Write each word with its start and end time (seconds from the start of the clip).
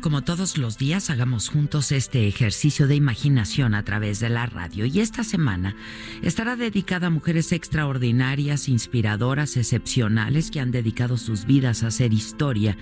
Como 0.00 0.22
todos 0.22 0.58
los 0.58 0.78
días 0.78 1.10
hagamos 1.10 1.48
juntos 1.48 1.92
este 1.92 2.26
ejercicio 2.28 2.86
de 2.86 2.94
imaginación 2.94 3.74
a 3.74 3.84
través 3.84 4.20
de 4.20 4.28
la 4.28 4.46
radio. 4.46 4.86
Y 4.86 5.00
esta 5.00 5.24
semana 5.24 5.74
estará 6.22 6.56
dedicada 6.56 7.08
a 7.08 7.10
mujeres 7.10 7.52
extraordinarias, 7.52 8.68
inspiradoras, 8.68 9.56
excepcionales 9.56 10.50
que 10.50 10.60
han 10.60 10.70
dedicado 10.70 11.16
sus 11.16 11.44
vidas 11.44 11.82
a 11.82 11.88
hacer 11.88 12.12
historia 12.12 12.76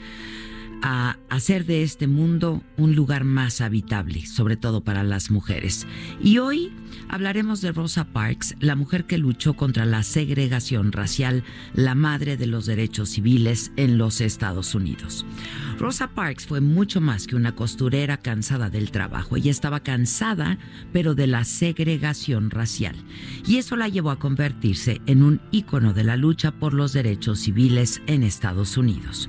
a 0.83 1.17
hacer 1.29 1.67
de 1.67 1.83
este 1.83 2.07
mundo 2.07 2.63
un 2.77 2.95
lugar 2.95 3.25
más 3.25 3.61
habitable, 3.61 4.27
sobre 4.27 4.57
todo 4.57 4.83
para 4.83 5.03
las 5.03 5.31
mujeres. 5.31 5.87
Y 6.23 6.39
hoy 6.39 6.73
hablaremos 7.09 7.61
de 7.61 7.73
Rosa 7.73 8.05
Parks, 8.05 8.55
la 8.61 8.77
mujer 8.77 9.05
que 9.05 9.19
luchó 9.19 9.55
contra 9.55 9.85
la 9.85 10.03
segregación 10.03 10.93
racial, 10.93 11.45
la 11.75 11.95
madre 11.95 12.37
de 12.37 12.47
los 12.47 12.67
derechos 12.67 13.11
civiles 13.11 13.73
en 13.77 13.99
los 13.99 14.21
Estados 14.21 14.75
Unidos. 14.75 15.25
Rosa 15.79 16.09
Parks 16.09 16.47
fue 16.47 16.61
mucho 16.61 17.01
más 17.01 17.27
que 17.27 17.37
una 17.37 17.55
costurera 17.55 18.17
cansada 18.17 18.71
del 18.71 18.91
trabajo. 18.91 19.37
Ella 19.37 19.51
estaba 19.51 19.81
cansada, 19.81 20.59
pero 20.93 21.15
de 21.15 21.27
la 21.27 21.45
segregación 21.45 22.51
racial. 22.51 22.97
Y 23.47 23.57
eso 23.57 23.77
la 23.77 23.89
llevó 23.89 24.11
a 24.11 24.19
convertirse 24.19 25.01
en 25.07 25.23
un 25.23 25.41
ícono 25.51 25.93
de 25.93 26.05
la 26.05 26.17
lucha 26.17 26.53
por 26.53 26.73
los 26.73 26.93
derechos 26.93 27.41
civiles 27.41 28.01
en 28.07 28.23
Estados 28.23 28.77
Unidos. 28.77 29.29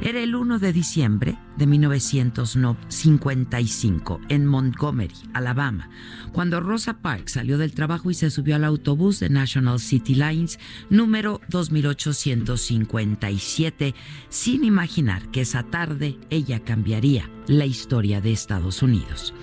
Era 0.00 0.20
el 0.20 0.34
1 0.34 0.58
de 0.58 0.72
diciembre 0.82 1.38
de 1.56 1.66
1955 1.66 4.20
en 4.28 4.46
Montgomery, 4.46 5.16
Alabama, 5.34 5.90
cuando 6.32 6.60
Rosa 6.60 6.98
Parks 6.98 7.32
salió 7.32 7.58
del 7.58 7.74
trabajo 7.74 8.08
y 8.10 8.14
se 8.14 8.30
subió 8.30 8.54
al 8.56 8.64
autobús 8.64 9.20
de 9.20 9.28
National 9.28 9.78
City 9.80 10.14
Lines 10.14 10.58
número 10.90 11.42
2857 11.48 13.94
sin 14.28 14.64
imaginar 14.64 15.30
que 15.30 15.42
esa 15.42 15.64
tarde 15.64 16.18
ella 16.30 16.60
cambiaría 16.60 17.28
la 17.46 17.66
historia 17.66 18.20
de 18.20 18.32
Estados 18.32 18.82
Unidos. 18.82 19.34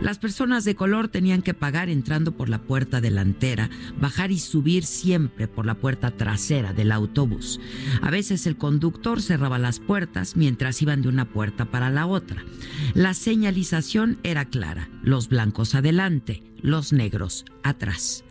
Las 0.00 0.18
personas 0.18 0.64
de 0.64 0.74
color 0.74 1.08
tenían 1.08 1.42
que 1.42 1.54
pagar 1.54 1.88
entrando 1.88 2.32
por 2.32 2.48
la 2.48 2.60
puerta 2.60 3.00
delantera, 3.00 3.70
bajar 4.00 4.30
y 4.30 4.38
subir 4.38 4.84
siempre 4.84 5.48
por 5.48 5.66
la 5.66 5.74
puerta 5.74 6.10
trasera 6.10 6.72
del 6.72 6.92
autobús. 6.92 7.60
A 8.02 8.10
veces 8.10 8.46
el 8.46 8.56
conductor 8.56 9.22
cerraba 9.22 9.58
las 9.58 9.80
puertas 9.80 10.36
mientras 10.36 10.80
iban 10.82 11.02
de 11.02 11.08
una 11.08 11.24
puerta 11.24 11.47
para 11.52 11.90
la 11.90 12.06
otra. 12.06 12.44
La 12.94 13.14
señalización 13.14 14.18
era 14.22 14.44
clara, 14.44 14.88
los 15.02 15.28
blancos 15.28 15.74
adelante, 15.74 16.42
los 16.62 16.92
negros 16.92 17.44
atrás. 17.62 18.24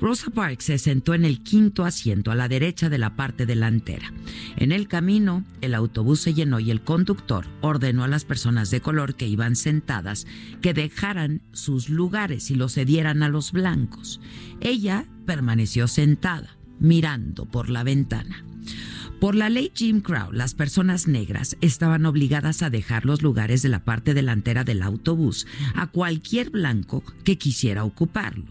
Rosa 0.00 0.30
Parks 0.30 0.64
se 0.64 0.78
sentó 0.78 1.14
en 1.14 1.24
el 1.24 1.42
quinto 1.42 1.84
asiento 1.84 2.30
a 2.30 2.34
la 2.34 2.48
derecha 2.48 2.88
de 2.88 2.98
la 2.98 3.16
parte 3.16 3.46
delantera. 3.46 4.12
En 4.56 4.72
el 4.72 4.88
camino, 4.88 5.44
el 5.60 5.74
autobús 5.74 6.20
se 6.20 6.34
llenó 6.34 6.60
y 6.60 6.70
el 6.70 6.82
conductor 6.82 7.46
ordenó 7.60 8.04
a 8.04 8.08
las 8.08 8.24
personas 8.24 8.70
de 8.70 8.80
color 8.80 9.14
que 9.14 9.26
iban 9.26 9.56
sentadas 9.56 10.26
que 10.60 10.74
dejaran 10.74 11.42
sus 11.52 11.88
lugares 11.88 12.50
y 12.50 12.54
los 12.54 12.74
cedieran 12.74 13.22
a 13.22 13.28
los 13.28 13.52
blancos. 13.52 14.20
Ella 14.60 15.06
permaneció 15.26 15.88
sentada, 15.88 16.56
mirando 16.78 17.46
por 17.46 17.70
la 17.70 17.84
ventana. 17.84 18.44
Por 19.22 19.36
la 19.36 19.48
ley 19.50 19.70
Jim 19.72 20.00
Crow, 20.00 20.32
las 20.32 20.52
personas 20.52 21.06
negras 21.06 21.56
estaban 21.60 22.06
obligadas 22.06 22.60
a 22.64 22.70
dejar 22.70 23.04
los 23.04 23.22
lugares 23.22 23.62
de 23.62 23.68
la 23.68 23.84
parte 23.84 24.14
delantera 24.14 24.64
del 24.64 24.82
autobús 24.82 25.46
a 25.76 25.86
cualquier 25.86 26.50
blanco 26.50 27.04
que 27.22 27.38
quisiera 27.38 27.84
ocuparlo. 27.84 28.46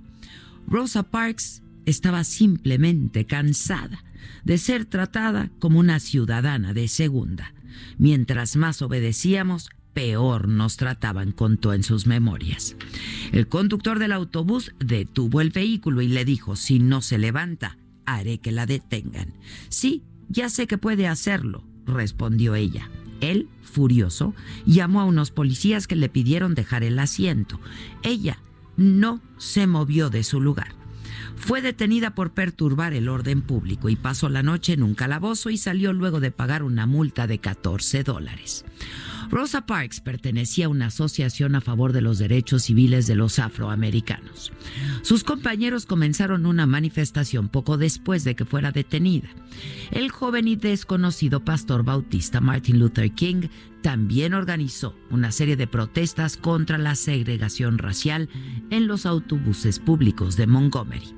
Rosa 0.67 1.03
Parks 1.03 1.61
estaba 1.85 2.23
simplemente 2.23 3.25
cansada 3.25 4.01
de 4.45 4.57
ser 4.57 4.85
tratada 4.85 5.51
como 5.59 5.77
una 5.77 5.99
ciudadana 5.99 6.73
de 6.73 6.87
segunda. 6.87 7.53
Mientras 7.97 8.55
más 8.55 8.81
obedecíamos, 8.81 9.71
peor 9.93 10.47
nos 10.47 10.77
trataban, 10.77 11.33
contó 11.33 11.73
en 11.73 11.83
sus 11.83 12.07
memorias. 12.07 12.77
El 13.33 13.49
conductor 13.49 13.99
del 13.99 14.13
autobús 14.13 14.71
detuvo 14.79 15.41
el 15.41 15.49
vehículo 15.49 16.01
y 16.01 16.07
le 16.07 16.23
dijo, 16.23 16.55
si 16.55 16.79
no 16.79 17.01
se 17.01 17.17
levanta, 17.17 17.77
haré 18.05 18.37
que 18.37 18.53
la 18.53 18.65
detengan. 18.65 19.33
Sí, 19.67 20.03
ya 20.31 20.49
sé 20.49 20.67
que 20.67 20.77
puede 20.77 21.07
hacerlo, 21.07 21.63
respondió 21.85 22.55
ella. 22.55 22.89
Él, 23.19 23.49
furioso, 23.61 24.33
llamó 24.65 25.01
a 25.01 25.05
unos 25.05 25.31
policías 25.31 25.87
que 25.87 25.95
le 25.95 26.09
pidieron 26.09 26.55
dejar 26.55 26.83
el 26.83 26.97
asiento. 26.97 27.59
Ella 28.01 28.39
no 28.77 29.21
se 29.37 29.67
movió 29.67 30.09
de 30.09 30.23
su 30.23 30.41
lugar. 30.41 30.73
Fue 31.35 31.61
detenida 31.61 32.15
por 32.15 32.33
perturbar 32.33 32.93
el 32.93 33.09
orden 33.09 33.41
público 33.41 33.89
y 33.89 33.95
pasó 33.95 34.29
la 34.29 34.43
noche 34.43 34.73
en 34.73 34.83
un 34.83 34.95
calabozo 34.95 35.49
y 35.49 35.57
salió 35.57 35.93
luego 35.93 36.19
de 36.19 36.31
pagar 36.31 36.63
una 36.63 36.85
multa 36.85 37.27
de 37.27 37.39
14 37.39 38.03
dólares. 38.03 38.65
Rosa 39.31 39.65
Parks 39.65 40.01
pertenecía 40.01 40.65
a 40.65 40.69
una 40.69 40.87
asociación 40.87 41.55
a 41.55 41.61
favor 41.61 41.93
de 41.93 42.01
los 42.01 42.19
derechos 42.19 42.63
civiles 42.63 43.07
de 43.07 43.15
los 43.15 43.39
afroamericanos. 43.39 44.51
Sus 45.03 45.23
compañeros 45.23 45.85
comenzaron 45.85 46.45
una 46.45 46.65
manifestación 46.65 47.47
poco 47.47 47.77
después 47.77 48.25
de 48.25 48.35
que 48.35 48.43
fuera 48.43 48.73
detenida. 48.73 49.29
El 49.91 50.11
joven 50.11 50.49
y 50.49 50.57
desconocido 50.57 51.45
pastor 51.45 51.83
bautista 51.83 52.41
Martin 52.41 52.77
Luther 52.77 53.11
King 53.13 53.47
también 53.81 54.33
organizó 54.33 54.95
una 55.09 55.31
serie 55.31 55.55
de 55.55 55.65
protestas 55.65 56.35
contra 56.35 56.77
la 56.77 56.95
segregación 56.95 57.77
racial 57.77 58.27
en 58.69 58.85
los 58.85 59.05
autobuses 59.05 59.79
públicos 59.79 60.35
de 60.35 60.45
Montgomery. 60.45 61.15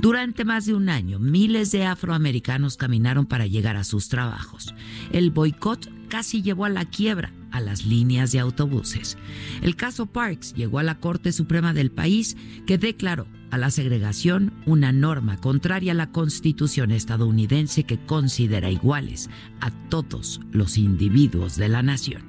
Durante 0.00 0.44
más 0.44 0.66
de 0.66 0.74
un 0.74 0.88
año, 0.88 1.20
miles 1.20 1.70
de 1.70 1.84
afroamericanos 1.86 2.76
caminaron 2.76 3.26
para 3.26 3.46
llegar 3.46 3.76
a 3.76 3.84
sus 3.84 4.08
trabajos. 4.08 4.74
El 5.12 5.30
boicot 5.30 5.88
casi 6.12 6.42
llevó 6.42 6.66
a 6.66 6.68
la 6.68 6.84
quiebra 6.84 7.32
a 7.52 7.60
las 7.62 7.86
líneas 7.86 8.32
de 8.32 8.38
autobuses. 8.38 9.16
El 9.62 9.76
caso 9.76 10.04
Parks 10.04 10.52
llegó 10.52 10.78
a 10.78 10.82
la 10.82 11.00
Corte 11.00 11.32
Suprema 11.32 11.72
del 11.72 11.90
país 11.90 12.36
que 12.66 12.76
declaró 12.76 13.26
a 13.50 13.56
la 13.56 13.70
segregación 13.70 14.52
una 14.66 14.92
norma 14.92 15.38
contraria 15.38 15.92
a 15.92 15.94
la 15.94 16.12
Constitución 16.12 16.90
estadounidense 16.90 17.84
que 17.84 17.96
considera 17.98 18.70
iguales 18.70 19.30
a 19.62 19.70
todos 19.88 20.42
los 20.50 20.76
individuos 20.76 21.56
de 21.56 21.70
la 21.70 21.82
nación. 21.82 22.20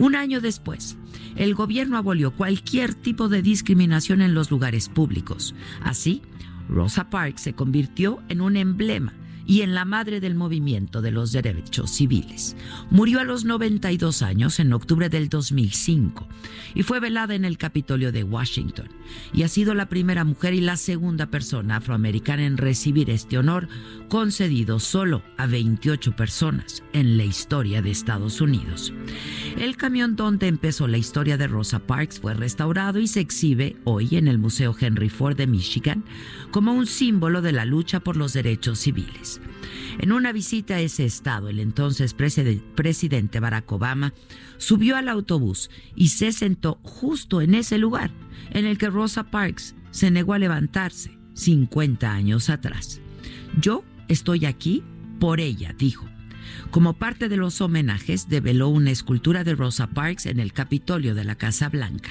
Un 0.00 0.16
año 0.16 0.40
después, 0.40 0.96
el 1.36 1.54
gobierno 1.54 1.98
abolió 1.98 2.34
cualquier 2.34 2.94
tipo 2.96 3.28
de 3.28 3.42
discriminación 3.42 4.22
en 4.22 4.34
los 4.34 4.50
lugares 4.50 4.88
públicos. 4.88 5.54
Así, 5.84 6.20
Rosa 6.68 7.10
Parks 7.10 7.42
se 7.42 7.52
convirtió 7.52 8.24
en 8.28 8.40
un 8.40 8.56
emblema 8.56 9.12
y 9.46 9.62
en 9.62 9.74
la 9.74 9.84
madre 9.84 10.20
del 10.20 10.34
movimiento 10.34 11.02
de 11.02 11.10
los 11.10 11.32
derechos 11.32 11.90
civiles. 11.90 12.56
Murió 12.90 13.20
a 13.20 13.24
los 13.24 13.44
92 13.44 14.22
años 14.22 14.60
en 14.60 14.72
octubre 14.72 15.08
del 15.08 15.28
2005 15.28 16.26
y 16.74 16.82
fue 16.82 17.00
velada 17.00 17.34
en 17.34 17.44
el 17.44 17.58
Capitolio 17.58 18.12
de 18.12 18.24
Washington 18.24 18.88
y 19.32 19.42
ha 19.42 19.48
sido 19.48 19.74
la 19.74 19.88
primera 19.88 20.24
mujer 20.24 20.54
y 20.54 20.60
la 20.60 20.76
segunda 20.76 21.26
persona 21.26 21.76
afroamericana 21.76 22.44
en 22.44 22.56
recibir 22.56 23.10
este 23.10 23.38
honor 23.38 23.68
concedido 24.08 24.80
solo 24.80 25.22
a 25.36 25.46
28 25.46 26.16
personas 26.16 26.82
en 26.92 27.16
la 27.16 27.24
historia 27.24 27.82
de 27.82 27.90
Estados 27.90 28.40
Unidos. 28.40 28.92
El 29.58 29.76
camión 29.76 30.16
donde 30.16 30.48
empezó 30.48 30.86
la 30.88 30.98
historia 30.98 31.36
de 31.36 31.46
Rosa 31.46 31.78
Parks 31.80 32.20
fue 32.20 32.34
restaurado 32.34 32.98
y 32.98 33.06
se 33.06 33.20
exhibe 33.20 33.76
hoy 33.84 34.16
en 34.16 34.28
el 34.28 34.38
Museo 34.38 34.74
Henry 34.78 35.08
Ford 35.08 35.36
de 35.36 35.46
Michigan 35.46 36.04
como 36.50 36.72
un 36.72 36.86
símbolo 36.86 37.42
de 37.42 37.52
la 37.52 37.64
lucha 37.64 38.00
por 38.00 38.16
los 38.16 38.32
derechos 38.32 38.78
civiles. 38.80 39.40
En 39.98 40.12
una 40.12 40.32
visita 40.32 40.74
a 40.74 40.80
ese 40.80 41.04
estado, 41.04 41.48
el 41.48 41.60
entonces 41.60 42.14
presidente 42.14 43.40
Barack 43.40 43.70
Obama 43.72 44.12
subió 44.58 44.96
al 44.96 45.08
autobús 45.08 45.70
y 45.94 46.08
se 46.08 46.32
sentó 46.32 46.78
justo 46.82 47.40
en 47.40 47.54
ese 47.54 47.78
lugar 47.78 48.10
en 48.50 48.66
el 48.66 48.78
que 48.78 48.90
Rosa 48.90 49.24
Parks 49.30 49.74
se 49.90 50.10
negó 50.10 50.34
a 50.34 50.38
levantarse 50.38 51.16
50 51.34 52.12
años 52.12 52.50
atrás. 52.50 53.00
Yo 53.60 53.84
estoy 54.08 54.46
aquí 54.46 54.82
por 55.20 55.40
ella, 55.40 55.74
dijo. 55.78 56.06
Como 56.70 56.94
parte 56.94 57.28
de 57.28 57.36
los 57.36 57.60
homenajes, 57.60 58.28
develó 58.28 58.68
una 58.68 58.90
escultura 58.90 59.44
de 59.44 59.54
Rosa 59.54 59.88
Parks 59.88 60.26
en 60.26 60.40
el 60.40 60.52
Capitolio 60.52 61.14
de 61.14 61.24
la 61.24 61.36
Casa 61.36 61.68
Blanca. 61.68 62.10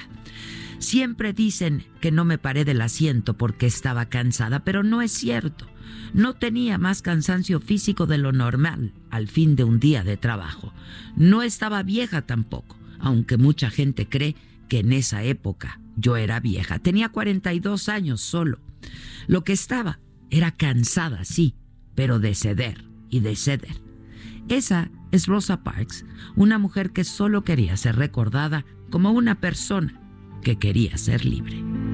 Siempre 0.78 1.32
dicen 1.32 1.84
que 2.00 2.10
no 2.10 2.24
me 2.24 2.38
paré 2.38 2.64
del 2.64 2.80
asiento 2.80 3.34
porque 3.34 3.66
estaba 3.66 4.06
cansada, 4.06 4.64
pero 4.64 4.82
no 4.82 5.02
es 5.02 5.12
cierto. 5.12 5.66
No 6.12 6.34
tenía 6.34 6.78
más 6.78 7.02
cansancio 7.02 7.60
físico 7.60 8.06
de 8.06 8.18
lo 8.18 8.32
normal 8.32 8.92
al 9.10 9.28
fin 9.28 9.56
de 9.56 9.64
un 9.64 9.80
día 9.80 10.04
de 10.04 10.16
trabajo. 10.16 10.72
No 11.16 11.42
estaba 11.42 11.82
vieja 11.82 12.22
tampoco, 12.22 12.76
aunque 12.98 13.36
mucha 13.36 13.70
gente 13.70 14.08
cree 14.08 14.36
que 14.68 14.80
en 14.80 14.92
esa 14.92 15.22
época 15.22 15.80
yo 15.96 16.16
era 16.16 16.40
vieja. 16.40 16.78
Tenía 16.78 17.08
42 17.08 17.88
años 17.88 18.20
solo. 18.20 18.58
Lo 19.26 19.44
que 19.44 19.52
estaba 19.52 19.98
era 20.30 20.50
cansada, 20.50 21.24
sí, 21.24 21.54
pero 21.94 22.18
de 22.18 22.34
ceder 22.34 22.84
y 23.10 23.20
de 23.20 23.36
ceder. 23.36 23.80
Esa 24.48 24.90
es 25.10 25.26
Rosa 25.26 25.62
Parks, 25.62 26.04
una 26.36 26.58
mujer 26.58 26.90
que 26.90 27.04
solo 27.04 27.44
quería 27.44 27.76
ser 27.76 27.96
recordada 27.96 28.64
como 28.90 29.12
una 29.12 29.40
persona 29.40 30.00
que 30.42 30.58
quería 30.58 30.98
ser 30.98 31.24
libre. 31.24 31.93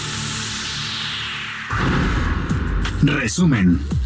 Resumen. 3.03 4.00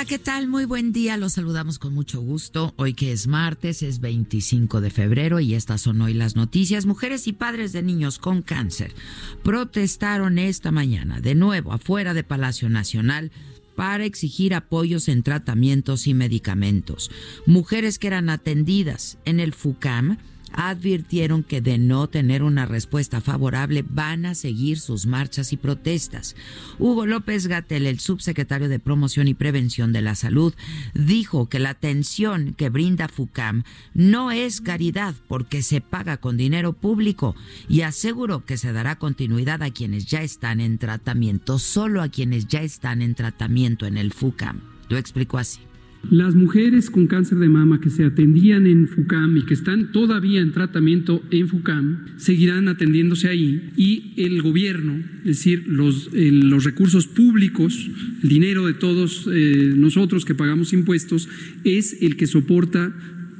Hola, 0.00 0.08
¿qué 0.08 0.18
tal? 0.18 0.48
Muy 0.48 0.64
buen 0.64 0.94
día, 0.94 1.18
los 1.18 1.34
saludamos 1.34 1.78
con 1.78 1.92
mucho 1.92 2.22
gusto. 2.22 2.72
Hoy 2.76 2.94
que 2.94 3.12
es 3.12 3.26
martes, 3.26 3.82
es 3.82 4.00
25 4.00 4.80
de 4.80 4.88
febrero 4.88 5.40
y 5.40 5.52
estas 5.52 5.82
son 5.82 6.00
hoy 6.00 6.14
las 6.14 6.36
noticias. 6.36 6.86
Mujeres 6.86 7.26
y 7.26 7.34
padres 7.34 7.74
de 7.74 7.82
niños 7.82 8.18
con 8.18 8.40
cáncer 8.40 8.94
protestaron 9.42 10.38
esta 10.38 10.72
mañana 10.72 11.20
de 11.20 11.34
nuevo 11.34 11.74
afuera 11.74 12.14
de 12.14 12.24
Palacio 12.24 12.70
Nacional 12.70 13.30
para 13.76 14.06
exigir 14.06 14.54
apoyos 14.54 15.06
en 15.06 15.22
tratamientos 15.22 16.06
y 16.06 16.14
medicamentos. 16.14 17.10
Mujeres 17.44 17.98
que 17.98 18.06
eran 18.06 18.30
atendidas 18.30 19.18
en 19.26 19.38
el 19.38 19.52
FUCAM 19.52 20.16
advirtieron 20.52 21.42
que 21.42 21.60
de 21.60 21.78
no 21.78 22.08
tener 22.08 22.42
una 22.42 22.66
respuesta 22.66 23.20
favorable 23.20 23.84
van 23.88 24.26
a 24.26 24.34
seguir 24.34 24.78
sus 24.78 25.06
marchas 25.06 25.52
y 25.52 25.56
protestas. 25.56 26.36
Hugo 26.78 27.06
López 27.06 27.46
Gatel, 27.46 27.86
el 27.86 28.00
subsecretario 28.00 28.68
de 28.68 28.78
Promoción 28.78 29.28
y 29.28 29.34
Prevención 29.34 29.92
de 29.92 30.02
la 30.02 30.14
Salud, 30.14 30.54
dijo 30.94 31.48
que 31.48 31.58
la 31.58 31.70
atención 31.70 32.54
que 32.54 32.68
brinda 32.68 33.08
FUCAM 33.08 33.64
no 33.94 34.30
es 34.30 34.60
caridad 34.60 35.14
porque 35.28 35.62
se 35.62 35.80
paga 35.80 36.16
con 36.16 36.36
dinero 36.36 36.72
público 36.72 37.34
y 37.68 37.82
aseguró 37.82 38.44
que 38.44 38.56
se 38.56 38.72
dará 38.72 38.96
continuidad 38.96 39.62
a 39.62 39.70
quienes 39.70 40.06
ya 40.06 40.22
están 40.22 40.60
en 40.60 40.78
tratamiento, 40.78 41.58
solo 41.58 42.02
a 42.02 42.08
quienes 42.08 42.46
ya 42.46 42.62
están 42.62 43.02
en 43.02 43.14
tratamiento 43.14 43.86
en 43.86 43.96
el 43.96 44.12
FUCAM. 44.12 44.60
Lo 44.88 44.98
explicó 44.98 45.38
así. 45.38 45.69
Las 46.08 46.34
mujeres 46.34 46.90
con 46.90 47.06
cáncer 47.06 47.38
de 47.38 47.48
mama 47.48 47.80
que 47.80 47.90
se 47.90 48.04
atendían 48.04 48.66
en 48.66 48.88
FUCAM 48.88 49.36
y 49.36 49.42
que 49.42 49.54
están 49.54 49.92
todavía 49.92 50.40
en 50.40 50.50
tratamiento 50.50 51.22
en 51.30 51.46
FUCAM 51.46 52.06
seguirán 52.16 52.68
atendiéndose 52.68 53.28
ahí 53.28 53.70
y 53.76 54.14
el 54.16 54.40
gobierno, 54.40 54.94
es 55.20 55.36
decir, 55.36 55.64
los, 55.66 56.10
los 56.12 56.64
recursos 56.64 57.06
públicos, 57.06 57.90
el 58.22 58.28
dinero 58.28 58.66
de 58.66 58.74
todos 58.74 59.28
eh, 59.30 59.74
nosotros 59.76 60.24
que 60.24 60.34
pagamos 60.34 60.72
impuestos, 60.72 61.28
es 61.64 61.98
el 62.00 62.16
que 62.16 62.26
soporta 62.26 62.92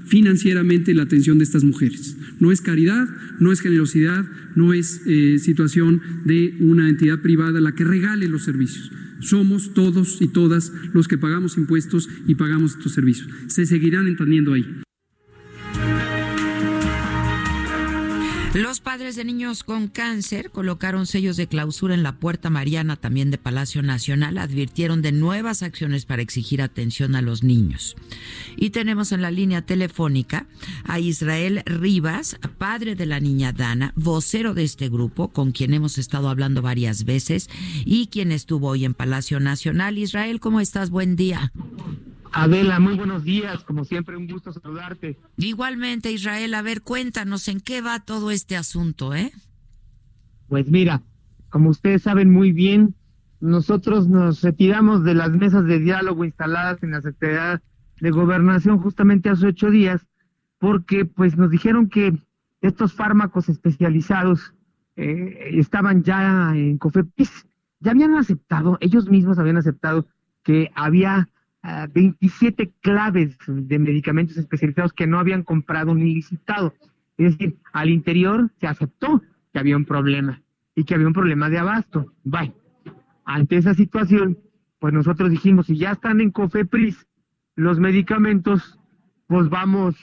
financieramente 0.07 0.93
la 0.93 1.05
atención 1.05 1.39
de 1.39 1.45
estas 1.45 1.65
mujeres. 1.65 2.17
No 2.41 2.53
es 2.53 2.61
caridad, 2.61 3.09
no 3.41 3.53
es 3.53 3.61
generosidad, 3.61 4.27
no 4.55 4.75
es 4.75 5.01
eh, 5.07 5.39
situación 5.39 6.03
de 6.25 6.57
una 6.61 6.89
entidad 6.89 7.21
privada 7.21 7.61
la 7.61 7.73
que 7.73 7.85
regale 7.85 8.29
los 8.29 8.45
servicios 8.45 8.93
somos 9.21 9.73
todos 9.75 10.21
y 10.21 10.29
todas 10.29 10.73
los 10.93 11.09
que 11.09 11.19
pagamos 11.19 11.57
impuestos 11.57 12.09
y 12.27 12.35
pagamos 12.35 12.73
estos 12.73 12.93
servicios. 12.93 13.29
Se 13.47 13.67
seguirán 13.67 14.07
entendiendo 14.09 14.53
ahí. 14.53 14.83
Los 18.55 18.81
padres 18.81 19.15
de 19.15 19.25
niños 19.25 19.63
con 19.63 19.87
cáncer 19.87 20.51
colocaron 20.51 21.07
sellos 21.07 21.37
de 21.37 21.47
clausura 21.47 21.95
en 21.95 22.03
la 22.03 22.17
puerta 22.17 22.51
mariana 22.51 22.97
también 22.97 23.31
de 23.31 23.39
Palacio 23.39 23.81
Nacional, 23.81 24.39
advirtieron 24.39 25.03
de 25.03 25.13
nuevas 25.13 25.63
acciones 25.63 26.05
para 26.05 26.23
exigir 26.23 26.61
atención 26.61 27.15
a 27.15 27.23
los 27.23 27.45
niños. 27.45 27.95
Y 28.57 28.71
tenemos 28.71 29.13
en 29.13 29.23
la 29.23 29.31
línea 29.31 29.63
telefónica 29.63 30.49
a 30.83 30.99
Israel 30.99 31.63
Rivas, 31.65 32.39
padre 32.59 32.97
de 32.97 33.07
la 33.07 33.21
niña 33.21 33.53
Dana, 33.53 33.93
vocero 33.95 34.53
de 34.53 34.65
este 34.65 34.89
grupo, 34.89 35.29
con 35.29 35.53
quien 35.53 35.73
hemos 35.73 35.97
estado 35.97 36.29
hablando 36.29 36.61
varias 36.61 37.05
veces 37.05 37.49
y 37.85 38.09
quien 38.09 38.33
estuvo 38.33 38.67
hoy 38.67 38.85
en 38.85 38.95
Palacio 38.95 39.39
Nacional. 39.39 39.97
Israel, 39.97 40.41
¿cómo 40.41 40.59
estás? 40.61 40.91
Buen 40.91 41.15
día. 41.15 41.53
Adela, 42.33 42.79
muy 42.79 42.97
buenos 42.97 43.25
días, 43.25 43.65
como 43.65 43.85
siempre 43.85 44.17
un 44.17 44.27
gusto 44.27 44.53
saludarte. 44.53 45.19
Igualmente, 45.37 46.13
Israel, 46.13 46.55
a 46.55 46.63
ver, 46.63 46.83
cuéntanos 46.83 47.49
en 47.49 47.61
qué 47.61 47.81
va 47.81 48.01
todo 48.01 48.31
este 48.31 48.57
asunto, 48.57 49.15
¿eh? 49.15 49.33
Pues 50.49 50.69
mira, 50.71 51.03
como 51.49 51.71
ustedes 51.71 52.03
saben 52.03 52.31
muy 52.31 52.53
bien, 52.53 52.95
nosotros 53.41 54.09
nos 54.09 54.43
retiramos 54.43 55.03
de 55.05 55.15
las 55.15 55.31
mesas 55.31 55.65
de 55.65 55.79
diálogo 55.79 56.25
instaladas 56.25 56.83
en 56.83 56.93
la 56.93 57.01
Secretaría 57.01 57.63
de 58.01 58.11
Gobernación 58.11 58.79
justamente 58.79 59.29
hace 59.29 59.49
ocho 59.49 59.71
días, 59.71 60.07
porque 60.59 61.05
pues 61.05 61.37
nos 61.37 61.51
dijeron 61.51 61.89
que 61.89 62.17
estos 62.61 62.93
fármacos 62.93 63.49
especializados 63.49 64.55
eh, 64.97 65.51
estaban 65.55 66.03
ya 66.03 66.53
en 66.55 66.79
COFEPIS, 66.79 67.47
ya 67.81 67.93
habían 67.93 68.15
aceptado, 68.15 68.77
ellos 68.81 69.09
mismos 69.09 69.39
habían 69.39 69.57
aceptado 69.57 70.07
que 70.43 70.71
había 70.75 71.29
27 71.63 72.73
claves 72.81 73.37
de 73.47 73.79
medicamentos 73.79 74.37
especializados 74.37 74.93
que 74.93 75.07
no 75.07 75.19
habían 75.19 75.43
comprado 75.43 75.95
ni 75.95 76.15
licitado. 76.15 76.75
Es 77.19 77.37
decir, 77.37 77.59
al 77.73 77.91
interior 77.91 78.51
se 78.59 78.67
aceptó 78.67 79.23
que 79.53 79.59
había 79.59 79.77
un 79.77 79.85
problema 79.85 80.43
y 80.75 80.85
que 80.85 80.95
había 80.95 81.07
un 81.07 81.13
problema 81.13 81.51
de 81.51 81.59
abasto. 81.59 82.13
Bye. 82.25 82.55
Ante 83.25 83.57
esa 83.57 83.75
situación, 83.75 84.39
pues 84.79 84.95
nosotros 84.95 85.31
dijimos, 85.31 85.67
si 85.67 85.77
ya 85.77 85.93
están 85.93 86.21
en 86.21 86.31
COFEPRIS 86.31 87.07
los 87.57 87.79
medicamentos, 87.79 88.79
pues 89.27 89.49
vamos, 89.51 89.97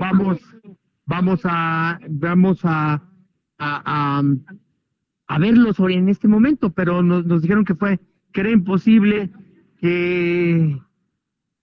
vamos, 0.00 0.40
vamos 1.04 1.40
a, 1.44 2.00
vamos 2.08 2.60
a, 2.64 3.02
a, 3.58 4.22
a, 5.26 5.38
verlos 5.38 5.78
en 5.80 6.08
este 6.08 6.26
momento, 6.26 6.70
pero 6.70 7.02
nos, 7.02 7.26
nos 7.26 7.42
dijeron 7.42 7.64
que 7.64 7.74
fue, 7.74 8.00
que 8.32 8.40
era 8.40 8.50
imposible 8.50 9.30
que, 9.80 10.80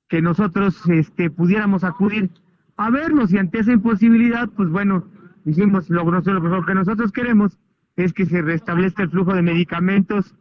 que 0.07 0.21
nosotros 0.21 0.81
este, 0.89 1.29
pudiéramos 1.29 1.83
acudir 1.83 2.31
a 2.77 2.89
verlos 2.89 3.31
y 3.31 3.37
ante 3.37 3.59
esa 3.59 3.71
imposibilidad, 3.71 4.49
pues 4.49 4.69
bueno, 4.69 5.05
dijimos, 5.43 5.89
lo, 5.89 6.03
lo 6.09 6.65
que 6.65 6.75
nosotros 6.75 7.11
queremos 7.11 7.57
es 7.95 8.13
que 8.13 8.25
se 8.25 8.41
restablezca 8.41 9.03
el 9.03 9.09
flujo 9.09 9.33
de 9.33 9.41
medicamentos 9.41 10.35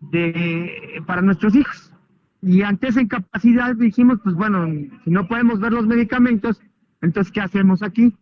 de, 0.00 1.02
para 1.06 1.22
nuestros 1.22 1.54
hijos. 1.54 1.92
Y 2.40 2.62
ante 2.62 2.88
esa 2.88 3.02
incapacidad 3.02 3.74
dijimos, 3.74 4.20
pues 4.22 4.34
bueno, 4.34 4.66
si 5.04 5.10
no 5.10 5.26
podemos 5.26 5.60
ver 5.60 5.72
los 5.72 5.86
medicamentos, 5.86 6.60
entonces 7.00 7.32
¿qué 7.32 7.40
hacemos 7.40 7.82
aquí? 7.82 8.16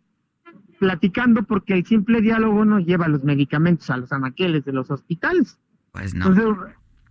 Platicando 0.79 1.43
porque 1.43 1.73
el 1.73 1.85
simple 1.85 2.21
diálogo 2.21 2.65
nos 2.65 2.85
lleva 2.85 3.07
los 3.07 3.23
medicamentos 3.23 3.89
a 3.89 3.97
los 3.97 4.11
anaqueles 4.11 4.65
de 4.65 4.73
los 4.73 4.89
hospitales. 4.91 5.59
Pues 5.91 6.13
no 6.13 6.33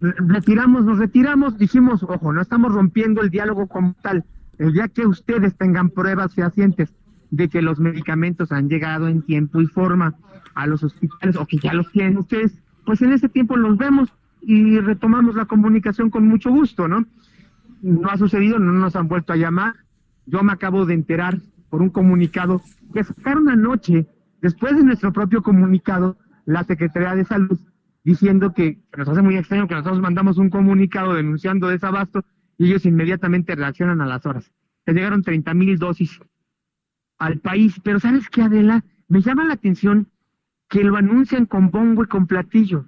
retiramos, 0.00 0.84
nos 0.84 0.98
retiramos, 0.98 1.58
dijimos, 1.58 2.02
ojo, 2.02 2.32
no 2.32 2.40
estamos 2.40 2.72
rompiendo 2.72 3.22
el 3.22 3.30
diálogo 3.30 3.66
como 3.66 3.94
tal. 4.02 4.24
El 4.58 4.72
día 4.72 4.88
que 4.88 5.06
ustedes 5.06 5.56
tengan 5.56 5.90
pruebas 5.90 6.34
fehacientes 6.34 6.94
de 7.30 7.48
que 7.48 7.62
los 7.62 7.78
medicamentos 7.78 8.52
han 8.52 8.68
llegado 8.68 9.08
en 9.08 9.22
tiempo 9.22 9.60
y 9.60 9.66
forma 9.66 10.14
a 10.54 10.66
los 10.66 10.82
hospitales 10.82 11.36
o 11.36 11.46
que 11.46 11.58
ya 11.58 11.72
los 11.74 11.90
tienen 11.92 12.16
ustedes, 12.16 12.58
pues 12.84 13.02
en 13.02 13.12
ese 13.12 13.28
tiempo 13.28 13.56
los 13.56 13.76
vemos 13.76 14.12
y 14.40 14.78
retomamos 14.78 15.34
la 15.34 15.46
comunicación 15.46 16.08
con 16.08 16.26
mucho 16.26 16.50
gusto, 16.50 16.88
¿no? 16.88 17.04
No 17.82 18.08
ha 18.08 18.16
sucedido, 18.16 18.58
no 18.58 18.72
nos 18.72 18.96
han 18.96 19.08
vuelto 19.08 19.32
a 19.32 19.36
llamar. 19.36 19.74
Yo 20.24 20.42
me 20.42 20.52
acabo 20.52 20.86
de 20.86 20.94
enterar 20.94 21.40
por 21.68 21.82
un 21.82 21.90
comunicado 21.90 22.62
que 22.94 23.04
sacaron 23.04 23.48
anoche, 23.48 24.06
después 24.40 24.76
de 24.76 24.84
nuestro 24.84 25.12
propio 25.12 25.42
comunicado, 25.42 26.16
la 26.46 26.64
Secretaría 26.64 27.14
de 27.14 27.24
Salud 27.24 27.58
diciendo 28.06 28.52
que, 28.52 28.78
nos 28.96 29.08
hace 29.08 29.20
muy 29.20 29.36
extraño 29.36 29.66
que 29.66 29.74
nosotros 29.74 30.00
mandamos 30.00 30.38
un 30.38 30.48
comunicado 30.48 31.14
denunciando 31.14 31.66
desabasto 31.66 32.24
y 32.56 32.66
ellos 32.66 32.86
inmediatamente 32.86 33.56
reaccionan 33.56 34.00
a 34.00 34.06
las 34.06 34.24
horas. 34.24 34.52
Se 34.84 34.92
llegaron 34.92 35.24
30 35.24 35.52
mil 35.54 35.76
dosis 35.76 36.20
al 37.18 37.40
país, 37.40 37.80
pero 37.82 37.98
¿sabes 37.98 38.30
qué, 38.30 38.42
Adela? 38.42 38.84
Me 39.08 39.22
llama 39.22 39.44
la 39.44 39.54
atención 39.54 40.06
que 40.68 40.84
lo 40.84 40.94
anuncian 40.94 41.46
con 41.46 41.72
bombo 41.72 42.04
y 42.04 42.06
con 42.06 42.28
platillo. 42.28 42.86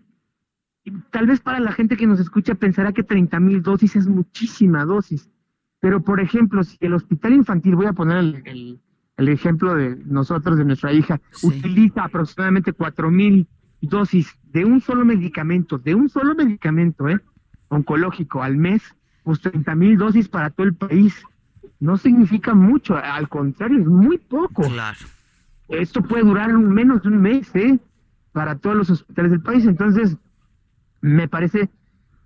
tal 1.10 1.26
vez 1.26 1.40
para 1.40 1.58
la 1.58 1.72
gente 1.72 1.96
que 1.96 2.06
nos 2.06 2.20
escucha 2.20 2.54
pensará 2.54 2.92
que 2.92 3.02
30 3.02 3.40
mil 3.40 3.60
dosis 3.60 3.96
es 3.96 4.06
muchísima 4.06 4.84
dosis, 4.84 5.28
pero 5.80 6.00
por 6.00 6.20
ejemplo, 6.20 6.62
si 6.62 6.76
el 6.78 6.94
hospital 6.94 7.32
infantil, 7.32 7.74
voy 7.74 7.86
a 7.86 7.92
poner 7.92 8.18
el, 8.18 8.80
el, 9.16 9.28
ejemplo 9.28 9.74
de 9.74 9.96
nosotros, 10.04 10.58
de 10.58 10.64
nuestra 10.64 10.92
hija, 10.92 11.20
utiliza 11.42 12.04
aproximadamente 12.04 12.72
4 12.72 13.10
mil 13.10 13.48
dosis 13.80 14.36
de 14.52 14.64
un 14.64 14.80
solo 14.80 15.04
medicamento, 15.04 15.78
de 15.78 15.94
un 15.94 16.08
solo 16.08 16.34
medicamento, 16.34 17.08
¿eh? 17.08 17.20
oncológico 17.68 18.42
al 18.42 18.56
mes, 18.56 18.82
pues 19.22 19.40
30 19.40 19.74
mil 19.74 19.98
dosis 19.98 20.28
para 20.28 20.50
todo 20.50 20.66
el 20.66 20.74
país. 20.74 21.22
No 21.80 21.96
significa 21.96 22.54
mucho, 22.54 22.96
al 22.96 23.28
contrario, 23.28 23.78
es 23.78 23.86
muy 23.86 24.18
poco. 24.18 24.62
Claro. 24.62 24.98
Esto 25.68 26.02
puede 26.02 26.24
durar 26.24 26.54
un, 26.54 26.70
menos 26.70 27.02
de 27.02 27.08
un 27.08 27.20
mes, 27.20 27.54
¿eh? 27.54 27.78
Para 28.32 28.56
todos 28.56 28.76
los 28.76 28.90
hospitales 28.90 29.30
del 29.30 29.42
país. 29.42 29.66
Entonces, 29.66 30.16
me 31.00 31.28
parece 31.28 31.70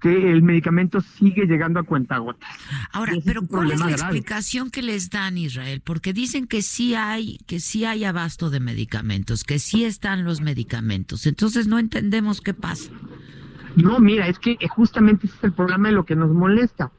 que 0.02 0.32
el 0.32 0.42
medicamento 0.42 1.00
sigue 1.00 1.46
llegando 1.46 1.78
a 1.78 1.84
cuentagotas. 1.84 2.50
Ahora, 2.90 3.12
pero 3.24 3.42
¿cuál 3.46 3.70
es 3.70 3.78
la 3.78 3.92
explicación 3.92 4.70
que 4.70 4.82
les 4.82 5.10
dan 5.10 5.38
Israel? 5.38 5.80
Porque 5.82 6.12
dicen 6.12 6.48
que 6.48 6.60
sí 6.60 6.96
hay 6.96 7.38
que 7.46 7.60
sí 7.60 7.84
hay 7.84 8.04
abasto 8.04 8.50
de 8.50 8.58
medicamentos, 8.58 9.44
que 9.44 9.60
sí 9.60 9.84
están 9.84 10.24
los 10.24 10.40
medicamentos. 10.40 11.24
Entonces 11.26 11.68
no 11.68 11.78
entendemos 11.78 12.40
qué 12.40 12.52
pasa. 12.52 12.90
No, 13.76 14.00
mira, 14.00 14.26
es 14.26 14.40
que 14.40 14.58
justamente 14.68 15.28
ese 15.28 15.36
es 15.36 15.44
el 15.44 15.52
problema 15.52 15.88
de 15.88 15.94
lo 15.94 16.04
que 16.04 16.16
nos 16.16 16.32
molesta. 16.32 16.90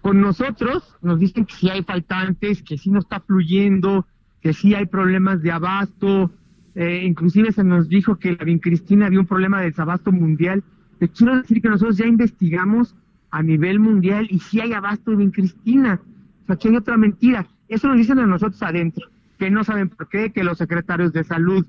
Con 0.00 0.20
nosotros 0.20 0.84
nos 1.02 1.18
dicen 1.18 1.46
que 1.46 1.54
sí 1.56 1.68
hay 1.68 1.82
faltantes, 1.82 2.62
que 2.62 2.78
sí 2.78 2.90
no 2.90 3.00
está 3.00 3.18
fluyendo, 3.18 4.06
que 4.40 4.52
sí 4.52 4.72
hay 4.72 4.86
problemas 4.86 5.42
de 5.42 5.50
abasto. 5.50 6.30
Eh, 6.76 7.02
inclusive 7.04 7.50
se 7.50 7.64
nos 7.64 7.88
dijo 7.88 8.20
que 8.20 8.32
la 8.32 8.58
Cristina 8.60 9.06
había 9.06 9.18
un 9.18 9.26
problema 9.26 9.58
de 9.58 9.66
desabasto 9.66 10.12
mundial 10.12 10.62
te 10.98 11.08
quiero 11.08 11.36
decir 11.36 11.60
que 11.60 11.68
nosotros 11.68 11.96
ya 11.96 12.06
investigamos 12.06 12.94
a 13.30 13.42
nivel 13.42 13.80
mundial 13.80 14.26
y 14.30 14.38
si 14.38 14.60
hay 14.60 14.72
abasto 14.72 15.12
de 15.12 15.30
Cristina. 15.30 16.00
O 16.42 16.46
sea, 16.46 16.54
aquí 16.54 16.68
hay 16.68 16.76
otra 16.76 16.96
mentira. 16.96 17.46
Eso 17.68 17.88
nos 17.88 17.98
dicen 17.98 18.18
a 18.18 18.26
nosotros 18.26 18.62
adentro, 18.62 19.08
que 19.38 19.50
no 19.50 19.64
saben 19.64 19.88
por 19.88 20.08
qué, 20.08 20.30
que 20.32 20.44
los 20.44 20.58
secretarios 20.58 21.12
de 21.12 21.24
salud, 21.24 21.66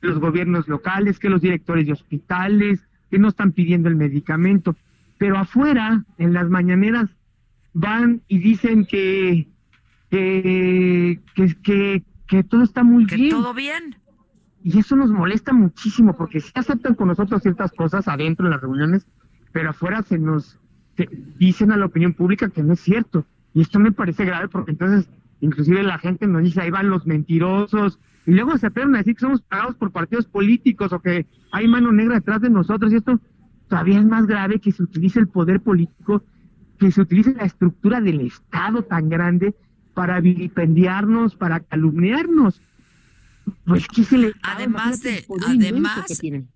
los 0.00 0.18
gobiernos 0.18 0.68
locales, 0.68 1.18
que 1.18 1.30
los 1.30 1.40
directores 1.40 1.86
de 1.86 1.92
hospitales, 1.92 2.80
que 3.10 3.18
no 3.18 3.28
están 3.28 3.52
pidiendo 3.52 3.88
el 3.88 3.96
medicamento. 3.96 4.76
Pero 5.18 5.38
afuera, 5.38 6.04
en 6.18 6.32
las 6.32 6.48
mañaneras, 6.48 7.08
van 7.72 8.22
y 8.28 8.38
dicen 8.38 8.84
que, 8.84 9.46
que, 10.10 11.20
que, 11.62 12.02
que, 12.26 12.42
todo 12.44 12.62
está 12.62 12.82
muy 12.82 13.06
¿Que 13.06 13.16
bien. 13.16 13.30
Todo 13.30 13.54
bien. 13.54 13.96
Y 14.66 14.80
eso 14.80 14.96
nos 14.96 15.12
molesta 15.12 15.52
muchísimo 15.52 16.16
porque 16.16 16.40
sí 16.40 16.50
aceptan 16.56 16.96
con 16.96 17.06
nosotros 17.06 17.40
ciertas 17.40 17.70
cosas 17.70 18.08
adentro 18.08 18.46
en 18.46 18.50
las 18.50 18.60
reuniones, 18.60 19.06
pero 19.52 19.70
afuera 19.70 20.02
se 20.02 20.18
nos 20.18 20.58
dicen 21.38 21.70
a 21.70 21.76
la 21.76 21.86
opinión 21.86 22.14
pública 22.14 22.48
que 22.48 22.64
no 22.64 22.72
es 22.72 22.80
cierto. 22.80 23.24
Y 23.54 23.60
esto 23.60 23.78
me 23.78 23.92
parece 23.92 24.24
grave 24.24 24.48
porque 24.48 24.72
entonces 24.72 25.08
inclusive 25.40 25.84
la 25.84 25.98
gente 25.98 26.26
nos 26.26 26.42
dice 26.42 26.62
ahí 26.62 26.72
van 26.72 26.90
los 26.90 27.06
mentirosos 27.06 28.00
y 28.26 28.32
luego 28.32 28.58
se 28.58 28.66
atreven 28.66 28.96
a 28.96 28.98
decir 28.98 29.14
que 29.14 29.20
somos 29.20 29.40
pagados 29.40 29.76
por 29.76 29.92
partidos 29.92 30.26
políticos 30.26 30.92
o 30.92 30.98
que 30.98 31.28
hay 31.52 31.68
mano 31.68 31.92
negra 31.92 32.16
detrás 32.16 32.40
de 32.40 32.50
nosotros 32.50 32.92
y 32.92 32.96
esto 32.96 33.20
todavía 33.68 34.00
es 34.00 34.04
más 34.04 34.26
grave 34.26 34.58
que 34.58 34.72
se 34.72 34.82
utilice 34.82 35.20
el 35.20 35.28
poder 35.28 35.60
político, 35.60 36.24
que 36.80 36.90
se 36.90 37.02
utilice 37.02 37.34
la 37.34 37.44
estructura 37.44 38.00
del 38.00 38.20
Estado 38.20 38.82
tan 38.82 39.10
grande 39.10 39.54
para 39.94 40.20
vilipendiarnos, 40.20 41.36
para 41.36 41.60
calumniarnos. 41.60 42.60
Pues, 43.64 43.86
además 44.42 45.02
de 45.02 45.24
además 45.46 46.06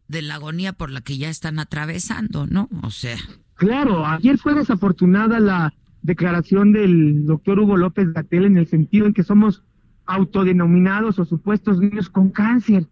de 0.09 0.23
la 0.23 0.35
agonía 0.35 0.73
por 0.73 0.91
la 0.91 1.01
que 1.01 1.19
ya 1.19 1.29
están 1.29 1.59
atravesando, 1.59 2.47
¿no? 2.47 2.69
O 2.83 2.91
sea. 2.91 3.17
Claro, 3.55 4.07
ayer 4.07 4.39
fue 4.39 4.55
desafortunada 4.55 5.39
la 5.39 5.73
declaración 6.03 6.73
del 6.73 7.27
doctor 7.27 7.61
Hugo 7.61 7.77
López 7.77 8.13
Gatel 8.13 8.47
en 8.47 8.57
el 8.57 8.67
sentido 8.67 9.07
en 9.07 9.13
que 9.13 9.23
somos 9.23 9.63
autodenominados 10.07 11.19
o 11.19 11.25
supuestos 11.25 11.79
niños 11.79 12.09
con 12.09 12.31
cáncer. 12.31 12.89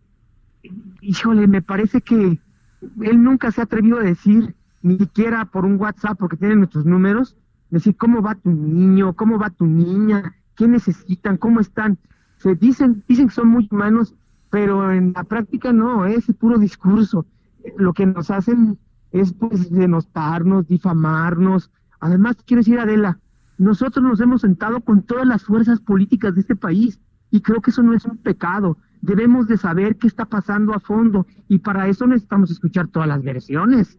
Híjole, 1.01 1.47
me 1.47 1.63
parece 1.63 2.01
que 2.01 2.39
él 3.01 3.23
nunca 3.23 3.51
se 3.51 3.61
ha 3.61 3.65
atrevido 3.65 3.99
a 3.99 4.03
decir, 4.03 4.55
ni 4.83 4.99
siquiera 4.99 5.45
por 5.47 5.65
un 5.65 5.81
WhatsApp, 5.81 6.19
porque 6.19 6.37
tiene 6.37 6.57
nuestros 6.57 6.85
números, 6.85 7.37
decir 7.71 7.97
cómo 7.97 8.23
va 8.23 8.37
tu 8.37 8.51
niño, 8.51 9.15
cómo 9.15 9.39
va 9.39 9.51
tu 9.51 9.67
niña, 9.67 10.35
qué 10.55 10.69
necesitan, 10.69 11.37
cómo 11.37 11.61
están 11.61 11.99
se 12.39 12.55
dicen, 12.55 13.05
dicen 13.07 13.29
que 13.29 13.35
son 13.35 13.49
muy 13.49 13.69
humanos, 13.71 14.15
pero 14.51 14.91
en 14.93 15.13
la 15.13 15.25
práctica 15.25 15.73
no, 15.73 16.07
es 16.07 16.27
puro 16.39 16.59
discurso. 16.59 17.27
Lo 17.77 17.93
que 17.93 18.07
nos 18.07 18.31
hacen 18.31 18.79
es 19.13 19.33
pues 19.33 19.71
denostarnos, 19.71 20.67
difamarnos. 20.67 21.71
Además, 22.01 22.37
quiero 22.47 22.61
decir, 22.61 22.79
Adela, 22.79 23.19
nosotros 23.59 24.05
nos 24.05 24.21
hemos 24.21 24.43
sentado 24.43 24.81
con 24.81 25.03
todas 25.03 25.27
las 25.27 25.45
fuerzas 25.45 25.81
políticas 25.81 26.35
de 26.35 26.43
este 26.43 26.57
país 26.57 27.01
y 27.31 27.41
creo 27.41 27.61
que 27.61 27.71
eso 27.71 27.83
no 27.83 27.93
es 27.95 28.05
un 28.05 28.17
pecado. 28.17 28.79
Debemos 29.03 29.47
de 29.49 29.59
saber 29.59 29.97
qué 29.97 30.07
está 30.07 30.25
pasando 30.25 30.75
a 30.75 30.81
fondo 30.81 31.27
y 31.49 31.59
para 31.59 31.89
eso 31.89 32.07
necesitamos 32.07 32.51
escuchar 32.51 32.89
todas 32.89 33.09
las 33.09 33.23
versiones. 33.23 33.99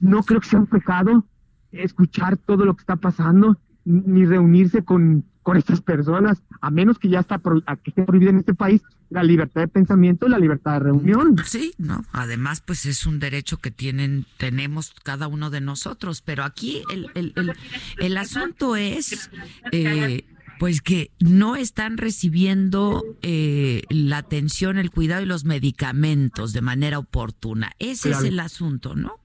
No 0.00 0.22
creo 0.22 0.40
que 0.40 0.48
sea 0.48 0.60
un 0.60 0.66
pecado 0.66 1.24
escuchar 1.72 2.36
todo 2.36 2.64
lo 2.64 2.74
que 2.74 2.82
está 2.82 2.96
pasando 2.96 3.58
ni 3.84 4.24
reunirse 4.24 4.84
con 4.84 5.24
con 5.44 5.58
estas 5.58 5.82
personas, 5.82 6.42
a 6.62 6.70
menos 6.70 6.98
que 6.98 7.10
ya 7.10 7.20
está 7.20 7.38
que 7.38 7.90
esté 7.90 8.02
prohibida 8.02 8.30
en 8.30 8.38
este 8.38 8.54
país 8.54 8.82
la 9.10 9.22
libertad 9.22 9.60
de 9.60 9.68
pensamiento 9.68 10.26
y 10.26 10.30
la 10.30 10.38
libertad 10.38 10.72
de 10.72 10.78
reunión. 10.80 11.36
Sí, 11.44 11.74
no. 11.76 12.02
Además, 12.12 12.62
pues 12.66 12.86
es 12.86 13.06
un 13.06 13.20
derecho 13.20 13.58
que 13.58 13.70
tienen, 13.70 14.24
tenemos 14.38 14.94
cada 15.04 15.28
uno 15.28 15.50
de 15.50 15.60
nosotros. 15.60 16.22
Pero 16.22 16.44
aquí 16.44 16.82
el, 16.90 17.10
el, 17.14 17.32
el, 17.36 17.52
el 17.98 18.16
asunto 18.16 18.74
es, 18.74 19.30
eh, 19.70 20.24
pues 20.58 20.80
que 20.80 21.10
no 21.20 21.56
están 21.56 21.98
recibiendo 21.98 23.04
eh, 23.20 23.82
la 23.90 24.16
atención, 24.16 24.78
el 24.78 24.90
cuidado 24.90 25.22
y 25.22 25.26
los 25.26 25.44
medicamentos 25.44 26.54
de 26.54 26.62
manera 26.62 26.98
oportuna. 26.98 27.72
Ese 27.78 28.12
es 28.12 28.24
el 28.24 28.40
asunto, 28.40 28.96
¿no? 28.96 29.20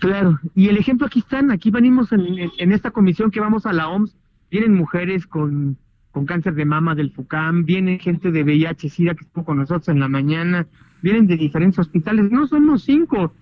Claro. 0.00 0.38
Y 0.54 0.68
el 0.68 0.76
ejemplo 0.76 1.06
aquí 1.06 1.20
están. 1.20 1.50
Aquí 1.50 1.70
venimos 1.70 2.12
en, 2.12 2.50
en 2.58 2.72
esta 2.72 2.90
comisión 2.90 3.30
que 3.30 3.40
vamos 3.40 3.64
a 3.64 3.72
la 3.72 3.88
OMS 3.88 4.12
vienen 4.54 4.74
mujeres 4.74 5.26
con, 5.26 5.76
con 6.12 6.26
cáncer 6.26 6.54
de 6.54 6.64
mama 6.64 6.94
del 6.94 7.10
FUCAM, 7.10 7.64
viene 7.64 7.98
gente 7.98 8.30
de 8.30 8.44
VIH, 8.44 8.88
SIDA 8.88 9.14
que 9.16 9.24
estuvo 9.24 9.44
con 9.44 9.56
nosotros 9.56 9.88
en 9.88 9.98
la 9.98 10.06
mañana, 10.06 10.68
vienen 11.02 11.26
de 11.26 11.36
diferentes 11.36 11.80
hospitales, 11.80 12.30
no 12.30 12.46
somos 12.46 12.84
cinco, 12.84 13.34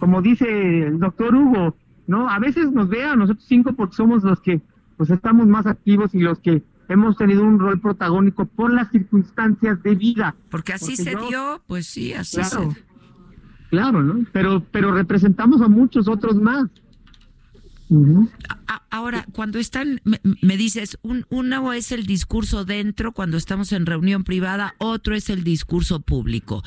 como 0.00 0.20
dice 0.22 0.88
el 0.88 0.98
doctor 0.98 1.36
Hugo, 1.36 1.76
¿no? 2.08 2.28
A 2.28 2.40
veces 2.40 2.72
nos 2.72 2.88
ve 2.88 3.04
a 3.04 3.14
nosotros 3.14 3.46
cinco 3.46 3.74
porque 3.74 3.94
somos 3.94 4.24
los 4.24 4.40
que 4.40 4.60
pues 4.96 5.08
estamos 5.10 5.46
más 5.46 5.66
activos 5.66 6.16
y 6.16 6.18
los 6.18 6.40
que 6.40 6.64
hemos 6.88 7.16
tenido 7.16 7.44
un 7.44 7.60
rol 7.60 7.78
protagónico 7.78 8.46
por 8.46 8.72
las 8.72 8.90
circunstancias 8.90 9.80
de 9.84 9.94
vida. 9.94 10.34
Porque 10.50 10.72
así 10.72 10.96
se 10.96 11.14
dio, 11.28 11.62
pues 11.68 11.86
sí, 11.86 12.12
así 12.12 12.38
claro, 12.38 12.72
se 12.72 12.84
Claro, 13.70 14.02
¿no? 14.02 14.26
Pero, 14.32 14.64
pero 14.72 14.92
representamos 14.92 15.62
a 15.62 15.68
muchos 15.68 16.08
otros 16.08 16.34
más. 16.40 16.68
Ahora, 18.90 19.26
cuando 19.32 19.58
están, 19.58 20.00
me, 20.04 20.56
dices, 20.56 20.98
un, 21.02 21.24
uno 21.28 21.72
es 21.72 21.92
el 21.92 22.06
discurso 22.06 22.64
dentro 22.64 23.12
cuando 23.12 23.36
estamos 23.36 23.72
en 23.72 23.86
reunión 23.86 24.24
privada, 24.24 24.74
otro 24.78 25.14
es 25.14 25.30
el 25.30 25.44
discurso 25.44 26.00
público. 26.00 26.62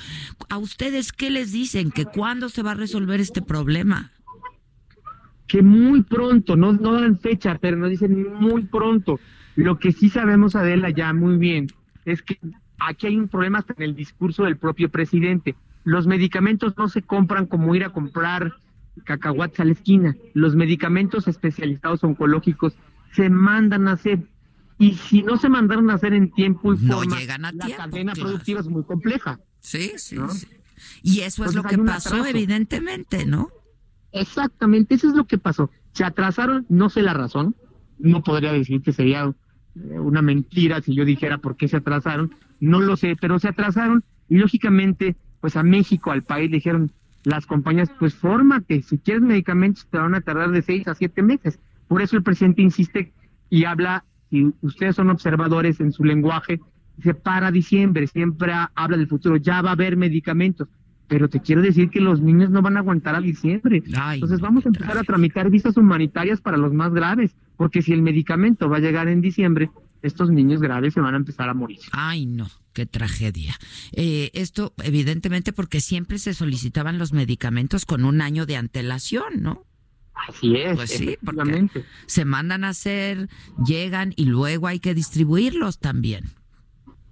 ¿A 0.50 0.58
ustedes 0.58 1.12
qué 1.12 1.30
les 1.30 1.52
dicen? 1.52 1.92
¿Que 1.92 2.06
cuándo 2.06 2.50
se 2.50 2.64
va 2.64 2.72
a 2.72 2.76
resolver 2.76 3.20
este 3.20 3.42
problema? 3.42 4.12
Que 5.48 5.62
muy 5.62 6.04
pronto, 6.04 6.56
no, 6.56 6.74
no 6.74 6.94
dan 6.94 7.20
fecha, 7.20 7.58
pero 7.60 7.76
nos 7.76 7.90
dicen 7.90 8.34
muy 8.40 8.64
pronto. 8.64 9.20
Lo 9.56 9.78
que 9.78 9.92
sí 9.92 10.10
sabemos, 10.10 10.56
Adela, 10.56 10.90
ya 10.90 11.12
muy 11.12 11.38
bien, 11.38 11.68
es 12.06 12.22
que 12.22 12.40
aquí 12.80 13.08
hay 13.08 13.18
un 13.18 13.28
problema 13.28 13.60
hasta 13.60 13.74
en 13.76 13.84
el 13.84 13.96
discurso 13.96 14.44
del 14.44 14.58
propio 14.58 14.90
presidente. 14.90 15.56
Los 15.84 16.08
medicamentos 16.08 16.78
no 16.78 16.88
se 16.88 17.02
compran 17.02 17.46
como 17.46 17.76
ir 17.76 17.84
a 17.84 17.90
comprar 17.90 18.54
cacahuates 19.04 19.60
a 19.60 19.66
la 19.66 19.72
esquina. 19.72 20.16
Los 20.34 20.56
medicamentos 20.56 21.28
especializados 21.28 22.04
oncológicos 22.04 22.74
se 23.14 23.30
mandan 23.30 23.88
a 23.88 23.94
hacer 23.94 24.20
Y 24.78 24.94
si 24.94 25.24
no 25.24 25.38
se 25.38 25.50
mandaron 25.50 25.90
a 25.90 25.96
hacer 25.96 26.14
en 26.14 26.32
tiempo 26.32 26.74
y 26.74 26.78
no 26.78 26.98
forma, 26.98 27.20
llegan 27.20 27.46
a 27.46 27.52
la 27.52 27.66
tiempo, 27.66 27.84
cadena 27.84 28.14
claro. 28.14 28.30
productiva 28.30 28.60
es 28.62 28.68
muy 28.68 28.84
compleja. 28.84 29.40
Sí, 29.60 29.92
sí, 29.98 30.16
¿no? 30.16 30.30
sí. 30.30 30.48
Y 31.04 31.22
eso 31.22 31.44
es 31.44 31.54
lo 31.56 31.64
que 31.64 31.78
pasó, 31.78 32.16
atraso. 32.16 32.26
evidentemente, 32.26 33.26
¿no? 33.26 33.50
Exactamente, 34.12 34.96
eso 34.96 35.10
es 35.10 35.16
lo 35.16 35.26
que 35.26 35.38
pasó. 35.38 35.70
Se 35.92 36.04
atrasaron, 36.04 36.66
no 36.70 36.90
sé 36.90 37.02
la 37.02 37.14
razón, 37.14 37.56
no 37.98 38.24
podría 38.24 38.54
decir 38.54 38.82
que 38.82 38.94
sería 38.94 39.26
eh, 39.76 40.00
una 40.00 40.22
mentira 40.22 40.82
si 40.82 40.96
yo 40.96 41.06
dijera 41.06 41.40
por 41.40 41.58
qué 41.58 41.68
se 41.68 41.78
atrasaron, 41.78 42.34
no 42.60 42.80
lo 42.80 42.96
sé, 42.98 43.16
pero 43.20 43.40
se 43.40 43.50
atrasaron 43.50 44.04
y 44.30 44.38
lógicamente, 44.38 45.16
pues 45.42 45.56
a 45.56 45.64
México, 45.64 46.12
al 46.12 46.24
país, 46.24 46.50
le 46.50 46.58
dijeron 46.58 46.92
las 47.30 47.46
compañías, 47.46 47.90
pues 48.00 48.14
fórmate, 48.16 48.82
si 48.82 48.98
quieres 48.98 49.24
medicamentos 49.24 49.88
te 49.90 49.98
van 49.98 50.16
a 50.16 50.22
tardar 50.22 50.52
de 50.52 50.62
seis 50.62 50.88
a 50.88 50.96
siete 50.96 51.22
meses. 51.24 51.60
Por 51.88 52.02
eso 52.02 52.18
el 52.18 52.24
presidente 52.24 52.62
insiste 52.62 53.14
y 53.50 53.66
habla, 53.66 54.04
y 54.30 54.52
ustedes 54.62 54.96
son 54.96 55.10
observadores 55.10 55.80
en 55.80 55.92
su 55.92 56.04
lenguaje, 56.04 56.60
dice 56.98 57.14
para 57.14 57.52
diciembre, 57.52 58.08
siempre 58.08 58.52
ha- 58.54 58.72
habla 58.76 58.98
del 58.98 59.08
futuro, 59.08 59.38
ya 59.38 59.62
va 59.62 59.70
a 59.70 59.74
haber 59.74 59.98
medicamentos. 59.98 60.68
Pero 61.08 61.28
te 61.28 61.40
quiero 61.40 61.64
decir 61.64 61.90
que 61.90 62.00
los 62.02 62.22
niños 62.22 62.52
no 62.52 62.62
van 62.62 62.78
a 62.78 62.82
aguantar 62.82 63.16
a 63.16 63.22
diciembre. 63.22 63.82
Ay, 63.98 64.18
Entonces 64.18 64.40
vamos 64.42 64.64
a 64.66 64.70
empezar 64.70 64.96
a 64.98 65.04
tramitar 65.04 65.50
visas 65.50 65.76
humanitarias 65.76 66.40
para 66.40 66.56
los 66.58 66.72
más 66.72 66.94
graves, 66.94 67.36
porque 67.58 67.82
si 67.82 67.94
el 67.94 68.04
medicamento 68.04 68.70
va 68.70 68.78
a 68.78 68.80
llegar 68.82 69.08
en 69.08 69.20
diciembre, 69.22 69.72
estos 70.04 70.30
niños 70.30 70.62
graves 70.62 70.94
se 70.94 71.02
van 71.02 71.16
a 71.16 71.18
empezar 71.18 71.50
a 71.50 71.56
morir. 71.56 71.80
Ay, 71.92 72.28
no, 72.28 72.46
qué 72.80 72.86
tragedia. 72.86 73.58
Eh, 73.92 74.32
esto, 74.34 74.74
evidentemente, 74.84 75.52
porque 75.52 75.82
siempre 75.82 76.18
se 76.18 76.34
solicitaban 76.34 76.98
los 76.98 77.12
medicamentos 77.12 77.86
con 77.86 78.06
un 78.06 78.22
año 78.22 78.46
de 78.46 78.56
antelación, 78.56 79.42
¿no? 79.42 79.66
Así 80.28 80.56
es, 80.56 80.76
Pues 80.78 80.92
sí, 80.92 81.18
porque-. 81.24 81.68
Se 82.06 82.24
mandan 82.24 82.64
a 82.64 82.70
hacer, 82.70 83.28
llegan 83.66 84.14
y 84.16 84.26
luego 84.26 84.68
hay 84.68 84.80
que 84.80 84.94
distribuirlos 84.94 85.80
también. 85.80 86.30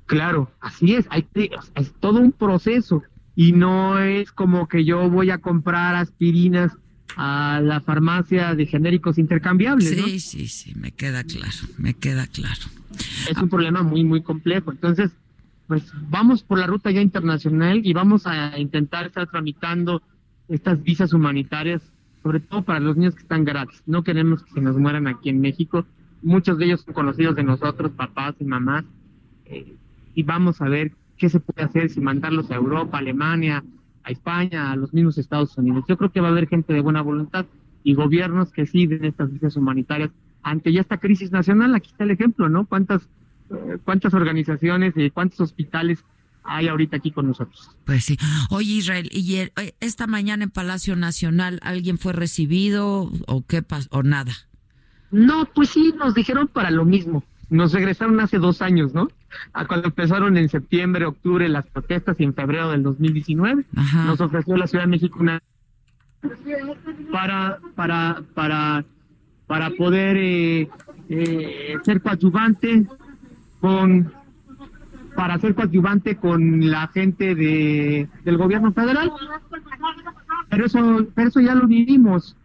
Claro, 0.06 0.52
así 0.62 0.96
es, 0.96 1.06
hay 1.10 1.24
que- 1.24 1.50
es 1.76 1.92
todo 2.00 2.20
un 2.20 2.32
proceso 2.32 3.04
y 3.36 3.52
no 3.52 4.00
es 4.00 4.32
como 4.32 4.68
que 4.70 4.86
yo 4.86 5.10
voy 5.10 5.32
a 5.32 5.38
comprar 5.40 5.96
aspirinas 5.96 6.72
a 7.18 7.60
la 7.62 7.82
farmacia 7.82 8.56
de 8.56 8.66
genéricos 8.68 9.18
intercambiables, 9.18 9.98
¿no? 9.98 10.06
Sí, 10.06 10.20
sí, 10.22 10.48
sí, 10.48 10.74
me 10.76 10.92
queda 10.92 11.24
claro, 11.26 11.58
me 11.78 11.94
queda 11.94 12.26
claro. 12.28 12.62
es 13.30 13.38
un 13.38 13.50
problema 13.50 13.84
muy, 13.84 14.04
muy 14.06 14.22
complejo. 14.24 14.72
Entonces, 14.72 15.12
pues 15.68 15.92
vamos 16.10 16.44
por 16.44 16.60
la 16.60 16.68
ruta 16.68 16.92
ya 16.92 17.02
internacional 17.02 17.82
y 17.84 17.94
vamos 17.94 18.26
a 18.26 18.58
intentar 18.58 19.08
estar 19.08 19.28
tramitando 19.28 20.02
estas 20.48 20.82
visas 20.82 21.14
humanitarias, 21.14 21.82
sobre 22.24 22.40
todo 22.40 22.64
para 22.64 22.80
los 22.80 22.96
niños 22.96 23.16
que 23.16 23.24
están 23.24 23.44
gratis. 23.44 23.84
No 23.86 24.04
queremos 24.04 24.44
que 24.44 24.52
se 24.52 24.62
nos 24.62 24.78
mueran 24.78 25.08
aquí 25.08 25.30
en 25.30 25.42
México. 25.42 25.86
Muchos 26.22 26.58
de 26.58 26.66
ellos 26.66 26.82
son 26.82 26.94
conocidos 26.94 27.36
de 27.36 27.44
nosotros, 27.44 27.92
papás 27.92 28.36
y 28.40 28.46
mamás. 28.46 28.86
Eh, 29.46 29.76
y 30.16 30.24
vamos 30.24 30.62
a 30.62 30.70
ver 30.70 30.94
qué 31.18 31.30
se 31.30 31.40
puede 31.40 31.64
hacer, 31.64 31.90
si 31.90 32.00
mandarlos 32.00 32.50
a 32.50 32.56
Europa, 32.56 32.98
Alemania, 32.98 33.64
a 34.04 34.12
España, 34.12 34.72
a 34.72 34.76
los 34.76 34.94
mismos 34.94 35.18
Estados 35.18 35.58
Unidos. 35.58 35.84
Yo 35.88 35.98
creo 35.98 36.12
que 36.12 36.22
va 36.22 36.30
a 36.30 36.32
haber 36.32 36.48
gente 36.48 36.74
de 36.74 36.82
buena 36.82 37.02
voluntad 37.02 37.46
y 37.84 37.94
gobiernos 37.94 38.52
que 38.52 38.66
sí 38.66 38.88
den 38.88 39.06
estas 39.06 39.32
visas 39.32 39.58
humanitarias 39.58 40.12
ante 40.44 40.72
ya 40.72 40.82
esta 40.82 40.98
crisis 40.98 41.32
nacional. 41.32 41.76
Aquí 41.76 41.90
está 41.92 42.06
el 42.06 42.12
ejemplo, 42.12 42.48
¿no? 42.48 42.66
¿Cuántas, 42.66 43.08
cuántas 43.84 44.14
organizaciones 44.14 44.94
y 44.96 45.10
cuántos 45.10 45.40
hospitales 45.42 46.04
hay 46.44 46.68
ahorita 46.68 46.98
aquí 46.98 47.12
con 47.12 47.28
nosotros? 47.28 47.70
Pues 47.86 48.06
sí. 48.06 48.18
Oye, 48.50 48.74
Israel, 48.74 49.10
y 49.12 49.36
el- 49.36 49.52
eh, 49.58 49.74
esta 49.80 50.08
mañana 50.08 50.46
en 50.46 50.50
Palacio 50.50 50.96
Nacional, 50.96 51.60
¿alguien 51.62 51.98
fue 51.98 52.14
recibido 52.14 53.12
o 53.28 53.46
qué 53.46 53.62
pasó? 53.62 53.90
O 53.92 54.04
nada. 54.04 54.32
No, 55.12 55.46
pues 55.54 55.70
sí, 55.70 55.94
nos 55.98 56.14
dijeron 56.14 56.48
para 56.48 56.72
lo 56.72 56.86
mismo. 56.86 57.24
Nos 57.50 57.72
regresaron 57.72 58.20
hace 58.20 58.40
dos 58.40 58.62
años, 58.62 58.94
¿no? 58.94 59.08
A 59.54 59.66
cuando 59.66 59.88
empezaron 59.88 60.36
en 60.38 60.50
septiembre, 60.50 61.06
octubre 61.06 61.48
las 61.48 61.66
protestas 61.68 62.20
y 62.20 62.24
en 62.26 62.34
febrero 62.34 62.72
del 62.72 62.84
2019. 62.84 63.66
Ajá. 63.76 64.04
Nos 64.06 64.20
ofreció 64.20 64.58
la 64.58 64.68
Ciudad 64.68 64.84
de 64.84 64.90
México 64.90 65.18
una 65.22 65.42
para 67.12 67.60
para 67.76 68.22
para 68.34 68.84
para 69.48 69.70
poder 69.72 70.18
eh, 70.18 70.70
eh, 71.10 71.76
ser 71.86 72.02
coadyuvante 72.02 72.86
para 75.16 75.40
ser 75.40 75.56
coadyuvante 75.56 76.18
con 76.18 76.70
la 76.70 76.88
gente 76.90 77.34
de 77.36 78.08
del 78.24 78.38
gobierno 78.38 78.72
federal. 78.74 79.12
Pero 80.50 80.66
eso 80.66 81.08
pero 81.16 81.30
eso 81.30 81.40
ya 81.40 81.56
lo 81.56 81.68
vivimos. 81.68 82.36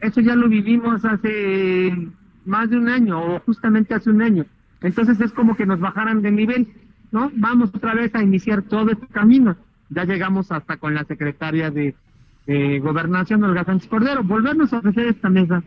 Eso 0.00 0.20
ya 0.20 0.34
lo 0.34 0.48
vivimos 0.48 1.04
hace 1.04 2.08
más 2.46 2.70
de 2.70 2.78
un 2.78 2.88
año 2.88 3.20
o 3.20 3.40
justamente 3.40 3.94
hace 3.94 4.10
un 4.10 4.22
año. 4.22 4.46
Entonces 4.80 5.20
es 5.20 5.32
como 5.32 5.56
que 5.56 5.66
nos 5.66 5.78
bajaran 5.78 6.22
de 6.22 6.30
nivel 6.30 6.68
no 7.12 7.30
vamos 7.34 7.70
otra 7.74 7.94
vez 7.94 8.14
a 8.14 8.22
iniciar 8.22 8.62
todo 8.62 8.90
este 8.90 9.06
camino. 9.08 9.56
Ya 9.88 10.04
llegamos 10.04 10.52
hasta 10.52 10.76
con 10.76 10.94
la 10.94 11.04
secretaria 11.04 11.70
de, 11.70 11.94
de 12.46 12.78
gobernación 12.78 13.42
Olga 13.42 13.64
Sánchez 13.64 13.88
Cordero. 13.88 14.22
Volvernos 14.22 14.72
a 14.72 14.78
ofrecer 14.78 15.08
esta 15.08 15.28
mesa. 15.28 15.62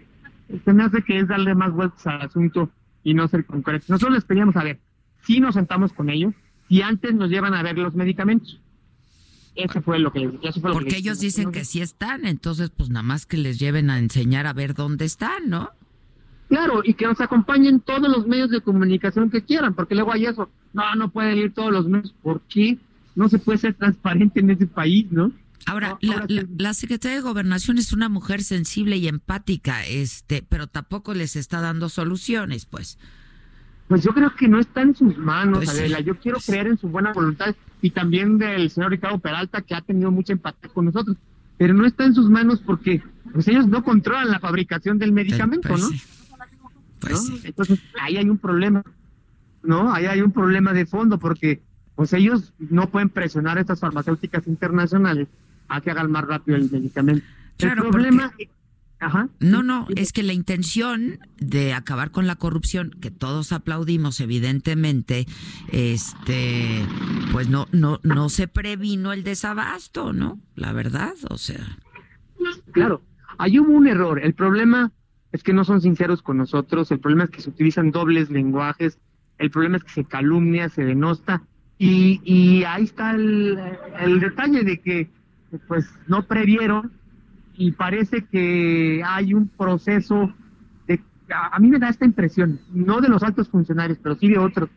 Se 0.63 0.73
me 0.73 0.83
hace 0.83 1.01
que 1.01 1.19
es 1.19 1.27
darle 1.27 1.55
más 1.55 1.73
vueltas 1.73 2.05
al 2.07 2.21
asunto 2.21 2.69
y 3.03 3.13
no 3.13 3.27
ser 3.27 3.45
concretos. 3.45 3.89
Nosotros 3.89 4.15
les 4.15 4.25
pedíamos, 4.25 4.55
a 4.55 4.63
ver, 4.63 4.79
si 5.23 5.39
nos 5.39 5.55
sentamos 5.55 5.93
con 5.93 6.09
ellos, 6.09 6.33
si 6.67 6.81
antes 6.81 7.13
nos 7.13 7.29
llevan 7.29 7.53
a 7.53 7.63
ver 7.63 7.77
los 7.77 7.95
medicamentos. 7.95 8.59
Eso 9.55 9.81
fue 9.81 9.99
lo 9.99 10.11
que, 10.11 10.29
fue 10.29 10.69
lo 10.69 10.73
Porque 10.73 10.89
que 10.89 10.97
ellos 10.97 11.19
dicen 11.19 11.51
que 11.51 11.63
sí 11.63 11.81
están, 11.81 12.25
entonces 12.25 12.71
pues 12.71 12.89
nada 12.89 13.03
más 13.03 13.25
que 13.25 13.37
les 13.37 13.59
lleven 13.59 13.89
a 13.89 13.99
enseñar 13.99 14.47
a 14.47 14.53
ver 14.53 14.73
dónde 14.73 15.05
están, 15.05 15.49
¿no? 15.49 15.69
Claro, 16.47 16.81
y 16.83 16.93
que 16.95 17.05
nos 17.05 17.21
acompañen 17.21 17.79
todos 17.79 18.09
los 18.09 18.27
medios 18.27 18.49
de 18.49 18.61
comunicación 18.61 19.29
que 19.29 19.43
quieran, 19.43 19.73
porque 19.73 19.95
luego 19.95 20.11
hay 20.11 20.25
eso. 20.25 20.49
No, 20.73 20.95
no 20.95 21.09
pueden 21.09 21.37
ir 21.37 21.53
todos 21.53 21.71
los 21.71 21.87
medios. 21.87 22.13
¿Por 22.21 22.41
qué? 22.41 22.77
No 23.15 23.29
se 23.29 23.39
puede 23.39 23.59
ser 23.59 23.75
transparente 23.75 24.39
en 24.39 24.49
ese 24.49 24.67
país, 24.67 25.11
¿no? 25.11 25.31
Ahora, 25.65 25.89
No, 25.89 25.97
la, 26.01 26.13
ahora 26.13 26.25
la- 26.29 26.41
sí. 26.41 26.47
la 26.57 26.73
secretaria 26.73 27.15
de 27.17 27.21
Gobernación 27.23 27.77
es 27.77 27.93
una 27.93 28.09
mujer 28.09 28.43
sensible 28.43 28.97
y 28.97 29.07
empática, 29.07 29.85
este, 29.85 30.43
pero 30.47 30.67
tampoco 30.67 31.13
les 31.13 31.35
está 31.35 31.61
dando 31.61 31.89
soluciones, 31.89 32.65
pues. 32.65 32.97
Pues 33.87 34.03
yo 34.03 34.11
creo 34.13 34.33
que 34.35 34.47
no 34.47 34.59
está 34.59 34.81
en 34.81 34.95
sus 34.95 35.17
manos, 35.17 35.59
Pues 35.59 35.69
sí, 35.71 35.79
Adela. 35.79 35.99
Yo 35.99 36.15
quiero 36.17 36.37
pues 36.37 36.45
creer 36.47 36.67
en 36.67 36.77
su 36.77 36.87
buena 36.87 37.11
voluntad 37.13 37.55
y 37.81 37.89
también 37.91 38.37
del 38.37 38.69
señor 38.69 38.91
Ricardo 38.91 39.19
Peralta, 39.19 39.61
que 39.61 39.75
ha 39.75 39.81
tenido 39.81 40.09
mucha 40.09 40.33
empatía 40.33 40.69
con 40.73 40.85
nosotros. 40.85 41.17
Pero 41.57 41.73
no 41.73 41.85
está 41.85 42.05
en 42.05 42.15
sus 42.15 42.29
manos 42.29 42.61
porque 42.65 43.03
pues 43.31 43.47
ellos 43.47 43.67
no 43.67 43.83
controlan 43.83 44.31
la 44.31 44.39
fabricación 44.39 44.97
del 44.97 45.11
medicamento, 45.11 45.67
Pues 45.69 45.81
¿no? 45.81 45.89
sí. 45.89 46.01
Pues 46.99 47.13
¿no? 47.13 47.19
sí. 47.19 47.41
Entonces, 47.43 47.79
ahí 48.01 48.17
hay 48.17 48.29
un 48.29 48.37
problema, 48.37 48.83
¿no? 49.61 49.93
Ahí 49.93 50.05
hay 50.05 50.21
un 50.21 50.31
problema 50.31 50.73
de 50.73 50.85
fondo 50.85 51.19
porque 51.19 51.61
pues 51.95 52.13
ellos 52.13 52.53
no 52.57 52.89
pueden 52.89 53.09
presionar 53.09 53.57
a 53.57 53.61
estas 53.61 53.79
farmacéuticas 53.81 54.47
internacionales 54.47 55.27
a 55.67 55.81
que 55.81 55.91
hagan 55.91 56.11
más 56.11 56.25
rápido 56.25 56.57
el 56.57 56.69
medicamento. 56.69 57.25
Claro, 57.57 57.85
el 57.85 57.89
problema... 57.91 58.33
Ajá. 58.99 59.27
No, 59.41 59.63
no, 59.63 59.85
es 59.97 60.13
que 60.13 60.23
la 60.23 60.31
intención 60.31 61.19
de 61.37 61.73
acabar 61.73 62.11
con 62.11 62.25
la 62.25 62.37
corrupción, 62.37 62.91
que 63.01 63.11
todos 63.11 63.51
aplaudimos, 63.51 64.21
evidentemente, 64.21 65.25
este, 65.73 66.85
pues 67.33 67.49
no, 67.49 67.67
no, 67.73 67.99
no 68.03 68.29
se 68.29 68.47
previno 68.47 69.11
el 69.11 69.25
desabasto, 69.25 70.13
¿no? 70.13 70.39
La 70.55 70.71
verdad, 70.71 71.15
o 71.29 71.37
sea. 71.37 71.79
Claro, 72.71 73.01
ahí 73.37 73.59
hubo 73.59 73.73
un 73.73 73.87
error. 73.87 74.21
El 74.23 74.35
problema 74.35 74.93
es 75.33 75.43
que 75.43 75.51
no 75.51 75.65
son 75.65 75.81
sinceros 75.81 76.21
con 76.21 76.37
nosotros, 76.37 76.89
el 76.91 76.99
problema 76.99 77.25
es 77.25 77.31
que 77.31 77.41
se 77.41 77.49
utilizan 77.49 77.91
dobles 77.91 78.29
lenguajes, 78.29 78.99
el 79.37 79.51
problema 79.51 79.77
es 79.77 79.83
que 79.83 79.91
se 79.91 80.05
calumnia, 80.05 80.69
se 80.69 80.85
denosta, 80.85 81.43
y, 81.77 82.21
y 82.23 82.63
ahí 82.63 82.83
está 82.83 83.11
el, 83.11 83.59
el 83.99 84.21
detalle 84.21 84.63
de 84.63 84.79
que 84.79 85.09
pues 85.59 85.89
no 86.07 86.23
previeron 86.23 86.91
y 87.55 87.71
parece 87.71 88.25
que 88.25 89.01
hay 89.05 89.33
un 89.33 89.47
proceso 89.47 90.33
de 90.87 90.99
a, 91.33 91.55
a 91.55 91.59
mí 91.59 91.69
me 91.69 91.79
da 91.79 91.89
esta 91.89 92.05
impresión, 92.05 92.59
no 92.73 93.01
de 93.01 93.09
los 93.09 93.23
altos 93.23 93.49
funcionarios, 93.49 93.97
pero 94.01 94.15
sí 94.15 94.27
de 94.27 94.37
otros, 94.39 94.69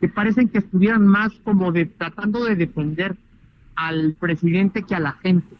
que 0.00 0.08
parecen 0.08 0.48
que 0.48 0.58
estuvieran 0.58 1.06
más 1.06 1.32
como 1.44 1.72
de 1.72 1.86
tratando 1.86 2.44
de 2.44 2.56
defender 2.56 3.16
al 3.74 4.14
presidente 4.18 4.82
que 4.82 4.94
a 4.94 5.00
la 5.00 5.12
gente. 5.12 5.56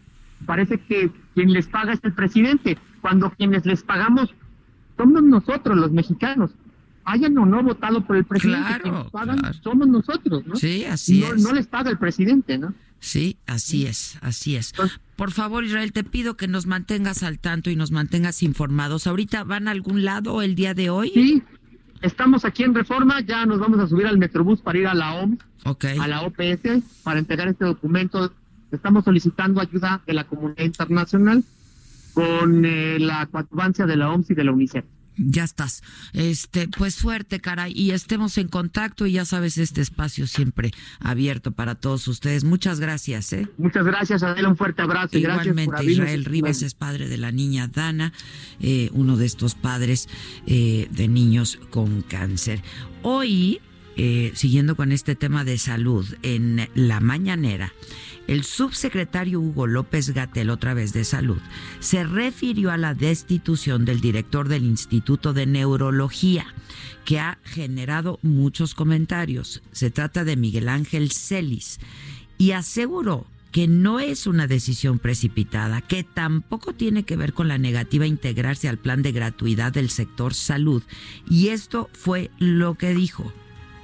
Parece 0.46 0.78
que 0.78 1.10
quien 1.34 1.52
les 1.52 1.66
paga 1.68 1.92
es 1.92 2.00
el 2.04 2.12
presidente, 2.12 2.78
cuando 3.00 3.30
quienes 3.30 3.66
les 3.66 3.82
pagamos 3.82 4.34
somos 4.96 5.22
nosotros, 5.22 5.76
los 5.76 5.92
mexicanos. 5.92 6.50
Hayan 7.04 7.38
o 7.38 7.46
no 7.46 7.62
votado 7.62 8.04
por 8.04 8.16
el 8.16 8.24
presidente, 8.24 8.66
Claro, 8.66 8.82
quienes 8.82 9.10
pagan 9.10 9.38
claro. 9.38 9.54
somos 9.62 9.88
nosotros, 9.88 10.46
¿no? 10.46 10.56
Sí, 10.56 10.84
así 10.84 11.20
no, 11.20 11.34
es. 11.34 11.42
no 11.42 11.52
les 11.52 11.66
paga 11.66 11.90
el 11.90 11.98
presidente, 11.98 12.58
¿no? 12.58 12.74
Sí, 13.00 13.38
así 13.46 13.86
es, 13.86 14.18
así 14.22 14.56
es. 14.56 14.72
Por 15.16 15.30
favor, 15.32 15.64
Israel, 15.64 15.92
te 15.92 16.04
pido 16.04 16.36
que 16.36 16.48
nos 16.48 16.66
mantengas 16.66 17.22
al 17.22 17.38
tanto 17.38 17.70
y 17.70 17.76
nos 17.76 17.90
mantengas 17.90 18.42
informados. 18.42 19.06
¿Ahorita 19.06 19.44
van 19.44 19.68
a 19.68 19.70
algún 19.70 20.04
lado 20.04 20.42
el 20.42 20.54
día 20.54 20.74
de 20.74 20.90
hoy? 20.90 21.10
Sí, 21.14 21.42
estamos 22.02 22.44
aquí 22.44 22.64
en 22.64 22.74
Reforma, 22.74 23.20
ya 23.20 23.46
nos 23.46 23.58
vamos 23.60 23.78
a 23.80 23.86
subir 23.88 24.06
al 24.06 24.18
Metrobús 24.18 24.60
para 24.60 24.78
ir 24.78 24.86
a 24.86 24.94
la 24.94 25.14
OMS, 25.14 25.38
Ok. 25.64 25.84
a 26.00 26.08
la 26.08 26.22
OPS, 26.22 26.82
para 27.02 27.18
entregar 27.20 27.48
este 27.48 27.64
documento. 27.64 28.32
Estamos 28.72 29.04
solicitando 29.04 29.60
ayuda 29.60 30.02
de 30.06 30.12
la 30.12 30.24
comunidad 30.24 30.64
internacional 30.64 31.42
con 32.14 32.64
eh, 32.64 32.98
la 32.98 33.26
coadyuvancia 33.26 33.86
de 33.86 33.96
la 33.96 34.10
OMS 34.10 34.30
y 34.30 34.34
de 34.34 34.44
la 34.44 34.52
UNICEF. 34.52 34.84
Ya 35.18 35.44
estás. 35.44 35.82
Este, 36.12 36.68
pues 36.68 36.94
suerte, 36.94 37.40
caray, 37.40 37.72
y 37.74 37.90
estemos 37.90 38.38
en 38.38 38.48
contacto 38.48 39.06
y 39.06 39.12
ya 39.12 39.24
sabes, 39.24 39.58
este 39.58 39.80
espacio 39.80 40.26
siempre 40.26 40.70
abierto 41.00 41.52
para 41.52 41.74
todos 41.74 42.06
ustedes. 42.08 42.44
Muchas 42.44 42.80
gracias, 42.80 43.32
¿eh? 43.32 43.48
Muchas 43.58 43.84
gracias, 43.84 44.22
Adela, 44.22 44.48
un 44.48 44.56
fuerte 44.56 44.82
abrazo. 44.82 45.18
Igualmente, 45.18 45.84
Israel 45.84 46.24
Rivas 46.24 46.62
es 46.62 46.74
padre 46.74 47.08
de 47.08 47.18
la 47.18 47.32
niña 47.32 47.68
Dana, 47.68 48.12
eh, 48.60 48.90
uno 48.92 49.16
de 49.16 49.26
estos 49.26 49.54
padres 49.54 50.08
eh, 50.46 50.88
de 50.90 51.08
niños 51.08 51.58
con 51.70 52.02
cáncer. 52.02 52.62
Hoy, 53.02 53.60
eh, 54.00 54.30
siguiendo 54.36 54.76
con 54.76 54.92
este 54.92 55.16
tema 55.16 55.42
de 55.42 55.58
salud, 55.58 56.06
en 56.22 56.68
la 56.76 57.00
mañanera, 57.00 57.72
el 58.28 58.44
subsecretario 58.44 59.40
Hugo 59.40 59.66
López 59.66 60.10
Gatel, 60.10 60.50
otra 60.50 60.72
vez 60.72 60.92
de 60.92 61.02
salud, 61.02 61.38
se 61.80 62.04
refirió 62.04 62.70
a 62.70 62.76
la 62.76 62.94
destitución 62.94 63.84
del 63.84 64.00
director 64.00 64.46
del 64.46 64.64
Instituto 64.64 65.32
de 65.32 65.46
Neurología, 65.46 66.46
que 67.04 67.18
ha 67.18 67.38
generado 67.42 68.20
muchos 68.22 68.76
comentarios. 68.76 69.62
Se 69.72 69.90
trata 69.90 70.22
de 70.22 70.36
Miguel 70.36 70.68
Ángel 70.68 71.10
Celis 71.10 71.80
y 72.38 72.52
aseguró 72.52 73.26
que 73.50 73.66
no 73.66 73.98
es 73.98 74.28
una 74.28 74.46
decisión 74.46 75.00
precipitada, 75.00 75.80
que 75.80 76.04
tampoco 76.04 76.72
tiene 76.72 77.02
que 77.02 77.16
ver 77.16 77.32
con 77.32 77.48
la 77.48 77.58
negativa 77.58 78.04
a 78.04 78.08
integrarse 78.08 78.68
al 78.68 78.78
plan 78.78 79.02
de 79.02 79.10
gratuidad 79.10 79.72
del 79.72 79.90
sector 79.90 80.34
salud. 80.34 80.84
Y 81.28 81.48
esto 81.48 81.90
fue 81.94 82.30
lo 82.38 82.76
que 82.76 82.94
dijo 82.94 83.32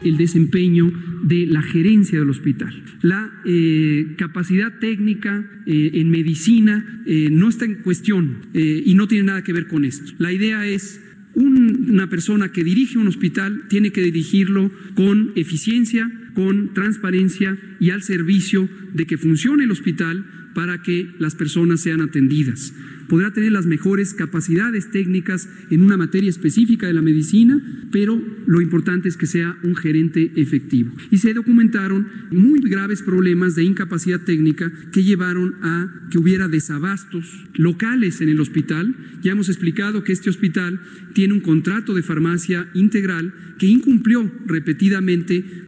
el 0.04 0.16
desempeño 0.16 0.92
de 1.22 1.46
la 1.46 1.62
gerencia 1.62 2.18
del 2.18 2.30
hospital. 2.30 2.82
La 3.02 3.32
eh, 3.44 4.14
capacidad 4.16 4.78
técnica 4.78 5.44
eh, 5.66 5.90
en 5.94 6.10
medicina 6.10 7.02
eh, 7.06 7.28
no 7.30 7.48
está 7.48 7.64
en 7.64 7.76
cuestión 7.76 8.46
y 8.54 8.94
no 8.94 9.08
tiene 9.08 9.24
nada 9.24 9.42
que 9.42 9.52
ver 9.52 9.66
con 9.66 9.84
esto. 9.84 10.12
La 10.18 10.32
idea 10.32 10.66
es 10.66 11.00
una 11.34 12.08
persona 12.08 12.52
que 12.52 12.62
dirige 12.62 12.98
un 12.98 13.08
hospital 13.08 13.64
tiene 13.68 13.90
que 13.90 14.02
dirigirlo 14.02 14.70
con 14.94 15.32
eficiencia, 15.34 16.10
con 16.34 16.72
transparencia 16.74 17.58
y 17.80 17.90
al 17.90 18.02
servicio 18.02 18.68
de 18.92 19.06
que 19.06 19.18
funcione 19.18 19.64
el 19.64 19.70
hospital 19.70 20.24
para 20.54 20.82
que 20.82 21.08
las 21.18 21.34
personas 21.34 21.80
sean 21.80 22.00
atendidas 22.00 22.72
podrá 23.08 23.32
tener 23.32 23.52
las 23.52 23.66
mejores 23.66 24.14
capacidades 24.14 24.90
técnicas 24.90 25.48
en 25.70 25.82
una 25.82 25.96
materia 25.96 26.30
específica 26.30 26.86
de 26.86 26.94
la 26.94 27.02
medicina, 27.02 27.60
pero 27.90 28.20
lo 28.46 28.60
importante 28.60 29.08
es 29.08 29.16
que 29.16 29.26
sea 29.26 29.56
un 29.62 29.76
gerente 29.76 30.32
efectivo. 30.36 30.92
Y 31.10 31.18
se 31.18 31.34
documentaron 31.34 32.08
muy 32.30 32.60
graves 32.60 33.02
problemas 33.02 33.54
de 33.54 33.64
incapacidad 33.64 34.20
técnica 34.20 34.72
que 34.92 35.02
llevaron 35.02 35.54
a 35.62 36.08
que 36.10 36.18
hubiera 36.18 36.48
desabastos 36.48 37.46
locales 37.54 38.20
en 38.20 38.28
el 38.28 38.40
hospital. 38.40 38.96
Ya 39.22 39.32
hemos 39.32 39.48
explicado 39.48 40.04
que 40.04 40.12
este 40.12 40.30
hospital 40.30 40.80
tiene 41.14 41.34
un 41.34 41.40
contrato 41.40 41.94
de 41.94 42.02
farmacia 42.02 42.68
integral 42.74 43.34
que 43.58 43.66
incumplió 43.66 44.30
repetidamente 44.46 45.64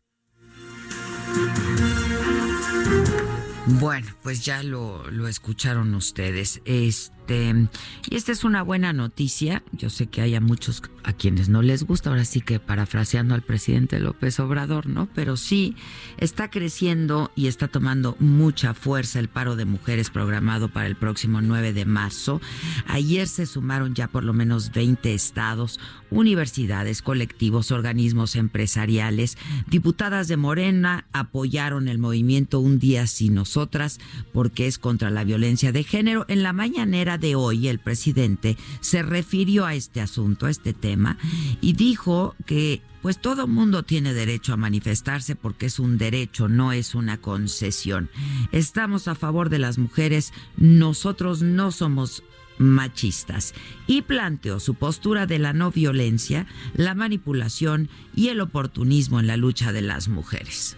bueno, 3.80 4.06
pues 4.22 4.44
ya 4.44 4.62
lo, 4.62 5.10
lo 5.10 5.26
escucharon 5.26 5.94
ustedes. 5.94 6.62
Este 6.64 7.15
este, 7.26 7.68
y 8.08 8.14
esta 8.14 8.30
es 8.30 8.44
una 8.44 8.62
buena 8.62 8.92
noticia. 8.92 9.64
Yo 9.72 9.90
sé 9.90 10.06
que 10.06 10.20
hay 10.20 10.36
a 10.36 10.40
muchos 10.40 10.82
a 11.02 11.12
quienes 11.12 11.48
no 11.48 11.62
les 11.62 11.84
gusta, 11.84 12.10
ahora 12.10 12.24
sí 12.24 12.40
que 12.40 12.58
parafraseando 12.58 13.34
al 13.34 13.42
presidente 13.42 14.00
López 14.00 14.40
Obrador, 14.40 14.88
¿no? 14.88 15.08
Pero 15.14 15.36
sí 15.36 15.76
está 16.18 16.50
creciendo 16.50 17.30
y 17.36 17.46
está 17.46 17.68
tomando 17.68 18.16
mucha 18.18 18.74
fuerza 18.74 19.20
el 19.20 19.28
paro 19.28 19.54
de 19.54 19.64
mujeres 19.66 20.10
programado 20.10 20.68
para 20.68 20.88
el 20.88 20.96
próximo 20.96 21.40
9 21.40 21.72
de 21.72 21.84
marzo. 21.84 22.40
Ayer 22.86 23.28
se 23.28 23.46
sumaron 23.46 23.94
ya 23.94 24.08
por 24.08 24.24
lo 24.24 24.32
menos 24.32 24.72
20 24.72 25.14
estados, 25.14 25.78
universidades, 26.10 27.02
colectivos, 27.02 27.70
organismos 27.70 28.34
empresariales. 28.34 29.38
Diputadas 29.68 30.26
de 30.26 30.36
Morena 30.36 31.06
apoyaron 31.12 31.88
el 31.88 31.98
movimiento 31.98 32.58
Un 32.58 32.80
día 32.80 33.06
sin 33.06 33.34
nosotras 33.34 34.00
porque 34.32 34.66
es 34.66 34.78
contra 34.78 35.10
la 35.10 35.22
violencia 35.22 35.70
de 35.70 35.84
género. 35.84 36.24
En 36.28 36.42
la 36.42 36.52
mañanera 36.52 37.15
de 37.18 37.34
hoy 37.34 37.68
el 37.68 37.78
presidente 37.78 38.56
se 38.80 39.02
refirió 39.02 39.66
a 39.66 39.74
este 39.74 40.00
asunto, 40.00 40.46
a 40.46 40.50
este 40.50 40.72
tema, 40.72 41.18
y 41.60 41.74
dijo 41.74 42.34
que 42.46 42.82
pues 43.02 43.20
todo 43.20 43.46
mundo 43.46 43.84
tiene 43.84 44.14
derecho 44.14 44.52
a 44.52 44.56
manifestarse 44.56 45.36
porque 45.36 45.66
es 45.66 45.78
un 45.78 45.96
derecho, 45.96 46.48
no 46.48 46.72
es 46.72 46.94
una 46.94 47.18
concesión. 47.18 48.10
Estamos 48.50 49.06
a 49.06 49.14
favor 49.14 49.48
de 49.48 49.60
las 49.60 49.78
mujeres, 49.78 50.32
nosotros 50.56 51.40
no 51.42 51.70
somos 51.70 52.24
machistas 52.58 53.54
y 53.86 54.02
planteó 54.02 54.60
su 54.60 54.74
postura 54.74 55.26
de 55.26 55.38
la 55.38 55.52
no 55.52 55.70
violencia, 55.70 56.46
la 56.74 56.94
manipulación 56.94 57.88
y 58.14 58.28
el 58.28 58.40
oportunismo 58.40 59.20
en 59.20 59.26
la 59.26 59.36
lucha 59.36 59.72
de 59.72 59.82
las 59.82 60.08
mujeres. 60.08 60.76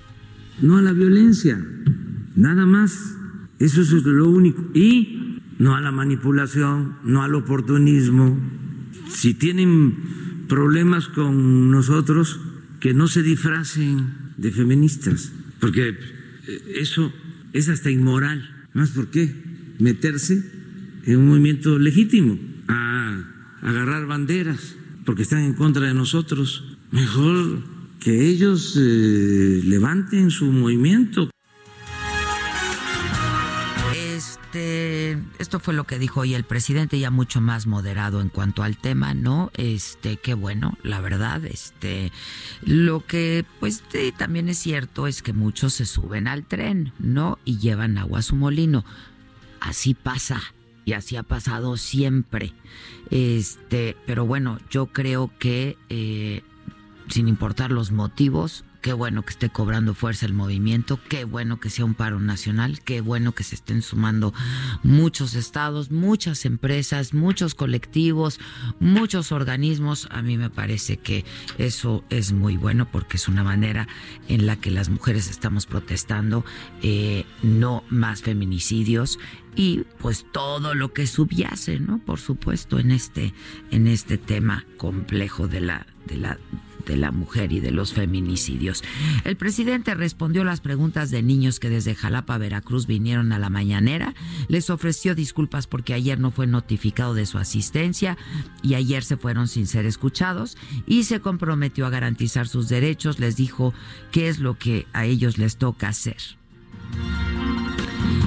No 0.61 0.77
a 0.77 0.83
la 0.83 0.92
violencia, 0.92 1.59
nada 2.35 2.66
más. 2.66 3.14
Eso 3.59 3.81
es 3.81 3.90
lo 3.90 4.29
único. 4.29 4.62
Y 4.74 5.38
no 5.59 5.75
a 5.75 5.81
la 5.81 5.92
manipulación, 5.92 6.97
no 7.05 7.23
al 7.23 7.35
oportunismo. 7.35 8.38
Si 9.09 9.35
tienen 9.35 9.97
problemas 10.49 11.09
con 11.09 11.71
nosotros, 11.71 12.40
que 12.81 12.94
no 12.94 13.09
se 13.09 13.23
disfracen 13.23 14.07
de 14.37 14.53
feministas, 14.53 15.33
porque 15.61 15.88
eh, 15.88 15.97
eso 16.77 17.12
es 17.53 17.68
hasta 17.68 17.90
inmoral. 17.90 18.68
¿Más 18.73 18.90
por 18.90 19.09
qué? 19.09 19.35
Meterse 19.79 20.42
en 21.05 21.18
un 21.18 21.29
movimiento 21.29 21.79
legítimo, 21.79 22.38
a 22.68 23.25
agarrar 23.62 24.07
banderas, 24.07 24.77
porque 25.05 25.23
están 25.23 25.40
en 25.40 25.55
contra 25.55 25.87
de 25.87 25.94
nosotros. 25.94 26.77
Mejor 26.92 27.62
que 28.01 28.29
ellos 28.29 28.79
eh, 28.81 29.61
levanten 29.64 30.31
su 30.31 30.47
movimiento. 30.53 31.31
Esto 35.38 35.61
fue 35.61 35.74
lo 35.74 35.85
que 35.85 35.98
dijo 35.98 36.20
hoy 36.20 36.35
el 36.35 36.44
presidente, 36.44 36.98
ya 36.98 37.11
mucho 37.11 37.40
más 37.40 37.66
moderado 37.66 38.20
en 38.20 38.28
cuanto 38.28 38.62
al 38.62 38.76
tema, 38.76 39.14
¿no? 39.14 39.50
Este, 39.54 40.16
qué 40.16 40.35
bueno, 40.35 40.76
la 40.83 41.00
verdad, 41.00 41.44
este, 41.44 42.12
lo 42.62 43.04
que 43.07 43.44
pues 43.61 43.83
también 44.16 44.48
es 44.48 44.59
cierto 44.59 45.07
es 45.07 45.22
que 45.22 45.33
muchos 45.33 45.74
se 45.74 45.87
suben 45.87 46.28
al 46.28 46.44
tren, 46.44 46.92
¿no? 46.98 47.38
Y 47.44 47.59
llevan 47.59 47.98
agua 47.98 48.20
a 48.20 48.22
su 48.22 48.37
molino. 48.37 48.85
Así 49.61 49.94
pasa 49.94 50.40
y 50.85 50.94
así 50.94 51.16
ha 51.16 51.22
pasado 51.22 51.76
siempre. 51.76 52.54
Este, 53.11 53.96
pero 54.07 54.24
bueno, 54.24 54.59
yo 54.70 54.87
creo 54.87 55.31
que 55.38 55.76
eh, 55.88 56.42
sin 57.09 57.28
importar 57.28 57.70
los 57.70 57.92
motivos, 57.92 58.64
Qué 58.88 58.94
bueno 58.94 59.22
que 59.22 59.33
esté 59.33 59.51
cobrando 59.51 59.92
fuerza 59.92 60.24
el 60.24 60.33
movimiento, 60.33 60.98
qué 61.11 61.24
bueno 61.24 61.61
que 61.61 61.68
sea 61.68 61.85
un 61.85 61.92
paro 61.92 62.20
nacional, 62.20 62.81
qué 62.81 63.03
bueno 63.03 63.33
que 63.33 63.44
se 63.44 63.55
estén 63.55 63.83
sumando 63.83 64.33
muchos 64.83 65.35
estados, 65.35 65.90
muchas 65.90 66.46
empresas, 66.46 67.12
muchos 67.12 67.55
colectivos, 67.55 68.40
muchos 68.81 69.31
organismos. 69.31 70.09
A 70.11 70.22
mí 70.22 70.38
me 70.38 70.48
parece 70.48 70.96
que 70.96 71.27
eso 71.59 72.03
es 72.09 72.33
muy 72.33 72.57
bueno 72.57 72.90
porque 72.90 73.18
es 73.18 73.29
una 73.29 73.44
manera 73.44 73.87
en 74.27 74.46
la 74.46 74.57
que 74.57 74.70
las 74.70 74.88
mujeres 74.88 75.29
estamos 75.29 75.66
protestando 75.66 76.46
eh, 76.81 77.27
no 77.42 77.85
más 77.90 78.22
feminicidios 78.22 79.18
y 79.55 79.81
pues 79.98 80.24
todo 80.33 80.74
lo 80.74 80.94
que 80.94 81.07
subyace, 81.07 81.79
¿no? 81.79 81.98
Por 81.98 82.20
supuesto 82.20 82.79
en 82.79 82.92
este 82.92 83.35
en 83.70 83.87
este 83.87 84.16
tema 84.16 84.64
complejo 84.79 85.46
de 85.46 85.61
la 85.61 85.87
de 86.07 86.16
la 86.16 86.38
de 86.88 86.96
la 86.96 87.12
mujer 87.12 87.53
y 87.53 87.61
de 87.61 87.70
los 87.70 87.92
feminicidios. 87.92 88.77
El 89.24 89.36
presidente 89.36 89.94
respondió 89.94 90.44
las 90.44 90.60
preguntas 90.60 91.10
de 91.10 91.22
niños 91.22 91.60
que 91.60 91.70
desde 91.70 91.94
Jalapa, 91.94 92.38
Veracruz 92.38 92.86
vinieron 92.86 93.32
a 93.32 93.38
la 93.38 93.50
mañanera. 93.50 94.14
Les 94.48 94.70
ofreció 94.70 95.14
disculpas 95.14 95.66
porque 95.66 95.94
ayer 95.94 96.18
no 96.18 96.30
fue 96.30 96.46
notificado 96.46 97.14
de 97.14 97.26
su 97.26 97.38
asistencia 97.38 98.16
y 98.62 98.74
ayer 98.74 99.04
se 99.04 99.16
fueron 99.16 99.48
sin 99.48 99.66
ser 99.66 99.86
escuchados 99.86 100.56
y 100.86 101.04
se 101.04 101.20
comprometió 101.20 101.86
a 101.86 101.90
garantizar 101.90 102.48
sus 102.48 102.68
derechos. 102.68 103.18
Les 103.18 103.36
dijo 103.36 103.74
qué 104.10 104.28
es 104.28 104.38
lo 104.38 104.58
que 104.58 104.86
a 104.92 105.04
ellos 105.04 105.38
les 105.38 105.56
toca 105.56 105.88
hacer. 105.88 106.16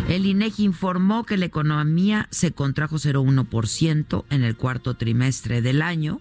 El 0.08 0.26
INEGI 0.26 0.66
informó 0.66 1.24
que 1.24 1.38
la 1.38 1.46
economía 1.46 2.28
se 2.32 2.52
contrajo 2.52 2.98
0,1% 2.98 4.26
en 4.30 4.44
el 4.44 4.58
cuarto 4.58 4.96
trimestre 4.96 5.62
del 5.62 5.82
año 5.82 6.20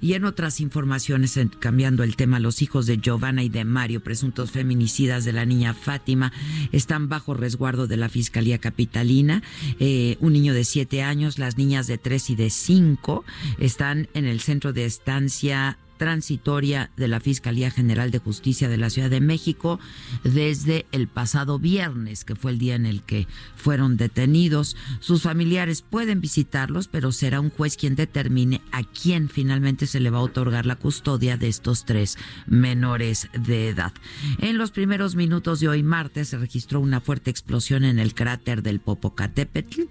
y 0.00 0.14
en 0.14 0.24
otras 0.24 0.60
informaciones, 0.60 1.38
cambiando 1.58 2.02
el 2.02 2.16
tema, 2.16 2.40
los 2.40 2.62
hijos 2.62 2.86
de 2.86 2.98
Giovanna 2.98 3.42
y 3.42 3.48
de 3.48 3.64
Mario, 3.64 4.02
presuntos 4.02 4.50
feminicidas 4.50 5.24
de 5.24 5.32
la 5.32 5.44
niña 5.44 5.74
Fátima, 5.74 6.32
están 6.72 7.08
bajo 7.08 7.34
resguardo 7.34 7.86
de 7.86 7.96
la 7.96 8.08
Fiscalía 8.08 8.58
Capitalina. 8.58 9.42
Eh, 9.78 10.16
un 10.20 10.32
niño 10.32 10.54
de 10.54 10.64
siete 10.64 11.02
años, 11.02 11.38
las 11.38 11.56
niñas 11.56 11.86
de 11.86 11.98
tres 11.98 12.30
y 12.30 12.36
de 12.36 12.50
cinco 12.50 13.24
están 13.58 14.08
en 14.14 14.26
el 14.26 14.40
centro 14.40 14.72
de 14.72 14.84
estancia 14.84 15.78
transitoria 16.00 16.90
de 16.96 17.08
la 17.08 17.20
Fiscalía 17.20 17.70
General 17.70 18.10
de 18.10 18.20
Justicia 18.20 18.70
de 18.70 18.78
la 18.78 18.88
Ciudad 18.88 19.10
de 19.10 19.20
México 19.20 19.78
desde 20.24 20.86
el 20.92 21.08
pasado 21.08 21.58
viernes, 21.58 22.24
que 22.24 22.34
fue 22.34 22.52
el 22.52 22.58
día 22.58 22.74
en 22.74 22.86
el 22.86 23.02
que 23.02 23.28
fueron 23.54 23.98
detenidos. 23.98 24.78
Sus 25.00 25.20
familiares 25.20 25.82
pueden 25.82 26.22
visitarlos, 26.22 26.88
pero 26.88 27.12
será 27.12 27.38
un 27.38 27.50
juez 27.50 27.76
quien 27.76 27.96
determine 27.96 28.62
a 28.72 28.82
quién 28.82 29.28
finalmente 29.28 29.86
se 29.86 30.00
le 30.00 30.08
va 30.08 30.20
a 30.20 30.22
otorgar 30.22 30.64
la 30.64 30.76
custodia 30.76 31.36
de 31.36 31.48
estos 31.48 31.84
tres 31.84 32.16
menores 32.46 33.28
de 33.38 33.68
edad. 33.68 33.92
En 34.38 34.56
los 34.56 34.70
primeros 34.70 35.16
minutos 35.16 35.60
de 35.60 35.68
hoy 35.68 35.82
martes 35.82 36.28
se 36.28 36.38
registró 36.38 36.80
una 36.80 37.02
fuerte 37.02 37.30
explosión 37.30 37.84
en 37.84 37.98
el 37.98 38.14
cráter 38.14 38.62
del 38.62 38.80
Popocatépetl 38.80 39.82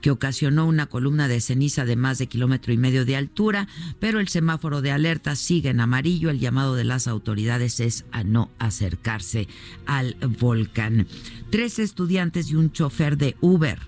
que 0.00 0.10
ocasionó 0.10 0.66
una 0.66 0.86
columna 0.86 1.28
de 1.28 1.42
ceniza 1.42 1.84
de 1.84 1.96
más 1.96 2.16
de 2.16 2.28
kilómetro 2.28 2.72
y 2.72 2.78
medio 2.78 3.04
de 3.04 3.16
altura, 3.16 3.68
pero 3.98 4.20
el 4.20 4.28
semáforo 4.28 4.80
de 4.80 4.92
alerta 4.92 5.36
sigue 5.50 5.70
en 5.70 5.80
amarillo. 5.80 6.30
El 6.30 6.38
llamado 6.38 6.76
de 6.76 6.84
las 6.84 7.08
autoridades 7.08 7.80
es 7.80 8.04
a 8.12 8.22
no 8.22 8.52
acercarse 8.60 9.48
al 9.84 10.14
volcán. 10.38 11.08
Tres 11.50 11.80
estudiantes 11.80 12.52
y 12.52 12.54
un 12.54 12.70
chofer 12.70 13.16
de 13.16 13.34
Uber 13.40 13.80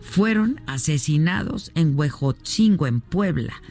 fueron 0.00 0.60
asesinados 0.66 1.70
en 1.76 1.96
Huejotzingo, 1.96 2.88
en 2.88 3.00
Puebla. 3.00 3.62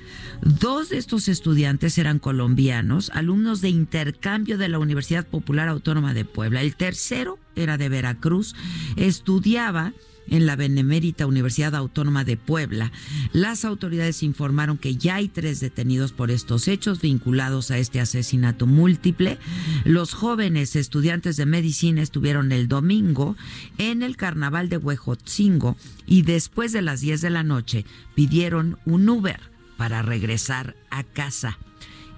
Dos 0.41 0.87
de 0.87 0.97
estos 0.97 1.27
estudiantes 1.27 1.97
eran 1.97 2.17
colombianos, 2.17 3.09
alumnos 3.13 3.59
de 3.59 3.67
intercambio 3.67 4.57
de 4.57 4.69
la 4.69 4.79
Universidad 4.79 5.27
Popular 5.27 5.67
Autónoma 5.67 6.13
de 6.13 6.23
Puebla. 6.23 6.61
El 6.61 6.77
tercero 6.77 7.39
era 7.57 7.77
de 7.77 7.89
Veracruz, 7.89 8.55
estudiaba 8.95 9.91
en 10.27 10.45
la 10.45 10.55
Benemérita 10.55 11.27
Universidad 11.27 11.75
Autónoma 11.75 12.23
de 12.23 12.37
Puebla, 12.37 12.91
las 13.31 13.65
autoridades 13.65 14.23
informaron 14.23 14.77
que 14.77 14.95
ya 14.95 15.15
hay 15.15 15.27
tres 15.27 15.59
detenidos 15.59 16.11
por 16.11 16.31
estos 16.31 16.67
hechos 16.67 17.01
vinculados 17.01 17.71
a 17.71 17.77
este 17.77 17.99
asesinato 17.99 18.67
múltiple. 18.67 19.37
Los 19.85 20.13
jóvenes 20.13 20.75
estudiantes 20.75 21.37
de 21.37 21.45
medicina 21.45 22.01
estuvieron 22.01 22.51
el 22.51 22.67
domingo 22.67 23.35
en 23.77 24.03
el 24.03 24.17
carnaval 24.17 24.69
de 24.69 24.77
Huejotzingo 24.77 25.77
y 26.05 26.23
después 26.23 26.71
de 26.71 26.81
las 26.81 27.01
10 27.01 27.21
de 27.21 27.29
la 27.29 27.43
noche 27.43 27.85
pidieron 28.15 28.77
un 28.85 29.07
Uber 29.09 29.39
para 29.77 30.01
regresar 30.01 30.75
a 30.89 31.03
casa. 31.03 31.57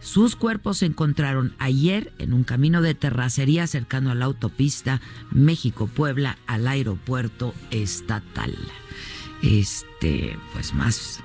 Sus 0.05 0.35
cuerpos 0.35 0.77
se 0.77 0.85
encontraron 0.85 1.55
ayer 1.57 2.13
en 2.19 2.33
un 2.33 2.43
camino 2.43 2.83
de 2.83 2.93
terracería 2.93 3.65
cercano 3.65 4.11
a 4.11 4.15
la 4.15 4.25
autopista 4.25 5.01
México-Puebla 5.31 6.37
al 6.45 6.67
aeropuerto 6.67 7.55
estatal. 7.71 8.55
Este, 9.41 10.37
pues 10.53 10.75
más 10.75 11.23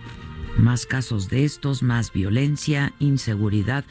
más 0.59 0.87
casos 0.87 1.29
de 1.29 1.45
estos, 1.45 1.83
más 1.83 2.13
violencia, 2.13 2.93
inseguridad. 2.99 3.85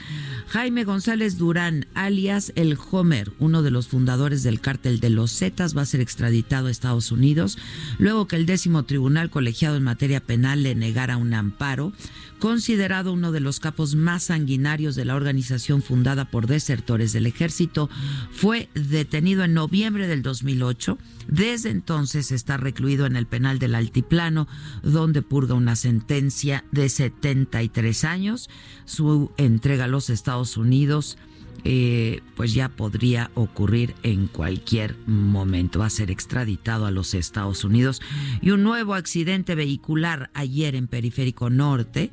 Jaime 0.47 0.83
González 0.83 1.37
Durán, 1.37 1.87
alias 1.93 2.51
El 2.55 2.77
Homer, 2.91 3.31
uno 3.39 3.61
de 3.61 3.71
los 3.71 3.87
fundadores 3.87 4.43
del 4.43 4.59
cártel 4.61 4.99
de 4.99 5.09
los 5.09 5.31
Zetas, 5.31 5.75
va 5.75 5.83
a 5.83 5.85
ser 5.85 6.01
extraditado 6.01 6.67
a 6.67 6.71
Estados 6.71 7.11
Unidos 7.11 7.57
luego 7.97 8.27
que 8.27 8.35
el 8.35 8.45
décimo 8.45 8.83
tribunal 8.83 9.29
colegiado 9.29 9.77
en 9.77 9.83
materia 9.83 10.19
penal 10.19 10.63
le 10.63 10.75
negara 10.75 11.17
un 11.17 11.33
amparo 11.33 11.93
considerado 12.39 13.13
uno 13.13 13.31
de 13.31 13.39
los 13.39 13.59
capos 13.59 13.95
más 13.95 14.23
sanguinarios 14.23 14.95
de 14.95 15.05
la 15.05 15.15
organización 15.15 15.81
fundada 15.81 16.25
por 16.25 16.47
desertores 16.47 17.13
del 17.13 17.25
ejército, 17.25 17.89
fue 18.31 18.69
detenido 18.73 19.43
en 19.43 19.53
noviembre 19.53 20.07
del 20.07 20.21
2008. 20.21 20.97
Desde 21.27 21.69
entonces 21.69 22.31
está 22.31 22.57
recluido 22.57 23.05
en 23.05 23.15
el 23.15 23.27
penal 23.27 23.59
del 23.59 23.75
Altiplano, 23.75 24.47
donde 24.81 25.21
purga 25.21 25.53
una 25.53 25.75
sentencia 25.75 26.63
de 26.71 26.89
73 26.89 28.03
años. 28.05 28.49
Su 28.85 29.31
entrega 29.37 29.85
a 29.85 29.87
los 29.87 30.09
Estados 30.09 30.57
Unidos 30.57 31.17
eh, 31.63 32.21
pues 32.35 32.53
ya 32.53 32.69
podría 32.69 33.31
ocurrir 33.33 33.95
en 34.03 34.27
cualquier 34.27 34.95
momento. 35.07 35.79
Va 35.79 35.87
a 35.87 35.89
ser 35.89 36.11
extraditado 36.11 36.85
a 36.85 36.91
los 36.91 37.13
Estados 37.13 37.63
Unidos. 37.63 38.01
Y 38.41 38.51
un 38.51 38.63
nuevo 38.63 38.93
accidente 38.93 39.55
vehicular 39.55 40.29
ayer 40.33 40.75
en 40.75 40.87
Periférico 40.87 41.49
Norte 41.49 42.11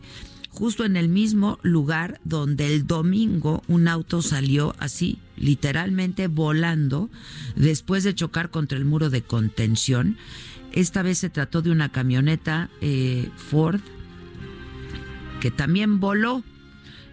justo 0.56 0.86
en 0.86 0.96
el 0.96 1.10
mismo 1.10 1.58
lugar 1.62 2.18
donde 2.24 2.74
el 2.74 2.86
domingo 2.86 3.62
un 3.68 3.88
auto 3.88 4.22
salió 4.22 4.74
así, 4.78 5.18
literalmente 5.36 6.28
volando, 6.28 7.10
después 7.56 8.04
de 8.04 8.14
chocar 8.14 8.50
contra 8.50 8.78
el 8.78 8.86
muro 8.86 9.10
de 9.10 9.20
contención. 9.20 10.16
Esta 10.72 11.02
vez 11.02 11.18
se 11.18 11.28
trató 11.28 11.60
de 11.60 11.70
una 11.70 11.90
camioneta 11.90 12.70
eh, 12.80 13.28
Ford 13.36 13.80
que 15.40 15.50
también 15.50 16.00
voló 16.00 16.42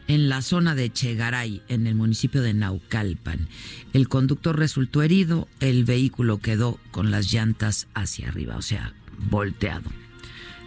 en 0.07 0.29
la 0.29 0.41
zona 0.41 0.75
de 0.75 0.91
Chegaray, 0.91 1.61
en 1.67 1.87
el 1.87 1.95
municipio 1.95 2.41
de 2.41 2.53
Naucalpan. 2.53 3.47
El 3.93 4.09
conductor 4.09 4.57
resultó 4.57 5.01
herido, 5.01 5.47
el 5.59 5.85
vehículo 5.85 6.39
quedó 6.39 6.79
con 6.91 7.11
las 7.11 7.31
llantas 7.31 7.87
hacia 7.93 8.29
arriba, 8.29 8.57
o 8.57 8.61
sea, 8.61 8.93
volteado. 9.29 9.89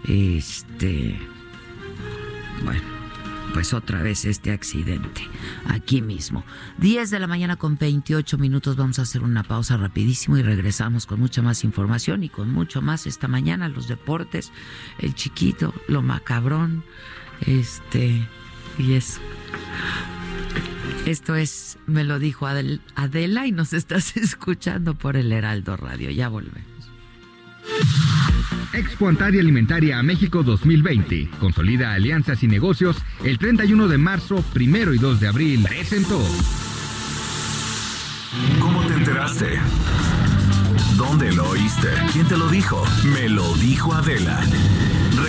Este. 0.09 1.19
Bueno, 2.65 2.83
pues 3.53 3.75
otra 3.75 4.03
vez 4.03 4.25
este 4.25 4.51
accidente, 4.51 5.23
aquí 5.67 6.03
mismo. 6.03 6.45
10 6.79 7.11
de 7.11 7.21
la 7.21 7.27
mañana 7.27 7.57
con 7.57 7.77
28 7.77 8.39
minutos, 8.39 8.77
vamos 8.77 8.99
a 8.99 9.03
hacer 9.03 9.23
una 9.23 9.43
pausa 9.43 9.77
rapidísimo 9.77 10.39
y 10.39 10.43
regresamos 10.43 11.07
con 11.07 11.21
mucha 11.21 11.43
más 11.43 11.65
información 11.65 12.23
y 12.25 12.29
con 12.29 12.51
mucho 12.53 12.83
más 12.83 13.07
esta 13.07 13.29
mañana, 13.29 13.69
los 13.69 13.89
deportes, 13.89 14.53
el 14.99 15.15
chiquito, 15.15 15.75
lo 15.89 16.03
macabrón, 16.03 16.85
este 17.47 18.27
y 18.79 18.95
eso. 18.95 19.21
Esto 21.07 21.37
es, 21.37 21.79
me 21.87 22.03
lo 22.03 22.19
dijo 22.19 22.47
Adela 22.47 23.47
y 23.47 23.53
nos 23.53 23.73
estás 23.73 24.17
escuchando 24.17 24.95
por 24.95 25.17
el 25.17 25.33
Heraldo 25.33 25.77
Radio. 25.77 26.11
Ya 26.11 26.29
volvemos. 26.29 26.77
Expo 28.73 29.09
Antaria 29.09 29.41
Alimentaria 29.41 29.99
a 29.99 30.03
México 30.03 30.43
2020. 30.43 31.31
Consolida 31.41 31.95
alianzas 31.95 32.43
y 32.43 32.49
negocios 32.49 32.97
el 33.25 33.39
31 33.39 33.89
de 33.89 33.99
marzo, 33.99 34.45
primero 34.53 34.93
y 34.93 34.99
2 34.99 35.21
de 35.21 35.29
abril. 35.29 35.65
Presentó. 35.67 36.21
¿Cómo 38.61 38.85
te 38.87 38.95
enteraste? 38.95 39.59
¿Dónde 40.97 41.33
lo 41.33 41.51
oíste? 41.51 41.89
¿Quién 42.13 42.27
te 42.27 42.37
lo 42.37 42.49
dijo? 42.49 42.85
Me 43.15 43.29
lo 43.29 43.55
dijo 43.55 43.95
Adela. 43.95 44.41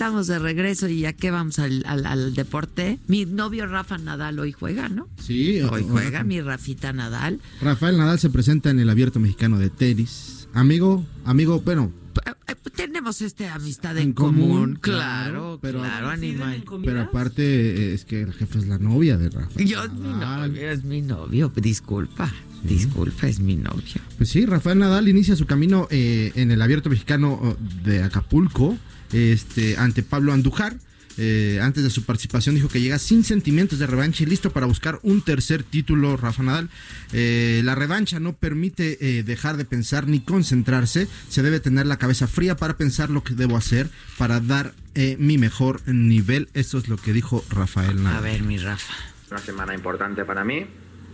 Estamos 0.00 0.28
de 0.28 0.38
regreso 0.38 0.88
y 0.88 1.00
ya 1.00 1.12
que 1.12 1.30
vamos 1.30 1.58
al, 1.58 1.84
al, 1.84 2.34
deporte. 2.34 2.98
Mi 3.06 3.26
novio 3.26 3.66
Rafa 3.66 3.98
Nadal 3.98 4.38
hoy 4.38 4.50
juega, 4.50 4.88
¿no? 4.88 5.10
Sí. 5.22 5.60
Hoy 5.60 5.84
juega 5.86 6.24
mi 6.24 6.40
Rafita 6.40 6.94
Nadal. 6.94 7.38
Rafael 7.60 7.98
Nadal 7.98 8.18
se 8.18 8.30
presenta 8.30 8.70
en 8.70 8.80
el 8.80 8.88
Abierto 8.88 9.20
Mexicano 9.20 9.58
de 9.58 9.68
Tenis. 9.68 10.48
Amigo, 10.54 11.04
amigo, 11.26 11.60
bueno, 11.60 11.92
eh, 12.24 12.54
tenemos 12.74 13.20
este 13.20 13.48
amistad 13.48 13.98
en, 13.98 14.14
común, 14.14 14.78
claro, 14.80 15.58
pero, 15.60 15.80
claro, 15.80 16.08
animal. 16.08 16.64
Pero 16.82 17.02
aparte 17.02 17.42
eh, 17.42 17.92
es 17.92 18.06
que 18.06 18.22
el 18.22 18.32
jefe 18.32 18.58
es 18.58 18.68
la 18.68 18.78
novia 18.78 19.18
de 19.18 19.28
Rafael. 19.28 19.68
Yo 19.68 19.84
es 19.84 19.92
mi 19.92 20.08
novio, 20.08 20.70
es 20.70 20.82
mi 20.82 21.02
novio, 21.02 21.52
disculpa. 21.56 22.32
Disculpa, 22.62 23.26
es 23.28 23.38
mi 23.38 23.56
novio. 23.56 24.00
Pues 24.16 24.30
sí, 24.30 24.46
Rafael 24.46 24.78
Nadal 24.78 25.08
inicia 25.08 25.36
su 25.36 25.44
camino 25.44 25.88
eh, 25.90 26.32
en 26.36 26.50
el 26.50 26.62
abierto 26.62 26.88
mexicano 26.88 27.54
de 27.84 28.02
Acapulco 28.02 28.78
este, 29.12 29.76
ante 29.76 30.02
Pablo 30.02 30.32
Andújar. 30.32 30.76
Eh, 31.18 31.58
antes 31.60 31.82
de 31.82 31.90
su 31.90 32.04
participación 32.04 32.54
dijo 32.54 32.68
que 32.68 32.80
llega 32.80 32.98
sin 32.98 33.24
sentimientos 33.24 33.78
de 33.78 33.86
revancha 33.86 34.22
y 34.22 34.26
listo 34.26 34.52
para 34.52 34.64
buscar 34.64 35.00
un 35.02 35.22
tercer 35.22 35.62
título, 35.62 36.16
Rafa 36.16 36.42
Nadal. 36.42 36.70
Eh, 37.12 37.60
la 37.64 37.74
revancha 37.74 38.20
no 38.20 38.32
permite 38.32 39.18
eh, 39.18 39.22
dejar 39.22 39.58
de 39.58 39.66
pensar 39.66 40.06
ni 40.06 40.20
concentrarse, 40.20 41.08
se 41.28 41.42
debe 41.42 41.60
tener 41.60 41.86
la 41.86 41.98
cabeza 41.98 42.26
fría 42.26 42.56
para 42.56 42.78
pensar 42.78 43.10
lo 43.10 43.22
que 43.22 43.34
debo 43.34 43.56
hacer 43.56 43.90
para 44.16 44.40
dar 44.40 44.72
mi 45.18 45.38
mejor 45.38 45.86
nivel. 45.86 46.48
Esto 46.52 46.78
es 46.78 46.88
lo 46.88 46.96
que 46.96 47.12
dijo 47.12 47.44
Rafael 47.50 48.02
Nadal. 48.02 48.18
A 48.18 48.20
ver, 48.20 48.42
mi 48.42 48.58
Rafa. 48.58 48.92
Una 49.30 49.40
semana 49.40 49.74
importante 49.74 50.24
para 50.24 50.42
mí, 50.42 50.66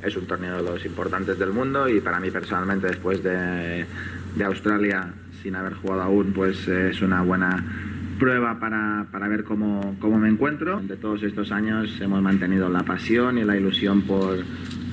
es 0.02 0.16
un 0.16 0.26
torneo 0.26 0.56
de 0.56 0.62
los 0.62 0.84
importantes 0.84 1.38
del 1.38 1.52
mundo 1.52 1.88
y 1.88 2.00
para 2.00 2.18
mí 2.18 2.30
personalmente 2.30 2.86
después 2.86 3.22
de, 3.22 3.86
de 4.36 4.44
Australia 4.44 5.12
sin 5.46 5.54
haber 5.54 5.74
jugado 5.74 6.02
aún 6.02 6.32
pues 6.32 6.66
es 6.66 7.00
una 7.02 7.22
buena 7.22 7.64
prueba 8.18 8.58
para, 8.58 9.06
para 9.12 9.28
ver 9.28 9.44
cómo, 9.44 9.96
cómo, 10.00 10.18
me 10.18 10.28
encuentro. 10.28 10.80
De 10.80 10.96
todos 10.96 11.22
estos 11.22 11.52
años 11.52 11.88
hemos 12.00 12.20
mantenido 12.20 12.68
la 12.68 12.82
pasión 12.82 13.38
y 13.38 13.44
la 13.44 13.56
ilusión 13.56 14.02
por, 14.02 14.44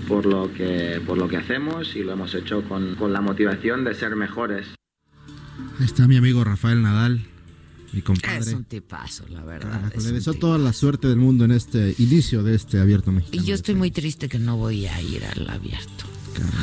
por, 0.08 0.28
lo, 0.28 0.54
que, 0.54 1.02
por 1.08 1.18
lo 1.18 1.28
que 1.28 1.38
hacemos 1.38 1.96
y 1.96 2.04
lo 2.04 2.14
hemos 2.14 2.36
hecho 2.36 2.62
con, 2.70 2.94
con 2.94 3.12
la 3.12 3.20
motivación 3.20 3.84
de 3.84 3.96
ser 3.96 4.16
mejores. 4.16 4.68
Ahí 5.80 5.86
está 5.86 6.08
mi 6.08 6.18
amigo 6.18 6.44
Rafael 6.44 6.84
Nadal, 6.84 7.22
mi 7.92 8.04
compadre. 8.04 8.42
Es 8.42 8.54
un 8.54 8.66
tipazo, 8.66 9.26
la 9.30 9.44
verdad. 9.44 9.72
Carajo, 9.72 10.02
le 10.02 10.12
deseo 10.12 10.36
toda 10.36 10.60
la 10.60 10.72
suerte 10.72 11.08
del 11.08 11.18
mundo 11.18 11.46
en 11.46 11.52
este 11.52 11.96
inicio 11.98 12.44
de 12.44 12.54
este 12.54 12.80
abierto 12.80 13.12
mexicano. 13.12 13.42
Y 13.42 13.48
yo 13.48 13.56
estoy 13.56 13.74
muy 13.74 13.90
triste 13.90 14.30
que 14.30 14.38
no 14.38 14.56
voy 14.58 14.86
a 14.86 15.02
ir 15.02 15.24
al 15.26 15.50
abierto. 15.50 16.13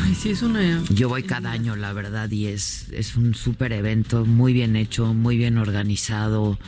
Ay, 0.04 0.14
sí, 0.14 0.30
es 0.30 0.42
una... 0.42 0.83
Yo 0.90 1.09
voy 1.09 1.22
cada 1.22 1.50
año, 1.52 1.76
la 1.76 1.92
verdad, 1.92 2.30
y 2.30 2.46
es, 2.46 2.87
es 2.92 3.16
un 3.16 3.35
súper 3.35 3.72
evento, 3.72 4.24
muy 4.24 4.52
bien 4.52 4.76
hecho, 4.76 5.14
muy 5.14 5.37
bien 5.37 5.59
organizado. 5.59 6.59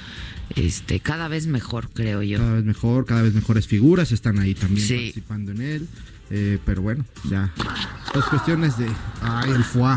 Este, 0.56 1.00
cada 1.00 1.28
vez 1.28 1.46
mejor, 1.46 1.88
creo 1.92 2.22
yo. 2.22 2.38
Cada 2.38 2.54
vez 2.54 2.64
mejor, 2.64 3.06
cada 3.06 3.22
vez 3.22 3.34
mejores 3.34 3.66
figuras 3.66 4.12
están 4.12 4.38
ahí 4.38 4.54
también 4.54 4.86
Sí. 4.86 4.94
participando 4.94 5.52
en 5.52 5.60
él. 5.62 5.88
Eh, 6.34 6.58
pero 6.64 6.80
bueno, 6.80 7.04
ya. 7.28 7.52
Las 8.14 8.24
cuestiones 8.26 8.78
de. 8.78 8.86
Ay, 9.20 9.50
el 9.50 9.64
foie. 9.64 9.96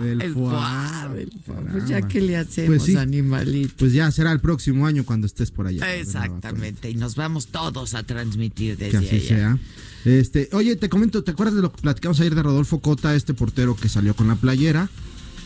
El, 0.00 0.04
El 0.04 0.22
el 0.22 0.32
foie. 0.34 0.50
foie, 0.50 1.22
el 1.22 1.32
foie. 1.44 1.70
Pues 1.72 1.88
ya 1.88 2.02
que 2.02 2.20
le 2.20 2.36
hacemos, 2.36 2.68
Pues 2.68 2.82
sí. 2.82 2.96
animalito. 2.96 3.74
Pues 3.78 3.92
ya 3.92 4.10
será 4.10 4.32
el 4.32 4.40
próximo 4.40 4.86
año 4.88 5.04
cuando 5.04 5.26
estés 5.28 5.52
por 5.52 5.68
allá. 5.68 5.94
Exactamente, 5.94 6.90
y 6.90 6.96
nos 6.96 7.14
vamos 7.14 7.46
todos 7.48 7.94
a 7.94 8.02
transmitir 8.02 8.76
Que 8.76 8.86
desde 8.86 8.98
así 8.98 9.16
allá. 9.16 9.26
sea. 9.28 9.58
Este, 10.06 10.48
oye, 10.52 10.76
te 10.76 10.88
comento, 10.88 11.24
¿te 11.24 11.32
acuerdas 11.32 11.56
de 11.56 11.62
lo 11.62 11.72
que 11.72 11.82
platicamos 11.82 12.20
ayer 12.20 12.34
de 12.36 12.42
Rodolfo 12.44 12.78
Cota, 12.80 13.16
este 13.16 13.34
portero 13.34 13.74
que 13.74 13.88
salió 13.88 14.14
con 14.14 14.28
la 14.28 14.36
playera, 14.36 14.88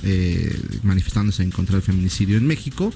eh, 0.02 0.54
manifestándose 0.82 1.42
en 1.42 1.50
contra 1.50 1.76
del 1.76 1.82
feminicidio 1.82 2.36
en 2.36 2.46
México? 2.46 2.92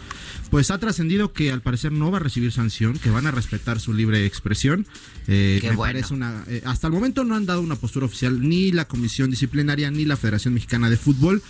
Pues 0.51 0.71
ha 0.71 0.77
trascendido 0.79 1.33
que 1.33 1.51
al 1.51 1.63
parecer 1.63 1.91
no 1.91 2.11
va 2.11 2.19
a 2.19 2.21
recibir 2.21 2.53
sanción, 2.53 2.99
que 2.99 3.09
van 3.09 3.27
a 3.27 3.31
respetar 3.31 3.81
su 3.81 3.95
libre 3.95 4.27
expresión. 4.27 4.87
Eh, 5.27 5.59
Qué 5.63 5.71
me 5.71 5.77
bueno. 5.77 5.95
parece 5.95 6.13
una, 6.13 6.45
eh, 6.49 6.61
hasta 6.67 6.89
el 6.89 6.93
momento 6.93 7.25
no 7.25 7.35
han 7.35 7.47
dado 7.47 7.63
una 7.63 7.77
postura 7.77 8.05
oficial 8.05 8.47
ni 8.47 8.71
la 8.71 8.87
Comisión 8.87 9.31
Disciplinaria 9.31 9.91
ni 9.91 10.05
la 10.05 10.19
Federación 10.19 10.53
Mexicana 10.53 10.91
de 10.91 10.99
Fútbol. 10.99 11.43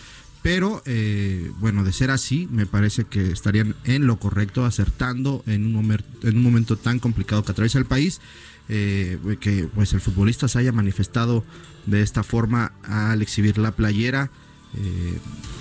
Pero 0.42 0.82
eh, 0.84 1.50
bueno, 1.58 1.84
de 1.84 1.92
ser 1.94 2.10
así, 2.10 2.46
me 2.52 2.66
parece 2.66 3.04
que 3.04 3.32
estarían 3.32 3.74
en 3.84 4.06
lo 4.06 4.18
correcto, 4.18 4.66
acertando 4.66 5.42
en 5.46 5.64
un, 5.64 5.72
momer- 5.74 6.04
en 6.22 6.36
un 6.36 6.42
momento 6.42 6.76
tan 6.76 6.98
complicado 6.98 7.42
que 7.42 7.52
atraviesa 7.52 7.78
el 7.78 7.86
país, 7.86 8.20
eh, 8.68 9.18
que 9.40 9.68
pues 9.74 9.92
el 9.92 10.00
futbolista 10.00 10.48
se 10.48 10.58
haya 10.58 10.72
manifestado 10.72 11.44
de 11.86 12.02
esta 12.02 12.22
forma 12.22 12.72
al 12.82 13.20
exhibir 13.22 13.58
la 13.58 13.72
playera, 13.72 14.30
eh, 14.76 15.18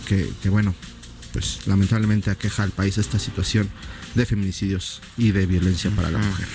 que, 0.08 0.30
que, 0.42 0.50
bueno, 0.50 0.74
pues 1.34 1.68
lamentablemente 1.68 2.30
aqueja 2.32 2.63
al 2.63 2.72
país 2.72 2.98
esta 2.98 3.20
situación 3.20 3.70
de 4.16 4.26
feminicidios 4.28 5.02
y 5.18 5.32
de 5.32 5.48
violencia 5.48 5.89
para 5.92 6.12
la 6.12 6.20
mujer. 6.20 6.48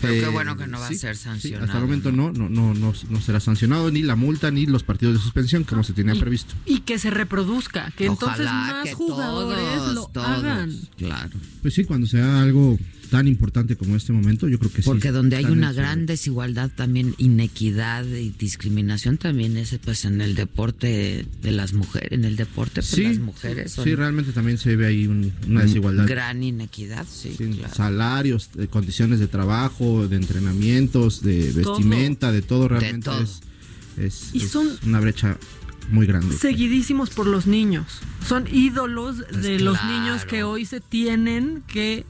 Pero 0.00 0.12
qué 0.14 0.24
Eh, 0.24 0.28
bueno 0.28 0.56
que 0.56 0.66
no 0.66 0.80
va 0.80 0.86
a 0.86 0.88
sí, 0.88 0.96
ser 0.96 1.16
sí, 1.16 1.22
sancionado. 1.24 1.64
hasta 1.66 1.76
el 1.78 1.84
momento 1.84 2.10
no, 2.10 2.32
no, 2.32 2.48
no, 2.48 2.74
no, 2.74 2.92
no 3.08 3.20
será 3.20 3.38
sancionado 3.38 3.92
ni 3.92 4.02
la 4.02 4.16
multa 4.16 4.50
ni 4.50 4.66
los 4.66 4.82
partidos 4.82 5.14
de 5.14 5.20
suspensión 5.20 5.62
como 5.62 5.84
se 5.84 5.92
tenía 5.92 6.14
Y- 6.16 6.18
previsto. 6.20 6.54
Y 6.66 6.80
que 6.80 6.98
se 6.98 7.10
reproduzca, 7.10 7.92
que 7.96 8.06
entonces 8.06 8.46
Ojalá 8.46 8.52
más 8.52 8.84
que 8.88 8.94
jugadores 8.94 9.58
todos, 9.76 9.94
lo 9.94 10.06
todos, 10.08 10.26
hagan. 10.26 10.72
Claro. 10.98 11.38
Pues 11.62 11.74
sí, 11.74 11.84
cuando 11.84 12.08
sea 12.08 12.42
algo 12.42 12.76
tan 13.10 13.28
importante 13.28 13.76
como 13.76 13.96
este 13.96 14.12
momento, 14.12 14.48
yo 14.48 14.58
creo 14.58 14.70
que 14.72 14.82
sí. 14.82 14.86
Porque 14.86 15.10
donde 15.12 15.36
hay 15.36 15.44
una 15.46 15.72
gran 15.72 16.06
desigualdad 16.06 16.70
también, 16.74 17.14
inequidad 17.18 18.04
y 18.04 18.30
discriminación 18.30 19.16
también 19.18 19.56
es 19.56 19.78
pues 19.84 20.04
en 20.04 20.20
el 20.20 20.34
deporte 20.34 21.26
de 21.42 21.52
las 21.52 21.72
mujeres, 21.72 22.12
en 22.12 22.24
el 22.24 22.36
deporte 22.36 22.74
pues, 22.76 22.86
Sí, 22.88 23.04
las 23.04 23.18
mujeres 23.18 23.72
son 23.72 23.84
sí, 23.84 23.94
realmente 23.94 24.32
también 24.32 24.58
se 24.58 24.76
ve 24.76 24.86
ahí 24.86 25.06
un- 25.06 25.32
una 25.48 25.62
desigualdad. 25.62 26.06
gran 26.06 26.42
inequidad, 26.42 27.06
sí, 27.10 27.34
Sí, 27.36 27.44
claro. 27.58 27.74
Salarios, 27.74 28.50
de 28.54 28.68
condiciones 28.68 29.20
de 29.20 29.28
trabajo, 29.28 30.08
de 30.08 30.16
entrenamientos, 30.16 31.22
de 31.22 31.52
vestimenta, 31.52 32.32
de 32.32 32.42
todo 32.42 32.68
realmente 32.68 33.04
todo. 33.10 33.20
es, 33.22 33.40
es- 33.98 34.30
Y 34.34 34.38
es 34.42 34.50
son- 34.50 34.68
una 34.84 35.00
brecha 35.00 35.38
muy 35.90 36.06
grande. 36.06 36.36
Seguidísimos 36.36 37.10
por 37.10 37.26
los 37.26 37.46
niños. 37.46 37.86
Son 38.26 38.44
ídolos 38.52 39.18
de 39.40 39.60
los 39.60 39.78
claro. 39.78 40.00
niños 40.00 40.24
que 40.24 40.42
hoy 40.42 40.64
se 40.66 40.80
tienen 40.80 41.62
que 41.68 42.04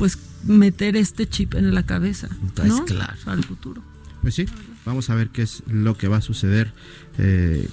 pues 0.00 0.16
meter 0.44 0.96
este 0.96 1.28
chip 1.28 1.54
en 1.54 1.74
la 1.74 1.84
cabeza. 1.84 2.30
Pues 2.56 2.68
¿no? 2.68 2.86
claro. 2.86 3.12
Al 3.26 3.44
futuro. 3.44 3.82
Pues 4.22 4.34
sí, 4.34 4.46
vamos 4.86 5.10
a 5.10 5.14
ver 5.14 5.28
qué 5.28 5.42
es 5.42 5.62
lo 5.66 5.98
que 5.98 6.08
va 6.08 6.16
a 6.16 6.20
suceder 6.22 6.72
eh, 7.18 7.68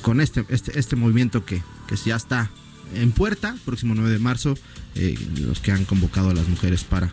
con 0.00 0.20
este, 0.20 0.44
este, 0.48 0.78
este 0.78 0.94
movimiento 0.94 1.44
que, 1.44 1.60
que 1.88 1.96
ya 1.96 2.14
está 2.14 2.52
en 2.94 3.10
puerta, 3.10 3.56
próximo 3.64 3.96
9 3.96 4.10
de 4.10 4.18
marzo, 4.20 4.56
eh, 4.94 5.18
los 5.40 5.58
que 5.58 5.72
han 5.72 5.84
convocado 5.84 6.30
a 6.30 6.34
las 6.34 6.46
mujeres 6.46 6.84
para 6.84 7.10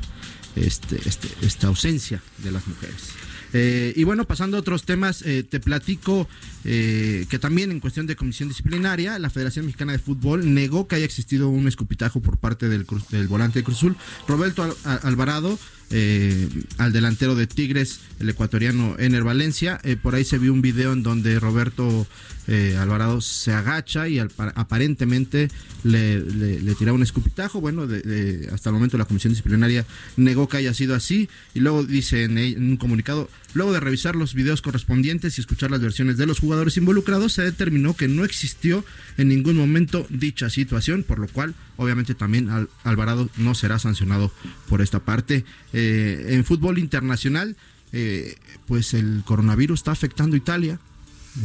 este, 0.55 1.01
este, 1.09 1.29
esta 1.41 1.65
ausencia 1.65 2.21
de 2.37 2.51
las 2.51 2.67
mujeres. 2.67 3.13
Eh, 3.53 3.93
y 3.95 4.03
bueno, 4.03 4.25
pasando 4.25 4.57
a 4.57 4.59
otros 4.59 4.83
temas, 4.83 5.23
eh, 5.23 5.41
te 5.41 5.59
platico 5.59 6.29
eh, 6.65 7.25
que 7.29 7.39
también 7.39 7.71
en 7.71 7.79
cuestión 7.79 8.05
de 8.07 8.15
comisión 8.15 8.49
disciplinaria, 8.49 9.17
la 9.19 9.29
Federación 9.29 9.65
Mexicana 9.65 9.93
de 9.93 9.99
Fútbol 9.99 10.53
negó 10.53 10.87
que 10.87 10.95
haya 10.95 11.05
existido 11.05 11.49
un 11.49 11.67
escupitajo 11.67 12.21
por 12.21 12.37
parte 12.37 12.67
del, 12.69 12.85
volante 13.27 13.59
de 13.59 13.63
Cruzul, 13.63 13.95
Roberto 14.27 14.63
Al- 14.63 14.73
Al- 14.83 14.99
Alvarado, 15.03 15.57
eh, 15.91 16.47
al 16.77 16.91
delantero 16.93 17.33
de 17.35 17.47
Tigres, 17.47 18.01
el 18.19 18.29
ecuatoriano 18.29 18.95
Ener 18.99 19.23
Valencia. 19.23 19.79
Eh, 19.83 19.95
por 19.95 20.13
ahí 20.15 20.23
se 20.23 20.37
vio 20.37 20.53
un 20.53 20.61
video 20.61 20.93
en 20.93 21.01
donde 21.01 21.39
Roberto 21.39 22.05
eh, 22.47 22.77
Alvarado 22.79 23.21
se 23.21 23.53
agacha 23.53 24.07
y 24.07 24.19
aparentemente 24.19 25.49
le, 25.83 26.19
le, 26.21 26.75
tira 26.75 26.93
un 26.93 27.01
escupitajo. 27.01 27.59
Bueno, 27.61 27.87
de- 27.87 28.49
hasta 28.53 28.69
el 28.69 28.75
momento 28.75 28.97
la 28.97 29.05
comisión 29.05 29.33
disciplinaria 29.33 29.85
negó 30.15 30.47
que 30.47 30.57
haya 30.57 30.73
sido 30.75 30.93
así 30.95 31.27
y 31.55 31.59
luego 31.59 31.83
dice 31.83 32.23
en, 32.23 32.37
en 32.37 32.63
un 32.71 32.77
comunicado, 32.77 33.29
luego 33.53 33.73
de 33.73 33.79
revisar 33.79 34.15
los 34.15 34.35
videos 34.35 34.61
correspondientes 34.61 35.37
y 35.37 35.41
escuchar 35.41 35.71
las 35.71 35.81
versiones 35.81 36.17
de 36.17 36.25
los 36.27 36.39
jugadores 36.39 36.48
involucrados, 36.77 37.33
se 37.33 37.41
determinó 37.43 37.95
que 37.95 38.07
no 38.07 38.23
existió 38.25 38.83
en 39.17 39.27
ningún 39.29 39.55
momento 39.55 40.05
dicha 40.09 40.49
situación, 40.49 41.03
por 41.03 41.19
lo 41.19 41.27
cual 41.27 41.55
obviamente 41.77 42.15
también 42.15 42.49
Al- 42.49 42.69
Alvarado 42.83 43.29
no 43.37 43.55
será 43.55 43.79
sancionado 43.79 44.31
por 44.67 44.81
esta 44.81 44.99
parte. 44.99 45.45
Eh, 45.73 46.27
en 46.29 46.45
fútbol 46.45 46.77
internacional, 46.77 47.55
eh, 47.91 48.35
pues 48.67 48.93
el 48.93 49.23
coronavirus 49.25 49.79
está 49.79 49.91
afectando 49.91 50.35
a 50.35 50.37
Italia. 50.37 50.79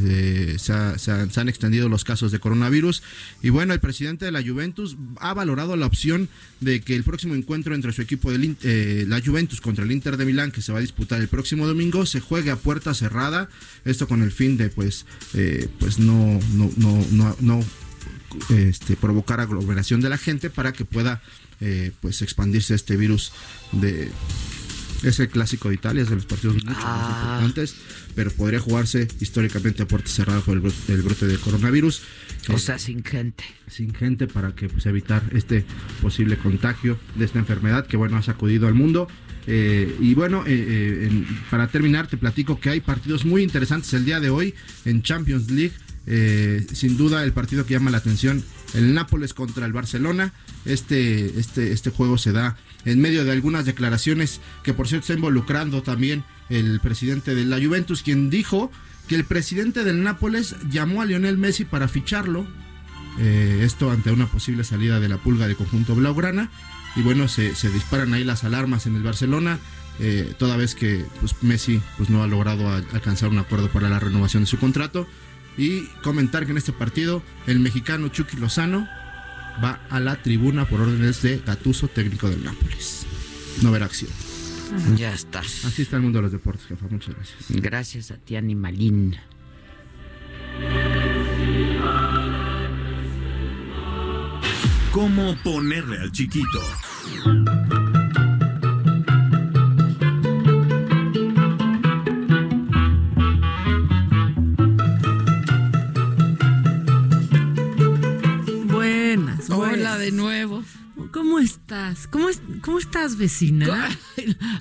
Eh, 0.06 0.56
se, 0.58 0.72
ha- 0.72 0.98
se 0.98 1.10
han- 1.12 1.48
extendido 1.48 1.88
los 1.88 2.04
casos 2.04 2.32
de 2.32 2.38
coronavirus. 2.40 3.02
Y 3.42 3.50
bueno, 3.50 3.74
el 3.74 3.80
presidente 3.80 4.24
de 4.24 4.32
la 4.32 4.42
Juventus 4.42 4.96
ha 5.20 5.34
valorado 5.34 5.76
la 5.76 5.86
opción 5.86 6.28
de 6.60 6.80
que 6.80 6.96
el 6.96 7.04
próximo 7.04 7.34
encuentro 7.34 7.74
entre 7.74 7.92
su 7.92 8.02
equipo 8.02 8.32
de 8.32 9.04
la 9.08 9.20
Juventus 9.20 9.60
contra 9.60 9.84
el 9.84 9.92
Inter 9.92 10.16
de 10.16 10.24
Milán 10.24 10.50
que 10.52 10.62
se 10.62 10.72
va 10.72 10.78
a 10.78 10.80
disputar 10.80 11.20
el 11.20 11.28
próximo 11.28 11.66
domingo 11.66 12.06
se 12.06 12.20
juegue 12.20 12.50
a 12.50 12.56
puerta 12.56 12.94
cerrada, 12.94 13.48
esto 13.84 14.08
con 14.08 14.22
el 14.22 14.32
fin 14.32 14.56
de 14.56 14.70
pues, 14.70 15.04
eh, 15.34 15.68
pues 15.78 15.98
no, 15.98 16.40
no, 16.54 16.70
no, 16.76 17.06
no, 17.12 17.36
no, 17.40 17.64
este, 18.50 18.96
provocar 18.96 19.40
aglomeración 19.40 20.00
de 20.00 20.08
la 20.08 20.18
gente 20.18 20.50
para 20.50 20.72
que 20.72 20.84
pueda 20.84 21.22
eh, 21.60 21.92
pues 22.00 22.20
expandirse 22.22 22.74
este 22.74 22.96
virus 22.96 23.32
de 23.72 24.10
es 25.04 25.20
el 25.20 25.28
clásico 25.28 25.68
de 25.68 25.74
Italia, 25.76 26.02
es 26.02 26.08
de 26.08 26.16
los 26.16 26.26
partidos 26.26 26.56
mucho 26.56 26.76
Ah. 26.80 26.96
más 26.96 27.42
importantes, 27.42 27.76
pero 28.14 28.30
podría 28.30 28.58
jugarse 28.60 29.06
históricamente 29.20 29.82
a 29.82 29.86
puerta 29.88 30.08
cerrada 30.08 30.40
por 30.40 30.54
el, 30.56 30.62
bro- 30.62 30.72
el 30.88 31.02
brote 31.02 31.26
de 31.26 31.36
coronavirus. 31.38 32.02
O 32.48 32.58
sea, 32.58 32.78
sin 32.78 33.02
gente. 33.04 33.44
sin 33.68 33.94
gente 33.94 34.26
para 34.26 34.54
que 34.54 34.68
pues, 34.68 34.84
evitar 34.86 35.22
este 35.32 35.64
posible 36.02 36.36
contagio 36.36 36.98
de 37.14 37.24
esta 37.24 37.38
enfermedad 37.38 37.86
que 37.86 37.96
bueno 37.96 38.16
ha 38.16 38.22
sacudido 38.22 38.66
al 38.68 38.74
mundo. 38.74 39.08
Eh, 39.46 39.94
y 40.00 40.14
bueno, 40.14 40.44
eh, 40.46 40.52
eh, 40.52 41.08
en- 41.10 41.26
para 41.50 41.66
terminar 41.68 42.06
te 42.06 42.16
platico 42.16 42.58
que 42.60 42.70
hay 42.70 42.80
partidos 42.80 43.24
muy 43.26 43.42
interesantes 43.42 43.92
el 43.94 44.04
día 44.06 44.18
de 44.20 44.30
hoy 44.30 44.54
en 44.86 45.02
Champions 45.02 45.50
League. 45.50 45.72
Eh, 46.06 46.66
sin 46.72 46.96
duda 46.96 47.24
el 47.24 47.32
partido 47.32 47.64
que 47.64 47.74
llama 47.74 47.90
la 47.90 47.98
atención, 47.98 48.44
el 48.74 48.94
Nápoles 48.94 49.34
contra 49.34 49.66
el 49.66 49.72
Barcelona. 49.72 50.32
Este, 50.64 51.38
este, 51.38 51.72
este 51.72 51.90
juego 51.90 52.18
se 52.18 52.32
da 52.32 52.56
en 52.84 53.00
medio 53.00 53.24
de 53.24 53.32
algunas 53.32 53.64
declaraciones 53.64 54.40
que 54.62 54.74
por 54.74 54.88
cierto 54.88 55.04
está 55.04 55.14
involucrando 55.14 55.82
también 55.82 56.24
el 56.50 56.80
presidente 56.80 57.34
de 57.34 57.44
la 57.44 57.56
Juventus, 57.56 58.02
quien 58.02 58.30
dijo 58.30 58.70
que 59.08 59.14
el 59.14 59.24
presidente 59.24 59.84
del 59.84 60.02
Nápoles 60.02 60.56
llamó 60.70 61.02
a 61.02 61.06
Lionel 61.06 61.38
Messi 61.38 61.64
para 61.64 61.88
ficharlo 61.88 62.46
eh, 63.18 63.60
esto 63.62 63.90
ante 63.90 64.10
una 64.10 64.26
posible 64.26 64.64
salida 64.64 64.98
de 65.00 65.08
la 65.08 65.18
pulga 65.18 65.46
de 65.46 65.54
conjunto 65.54 65.94
Blaugrana. 65.94 66.50
Y 66.96 67.02
bueno, 67.02 67.28
se, 67.28 67.50
disparan 67.70 68.14
ahí 68.14 68.24
las 68.24 68.44
alarmas 68.44 68.86
en 68.86 68.94
el 68.94 69.02
Barcelona, 69.02 69.58
eh, 69.98 70.32
toda 70.38 70.56
vez 70.56 70.74
que 70.74 71.04
pues, 71.20 71.34
Messi 71.42 71.80
pues, 71.96 72.08
no 72.08 72.22
ha 72.22 72.28
logrado 72.28 72.68
alcanzar 72.70 73.30
un 73.30 73.38
acuerdo 73.38 73.68
para 73.68 73.88
la 73.88 73.98
renovación 73.98 74.44
de 74.44 74.46
su 74.46 74.58
contrato. 74.58 75.06
Y 75.56 75.86
comentar 76.02 76.44
que 76.44 76.52
en 76.52 76.58
este 76.58 76.72
partido 76.72 77.22
el 77.46 77.60
mexicano 77.60 78.08
Chucky 78.08 78.36
Lozano 78.36 78.88
va 79.62 79.80
a 79.90 80.00
la 80.00 80.16
tribuna 80.16 80.64
por 80.64 80.80
órdenes 80.80 81.22
de 81.22 81.38
Gatuso, 81.38 81.88
técnico 81.88 82.28
del 82.28 82.42
Nápoles. 82.44 83.06
No 83.62 83.70
verá 83.70 83.86
acción. 83.86 84.10
Ya 84.96 85.12
estás. 85.12 85.64
Así 85.64 85.82
está 85.82 85.96
el 85.96 86.02
mundo 86.02 86.18
de 86.18 86.22
los 86.22 86.32
deportes, 86.32 86.66
jefa. 86.66 86.86
Muchas 86.88 87.14
gracias. 87.14 87.38
Gracias 87.50 88.10
a 88.10 88.16
ti, 88.16 88.36
animalín. 88.36 89.16
¿Cómo 94.92 95.36
ponerle 95.42 95.98
al 95.98 96.12
chiquito? 96.12 96.60
De 110.04 110.12
nuevo. 110.12 110.62
¿Cómo 111.12 111.38
estás? 111.40 112.06
¿Cómo, 112.06 112.28
es- 112.28 112.40
cómo 112.62 112.78
estás, 112.78 113.16
vecina? 113.16 113.88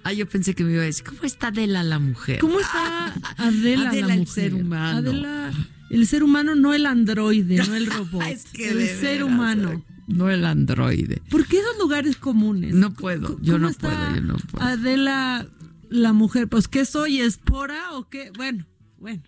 Ah, 0.04 0.14
yo 0.14 0.28
pensé 0.28 0.56
que 0.56 0.64
me 0.64 0.72
iba 0.74 0.82
a 0.82 0.86
decir, 0.86 1.06
¿cómo 1.06 1.24
está 1.24 1.48
Adela 1.48 1.84
la 1.84 2.00
mujer? 2.00 2.40
¿Cómo 2.40 2.60
está 2.60 3.14
Adela, 3.38 3.90
Adela, 3.90 4.08
la 4.08 4.14
el 4.16 4.20
mujer? 4.22 4.34
ser 4.34 4.54
humano. 4.56 4.98
Adela, 4.98 5.52
el 5.92 6.08
ser 6.08 6.24
humano, 6.24 6.56
no 6.56 6.74
el 6.74 6.86
androide, 6.88 7.58
no 7.68 7.76
el 7.76 7.86
robot. 7.92 8.24
Es 8.24 8.46
que 8.46 8.70
el 8.72 8.88
ser 8.88 9.20
veras, 9.20 9.24
humano. 9.28 9.86
No 10.08 10.30
el 10.30 10.44
androide. 10.46 11.22
¿Por 11.30 11.46
qué 11.46 11.60
esos 11.60 11.78
lugares 11.80 12.16
comunes? 12.18 12.74
No 12.74 12.94
puedo, 12.94 13.28
¿Cómo 13.34 13.40
yo 13.44 13.60
no 13.60 13.70
está 13.70 13.90
puedo, 13.90 14.16
yo 14.16 14.22
no 14.22 14.36
puedo. 14.38 14.66
Adela, 14.66 15.48
la 15.90 16.14
mujer, 16.14 16.48
pues 16.50 16.68
¿qué 16.68 16.84
soy? 16.86 17.20
¿Espora 17.22 17.92
o 17.94 18.10
qué? 18.10 18.32
Bueno, 18.36 18.66
bueno, 19.00 19.22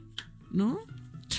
¿no? 0.52 0.80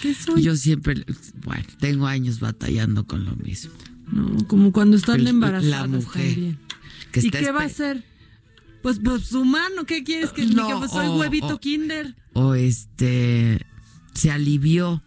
¿Qué 0.01 0.15
soy? 0.15 0.43
Yo 0.43 0.55
siempre, 0.57 1.05
bueno, 1.45 1.65
tengo 1.81 2.07
años 2.07 2.39
batallando 2.39 3.05
con 3.07 3.25
lo 3.25 3.35
mismo. 3.37 3.73
No, 4.11 4.47
como 4.47 4.73
cuando 4.73 4.97
están 4.97 5.21
El- 5.21 5.29
embarazadas 5.29 5.91
la 5.91 5.99
mujer 5.99 6.33
también. 6.35 6.59
que 7.13 7.21
¿Y 7.21 7.31
qué 7.31 7.51
va 7.53 7.63
a 7.63 7.67
hacer? 7.67 8.05
Pues, 8.83 9.01
pues 9.03 9.33
humano, 9.33 9.85
¿qué 9.87 10.05
quieres 10.05 10.31
que, 10.31 10.47
No, 10.47 10.69
que 10.69 10.75
pues, 10.77 10.91
soy 10.93 11.07
o- 11.09 11.17
huevito 11.17 11.55
o- 11.57 11.59
kinder? 11.61 12.15
O 12.35 12.55
este, 12.55 13.61
se 14.15 14.31
alivió. 14.31 15.03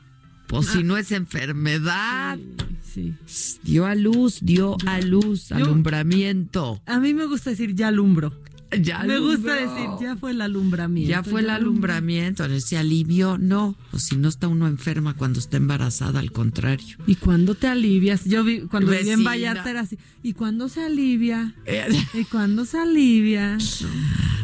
Pues 0.48 0.66
si 0.68 0.84
no 0.84 0.98
es 0.98 1.12
enfermedad. 1.12 2.40
Sí, 2.84 3.14
sí. 3.28 3.60
Dio 3.64 3.86
a 3.86 3.94
luz, 3.94 4.40
dio 4.42 4.76
a 4.88 5.00
luz, 5.00 5.52
alumbramiento. 5.52 6.82
A 6.88 7.00
mí 7.00 7.14
me 7.14 7.26
gusta 7.26 7.52
decir 7.52 7.76
ya 7.76 7.90
alumbro. 7.90 8.34
Ya 8.78 9.04
me 9.04 9.18
gusta 9.20 9.56
decir 9.56 9.90
ya 10.00 10.16
fue 10.16 10.32
el 10.32 10.42
alumbramiento. 10.42 11.10
Ya 11.10 11.24
fue 11.24 11.42
el 11.42 11.50
alumbramiento, 11.50 12.48
se 12.60 12.78
alivió, 12.78 13.38
no. 13.38 13.76
O 13.92 14.00
si 14.00 14.16
no 14.16 14.30
está 14.30 14.48
uno 14.48 14.68
enferma 14.68 15.16
cuando 15.16 15.40
está 15.40 15.58
embarazada, 15.58 16.20
al 16.20 16.32
contrario. 16.32 16.98
¿Y 17.08 17.16
cuándo 17.16 17.56
te 17.56 17.68
alivias? 17.68 18.26
Yo 18.26 18.44
vi, 18.44 18.62
cuando 18.62 18.92
viví 18.92 19.02
en 19.10 19.24
Vecina. 19.24 19.30
Vallarta 19.30 19.72
era 19.72 19.80
así. 19.82 19.98
¿Y 20.22 20.34
cuándo 20.34 20.70
se 20.70 20.84
alivia? 20.84 21.56
Eh, 21.66 21.88
¿Y 22.14 22.26
cuándo 22.26 22.66
se 22.66 22.78
alivia? 22.80 23.58
No. 23.58 23.64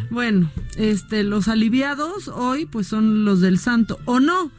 Bueno, 0.10 0.52
este, 0.78 1.24
los 1.24 1.48
aliviados 1.48 2.28
hoy 2.30 2.66
pues 2.66 2.88
son 2.88 3.26
los 3.26 3.42
del 3.42 3.60
santo, 3.60 4.00
¿o 4.06 4.20
no? 4.20 4.52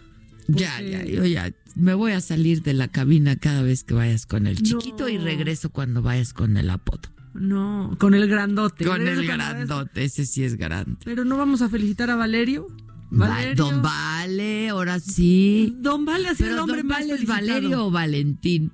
Ya, 0.49 0.75
Porque- 0.77 0.91
ya, 0.91 1.05
yo 1.05 1.25
ya 1.25 1.53
me 1.75 1.95
voy 1.95 2.13
a 2.13 2.21
salir 2.21 2.63
de 2.63 2.73
la 2.73 2.89
cabina 2.89 3.37
cada 3.37 3.63
vez 3.63 3.83
que 3.85 3.95
vayas 3.95 4.27
con 4.27 4.47
el 4.47 4.63
chiquito 4.63 5.09
y 5.09 5.19
regreso 5.19 5.71
cuando 5.71 6.03
vayas 6.03 6.33
con 6.33 6.57
el 6.57 6.71
apodo. 6.71 7.09
No, 7.39 7.95
con 7.99 8.15
el 8.15 8.29
grandote. 8.29 8.85
Con 8.85 9.07
el 9.07 9.27
grandote, 9.27 10.05
ese 10.05 10.27
sí 10.27 10.43
es 10.45 10.57
grande. 10.57 10.97
Pero 11.05 11.25
no 11.25 11.37
vamos 11.37 11.63
a 11.63 11.69
felicitar 11.69 12.11
a 12.11 12.17
Valerio. 12.17 12.67
Va- 13.13 13.29
Valerio. 13.29 13.55
Don 13.65 13.83
Vale, 13.83 14.69
ahora 14.69 14.99
sí. 15.01 15.77
Don 15.81 16.05
Vale 16.05 16.35
sido 16.35 16.51
el 16.51 16.59
hombre 16.59 16.79
Don 16.79 16.87
más 16.89 16.99
Vale 17.01 17.15
es. 17.15 17.27
Valerio 17.27 17.87
o 17.87 17.91
Valentín. 17.91 18.73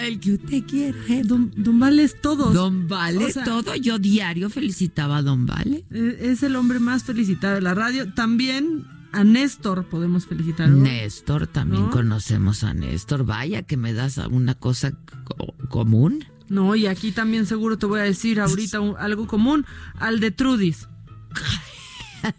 El 0.00 0.18
que 0.20 0.32
usted 0.32 0.64
quiera. 0.66 0.98
Eh, 1.08 1.22
Don, 1.24 1.52
Don 1.56 1.78
Vale 1.78 2.02
es 2.02 2.20
todos. 2.20 2.52
Don 2.52 2.88
Vale, 2.88 3.24
O 3.26 3.30
sea- 3.30 3.44
todo. 3.44 3.74
Yo 3.76 3.98
diario 3.98 4.50
felicitaba 4.50 5.18
a 5.18 5.22
Don 5.22 5.46
Vale. 5.46 5.84
Eh, 5.90 6.18
Es 6.20 6.42
el 6.42 6.56
hombre 6.56 6.80
más 6.80 7.04
felicitado 7.04 7.54
de 7.54 7.60
la 7.62 7.74
radio. 7.74 8.12
También 8.12 8.84
a 9.12 9.24
Néstor 9.24 9.86
podemos 9.88 10.26
felicitar. 10.26 10.68
Néstor, 10.68 11.46
también 11.46 11.84
¿No? 11.84 11.90
conocemos 11.90 12.64
a 12.64 12.74
Néstor. 12.74 13.24
Vaya 13.24 13.62
que 13.62 13.76
me 13.76 13.92
das 13.92 14.18
una 14.18 14.54
cosa 14.54 14.92
co- 15.24 15.54
común. 15.68 16.24
No, 16.48 16.74
y 16.76 16.86
aquí 16.86 17.12
también 17.12 17.46
seguro 17.46 17.78
te 17.78 17.86
voy 17.86 18.00
a 18.00 18.04
decir 18.04 18.40
ahorita 18.40 18.80
un- 18.80 18.96
algo 18.98 19.26
común. 19.26 19.64
Al 19.98 20.20
de 20.20 20.30
Trudis. 20.30 20.88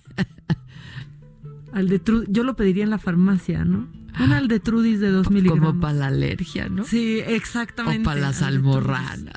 al 1.73 1.89
de 1.89 1.99
Trudis. 1.99 2.29
Yo 2.31 2.43
lo 2.43 2.55
pediría 2.55 2.83
en 2.83 2.89
la 2.89 2.99
farmacia, 2.99 3.65
¿no? 3.65 3.87
Un 4.19 4.31
al 4.31 4.47
de 4.47 4.59
Trudis 4.59 4.99
de 4.99 5.09
dos 5.09 5.31
miligramos. 5.31 5.69
Como 5.69 5.81
para 5.81 5.93
la 5.93 6.07
alergia, 6.07 6.69
¿no? 6.69 6.85
Sí, 6.85 7.19
exactamente. 7.25 8.01
O 8.01 8.03
para 8.03 8.21
las 8.21 8.41
almorranas. 8.43 9.33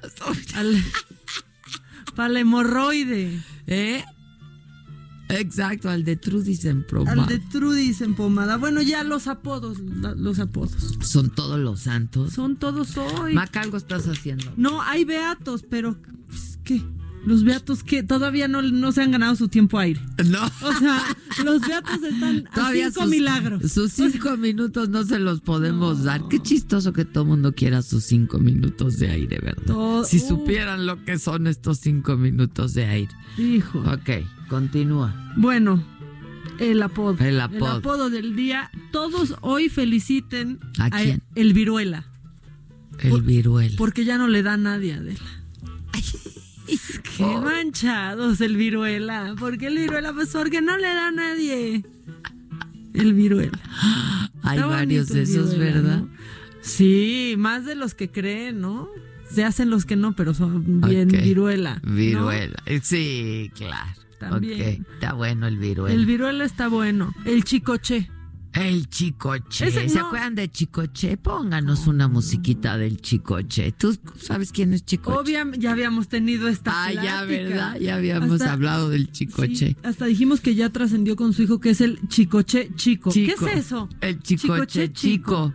Al- 0.54 0.82
para 2.14 2.28
la 2.28 2.40
hemorroide. 2.40 3.40
¿Eh? 3.66 4.04
Exacto, 5.28 5.88
al 5.88 6.04
de 6.04 6.16
Trudis 6.16 6.64
en 6.64 6.84
promo. 6.84 7.10
Al 7.10 7.26
de 7.26 7.38
Trudis 7.38 8.00
en 8.00 8.14
pomada. 8.14 8.56
Bueno, 8.56 8.80
ya 8.82 9.02
los 9.04 9.26
apodos. 9.26 9.78
Los 9.78 10.38
apodos. 10.38 10.96
Son 11.00 11.30
todos 11.30 11.58
los 11.58 11.80
santos. 11.80 12.32
Son 12.32 12.56
todos 12.56 12.96
hoy. 12.96 13.34
Maca, 13.34 13.60
algo 13.60 13.76
estás 13.76 14.06
haciendo. 14.06 14.52
No, 14.56 14.82
hay 14.82 15.04
beatos, 15.04 15.64
pero 15.68 15.96
pues, 16.28 16.58
¿qué? 16.64 16.82
Los 17.26 17.42
beatos 17.42 17.82
que 17.82 18.02
todavía 18.04 18.46
no, 18.48 18.62
no 18.62 18.92
se 18.92 19.02
han 19.02 19.10
ganado 19.10 19.34
su 19.36 19.48
tiempo 19.48 19.78
aire. 19.80 20.00
No. 20.24 20.40
O 20.62 20.72
sea, 20.78 21.02
los 21.44 21.60
beatos 21.60 22.00
están 22.02 22.46
a 22.46 22.54
Todavía 22.54 22.86
cinco 22.90 23.02
sus, 23.02 23.10
milagros. 23.10 23.72
Sus 23.72 23.92
cinco 23.92 24.36
minutos 24.36 24.88
no 24.88 25.04
se 25.04 25.18
los 25.18 25.40
podemos 25.40 26.04
dar. 26.04 26.28
Qué 26.28 26.40
chistoso 26.40 26.92
que 26.92 27.04
todo 27.04 27.24
mundo 27.24 27.52
quiera 27.52 27.82
sus 27.82 28.04
cinco 28.04 28.38
minutos 28.38 28.98
de 28.98 29.10
aire, 29.10 29.40
¿verdad? 29.42 29.62
Todo- 29.66 30.04
si 30.04 30.18
uh. 30.18 30.28
supieran 30.28 30.86
lo 30.86 31.04
que 31.04 31.18
son 31.18 31.48
estos 31.48 31.78
cinco 31.78 32.16
minutos 32.16 32.74
de 32.74 32.86
aire. 32.86 33.12
Hijo. 33.36 33.80
Ok, 33.80 34.24
continúa. 34.48 35.12
Bueno, 35.36 35.82
el 36.60 36.80
apodo. 36.80 37.16
El 37.24 37.40
apodo. 37.40 38.08
del 38.08 38.36
día. 38.36 38.70
Todos 38.92 39.34
hoy 39.40 39.68
feliciten 39.68 40.60
¿A 40.78 40.90
quién? 40.90 41.22
el 41.34 41.52
viruela. 41.54 42.06
El 43.00 43.10
Por- 43.10 43.24
viruela. 43.24 43.74
Porque 43.76 44.04
ya 44.04 44.16
no 44.16 44.28
le 44.28 44.42
da 44.44 44.52
a 44.54 44.56
nadie, 44.56 44.94
Adela. 44.94 45.20
Qué 47.16 47.24
manchados 47.24 48.40
el 48.40 48.56
viruela. 48.56 49.34
¿Por 49.38 49.58
qué 49.58 49.68
el 49.68 49.76
viruela? 49.78 50.12
Pues 50.12 50.30
porque 50.30 50.60
no 50.60 50.76
le 50.76 50.88
da 50.88 51.08
a 51.08 51.12
nadie. 51.12 51.84
El 52.94 53.14
viruela. 53.14 53.58
Hay 54.42 54.58
Está 54.58 54.66
varios 54.68 55.08
de 55.08 55.22
esos, 55.22 55.52
viruela, 55.52 55.74
¿verdad? 55.74 55.98
¿no? 56.00 56.08
Sí, 56.60 57.34
más 57.38 57.64
de 57.64 57.74
los 57.74 57.94
que 57.94 58.10
creen, 58.10 58.60
¿no? 58.60 58.88
Se 59.30 59.44
hacen 59.44 59.70
los 59.70 59.84
que 59.84 59.96
no, 59.96 60.14
pero 60.14 60.34
son 60.34 60.80
bien 60.82 61.08
viruela. 61.08 61.80
¿no? 61.82 61.92
Viruela. 61.94 62.56
Eh, 62.66 62.80
Sí, 62.82 63.50
claro. 63.54 64.00
También. 64.18 64.86
Está 64.94 65.12
bueno 65.12 65.46
el 65.46 65.58
viruela. 65.58 65.94
El 65.94 66.06
viruela 66.06 66.44
está 66.44 66.68
bueno. 66.68 67.12
El 67.24 67.44
chicoche. 67.44 68.10
El 68.56 68.88
chicoche. 68.88 69.68
Ese 69.68 69.88
¿Se 69.88 69.98
no. 69.98 70.06
acuerdan 70.06 70.34
de 70.34 70.50
Chicoche? 70.50 71.16
Pónganos 71.18 71.86
una 71.86 72.08
musiquita 72.08 72.78
del 72.78 73.00
Chicoche. 73.02 73.70
¿Tú 73.72 73.96
sabes 74.18 74.50
quién 74.50 74.72
es 74.72 74.84
Chicoche? 74.84 75.18
Obviamente, 75.18 75.58
ya 75.60 75.72
habíamos 75.72 76.08
tenido 76.08 76.48
esta 76.48 76.72
Ah, 76.86 76.92
ya. 76.92 77.24
¿verdad? 77.24 77.76
Ya 77.78 77.96
habíamos 77.96 78.40
Hasta- 78.40 78.52
hablado 78.52 78.88
del 78.88 79.12
Chicoche. 79.12 79.54
Sí, 79.68 79.76
hasta 79.82 80.06
dijimos 80.06 80.40
que 80.40 80.54
ya 80.54 80.70
trascendió 80.70 81.16
con 81.16 81.34
su 81.34 81.42
hijo 81.42 81.60
que 81.60 81.70
es 81.70 81.80
el 81.82 82.00
chicoche 82.08 82.70
chico. 82.76 83.10
Chico. 83.10 83.44
¿Qué 83.44 83.50
es 83.50 83.56
eso? 83.66 83.88
El 84.00 84.20
Chicoche 84.22 84.88
Chicoche 84.88 84.92
chico. 84.92 85.54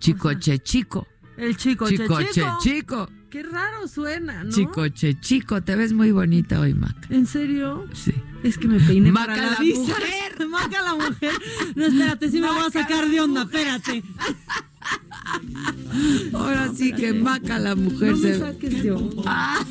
Chicoche 0.00 0.58
chico. 0.58 1.06
El 1.36 1.56
chicoche 1.56 1.96
Chicoche 1.98 2.26
chico. 2.32 2.58
chico. 2.62 3.08
Qué 3.30 3.42
raro 3.44 3.86
suena, 3.86 4.42
¿no? 4.44 4.50
Chicoche 4.50 5.18
chico. 5.20 5.62
Te 5.62 5.76
ves 5.76 5.92
muy 5.92 6.10
bonita 6.10 6.58
hoy, 6.60 6.74
Maca. 6.74 7.06
¿En 7.10 7.26
serio? 7.26 7.86
Sí. 7.94 8.12
Es 8.42 8.58
que 8.58 8.66
me 8.66 8.80
peiné 8.80 9.12
Maca 9.12 9.26
para 9.26 9.42
la, 9.46 9.50
la 9.52 9.58
visa. 9.60 9.78
mujer. 9.80 10.48
Maca 10.48 10.82
la 10.82 10.94
mujer. 10.94 11.32
No, 11.76 11.86
espérate, 11.86 12.30
sí 12.30 12.40
me 12.40 12.48
voy 12.48 12.58
a 12.66 12.70
sacar 12.70 13.08
de 13.08 13.20
onda, 13.20 13.42
espérate. 13.42 14.02
Ahora 16.32 16.72
sí 16.74 16.92
que 16.92 17.12
Maca 17.12 17.58
la 17.58 17.74
mujer 17.76 18.12
No 18.12 18.16
me 18.18 18.32
se. 18.32 18.38
saques 18.40 18.82
de 18.82 18.90
onda. 18.90 19.22
Ah. 19.26 19.64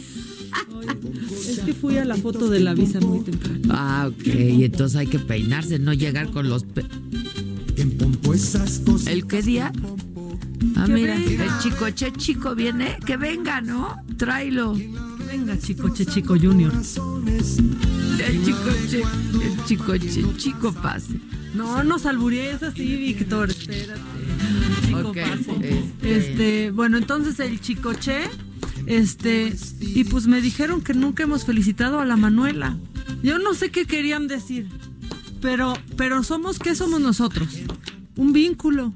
Es 1.48 1.60
que 1.60 1.74
fui 1.74 1.98
a 1.98 2.06
la 2.06 2.16
foto 2.16 2.50
de 2.50 2.60
la 2.62 2.74
visa 2.74 3.00
muy 3.02 3.22
temprano. 3.22 3.60
Ah, 3.72 4.10
ok. 4.10 4.26
Y 4.28 4.64
entonces 4.64 4.96
hay 4.98 5.08
que 5.08 5.20
peinarse, 5.20 5.80
no 5.80 5.94
llegar 5.94 6.32
con 6.32 6.48
los. 6.50 6.64
pe- 6.64 6.86
¿El 9.08 9.26
qué 9.28 9.42
día? 9.42 9.72
Ah, 10.76 10.88
mira, 10.88 11.16
venga. 11.16 11.44
el 11.46 11.60
chicoche 11.62 12.12
chico 12.14 12.56
viene. 12.56 12.98
Que 13.06 13.18
venga, 13.18 13.62
¿no? 13.62 13.96
Tráelo. 14.18 14.74
Venga, 15.28 15.58
chicoche 15.60 16.06
chico 16.06 16.36
junior. 16.40 16.74
El 16.74 18.44
chicoche, 18.44 19.02
el 19.44 19.66
chicoche 19.66 20.24
chico 20.38 20.74
pase. 20.74 21.20
No, 21.54 21.84
nos 21.84 22.06
alburees 22.06 22.62
así, 22.64 22.84
Víctor. 22.98 23.50
Espérate. 23.50 24.00
Chico 24.86 25.14
pase. 25.14 25.52
este- 26.02 26.18
Este, 26.18 26.72
bueno, 26.72 26.98
entonces 26.98 27.40
el 27.40 27.60
chicoche, 27.62 28.22
este, 28.86 29.54
y 29.82 30.04
pues 30.06 30.28
me 30.28 30.42
dijeron 30.42 30.82
que 30.82 30.94
nunca 30.94 31.24
hemos 31.24 31.46
felicitado 31.46 32.00
a 32.00 32.06
la 32.06 32.18
Manuela. 32.18 32.78
Yo 33.24 33.40
no 33.40 33.54
sé 33.54 33.70
qué 33.72 33.86
querían 33.86 34.28
decir, 34.28 34.68
pero, 35.42 35.74
pero 35.98 36.24
somos, 36.24 36.60
¿qué 36.60 36.76
somos 36.76 37.00
nosotros? 37.02 37.50
Un 38.16 38.34
vínculo. 38.34 38.94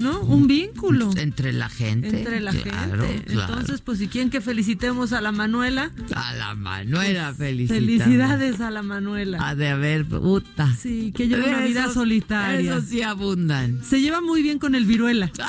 ¿No? 0.00 0.20
Un 0.20 0.46
vínculo. 0.46 1.10
Entre 1.16 1.52
la 1.52 1.68
gente. 1.68 2.08
Entre 2.08 2.40
la 2.40 2.50
claro, 2.52 3.04
gente. 3.06 3.32
claro. 3.32 3.52
Entonces, 3.52 3.80
pues 3.80 3.98
si 3.98 4.08
quieren 4.08 4.30
que 4.30 4.40
felicitemos 4.40 5.12
a 5.12 5.20
la 5.20 5.32
Manuela. 5.32 5.90
A 6.14 6.34
la 6.34 6.54
Manuela, 6.54 7.32
felicidades. 7.34 7.82
Felicidades 7.84 8.60
a 8.60 8.70
la 8.70 8.82
Manuela. 8.82 9.38
Ha 9.48 9.54
de 9.54 9.68
haber, 9.68 10.06
puta. 10.06 10.74
Sí, 10.76 11.12
que 11.14 11.28
lleva 11.28 11.46
una 11.46 11.60
vida 11.60 11.92
solitaria. 11.92 12.76
Esos 12.76 12.88
sí 12.88 13.02
abundan. 13.02 13.82
Se 13.84 14.00
lleva 14.00 14.20
muy 14.20 14.42
bien 14.42 14.58
con 14.58 14.74
el 14.74 14.84
viruela. 14.84 15.30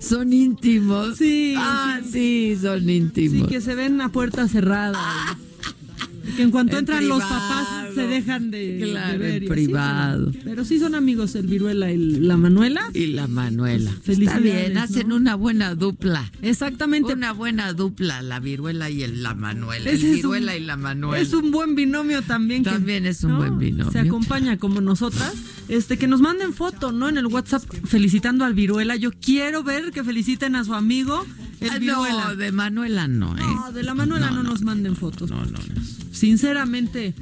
Son 0.00 0.32
íntimos. 0.32 1.16
Sí, 1.18 1.54
Ah, 1.58 1.98
sí. 2.04 2.54
sí, 2.54 2.58
son 2.62 2.80
Sí, 2.84 2.92
íntimos. 2.96 3.48
que 3.48 3.60
se 3.60 3.74
ven 3.74 4.00
a 4.00 4.08
puerta 4.10 4.46
cerrada. 4.48 4.98
Y 5.36 5.47
que 6.38 6.42
en 6.44 6.50
cuanto 6.52 6.74
En 6.74 6.78
entran 6.80 7.08
los 7.08 7.20
papás 7.20 7.66
se 7.96 8.06
dejan 8.06 8.50
de, 8.52 8.78
Claro, 8.92 9.12
de 9.12 9.18
ver. 9.18 9.42
en 9.42 9.48
privado. 9.48 10.30
pero, 10.30 10.44
pero 10.44 10.64
sí 10.64 10.78
son 10.78 10.94
amigos 10.94 11.34
el 11.34 11.48
viruela 11.48 11.90
y 11.90 11.96
la 11.98 12.36
Manuela. 12.36 12.88
Y 12.94 13.08
la 13.08 13.26
Manuela. 13.26 13.90
Está 13.90 14.02
Felicidades, 14.04 14.42
bien, 14.44 14.74
¿no? 14.74 14.80
hacen 14.82 15.12
una 15.12 15.34
buena 15.34 15.74
dupla. 15.74 16.30
Exactamente. 16.42 17.12
Una 17.12 17.32
buena 17.32 17.72
dupla, 17.72 18.22
la 18.22 18.38
viruela 18.38 18.88
y 18.88 19.02
el, 19.02 19.22
la 19.24 19.34
Manuela. 19.34 19.90
El 19.90 19.96
Ese 19.96 20.10
es 20.10 20.14
viruela 20.16 20.52
un- 20.56 20.62
y 20.62 20.64
la 20.64 20.76
Manuela. 20.76 21.20
Es 21.20 21.32
un 21.34 21.50
buen 21.50 21.74
binomio 21.74 22.22
también. 22.22 22.62
que, 22.62 22.70
También 22.70 23.04
es 23.04 23.24
un 23.24 23.32
¿no? 23.32 23.36
buen 23.38 23.58
binomio. 23.58 23.90
Se 23.90 23.98
acompaña 23.98 24.58
como 24.58 24.80
nosotras. 24.80 25.34
Este, 25.68 25.98
que 25.98 26.06
nos 26.06 26.20
manden 26.20 26.54
foto, 26.54 26.92
¿no? 26.92 27.08
En 27.08 27.18
el 27.18 27.26
WhatsApp 27.26 27.62
felicitando 27.84 28.44
al 28.44 28.54
Viruela. 28.54 28.94
Yo 28.96 29.10
quiero 29.12 29.62
ver 29.64 29.90
que 29.90 30.02
feliciten 30.04 30.54
a 30.56 30.64
su 30.64 30.72
amigo, 30.74 31.26
el 31.60 31.70
Ah, 31.70 31.78
Viruela. 31.78 32.24
no, 32.28 32.36
de 32.36 32.52
Manuela 32.52 33.08
no, 33.08 33.36
¿eh? 33.36 33.40
No, 33.40 33.72
de 33.72 33.82
la 33.82 33.94
Manuela 33.94 34.30
no, 34.30 34.42
nos 34.42 34.62
manden 34.62 34.96
fotos. 34.96 35.30
No, 35.30 35.44
no, 35.44 35.52
no. 35.52 35.82
Sinceramente, 36.12 37.14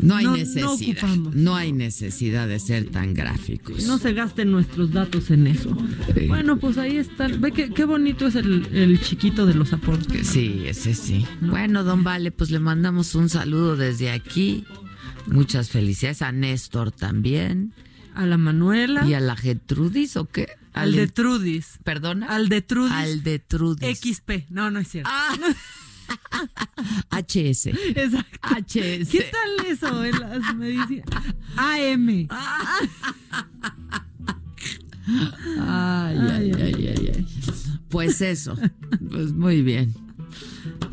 No 0.00 0.16
hay 0.16 0.26
necesidad. 0.26 0.70
ocupamos. 0.72 1.34
No, 1.34 1.56
hay 1.56 1.72
necesidad 1.72 2.48
de 2.48 2.58
ser 2.58 2.90
tan 2.90 3.12
gráficos. 3.14 3.84
no 3.86 3.98
se 3.98 4.12
gasten 4.14 4.50
nuestros 4.50 4.92
datos 4.92 5.30
en 5.30 5.46
eso. 5.46 5.76
Sí. 6.18 6.26
Bueno, 6.26 6.56
pues 6.58 6.78
ahí 6.78 6.96
está. 6.96 7.28
Ve 7.28 7.52
que 7.52 7.70
qué 7.70 7.84
bonito 7.84 8.26
es 8.26 8.34
el, 8.36 8.66
el 8.72 9.00
chiquito 9.00 9.44
de 9.46 9.54
los 9.54 9.72
aportes. 9.72 10.26
Sí, 10.26 10.62
ese 10.66 10.94
sí. 10.94 11.26
Bueno, 11.42 11.84
don 11.84 12.02
Vale, 12.02 12.30
pues 12.32 12.50
le 12.50 12.60
mandamos 12.60 13.14
un 13.14 13.28
saludo 13.28 13.76
desde 13.76 14.10
aquí. 14.10 14.64
Muchas 15.26 15.68
felicidades 15.70 16.22
a 16.22 16.32
Néstor 16.32 16.90
también. 16.92 17.72
A 18.14 18.24
la 18.26 18.38
Manuela. 18.38 19.06
¿Y 19.06 19.14
a 19.14 19.20
la 19.20 19.36
Getrudis 19.36 20.16
o 20.16 20.24
qué? 20.24 20.48
Al 20.72 20.92
de 20.92 21.06
Trudis. 21.08 21.78
¿Perdona? 21.84 22.26
Al 22.26 22.48
de 22.48 22.62
Trudis. 22.62 22.92
Al 22.92 23.22
de 23.22 23.38
Trudis. 23.38 23.98
XP. 24.00 24.50
No, 24.50 24.70
no 24.70 24.80
es 24.80 24.88
cierto. 24.88 25.10
Ah. 25.12 25.36
HS. 27.10 27.66
Exacto. 27.66 28.38
HS. 28.42 29.08
¿Qué 29.10 29.30
tal 29.30 29.66
eso 29.66 30.04
en 30.04 30.20
las 30.20 30.54
medicinas? 30.56 31.06
AM. 31.56 32.28
Ay, 35.58 36.18
ay, 36.18 36.52
ay, 36.52 36.94
ay, 36.96 37.12
ay. 37.14 37.26
Pues 37.88 38.20
eso. 38.20 38.56
Pues 39.10 39.32
muy 39.32 39.62
bien. 39.62 39.94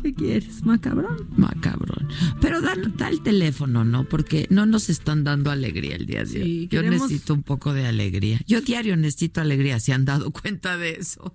¿Qué 0.02 0.14
quieres? 0.14 0.64
Macabrón. 0.64 1.28
Macabrón. 1.36 2.08
Pero 2.40 2.60
da, 2.60 2.74
da 2.96 3.08
el 3.08 3.20
teléfono, 3.22 3.84
¿no? 3.84 4.04
Porque 4.04 4.46
no 4.50 4.64
nos 4.66 4.88
están 4.90 5.24
dando 5.24 5.50
alegría 5.50 5.96
el 5.96 6.06
día 6.06 6.24
de 6.24 6.40
hoy. 6.42 6.44
Sí, 6.46 6.68
Yo 6.70 6.80
queremos- 6.82 7.02
necesito 7.02 7.34
un 7.34 7.42
poco 7.42 7.72
de 7.72 7.86
alegría. 7.86 8.40
Yo 8.46 8.60
diario 8.60 8.96
necesito 8.96 9.40
alegría. 9.40 9.80
¿Se 9.80 9.92
han 9.92 10.04
dado 10.04 10.30
cuenta 10.30 10.76
de 10.76 10.92
eso? 10.92 11.34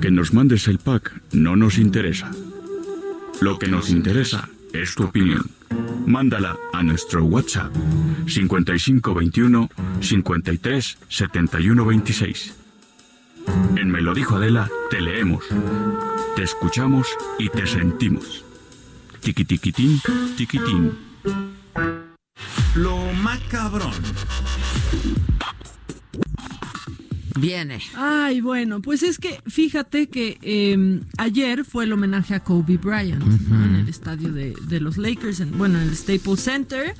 Que 0.00 0.10
nos 0.10 0.34
mandes 0.34 0.68
el 0.68 0.78
pack 0.78 1.22
no 1.32 1.56
nos 1.56 1.78
interesa. 1.78 2.30
Lo 3.40 3.58
que 3.58 3.68
nos 3.68 3.90
interesa 3.90 4.48
es 4.72 4.94
tu 4.94 5.04
opinión. 5.04 5.50
Mándala 6.06 6.56
a 6.72 6.82
nuestro 6.82 7.24
WhatsApp 7.24 7.72
5521 8.26 9.68
53 10.00 10.98
71 11.08 11.86
26. 11.86 12.54
En 13.76 13.90
Me 13.90 14.00
lo 14.00 14.14
dijo 14.14 14.36
Adela, 14.36 14.70
te 14.90 15.00
leemos, 15.00 15.44
te 16.36 16.42
escuchamos 16.42 17.06
y 17.38 17.48
te 17.48 17.66
sentimos. 17.66 18.44
Tiqui 19.20 19.44
tiquitín, 19.44 20.00
tiquitín. 20.36 20.92
Lo 22.74 22.98
macabrón. 23.22 23.92
Viene. 27.38 27.80
Ay, 27.96 28.40
bueno, 28.40 28.80
pues 28.80 29.02
es 29.02 29.18
que 29.18 29.40
fíjate 29.46 30.08
que 30.08 30.38
eh, 30.40 31.00
ayer 31.18 31.64
fue 31.64 31.84
el 31.84 31.92
homenaje 31.92 32.34
a 32.34 32.40
Kobe 32.40 32.76
Bryant 32.76 33.22
¿no? 33.24 33.64
en 33.64 33.74
el 33.76 33.88
estadio 33.88 34.32
de, 34.32 34.54
de 34.68 34.80
los 34.80 34.96
Lakers, 34.98 35.40
en, 35.40 35.58
bueno, 35.58 35.80
en 35.80 35.88
el 35.88 35.96
Staples 35.96 36.40
Center. 36.40 36.94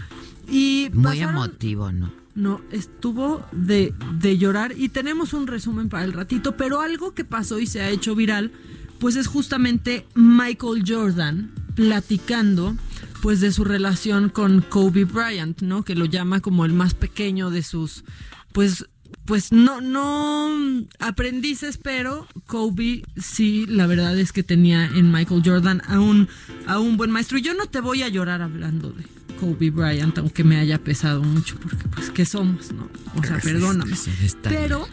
Y 0.48 0.90
Muy 0.92 1.04
pasaron- 1.04 1.30
emotivo, 1.34 1.92
¿no? 1.92 2.23
No, 2.34 2.60
estuvo 2.72 3.46
de, 3.52 3.94
de 4.18 4.38
llorar 4.38 4.74
y 4.76 4.88
tenemos 4.88 5.32
un 5.32 5.46
resumen 5.46 5.88
para 5.88 6.04
el 6.04 6.12
ratito, 6.12 6.56
pero 6.56 6.80
algo 6.80 7.14
que 7.14 7.24
pasó 7.24 7.60
y 7.60 7.66
se 7.66 7.80
ha 7.80 7.90
hecho 7.90 8.14
viral, 8.14 8.50
pues 8.98 9.16
es 9.16 9.26
justamente 9.26 10.06
Michael 10.14 10.84
Jordan 10.86 11.52
platicando 11.74 12.76
pues 13.22 13.40
de 13.40 13.52
su 13.52 13.64
relación 13.64 14.28
con 14.28 14.60
Kobe 14.60 15.04
Bryant, 15.04 15.62
¿no? 15.62 15.84
Que 15.84 15.94
lo 15.94 16.04
llama 16.04 16.40
como 16.40 16.64
el 16.64 16.72
más 16.72 16.94
pequeño 16.94 17.50
de 17.50 17.62
sus 17.62 18.04
pues 18.52 18.86
pues 19.24 19.52
no 19.52 19.80
no 19.80 20.84
aprendices, 20.98 21.78
pero 21.78 22.26
Kobe 22.46 23.02
sí, 23.16 23.66
la 23.68 23.86
verdad 23.86 24.18
es 24.18 24.32
que 24.32 24.42
tenía 24.42 24.86
en 24.86 25.10
Michael 25.10 25.42
Jordan 25.44 25.82
a 25.86 26.00
un 26.00 26.28
a 26.66 26.78
un 26.78 26.96
buen 26.96 27.10
maestro. 27.10 27.38
Y 27.38 27.42
yo 27.42 27.54
no 27.54 27.66
te 27.66 27.80
voy 27.80 28.02
a 28.02 28.08
llorar 28.08 28.42
hablando 28.42 28.90
de 28.90 29.04
Kobe 29.40 29.70
Bryant, 29.70 30.18
aunque 30.18 30.44
me 30.44 30.56
haya 30.56 30.78
pesado 30.78 31.22
mucho, 31.22 31.56
porque 31.60 31.88
pues 31.88 32.10
qué 32.10 32.24
somos, 32.24 32.72
¿no? 32.72 32.88
O 33.16 33.22
sea, 33.22 33.38
perdóname. 33.38 33.96
Pero 34.42 34.86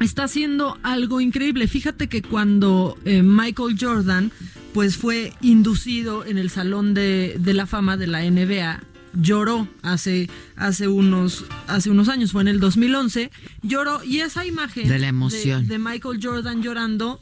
está 0.00 0.24
haciendo 0.24 0.78
algo 0.82 1.20
increíble. 1.20 1.66
Fíjate 1.68 2.08
que 2.08 2.22
cuando 2.22 2.96
eh, 3.04 3.22
Michael 3.22 3.76
Jordan 3.78 4.32
pues 4.76 4.98
fue 4.98 5.32
inducido 5.40 6.26
en 6.26 6.36
el 6.36 6.50
Salón 6.50 6.92
de, 6.92 7.36
de 7.40 7.54
la 7.54 7.64
Fama 7.64 7.96
de 7.96 8.06
la 8.06 8.20
NBA, 8.30 8.82
lloró 9.20 9.68
hace, 9.82 10.28
hace, 10.56 10.88
unos, 10.88 11.44
hace 11.66 11.90
unos 11.90 12.08
años, 12.08 12.32
fue 12.32 12.42
en 12.42 12.48
el 12.48 12.60
2011, 12.60 13.30
lloró 13.62 14.02
y 14.04 14.20
esa 14.20 14.46
imagen 14.46 14.88
De 14.88 14.98
la 14.98 15.08
emoción. 15.08 15.66
de 15.66 15.78
Michael 15.78 16.20
Jordan 16.22 16.62
llorando 16.62 17.20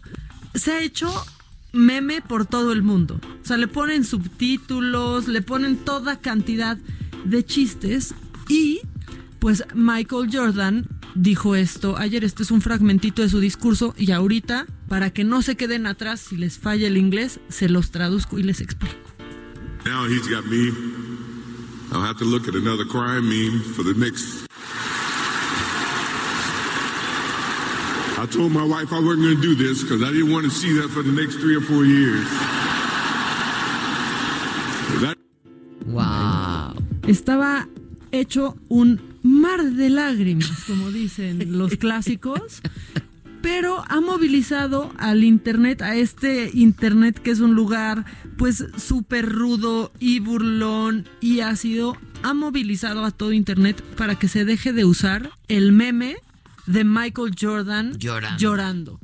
se 0.54 0.72
ha 0.72 0.82
hecho 0.82 1.12
meme 1.72 2.22
por 2.22 2.46
todo 2.46 2.72
el 2.72 2.82
mundo. 2.82 3.20
O 3.42 3.46
sea, 3.46 3.56
le 3.56 3.68
ponen 3.68 4.04
subtítulos, 4.04 5.28
le 5.28 5.42
ponen 5.42 5.76
toda 5.76 6.20
cantidad 6.20 6.78
de 7.24 7.44
chistes 7.44 8.14
y 8.48 8.80
pues 9.40 9.64
Michael 9.74 10.30
Jordan 10.32 10.86
dijo 11.14 11.54
esto 11.54 11.96
ayer, 11.98 12.24
este 12.24 12.42
es 12.42 12.50
un 12.50 12.60
fragmentito 12.60 13.22
de 13.22 13.28
su 13.28 13.40
discurso 13.40 13.94
y 13.98 14.10
ahorita, 14.10 14.66
para 14.88 15.10
que 15.10 15.24
no 15.24 15.42
se 15.42 15.56
queden 15.56 15.86
atrás 15.86 16.20
si 16.20 16.36
les 16.36 16.58
falla 16.58 16.86
el 16.86 16.96
inglés, 16.96 17.40
se 17.48 17.68
los 17.68 17.90
traduzco 17.90 18.38
y 18.38 18.42
les 18.42 18.60
explico. 18.60 18.94
Now 19.84 20.06
he's 20.06 20.28
got 20.28 20.46
me. 20.46 20.72
I'll 21.94 22.02
have 22.02 22.18
to 22.18 22.24
look 22.24 22.48
at 22.48 22.56
another 22.56 22.84
crime 22.84 23.28
meme 23.28 23.60
for 23.74 23.84
the 23.84 23.94
next. 23.94 24.48
I 28.18 28.26
told 28.26 28.50
my 28.50 28.64
wife 28.64 28.92
I 28.92 28.98
wasn't 28.98 29.22
going 29.22 29.36
to 29.36 29.40
do 29.42 29.54
this 29.54 29.82
because 29.82 30.02
I 30.02 30.10
didn't 30.10 30.32
want 30.32 30.44
to 30.44 30.50
see 30.50 30.72
that 30.80 30.88
for 30.90 31.02
the 31.02 31.12
next 31.12 31.36
three 31.36 31.54
or 31.56 31.60
four 31.60 31.84
years. 31.84 32.26
That 35.02 35.16
Wow. 35.86 36.74
Estaba 37.02 37.68
hecho 38.10 38.56
un 38.68 39.00
mar 39.22 39.62
de 39.62 39.88
lágrimas, 39.88 40.64
como 40.66 40.90
dicen 40.90 41.56
los 41.56 41.76
clásicos, 41.76 42.60
pero 43.44 43.84
ha 43.88 44.00
movilizado 44.00 44.90
al 44.96 45.22
Internet, 45.22 45.82
a 45.82 45.96
este 45.96 46.50
Internet 46.54 47.18
que 47.20 47.30
es 47.30 47.40
un 47.40 47.54
lugar 47.54 48.06
pues 48.38 48.64
súper 48.78 49.30
rudo 49.30 49.92
y 50.00 50.18
burlón 50.20 51.06
y 51.20 51.40
ácido, 51.40 51.94
ha 52.22 52.32
movilizado 52.32 53.04
a 53.04 53.10
todo 53.10 53.34
Internet 53.34 53.82
para 53.98 54.18
que 54.18 54.28
se 54.28 54.46
deje 54.46 54.72
de 54.72 54.86
usar 54.86 55.30
el 55.48 55.72
meme 55.72 56.16
de 56.66 56.84
Michael 56.84 57.34
Jordan 57.38 57.98
Llorando. 57.98 58.38
llorando. 58.40 59.00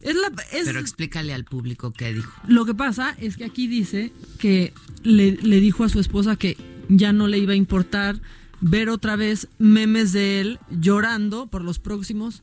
Es 0.00 0.14
la, 0.14 0.28
es- 0.52 0.64
Pero 0.66 0.78
explícale 0.78 1.34
al 1.34 1.44
público 1.44 1.90
qué 1.92 2.14
dijo. 2.14 2.32
lo 2.46 2.64
que 2.64 2.74
pasa 2.74 3.16
es 3.18 3.36
que 3.36 3.44
aquí 3.46 3.66
dice 3.66 4.12
que 4.38 4.72
le, 5.02 5.32
le 5.42 5.58
dijo 5.60 5.82
a 5.82 5.88
su 5.88 5.98
esposa 5.98 6.36
que 6.36 6.56
ya 6.88 7.12
no 7.12 7.26
le 7.26 7.38
iba 7.38 7.52
a 7.54 7.56
importar 7.56 8.20
ver 8.60 8.88
otra 8.90 9.16
vez 9.16 9.48
memes 9.58 10.12
de 10.12 10.40
él 10.40 10.60
llorando 10.70 11.48
por 11.48 11.64
los 11.64 11.80
próximos 11.80 12.42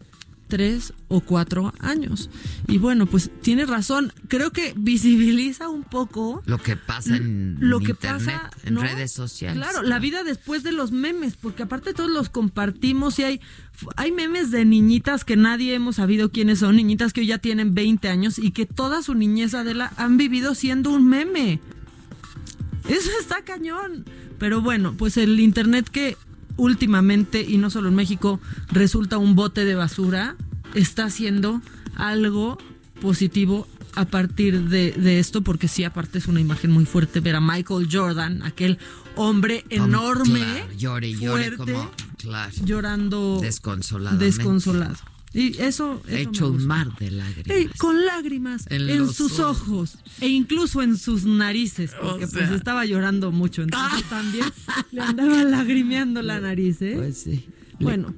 tres 0.49 0.93
o 1.07 1.21
cuatro 1.21 1.73
años. 1.79 2.29
Y 2.67 2.79
bueno, 2.79 3.05
pues 3.05 3.29
tiene 3.41 3.65
razón. 3.65 4.11
Creo 4.27 4.51
que 4.51 4.73
visibiliza 4.75 5.69
un 5.69 5.83
poco 5.83 6.41
Lo 6.45 6.57
que 6.57 6.75
pasa 6.75 7.15
en 7.15 7.57
lo 7.61 7.79
que 7.79 7.91
internet, 7.91 8.25
pasa 8.25 8.51
en 8.63 8.73
¿no? 8.73 8.81
redes 8.81 9.11
sociales. 9.11 9.63
Claro, 9.63 9.83
la 9.83 9.99
vida 9.99 10.23
después 10.23 10.63
de 10.63 10.73
los 10.73 10.91
memes, 10.91 11.37
porque 11.37 11.63
aparte 11.63 11.93
todos 11.93 12.09
los 12.09 12.29
compartimos 12.29 13.17
y 13.19 13.23
hay, 13.23 13.41
hay 13.95 14.11
memes 14.11 14.51
de 14.51 14.65
niñitas 14.65 15.23
que 15.23 15.37
nadie 15.37 15.75
hemos 15.75 15.97
sabido 15.97 16.31
quiénes 16.31 16.59
son, 16.59 16.75
niñitas 16.75 17.13
que 17.13 17.21
hoy 17.21 17.27
ya 17.27 17.37
tienen 17.37 17.73
20 17.73 18.09
años 18.09 18.39
y 18.39 18.51
que 18.51 18.65
toda 18.65 19.01
su 19.03 19.13
niñez 19.13 19.53
Adela 19.53 19.93
han 19.95 20.17
vivido 20.17 20.55
siendo 20.55 20.89
un 20.89 21.07
meme. 21.07 21.61
Eso 22.89 23.09
está 23.21 23.43
cañón. 23.43 24.05
Pero 24.39 24.61
bueno, 24.61 24.95
pues 24.97 25.17
el 25.17 25.39
Internet 25.39 25.89
que 25.89 26.17
últimamente, 26.59 27.41
y 27.41 27.57
no 27.57 27.69
solo 27.69 27.89
en 27.89 27.95
México, 27.95 28.39
resulta 28.71 29.17
un 29.17 29.35
bote 29.35 29.65
de 29.65 29.75
basura, 29.75 30.35
está 30.75 31.05
haciendo 31.05 31.61
algo 31.95 32.57
positivo 33.01 33.67
a 33.95 34.05
partir 34.05 34.69
de, 34.69 34.91
de 34.91 35.19
esto, 35.19 35.41
porque 35.41 35.67
sí, 35.67 35.83
aparte 35.83 36.19
es 36.19 36.27
una 36.27 36.39
imagen 36.39 36.71
muy 36.71 36.85
fuerte 36.85 37.21
ver 37.21 37.35
a 37.35 37.41
Michael 37.41 37.87
Jordan, 37.91 38.43
aquel 38.43 38.77
hombre 39.15 39.65
enorme, 39.69 40.39
Claro, 40.39 40.73
llore 40.77 41.11
llore 41.11 41.27
fuerte, 41.27 41.73
como, 41.73 41.91
claro, 42.17 42.51
llorando 42.63 43.39
desconsolado. 43.41 44.95
Y 45.33 45.61
eso, 45.61 46.01
eso 46.07 46.17
Hecho 46.17 46.49
un 46.49 46.65
mar 46.65 46.87
de 46.97 47.11
lágrimas. 47.11 47.77
Con 47.77 48.05
lágrimas 48.05 48.65
En 48.69 49.07
sus 49.11 49.39
ojos. 49.39 49.61
ojos. 49.61 49.97
e 50.21 50.27
incluso 50.27 50.81
en 50.81 50.97
sus 50.97 51.23
narices, 51.25 51.91
porque 52.01 52.25
sea. 52.27 52.39
pues 52.39 52.51
estaba 52.51 52.85
llorando 52.85 53.31
mucho, 53.31 53.61
entonces 53.61 54.03
también 54.09 54.45
le 54.91 55.01
andaba 55.01 55.43
lagrimeando 55.43 56.21
la 56.21 56.39
nariz, 56.39 56.81
¿eh? 56.81 56.95
Pues 56.97 57.21
sí. 57.21 57.45
Bueno, 57.79 58.13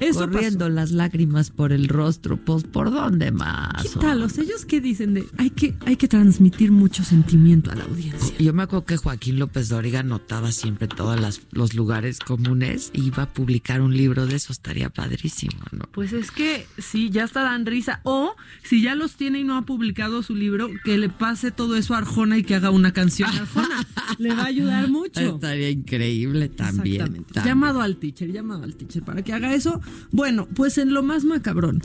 eso 0.00 0.20
Corriendo 0.20 0.68
las 0.68 0.90
lágrimas 0.90 1.50
por 1.50 1.72
el 1.72 1.88
rostro, 1.88 2.36
pues 2.36 2.64
¿por 2.64 2.90
dónde 2.90 3.30
más? 3.30 3.82
Quítalos, 3.82 4.38
ellos 4.38 4.64
qué 4.64 4.80
dicen 4.80 5.14
de 5.14 5.26
hay 5.38 5.50
que 5.50 5.74
hay 5.86 5.96
que 5.96 6.08
transmitir 6.08 6.72
mucho 6.72 7.04
sentimiento 7.04 7.70
a 7.70 7.74
la 7.76 7.84
audiencia. 7.84 8.36
Yo 8.38 8.52
me 8.52 8.62
acuerdo 8.64 8.84
que 8.84 8.96
Joaquín 8.96 9.38
López 9.38 9.68
Dóriga 9.68 10.00
anotaba 10.00 10.52
siempre 10.52 10.88
todos 10.88 11.40
los 11.52 11.74
lugares 11.74 12.18
comunes 12.18 12.90
y 12.92 13.06
iba 13.06 13.24
a 13.24 13.32
publicar 13.32 13.80
un 13.80 13.96
libro 13.96 14.26
de 14.26 14.36
eso, 14.36 14.52
estaría 14.52 14.90
padrísimo, 14.90 15.62
¿no? 15.72 15.84
Pues 15.92 16.12
es 16.12 16.30
que 16.30 16.66
sí, 16.78 17.10
ya 17.10 17.24
hasta 17.24 17.42
dan 17.42 17.66
risa. 17.66 18.00
O 18.04 18.34
si 18.62 18.82
ya 18.82 18.94
los 18.94 19.14
tiene 19.16 19.40
y 19.40 19.44
no 19.44 19.56
ha 19.56 19.62
publicado 19.62 20.22
su 20.22 20.34
libro, 20.34 20.68
que 20.84 20.98
le 20.98 21.08
pase 21.08 21.50
todo 21.50 21.76
eso 21.76 21.94
a 21.94 21.98
Arjona 21.98 22.38
y 22.38 22.42
que 22.42 22.54
haga 22.54 22.70
una 22.70 22.92
canción 22.92 23.30
a 23.30 23.36
Arjona. 23.40 23.86
le 24.18 24.34
va 24.34 24.42
a 24.42 24.46
ayudar 24.46 24.88
mucho. 24.88 25.20
Estaría 25.20 25.70
increíble 25.70 26.48
también. 26.48 26.96
Exactamente. 26.96 27.32
también. 27.32 27.54
Llamado 27.54 27.80
al 27.80 27.96
teacher, 27.96 28.30
llamado 28.30 28.64
al 28.64 28.74
teacher 28.74 29.02
para 29.02 29.22
que 29.22 29.32
haga 29.32 29.54
eso. 29.54 29.80
Bueno, 30.10 30.48
pues 30.54 30.78
en 30.78 30.94
lo 30.94 31.02
más 31.02 31.24
macabrón, 31.24 31.82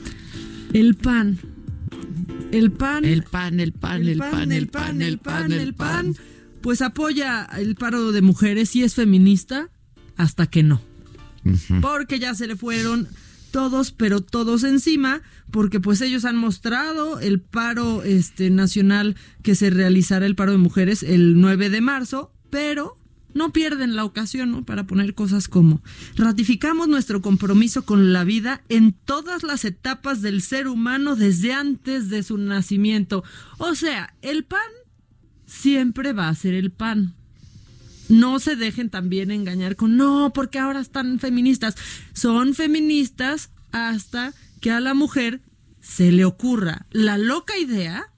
el 0.74 0.96
pan. 0.96 1.40
El 2.52 2.72
pan. 2.72 3.06
El 3.06 3.24
pan, 3.24 3.60
el 3.60 3.74
pan, 3.74 4.08
el 4.08 4.18
pan, 4.18 4.52
el 4.52 4.68
pan, 4.68 5.02
el 5.02 5.18
pan, 5.18 5.52
el 5.52 5.74
pan. 5.74 6.16
Pues 6.62 6.82
apoya 6.82 7.48
el 7.58 7.76
paro 7.76 8.12
de 8.12 8.22
mujeres 8.22 8.76
y 8.76 8.84
es 8.84 8.96
feminista 8.96 9.70
hasta 10.18 10.48
que 10.48 10.64
no. 10.64 10.82
Porque 11.82 12.20
ya 12.20 12.36
se 12.36 12.48
le 12.48 12.56
fueron 12.56 13.08
todos, 13.52 13.92
pero 13.92 14.22
todos 14.22 14.64
encima, 14.64 15.22
porque 15.52 15.80
pues 15.80 16.02
ellos 16.02 16.26
han 16.26 16.38
mostrado 16.38 17.20
el 17.20 17.42
paro 17.42 18.04
este 18.04 18.50
nacional 18.50 19.16
que 19.44 19.56
se 19.56 19.70
realizará 19.70 20.26
el 20.26 20.36
paro 20.36 20.54
de 20.54 20.58
mujeres 20.58 21.04
el 21.04 21.40
9 21.40 21.70
de 21.70 21.82
marzo, 21.82 22.32
pero 22.50 22.96
no 23.34 23.52
pierden 23.52 23.96
la 23.96 24.06
ocasión 24.06 24.52
¿no? 24.52 24.66
para 24.66 24.86
poner 24.86 25.14
cosas 25.14 25.48
como 25.48 25.82
ratificamos 26.16 26.88
nuestro 26.88 27.22
compromiso 27.22 27.86
con 27.86 28.14
la 28.14 28.24
vida 28.24 28.62
en 28.70 28.94
todas 28.94 29.44
las 29.44 29.66
etapas 29.66 30.22
del 30.22 30.42
ser 30.42 30.68
humano 30.68 31.16
desde 31.16 31.54
antes 31.54 32.10
de 32.10 32.24
su 32.24 32.38
nacimiento. 32.38 33.24
O 33.58 33.76
sea, 33.76 34.14
el 34.22 34.44
pan 34.44 34.60
siempre 35.46 36.14
va 36.14 36.30
a 36.30 36.36
ser 36.36 36.54
el 36.54 36.72
pan. 36.72 37.14
No 38.10 38.40
se 38.40 38.56
dejen 38.56 38.90
también 38.90 39.32
engañar 39.32 39.76
con, 39.76 39.96
no, 39.96 40.32
porque 40.34 40.60
ahora 40.60 40.82
están 40.82 41.20
feministas. 41.20 41.76
Son 42.14 42.54
feministas 42.54 43.52
hasta 43.72 44.34
que 44.60 44.72
a 44.72 44.80
la 44.80 44.94
mujer 44.94 45.42
se 45.80 46.12
le 46.12 46.26
ocurra 46.26 46.86
la 46.92 47.18
loca 47.18 47.58
idea 47.58 48.11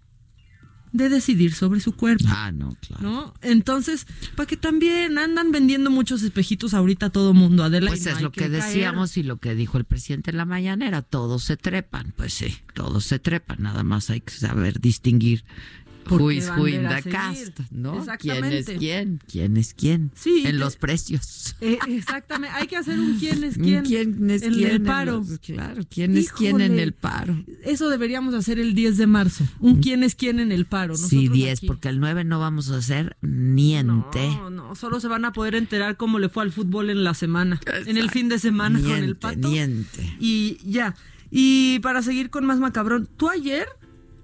de 0.93 1.09
decidir 1.09 1.53
sobre 1.53 1.79
su 1.79 1.93
cuerpo. 1.93 2.23
Ah, 2.27 2.51
no, 2.51 2.77
claro. 2.79 3.03
¿No? 3.03 3.33
Entonces, 3.41 4.05
para 4.35 4.47
que 4.47 4.55
también 4.55 5.17
andan 5.17 5.51
vendiendo 5.51 5.89
muchos 5.89 6.21
espejitos 6.21 6.73
ahorita 6.73 7.07
a 7.07 7.09
todo 7.09 7.33
mundo, 7.33 7.63
Adela. 7.63 7.87
y 7.87 7.89
Pues 7.89 8.05
es 8.05 8.21
lo 8.21 8.31
que, 8.31 8.41
caer. 8.41 8.51
decíamos 8.51 9.17
y 9.17 9.23
lo 9.23 9.37
que 9.37 9.55
dijo 9.55 9.77
el 9.77 9.85
presidente 9.85 10.31
en 10.31 10.37
la 10.37 10.45
mañanera, 10.45 11.01
todos 11.01 11.43
se 11.43 11.57
trepan, 11.57 12.13
pues 12.15 12.33
sí, 12.35 12.55
todos 12.73 13.03
se 13.05 13.19
trepan, 13.19 13.57
nada 13.61 13.83
más 13.83 14.09
hay 14.11 14.21
que 14.21 14.31
saber 14.31 14.79
distinguir 14.79 15.43
¿Por 15.43 15.82
who 16.09 16.31
is 16.31 16.49
who 16.49 16.67
in 16.67 16.83
bandera 16.83 16.95
the 16.97 17.01
seguir? 17.03 17.11
cast, 17.53 17.59
¿no? 17.71 18.05
¿Quién 18.19 18.45
es 18.45 18.65
quién? 18.77 19.19
¿Quién 19.27 19.57
es 19.57 19.73
quién? 19.73 20.11
Sí, 20.15 20.43
en 20.45 20.59
los 20.59 20.75
precios. 20.75 21.55
Eh, 21.61 21.77
exactamente, 21.87 22.55
hay 22.55 22.67
que 22.67 22.77
hacer 22.77 22.99
un 22.99 23.17
quién 23.19 23.43
es 23.43 23.57
quién. 23.61 23.83
¿Quién 23.85 24.29
es 24.29 24.41
en 24.43 24.53
quién 24.53 24.69
el 24.69 24.75
en 24.77 24.83
paro. 24.83 25.17
los- 25.27 25.39
claro, 25.39 25.83
¿quién 25.89 26.17
es 26.17 26.31
quién 26.31 26.61
en 26.61 26.79
el 26.79 26.93
paro? 26.93 27.43
Eso 27.63 27.89
deberíamos 27.89 28.33
hacer 28.33 28.59
el 28.59 28.73
10 28.75 28.97
de 28.97 29.07
marzo. 29.07 29.45
Un 29.59 29.81
quién 29.81 30.03
es 30.03 30.15
quién 30.15 30.39
en 30.39 30.51
el 30.51 30.65
paro. 30.65 30.95
Sí, 30.95 31.15
Nosotros 31.15 31.33
10, 31.33 31.57
aquí. 31.59 31.67
porque 31.67 31.89
el 31.89 31.99
9 31.99 32.23
no 32.23 32.39
vamos 32.39 32.69
a 32.71 32.77
hacer 32.77 33.15
niente. 33.21 34.27
No, 34.29 34.49
no, 34.49 34.75
solo 34.75 34.99
se 34.99 35.07
van 35.07 35.25
a 35.25 35.33
poder 35.33 35.55
enterar 35.55 35.97
cómo 35.97 36.19
le 36.19 36.29
fue 36.29 36.43
al 36.43 36.51
fútbol 36.51 36.89
en 36.89 37.03
la 37.03 37.13
semana, 37.13 37.59
en 37.85 37.97
el 37.97 38.09
fin 38.09 38.29
de 38.29 38.39
semana 38.39 38.79
con 38.79 38.91
el 38.91 39.01
Niente, 39.01 39.15
pato. 39.19 39.47
niente. 39.49 40.15
Y 40.19 40.57
ya. 40.65 40.95
Y 41.31 41.79
para 41.79 42.01
seguir 42.03 42.29
con 42.29 42.45
más 42.45 42.59
macabrón, 42.59 43.09
tú 43.17 43.29
ayer, 43.29 43.67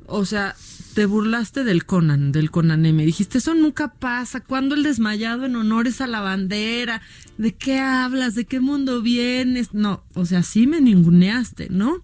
o 0.10 0.26
sea, 0.26 0.56
te 0.94 1.06
burlaste 1.06 1.64
del 1.64 1.86
Conan, 1.86 2.32
del 2.32 2.52
Conan 2.52 2.86
M. 2.86 3.06
Dijiste, 3.06 3.38
eso 3.38 3.54
nunca 3.54 3.94
pasa. 3.94 4.42
¿Cuándo 4.42 4.76
el 4.76 4.84
desmayado 4.84 5.46
en 5.46 5.56
honores 5.56 6.02
a 6.02 6.08
la 6.08 6.20
bandera? 6.22 7.02
¿De 7.38 7.54
qué 7.54 7.80
hablas? 7.80 8.36
¿De 8.36 8.46
qué 8.46 8.60
mundo 8.60 9.02
vienes? 9.02 9.74
No, 9.74 10.04
o 10.16 10.26
sea, 10.26 10.44
sí 10.44 10.68
me 10.68 10.82
ninguneaste, 10.82 11.68
¿no? 11.70 12.04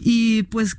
Y 0.00 0.44
pues 0.44 0.78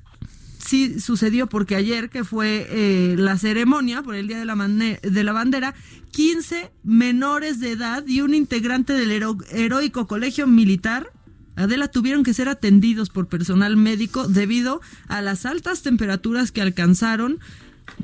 sí 0.58 1.00
sucedió 1.00 1.48
porque 1.48 1.76
ayer 1.76 2.10
que 2.10 2.24
fue 2.24 2.66
eh, 2.70 3.16
la 3.18 3.38
ceremonia 3.38 4.02
por 4.02 4.16
el 4.16 4.28
Día 4.28 4.40
de 4.40 4.46
la, 4.46 4.56
de 4.56 5.24
la 5.24 5.34
Bandera, 5.34 5.76
15 6.12 6.72
menores 6.84 7.60
de 7.60 7.72
edad 7.72 8.06
y 8.08 8.22
un 8.22 8.34
integrante 8.34 8.94
del 8.94 9.12
hero- 9.12 9.38
heroico 9.52 10.08
colegio 10.08 10.48
militar, 10.48 11.12
Adela, 11.56 11.88
tuvieron 11.88 12.24
que 12.24 12.34
ser 12.34 12.50
atendidos 12.50 13.10
por 13.10 13.28
personal 13.28 13.78
médico 13.78 14.28
debido 14.28 14.82
a 15.08 15.22
las 15.22 15.46
altas 15.46 15.82
temperaturas 15.82 16.52
que 16.52 16.62
alcanzaron, 16.62 17.40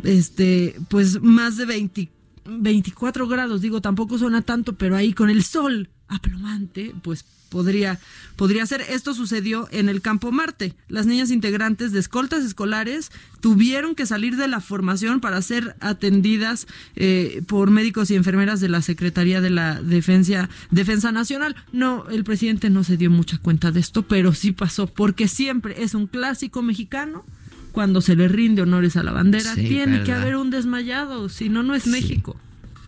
este, 0.04 0.76
pues 0.90 1.22
más 1.22 1.58
de 1.58 1.66
20 1.66 2.10
24 2.52 3.28
grados, 3.28 3.62
digo, 3.62 3.80
tampoco 3.80 4.18
suena 4.18 4.42
tanto, 4.42 4.74
pero 4.74 4.96
ahí 4.96 5.14
con 5.14 5.30
el 5.30 5.44
sol 5.44 5.90
aplomante, 6.10 6.94
pues 7.04 7.26
podría, 7.50 8.00
podría 8.36 8.66
ser. 8.66 8.82
Esto 8.82 9.14
sucedió 9.14 9.68
en 9.72 9.90
el 9.90 10.02
Campo 10.02 10.32
Marte. 10.32 10.76
Las 10.88 11.06
niñas 11.06 11.32
integrantes 11.32 11.92
de 11.92 12.00
escoltas 12.00 12.44
escolares 12.46 13.12
tuvieron 13.42 13.96
que 13.96 14.06
salir 14.06 14.38
de 14.38 14.48
la 14.48 14.62
formación 14.62 15.20
para 15.20 15.42
ser 15.42 15.76
atendidas 15.82 16.68
eh, 16.96 17.42
por 17.48 17.72
médicos 17.72 18.12
y 18.12 18.16
enfermeras 18.16 18.62
de 18.62 18.70
la 18.70 18.82
Secretaría 18.82 19.42
de 19.42 19.50
la 19.50 19.82
Defensa, 19.82 20.50
Defensa 20.72 21.12
Nacional. 21.12 21.56
No, 21.72 22.08
el 22.10 22.24
presidente 22.24 22.70
no 22.70 22.84
se 22.84 22.98
dio 22.98 23.10
mucha 23.10 23.38
cuenta 23.38 23.72
de 23.72 23.80
esto, 23.80 24.04
pero 24.04 24.34
sí 24.34 24.52
pasó, 24.52 24.88
porque 24.88 25.28
siempre 25.28 25.84
es 25.84 25.94
un 25.94 26.08
clásico 26.08 26.62
mexicano. 26.62 27.26
Cuando 27.72 28.02
se 28.02 28.16
le 28.16 28.28
rinde 28.28 28.64
honores 28.64 28.98
a 28.98 29.04
la 29.04 29.12
bandera, 29.12 29.54
Sí, 29.54 29.68
tiene 29.68 30.04
que 30.04 30.12
haber 30.12 30.36
un 30.38 30.50
desmayado, 30.50 31.30
si 31.30 31.50
no, 31.50 31.62
no 31.62 31.76
es 31.76 31.86
México. 31.86 32.36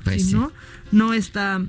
Pues 0.03 0.23
si 0.23 0.29
sí. 0.29 0.33
no, 0.33 0.51
no 0.91 1.13
está, 1.13 1.61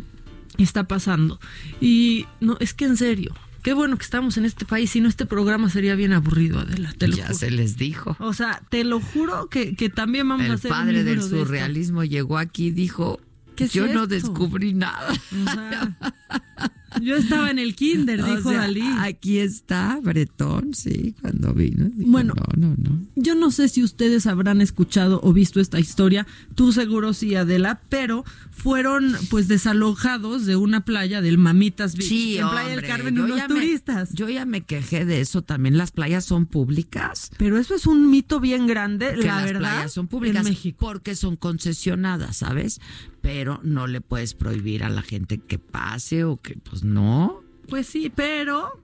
está 0.58 0.84
pasando. 0.84 1.40
Y 1.80 2.26
no, 2.40 2.56
es 2.60 2.74
que 2.74 2.84
en 2.84 2.96
serio, 2.96 3.34
qué 3.62 3.72
bueno 3.74 3.96
que 3.96 4.04
estamos 4.04 4.36
en 4.36 4.44
este 4.44 4.64
país, 4.64 4.90
si 4.90 5.00
no 5.00 5.08
este 5.08 5.26
programa 5.26 5.70
sería 5.70 5.94
bien 5.94 6.12
aburrido, 6.12 6.58
Adela, 6.60 6.92
te 6.98 7.08
lo 7.08 7.16
Ya 7.16 7.26
juro. 7.26 7.38
se 7.38 7.50
les 7.50 7.76
dijo. 7.76 8.16
O 8.18 8.32
sea, 8.34 8.62
te 8.70 8.84
lo 8.84 9.00
juro 9.00 9.48
que, 9.48 9.74
que 9.76 9.88
también 9.88 10.28
vamos 10.28 10.44
a 10.44 10.48
El 10.48 10.52
hacer 10.54 10.72
un 10.72 10.78
padre 10.78 11.04
del 11.04 11.20
de 11.20 11.28
surrealismo 11.28 12.04
llegó 12.04 12.38
aquí 12.38 12.66
y 12.66 12.70
dijo, 12.72 13.20
¿Qué 13.56 13.64
es 13.64 13.72
yo 13.72 13.86
no 13.86 14.06
descubrí 14.06 14.74
nada. 14.74 15.12
O 15.12 15.50
sea, 15.52 15.96
yo 17.00 17.16
estaba 17.16 17.50
en 17.50 17.58
el 17.58 17.74
kinder, 17.74 18.20
O 18.22 18.26
dijo 18.36 18.50
sea, 18.50 18.60
Dalí. 18.60 18.82
Aquí 18.98 19.38
está 19.38 19.98
Bretón, 20.02 20.74
sí, 20.74 21.14
cuando 21.20 21.54
vino. 21.54 21.86
dijo, 21.94 22.10
Bueno. 22.10 22.34
no, 22.56 22.68
no, 22.68 22.74
no. 22.76 23.00
Yo 23.16 23.34
no 23.34 23.50
sé 23.50 23.68
si 23.68 23.82
ustedes 23.82 24.26
habrán 24.26 24.60
escuchado 24.60 25.20
o 25.22 25.32
visto 25.32 25.60
esta 25.60 25.78
historia, 25.80 26.26
tú 26.54 26.72
seguro 26.72 27.12
sí, 27.14 27.34
Adela, 27.34 27.80
pero 27.88 28.24
fueron 28.50 29.14
pues 29.30 29.48
desalojados 29.48 30.46
de 30.46 30.56
una 30.56 30.84
playa 30.84 31.20
del 31.22 31.38
Mamitas 31.38 31.94
Beach, 31.96 32.08
Sí, 32.08 32.36
en 32.38 32.48
Playa 32.48 32.70
del 32.76 32.82
Carmen, 32.86 33.18
unos 33.20 33.36
me- 33.36 33.46
turistas. 33.48 34.10
yo 34.12 34.28
ya 34.28 34.44
me 34.44 34.62
quejé 34.62 35.04
de 35.04 35.20
eso 35.20 35.42
también. 35.42 35.76
Las 35.78 35.90
playas 35.92 36.24
son 36.24 36.46
públicas. 36.46 37.30
Pero 37.38 37.58
eso 37.58 37.74
es 37.74 37.86
un 37.86 38.10
mito 38.10 38.40
bien 38.40 38.66
grande, 38.66 39.10
que 39.14 39.26
la 39.26 39.36
las 39.36 39.44
verdad. 39.44 39.60
playas 39.60 39.92
son 39.92 40.08
públicas 40.08 40.44
en 40.46 40.52
México. 40.52 40.76
porque 40.80 41.14
son 41.14 41.36
concesionadas, 41.36 42.36
¿sabes? 42.38 42.80
Pero 43.22 43.60
no 43.62 43.86
le 43.86 44.00
puedes 44.00 44.34
prohibir 44.34 44.84
a 44.84 44.90
la 44.90 45.02
gente 45.02 45.38
que 45.38 45.58
pase 45.58 46.24
o 46.24 46.36
que, 46.36 46.56
pues 46.56 46.84
no. 46.84 47.42
Pues 47.68 47.86
sí, 47.86 48.12
pero 48.14 48.82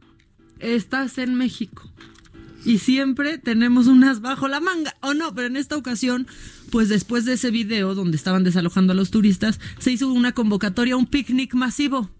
estás 0.61 1.18
en 1.18 1.34
México. 1.34 1.91
Y 2.64 2.78
siempre 2.78 3.39
tenemos 3.39 3.86
unas 3.86 4.20
bajo 4.20 4.49
la 4.49 4.61
manga, 4.61 4.95
o 5.01 5.14
no, 5.14 5.34
pero 5.34 5.47
en 5.47 5.57
esta 5.57 5.76
ocasión, 5.76 6.26
pues 6.70 6.89
después 6.89 7.24
de 7.24 7.34
ese 7.34 7.51
video 7.51 7.95
donde 7.95 8.16
estaban 8.16 8.45
desalojando 8.45 8.93
a 8.93 8.97
los 8.97 9.11
turistas, 9.11 9.61
se 9.78 9.93
hizo 9.93 10.12
una 10.12 10.32
convocatoria, 10.32 10.97
un 10.97 11.07
picnic 11.07 11.55
masivo. 11.55 12.11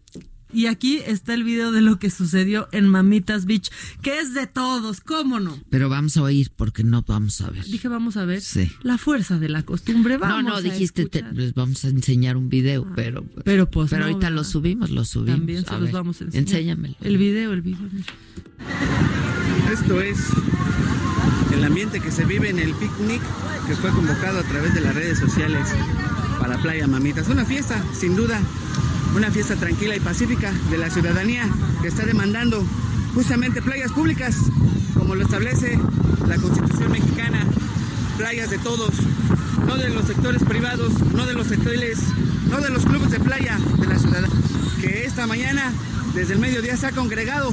Y 0.53 0.66
aquí 0.66 0.99
está 1.07 1.34
el 1.34 1.44
video 1.44 1.72
de 1.72 1.82
lo 1.82 1.99
que 1.99 2.11
sucedió 2.11 2.68
en 2.72 2.88
Mamitas 2.88 3.44
Beach, 3.44 3.70
que 4.01 4.18
es 4.18 4.32
de 4.32 4.46
todos, 4.46 5.01
¿cómo 5.03 5.40
no? 5.40 5.59
Pero 5.68 5.88
vamos 5.90 6.16
a 6.16 6.22
oír 6.22 6.51
porque 6.57 6.84
no 6.84 7.03
vamos 7.07 7.40
a 7.42 7.51
ver. 7.51 7.64
Dije, 7.66 7.88
vamos 7.88 8.16
a 8.16 8.24
ver. 8.24 8.40
Sí. 8.40 8.70
La 8.82 8.96
fuerza 8.96 9.38
de 9.38 9.49
la 9.51 9.62
costumbre, 9.64 10.16
vamos 10.16 10.44
no, 10.44 10.51
no, 10.51 10.57
a 10.57 10.62
dijiste, 10.62 11.07
te- 11.07 11.22
les 11.32 11.53
vamos 11.55 11.84
a 11.84 11.88
enseñar 11.88 12.36
un 12.38 12.49
video, 12.49 12.86
pero, 12.96 13.24
pero 13.44 13.68
pues 13.70 13.90
pero 13.90 14.01
no, 14.01 14.07
ahorita 14.07 14.28
¿verdad? 14.28 14.36
lo 14.36 14.44
subimos, 14.44 14.90
lo 14.90 15.05
subimos. 15.05 15.36
También 15.38 15.64
se 15.64 15.70
A 15.70 15.74
los 15.74 15.82
ver, 15.84 15.92
vamos 15.92 16.20
a 16.20 16.24
enseñar. 16.24 16.49
Enséñamelo. 16.49 16.94
El 17.03 17.18
video, 17.18 17.53
el 17.53 17.62
video. 17.62 17.88
mira. 17.92 18.07
Esto 19.72 20.01
es 20.01 20.18
el 21.53 21.64
ambiente 21.64 22.01
que 22.01 22.11
se 22.11 22.24
vive 22.24 22.49
en 22.51 22.59
el 22.59 22.72
picnic 22.74 23.20
que 23.66 23.74
fue 23.76 23.90
convocado 23.90 24.38
a 24.38 24.42
través 24.44 24.72
de 24.74 24.80
las 24.80 24.94
redes 24.94 25.18
sociales 25.18 25.68
para 26.40 26.57
Playa 26.62 26.86
Mamitas. 26.86 27.28
Una 27.28 27.44
fiesta, 27.44 27.82
sin 27.92 28.16
duda, 28.16 28.40
una 29.14 29.30
fiesta 29.30 29.56
tranquila 29.56 29.96
y 29.96 30.00
pacífica 30.00 30.52
de 30.70 30.78
la 30.78 30.90
ciudadanía 30.90 31.48
que 31.82 31.88
está 31.88 32.04
demandando 32.04 32.64
justamente 33.14 33.62
playas 33.62 33.92
públicas, 33.92 34.36
como 34.94 35.14
lo 35.14 35.24
establece 35.24 35.78
la 36.26 36.36
Constitución 36.36 36.92
mexicana, 36.92 37.46
playas 38.16 38.50
de 38.50 38.59
todos, 38.59 38.90
no 39.66 39.76
de 39.76 39.88
los 39.88 40.06
sectores 40.06 40.42
privados, 40.44 40.92
no 41.14 41.26
de 41.26 41.34
los 41.34 41.50
hoteles, 41.50 41.98
no 42.50 42.61
de 42.61 42.70
los 42.70 42.84
clubes 42.84 43.11
de 43.11 43.20
playa 43.20 43.59
de 43.78 43.86
la 43.86 43.98
ciudad, 43.98 44.24
que 44.80 45.04
esta 45.04 45.26
mañana 45.26 45.72
desde 46.14 46.34
el 46.34 46.40
mediodía 46.40 46.76
se 46.76 46.86
ha 46.86 46.92
congregado 46.92 47.52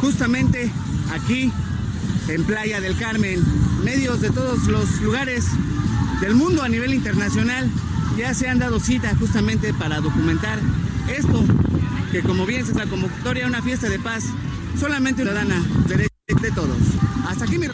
justamente 0.00 0.70
aquí 1.12 1.52
en 2.28 2.44
Playa 2.44 2.80
del 2.80 2.96
Carmen. 2.96 3.42
Medios 3.84 4.20
de 4.20 4.30
todos 4.30 4.66
los 4.68 5.00
lugares 5.00 5.46
del 6.20 6.34
mundo 6.34 6.62
a 6.62 6.68
nivel 6.68 6.94
internacional 6.94 7.68
ya 8.16 8.34
se 8.34 8.48
han 8.48 8.58
dado 8.58 8.80
cita 8.80 9.14
justamente 9.16 9.72
para 9.74 10.00
documentar 10.00 10.58
esto, 11.08 11.44
que 12.10 12.22
como 12.22 12.46
bien 12.46 12.64
se 12.66 12.74
la 12.74 12.86
convocatoria 12.86 13.46
a 13.46 13.48
una 13.48 13.62
fiesta 13.62 13.88
de 13.88 13.98
paz, 13.98 14.24
solamente 14.78 15.22
ciudadana 15.22 15.62
de, 15.88 15.96
de 15.96 16.50
todos. 16.52 16.76
Hasta 17.26 17.44
aquí 17.44 17.58
mi... 17.58 17.66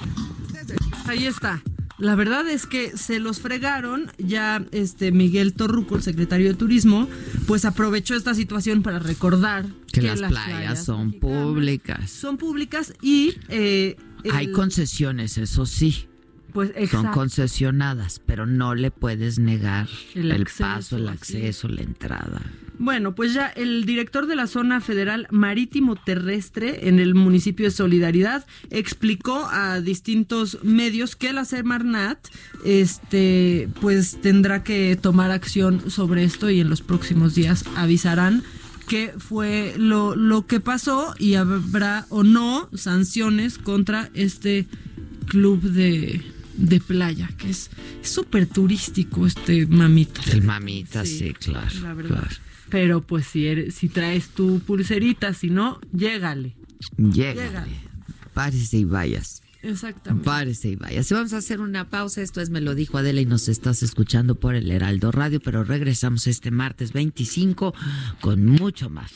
Ahí 1.07 1.27
está. 1.27 1.63
La 1.99 2.15
verdad 2.15 2.47
es 2.47 2.67
que 2.67 2.97
se 2.97 3.19
los 3.19 3.41
fregaron. 3.41 4.13
Ya 4.19 4.65
este 4.71 5.11
Miguel 5.11 5.53
Torruco, 5.53 5.97
el 5.97 6.03
secretario 6.03 6.49
de 6.49 6.55
Turismo, 6.55 7.09
pues 7.47 7.65
aprovechó 7.65 8.15
esta 8.15 8.35
situación 8.35 8.83
para 8.83 9.01
recordar 9.01 9.67
Que 9.93 10.03
las 10.03 10.21
playas 10.21 10.85
son 10.85 11.13
públicas. 11.13 12.11
son 12.11 12.37
públicas 12.37 12.95
y 13.03 13.35
eh, 13.49 13.97
Hay 14.33 14.53
concesiones, 14.53 15.39
eso 15.39 15.67
sí. 15.67 16.08
Pues 16.53 16.73
Son 16.91 17.09
concesionadas, 17.09 18.21
pero 18.25 18.47
no 18.47 18.75
le 18.75 18.91
puedes 18.91 19.39
negar 19.39 19.89
El 20.15 20.33
el, 20.33 20.43
acceso, 20.43 20.65
paso, 20.65 20.97
el 20.97 21.09
acceso, 21.09 21.69
la 21.69 21.83
entrada. 21.83 22.41
Bueno, 22.79 23.15
pues 23.15 23.35
ya 23.35 23.49
el 23.49 23.85
director 23.85 24.27
de 24.27 24.37
la 24.37 24.47
zona 24.47 24.81
federal 24.81 25.27
marítimo 25.31 25.97
terrestre 25.97 26.89
en 26.89 27.01
el 27.01 27.15
municipio 27.15 27.67
de 27.67 27.73
Solidaridad 27.73 28.47
explicó 28.71 29.49
a 29.51 29.81
distintos 29.81 30.59
medios 30.63 31.17
que 31.17 31.33
la 31.33 31.45
Semarnat 31.45 32.19
este 32.65 33.69
pues 33.81 34.21
tendrá 34.21 34.63
que 34.63 34.97
tomar 34.97 35.33
acción 35.33 35.91
sobre 35.91 36.23
esto 36.23 36.51
y 36.51 36.61
en 36.61 36.71
los 36.71 36.81
próximos 36.81 37.35
días 37.35 37.65
avisarán 37.75 38.45
qué 38.87 39.13
fue 39.19 39.75
lo, 39.77 40.15
lo 40.15 40.47
que 40.47 40.61
pasó 40.61 41.15
y 41.19 41.35
habrá 41.35 42.07
o 42.11 42.23
no 42.23 42.69
sanciones 42.75 43.59
contra 43.59 44.09
este 44.15 44.69
club 45.27 45.61
de, 45.63 46.23
de 46.59 46.81
playa, 46.81 47.31
que 47.39 47.51
es 47.51 47.71
súper 48.03 48.47
turístico 48.47 49.27
este 49.27 49.67
mamita. 49.67 50.21
El 50.31 50.43
mamita, 50.43 51.05
sí, 51.05 51.33
claro. 51.35 51.69
La 51.83 51.95
verdad. 51.95 52.19
claro. 52.21 52.37
Pero 52.69 53.01
pues 53.01 53.27
si 53.27 53.47
eres, 53.47 53.75
si 53.77 53.89
traes 53.89 54.29
tu 54.29 54.61
pulserita, 54.61 55.33
si 55.33 55.49
no, 55.49 55.81
llégale. 55.93 56.55
Llégale. 56.97 57.89
Párese 58.35 58.79
y 58.79 58.85
vayas. 58.85 59.43
Exactamente. 59.63 60.25
Párese 60.25 60.69
y 60.69 60.77
vayas. 60.77 61.11
Y 61.11 61.15
Vamos 61.15 61.33
a 61.33 61.39
hacer 61.39 61.61
una 61.61 61.89
pausa. 61.89 62.21
Esto 62.21 62.41
es 62.41 62.51
Me 62.51 62.61
lo 62.61 62.75
dijo 62.75 62.99
Adela 62.99 63.21
y 63.21 63.27
nos 63.27 63.49
estás 63.49 63.83
escuchando 63.83 64.35
por 64.35 64.55
el 64.55 64.71
Heraldo 64.71 65.11
Radio, 65.13 65.41
pero 65.41 65.65
regresamos 65.65 66.27
este 66.27 66.51
martes 66.51 66.93
25 66.93 67.75
con 68.21 68.45
mucho 68.45 68.91
más. 68.91 69.11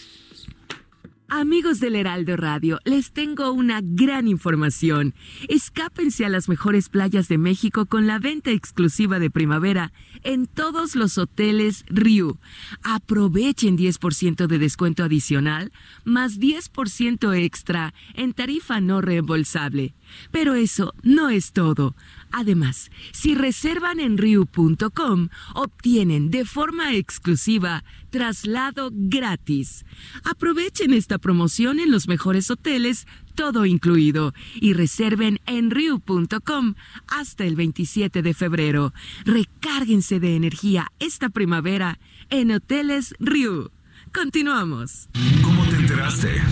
Amigos 1.34 1.80
del 1.80 1.96
Heraldo 1.96 2.36
Radio, 2.36 2.78
les 2.84 3.10
tengo 3.10 3.52
una 3.52 3.80
gran 3.82 4.28
información. 4.28 5.14
Escápense 5.48 6.26
a 6.26 6.28
las 6.28 6.50
mejores 6.50 6.90
playas 6.90 7.26
de 7.26 7.38
México 7.38 7.86
con 7.86 8.06
la 8.06 8.18
venta 8.18 8.50
exclusiva 8.50 9.18
de 9.18 9.30
primavera 9.30 9.94
en 10.24 10.46
todos 10.46 10.94
los 10.94 11.16
hoteles 11.16 11.86
Riu. 11.88 12.38
Aprovechen 12.82 13.78
10% 13.78 14.46
de 14.46 14.58
descuento 14.58 15.04
adicional 15.04 15.72
más 16.04 16.38
10% 16.38 17.34
extra 17.34 17.94
en 18.12 18.34
tarifa 18.34 18.82
no 18.82 19.00
reembolsable. 19.00 19.94
Pero 20.32 20.54
eso 20.54 20.92
no 21.02 21.30
es 21.30 21.52
todo. 21.52 21.94
Además, 22.32 22.90
si 23.12 23.34
reservan 23.34 24.00
en 24.00 24.18
riu.com, 24.18 25.28
obtienen 25.54 26.30
de 26.30 26.44
forma 26.44 26.94
exclusiva 26.94 27.84
traslado 28.10 28.90
gratis. 28.92 29.84
Aprovechen 30.24 30.92
esta 30.92 31.18
promoción 31.18 31.78
en 31.78 31.90
los 31.90 32.08
mejores 32.08 32.50
hoteles, 32.50 33.06
todo 33.34 33.66
incluido, 33.66 34.34
y 34.54 34.72
reserven 34.72 35.40
en 35.46 35.70
riu.com 35.70 36.74
hasta 37.06 37.44
el 37.44 37.56
27 37.56 38.22
de 38.22 38.34
febrero. 38.34 38.92
Recárguense 39.24 40.20
de 40.20 40.36
energía 40.36 40.90
esta 40.98 41.28
primavera 41.28 41.98
en 42.30 42.50
Hoteles 42.50 43.14
Riu. 43.20 43.70
Continuamos. 44.12 45.08
¿Cómo 45.42 45.64
te 45.64 45.76
enteraste? 45.76 46.42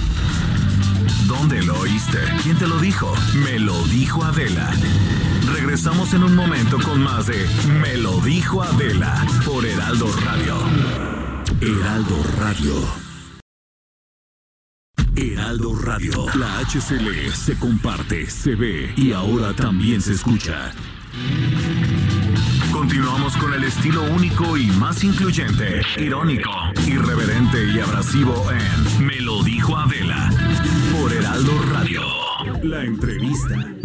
¿Dónde 1.27 1.63
lo 1.63 1.79
oíste? 1.79 2.19
¿Quién 2.43 2.57
te 2.59 2.67
lo 2.67 2.79
dijo? 2.79 3.15
Me 3.45 3.59
lo 3.59 3.85
dijo 3.85 4.25
Adela. 4.25 4.73
Regresamos 5.71 6.13
en 6.15 6.25
un 6.25 6.35
momento 6.35 6.79
con 6.81 7.01
más 7.01 7.29
de 7.29 7.47
Me 7.81 7.97
lo 7.97 8.21
dijo 8.23 8.61
Adela 8.61 9.25
por 9.47 9.65
Heraldo 9.65 10.13
Radio. 10.25 10.57
Heraldo 11.61 12.25
Radio. 12.41 12.75
Heraldo 15.15 15.77
Radio. 15.77 16.27
La 16.35 16.59
HCL 16.59 17.33
se 17.33 17.57
comparte, 17.57 18.29
se 18.29 18.57
ve 18.57 18.93
y 18.97 19.13
ahora 19.13 19.53
también 19.53 20.03
se 20.03 20.15
escucha. 20.15 20.73
Continuamos 22.73 23.37
con 23.37 23.55
el 23.55 23.63
estilo 23.63 24.03
único 24.03 24.57
y 24.57 24.67
más 24.73 25.05
incluyente, 25.05 25.83
irónico, 25.99 26.51
irreverente 26.85 27.65
y 27.73 27.79
abrasivo 27.79 28.45
en 28.51 29.07
Me 29.07 29.21
lo 29.21 29.41
dijo 29.45 29.77
Adela 29.77 30.31
por 30.99 31.13
Heraldo 31.13 31.53
Radio. 31.71 32.03
La 32.65 32.83
entrevista. 32.83 33.80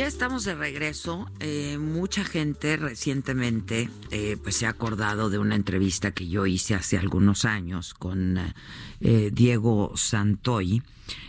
Ya 0.00 0.06
estamos 0.06 0.44
de 0.44 0.54
regreso. 0.54 1.30
Eh, 1.40 1.76
mucha 1.76 2.24
gente 2.24 2.78
recientemente 2.78 3.90
eh, 4.10 4.38
pues 4.42 4.56
se 4.56 4.64
ha 4.64 4.70
acordado 4.70 5.28
de 5.28 5.36
una 5.36 5.56
entrevista 5.56 6.12
que 6.12 6.26
yo 6.26 6.46
hice 6.46 6.74
hace 6.74 6.96
algunos 6.96 7.44
años 7.44 7.92
con 7.92 8.38
eh, 9.02 9.30
Diego 9.30 9.92
Santoy 9.96 10.82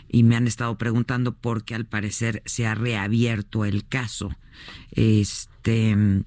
y 0.08 0.22
me 0.22 0.36
han 0.36 0.46
estado 0.46 0.78
preguntando 0.78 1.34
por 1.34 1.64
qué 1.64 1.74
al 1.74 1.84
parecer 1.84 2.42
se 2.46 2.66
ha 2.66 2.74
reabierto 2.74 3.66
el 3.66 3.86
caso. 3.86 4.30
Este 4.92 6.24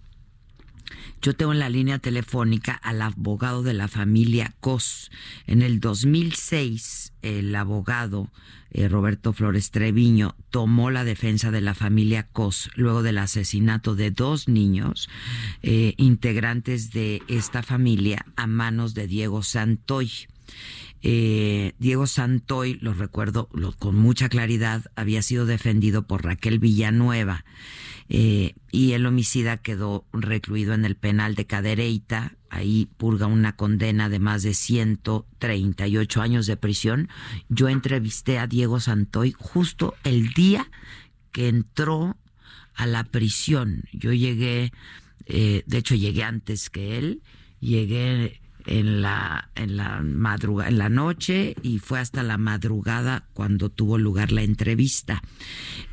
yo 1.23 1.35
tengo 1.35 1.51
en 1.51 1.57
la 1.57 1.69
línea 1.69 1.97
telefónica 1.97 2.73
al 2.73 3.01
abogado 3.01 3.63
de 3.63 3.73
la 3.73 3.87
familia 3.87 4.53
Cos. 4.59 5.09
En 5.47 5.63
el 5.63 5.79
2006, 5.79 7.13
el 7.23 7.55
abogado 7.55 8.29
eh, 8.77 8.89
Roberto 8.89 9.31
Flores 9.31 9.71
Treviño 9.71 10.35
tomó 10.49 10.91
la 10.91 11.05
defensa 11.05 11.49
de 11.49 11.61
la 11.61 11.75
familia 11.75 12.27
Cos 12.27 12.69
luego 12.75 13.03
del 13.03 13.19
asesinato 13.19 13.95
de 13.95 14.11
dos 14.11 14.49
niños 14.49 15.07
eh, 15.61 15.93
integrantes 15.95 16.91
de 16.91 17.23
esta 17.29 17.63
familia 17.63 18.25
a 18.35 18.47
manos 18.47 18.93
de 18.93 19.07
Diego 19.07 19.43
Santoy. 19.43 20.11
Eh, 21.01 21.71
Diego 21.79 22.05
Santoy, 22.05 22.77
lo 22.81 22.93
recuerdo 22.93 23.47
con 23.79 23.95
mucha 23.95 24.27
claridad, 24.27 24.83
había 24.97 25.21
sido 25.21 25.45
defendido 25.45 26.05
por 26.05 26.25
Raquel 26.25 26.59
Villanueva 26.59 27.45
eh, 28.07 28.55
y 28.71 28.93
el 28.93 29.05
homicida 29.05 29.57
quedó 29.57 30.05
recluido 30.13 30.73
en 30.73 30.85
el 30.85 30.95
penal 30.95 31.35
de 31.35 31.45
Cadereyta. 31.45 32.35
Ahí 32.49 32.87
purga 32.97 33.27
una 33.27 33.55
condena 33.55 34.09
de 34.09 34.19
más 34.19 34.43
de 34.43 34.53
138 34.53 36.21
años 36.21 36.45
de 36.45 36.57
prisión. 36.57 37.09
Yo 37.49 37.67
entrevisté 37.67 38.37
a 38.37 38.47
Diego 38.47 38.79
Santoy 38.79 39.33
justo 39.37 39.95
el 40.03 40.33
día 40.33 40.69
que 41.31 41.47
entró 41.47 42.17
a 42.75 42.85
la 42.85 43.03
prisión. 43.03 43.83
Yo 43.91 44.13
llegué, 44.13 44.71
eh, 45.25 45.63
de 45.65 45.77
hecho 45.77 45.95
llegué 45.95 46.23
antes 46.23 46.69
que 46.69 46.97
él 46.97 47.21
llegué 47.59 48.41
en 48.65 49.01
la 49.01 49.49
en 49.55 49.77
la 49.77 49.97
en 49.99 50.77
la 50.77 50.89
noche 50.89 51.55
y 51.61 51.79
fue 51.79 51.99
hasta 51.99 52.23
la 52.23 52.37
madrugada 52.37 53.27
cuando 53.33 53.69
tuvo 53.69 53.97
lugar 53.97 54.31
la 54.31 54.43
entrevista. 54.43 55.21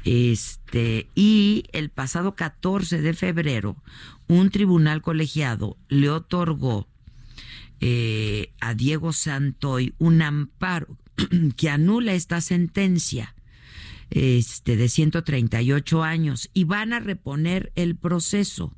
Este 0.04 1.08
y 1.14 1.64
el 1.72 1.90
pasado 1.90 2.34
14 2.34 3.02
de 3.02 3.14
febrero 3.14 3.76
un 4.28 4.50
tribunal 4.50 5.02
colegiado 5.02 5.76
le 5.88 6.10
otorgó 6.10 6.88
eh, 7.80 8.52
a 8.60 8.74
Diego 8.74 9.12
Santoy 9.12 9.94
un 9.98 10.22
amparo 10.22 10.98
que 11.56 11.68
anula 11.68 12.14
esta 12.14 12.40
sentencia 12.40 13.34
este, 14.10 14.76
de 14.76 14.88
138 14.88 16.02
años 16.02 16.50
y 16.52 16.64
van 16.64 16.92
a 16.92 17.00
reponer 17.00 17.72
el 17.74 17.96
proceso. 17.96 18.74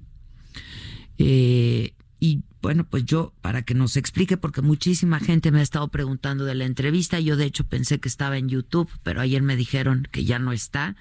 Eh, 1.19 1.93
y 2.21 2.43
bueno, 2.65 2.85
pues 2.85 3.05
yo, 3.05 3.35
para 3.43 3.61
que 3.61 3.75
nos 3.75 3.99
explique, 3.99 4.39
porque 4.39 4.63
muchísima 4.63 5.21
gente 5.21 5.51
me 5.51 5.59
ha 5.59 5.63
estado 5.63 5.87
preguntando 5.89 6.47
de 6.47 6.55
la 6.55 6.65
entrevista, 6.65 7.21
yo 7.21 7.37
de 7.37 7.45
hecho 7.45 7.65
pensé 7.65 8.01
que 8.01 8.09
estaba 8.09 8.39
en 8.39 8.49
YouTube, 8.49 8.89
pero 9.03 9.21
ayer 9.21 9.43
me 9.43 9.55
dijeron 9.55 10.09
que 10.11 10.25
ya 10.25 10.39
no 10.39 10.51
está, 10.51 10.97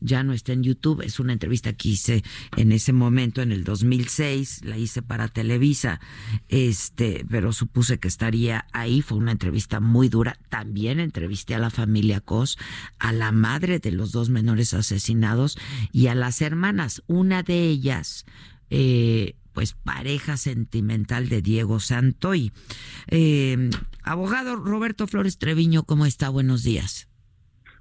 ya 0.00 0.22
no 0.22 0.34
está 0.34 0.52
en 0.52 0.62
YouTube, 0.62 1.00
es 1.00 1.18
una 1.18 1.32
entrevista 1.32 1.72
que 1.72 1.88
hice 1.88 2.22
en 2.58 2.70
ese 2.70 2.92
momento, 2.92 3.40
en 3.40 3.50
el 3.50 3.64
2006, 3.64 4.66
la 4.66 4.76
hice 4.76 5.00
para 5.00 5.28
Televisa, 5.28 6.00
este, 6.50 7.24
pero 7.30 7.54
supuse 7.54 7.98
que 7.98 8.08
estaría 8.08 8.66
ahí, 8.74 9.00
fue 9.00 9.16
una 9.16 9.32
entrevista 9.32 9.80
muy 9.80 10.10
dura, 10.10 10.38
también 10.50 11.00
entrevisté 11.00 11.54
a 11.54 11.58
la 11.58 11.70
familia 11.70 12.20
Cos, 12.20 12.58
a 12.98 13.14
la 13.14 13.32
madre 13.32 13.78
de 13.78 13.90
los 13.90 14.12
dos 14.12 14.28
menores 14.28 14.74
asesinados 14.74 15.56
y 15.92 16.08
a 16.08 16.14
las 16.14 16.42
hermanas, 16.42 17.02
una 17.06 17.42
de 17.42 17.62
ellas, 17.62 18.26
eh, 18.68 19.34
pues 19.56 19.72
pareja 19.72 20.36
sentimental 20.36 21.30
de 21.30 21.40
Diego 21.40 21.80
Santoy. 21.80 22.52
Eh, 23.06 23.70
abogado 24.02 24.56
Roberto 24.56 25.06
Flores 25.06 25.38
Treviño, 25.38 25.84
¿cómo 25.84 26.04
está? 26.04 26.28
Buenos 26.28 26.62
días. 26.62 27.08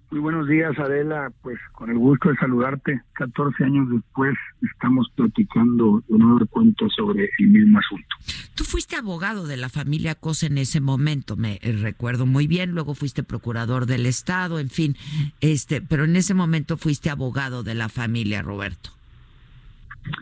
Muy 0.09 0.21
buenos 0.21 0.47
días, 0.47 0.71
Adela. 0.79 1.33
Pues 1.41 1.59
con 1.73 1.89
el 1.89 1.97
gusto 1.97 2.29
de 2.29 2.37
saludarte. 2.37 3.01
14 3.15 3.65
años 3.65 3.89
después 3.91 4.33
estamos 4.71 5.11
platicando 5.15 6.01
de 6.07 6.17
nuevo 6.17 6.47
cuento 6.47 6.87
sobre 6.95 7.29
el 7.39 7.47
mismo 7.49 7.77
asunto. 7.77 8.07
Tú 8.55 8.63
fuiste 8.63 8.95
abogado 8.95 9.45
de 9.45 9.57
la 9.57 9.67
familia 9.67 10.15
Cosa 10.15 10.45
en 10.45 10.57
ese 10.57 10.79
momento, 10.79 11.35
me 11.35 11.59
recuerdo 11.61 12.25
muy 12.25 12.47
bien. 12.47 12.71
Luego 12.71 12.95
fuiste 12.95 13.21
procurador 13.23 13.85
del 13.85 14.05
Estado, 14.05 14.59
en 14.59 14.69
fin. 14.69 14.95
este, 15.41 15.81
Pero 15.81 16.05
en 16.05 16.15
ese 16.15 16.33
momento 16.33 16.77
fuiste 16.77 17.09
abogado 17.09 17.63
de 17.63 17.75
la 17.75 17.89
familia, 17.89 18.41
Roberto. 18.41 18.94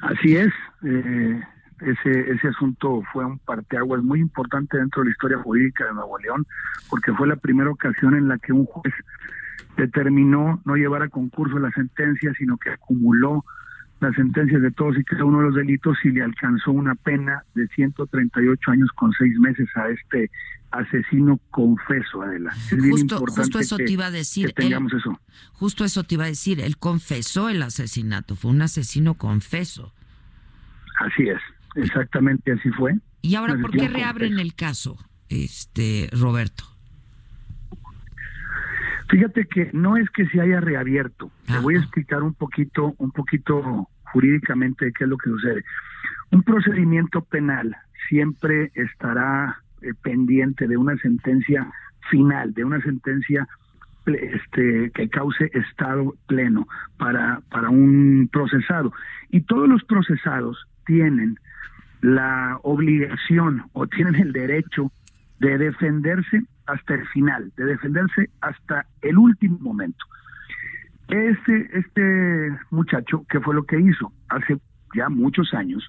Así 0.02 0.36
es. 0.36 0.52
Eh, 0.84 1.42
ese, 1.82 2.32
ese 2.32 2.48
asunto 2.48 3.02
fue 3.12 3.26
un 3.26 3.40
parteaguas 3.40 4.04
muy 4.04 4.20
importante 4.20 4.78
dentro 4.78 5.02
de 5.02 5.08
la 5.08 5.12
historia 5.12 5.38
jurídica 5.40 5.86
de 5.86 5.94
Nuevo 5.94 6.18
León, 6.20 6.46
porque 6.90 7.14
fue 7.14 7.28
la 7.28 7.36
primera 7.36 7.70
ocasión 7.70 8.16
en 8.16 8.28
la 8.28 8.38
que 8.38 8.54
un 8.54 8.66
juez 8.66 8.94
determinó 9.78 10.62
no 10.66 10.76
llevar 10.76 11.02
a 11.02 11.10
concurso 11.10 11.60
la 11.60 11.72
sentencia, 11.72 12.34
sino 12.38 12.58
que 12.58 12.70
acumuló 12.70 13.44
las 14.00 14.16
sentencias 14.16 14.62
de 14.62 14.72
todos 14.72 14.98
y 14.98 15.04
cada 15.04 15.24
uno 15.26 15.40
de 15.40 15.46
los 15.46 15.56
delitos 15.56 15.98
y 16.04 16.12
le 16.12 16.24
alcanzó 16.24 16.72
una 16.72 16.94
pena 16.96 17.44
de 17.56 17.68
138 17.68 18.72
años 18.72 18.90
con 18.96 19.12
seis 19.14 19.38
meses 19.40 19.68
a 19.76 19.90
este 19.90 20.30
asesino 20.74 21.40
confeso, 21.52 22.24
Adela. 22.24 22.52
Es 22.52 22.90
justo, 22.90 23.20
justo 23.20 23.60
eso 23.60 23.78
te 23.78 23.92
iba 23.92 24.08
a 24.08 24.12
decir. 24.12 24.54
tengamos 24.54 24.92
eso. 24.94 25.20
Justo 25.54 25.86
eso 25.86 26.04
te 26.04 26.16
iba 26.16 26.26
a 26.26 26.28
decir. 26.28 26.60
Él 26.60 26.78
confesó 26.78 27.50
el 27.50 27.62
asesinato, 27.62 28.36
fue 28.36 28.52
un 28.52 28.62
asesino 28.62 29.14
confeso. 29.14 29.94
Así 31.00 31.30
es, 31.30 31.40
exactamente 31.76 32.52
así 32.52 32.70
fue. 32.72 32.96
¿Y 33.22 33.36
ahora 33.36 33.56
por 33.60 33.72
qué 33.72 33.88
reabren 33.88 34.40
el 34.40 34.56
caso, 34.56 34.98
este 35.30 36.10
Roberto? 36.12 36.66
Fíjate 39.10 39.46
que 39.46 39.70
no 39.74 39.96
es 39.96 40.10
que 40.10 40.26
se 40.28 40.42
haya 40.42 40.60
reabierto. 40.60 41.32
Te 41.46 41.60
voy 41.60 41.76
a 41.76 41.80
explicar 41.80 42.24
un 42.24 42.34
poquito, 42.34 42.96
un 42.98 43.12
poquito 43.12 43.88
jurídicamente 44.12 44.92
qué 44.98 45.04
es 45.04 45.10
lo 45.10 45.18
que 45.18 45.30
sucede. 45.30 45.64
Un 46.32 46.42
procedimiento 46.42 47.24
penal 47.24 47.76
siempre 48.10 48.72
estará 48.74 49.63
eh, 49.84 49.94
pendiente 50.02 50.68
de 50.68 50.78
una 50.78 50.98
sentencia 50.98 51.72
final, 52.10 52.54
de 52.54 52.64
una 52.64 52.82
sentencia 52.82 53.48
este, 54.06 54.92
que 54.92 55.10
cause 55.10 55.50
estado 55.54 56.16
pleno 56.28 56.68
para, 56.98 57.42
para 57.50 57.70
un 57.70 58.30
procesado. 58.32 58.94
Y 59.30 59.42
todos 59.42 59.70
los 59.70 59.84
procesados 59.86 60.58
tienen 60.86 61.38
la 62.02 62.60
obligación 62.64 63.64
o 63.74 63.88
tienen 63.88 64.16
el 64.16 64.34
derecho 64.34 64.92
de 65.40 65.58
defenderse 65.58 66.44
hasta 66.66 66.96
el 66.96 67.08
final, 67.08 67.52
de 67.56 67.66
defenderse 67.66 68.30
hasta 68.42 68.86
el 69.02 69.18
último 69.18 69.58
momento. 69.60 70.06
Este, 71.08 71.70
este 71.78 72.58
muchacho, 72.72 73.26
¿qué 73.30 73.40
fue 73.40 73.56
lo 73.56 73.64
que 73.64 73.80
hizo? 73.80 74.12
Hace 74.30 74.58
ya 74.96 75.10
muchos 75.10 75.54
años, 75.54 75.84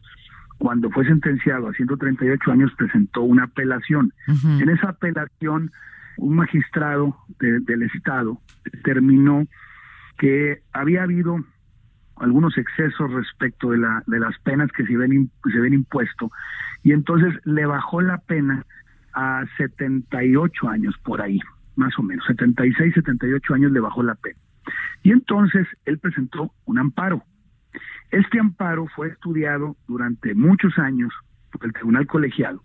cuando 0.59 0.91
fue 0.91 1.05
sentenciado 1.05 1.69
a 1.69 1.73
138 1.73 2.51
años, 2.51 2.73
presentó 2.77 3.23
una 3.23 3.45
apelación. 3.45 4.13
En 4.29 4.69
esa 4.69 4.91
apelación, 4.91 5.71
un 6.17 6.37
magistrado 6.37 7.17
del 7.39 7.83
Estado 7.83 8.39
determinó 8.73 9.45
que 10.19 10.63
había 10.73 11.03
habido 11.03 11.37
algunos 12.17 12.57
excesos 12.57 13.13
respecto 13.13 13.71
de, 13.71 13.79
la, 13.79 14.03
de 14.07 14.21
las 14.21 14.39
penas 14.39 14.71
que 14.71 14.87
se 14.87 14.97
ven, 14.97 15.31
se 15.53 15.61
ven 15.61 15.75
impuesto 15.75 16.31
y 16.85 16.93
entonces 16.93 17.35
le 17.45 17.67
bajó 17.67 18.01
la 18.01 18.19
pena 18.19 18.65
a 19.15 19.45
78 19.57 20.69
años 20.69 20.95
por 21.03 21.21
ahí, 21.21 21.41
más 21.77 21.99
o 21.99 22.03
menos, 22.03 22.25
76, 22.27 22.95
78 22.95 23.55
años 23.55 23.73
le 23.73 23.81
bajó 23.81 24.03
la 24.03 24.15
pena. 24.15 24.39
Y 25.03 25.13
entonces 25.13 25.67
él 25.85 25.99
presentó 25.99 26.53
un 26.65 26.79
amparo. 26.79 27.23
Este 28.11 28.39
amparo 28.39 28.87
fue 28.95 29.09
estudiado 29.09 29.77
durante 29.87 30.35
muchos 30.35 30.79
años 30.79 31.13
por 31.51 31.65
el 31.67 31.73
Tribunal 31.73 32.07
Colegiado. 32.07 32.63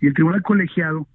Y 0.00 0.06
el 0.06 0.14
Tribunal 0.14 0.42
Colegiado, 0.42 1.06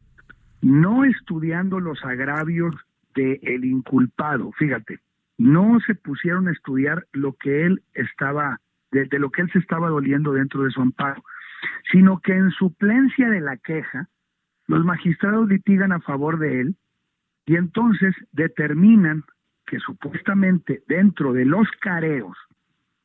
no 0.61 1.03
estudiando 1.03 1.79
los 1.79 2.03
agravios 2.03 2.75
del 3.15 3.65
inculpado, 3.65 4.51
fíjate, 4.53 4.99
no 5.37 5.79
se 5.85 5.95
pusieron 5.95 6.47
a 6.47 6.51
estudiar 6.51 7.05
lo 7.13 7.33
que 7.33 7.65
él 7.65 7.81
estaba, 7.93 8.59
de, 8.91 9.05
de, 9.05 9.19
lo 9.19 9.31
que 9.31 9.41
él 9.41 9.51
se 9.51 9.59
estaba 9.59 9.89
doliendo 9.89 10.33
dentro 10.33 10.63
de 10.63 10.71
su 10.71 10.81
amparo, 10.81 11.23
sino 11.91 12.19
que 12.19 12.33
en 12.33 12.51
suplencia 12.51 13.29
de 13.29 13.41
la 13.41 13.57
queja, 13.57 14.07
los 14.67 14.85
magistrados 14.85 15.49
litigan 15.49 15.91
a 15.91 15.99
favor 15.99 16.39
de 16.39 16.61
él 16.61 16.75
y 17.45 17.55
entonces 17.55 18.15
determinan 18.31 19.23
que 19.65 19.79
supuestamente 19.79 20.83
dentro 20.87 21.33
de 21.33 21.45
los 21.45 21.67
careos, 21.81 22.37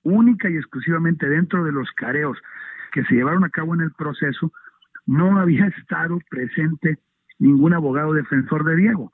única 0.07 0.49
y 0.49 0.57
exclusivamente 0.57 1.29
dentro 1.29 1.65
de 1.65 1.73
los 1.73 1.91
careos 1.93 2.39
que 2.93 3.05
se 3.05 3.15
llevaron 3.15 3.45
a 3.45 3.51
cabo 3.51 3.75
en 3.75 3.81
el 3.83 3.93
proceso, 3.93 4.53
no 5.07 5.39
había 5.39 5.67
estado 5.79 6.19
presente 6.31 6.99
ningún 7.39 7.75
abogado 7.75 8.13
defensor 8.13 8.65
de 8.65 8.77
Diego. 8.77 9.13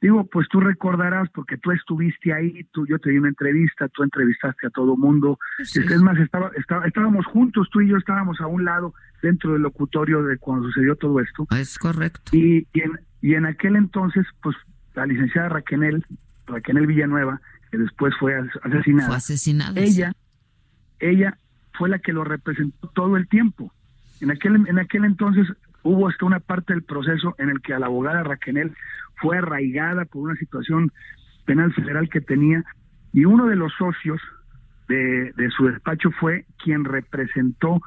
Digo, 0.00 0.26
pues 0.26 0.46
tú 0.50 0.60
recordarás, 0.60 1.30
porque 1.30 1.56
tú 1.56 1.72
estuviste 1.72 2.34
ahí, 2.34 2.64
tú, 2.72 2.86
yo 2.86 2.98
te 2.98 3.08
di 3.08 3.16
una 3.16 3.28
entrevista, 3.28 3.88
tú 3.88 4.02
entrevistaste 4.02 4.66
a 4.66 4.70
todo 4.70 4.98
mundo. 4.98 5.38
Es 5.58 6.02
más, 6.02 6.18
estaba, 6.18 6.50
estábamos 6.84 7.24
juntos, 7.24 7.68
tú 7.72 7.80
y 7.80 7.88
yo 7.88 7.96
estábamos 7.96 8.38
a 8.42 8.46
un 8.46 8.66
lado 8.66 8.92
dentro 9.22 9.54
del 9.54 9.62
locutorio 9.62 10.22
de 10.22 10.36
cuando 10.36 10.66
sucedió 10.68 10.94
todo 10.96 11.20
esto. 11.20 11.46
Es 11.58 11.78
correcto. 11.78 12.32
Y, 12.32 12.66
y, 12.74 12.80
en, 12.82 13.00
y 13.22 13.34
en 13.34 13.46
aquel 13.46 13.76
entonces, 13.76 14.26
pues 14.42 14.54
la 14.94 15.06
licenciada 15.06 15.48
Raquel, 15.48 16.04
Raquel 16.46 16.86
Villanueva, 16.86 17.40
que 17.70 17.78
después 17.78 18.14
fue 18.20 18.34
asesinada. 18.62 19.08
Fue 19.08 19.16
asesinada. 19.16 19.80
Ella, 19.80 20.12
ella 20.98 21.38
fue 21.72 21.88
la 21.88 21.98
que 21.98 22.12
lo 22.12 22.24
representó 22.24 22.88
todo 22.88 23.16
el 23.16 23.28
tiempo. 23.28 23.72
En 24.20 24.30
aquel, 24.30 24.66
en 24.68 24.78
aquel 24.78 25.04
entonces 25.04 25.46
hubo 25.82 26.08
hasta 26.08 26.24
una 26.24 26.40
parte 26.40 26.72
del 26.72 26.82
proceso 26.82 27.34
en 27.38 27.50
el 27.50 27.60
que 27.60 27.74
a 27.74 27.78
la 27.78 27.86
abogada 27.86 28.22
Raquel 28.22 28.72
fue 29.16 29.38
arraigada 29.38 30.04
por 30.04 30.22
una 30.22 30.36
situación 30.36 30.92
penal 31.44 31.72
federal 31.74 32.08
que 32.08 32.20
tenía 32.20 32.64
y 33.12 33.24
uno 33.24 33.46
de 33.46 33.56
los 33.56 33.72
socios 33.74 34.20
de, 34.88 35.32
de 35.32 35.50
su 35.50 35.66
despacho 35.66 36.10
fue 36.12 36.46
quien 36.62 36.84
representó 36.84 37.80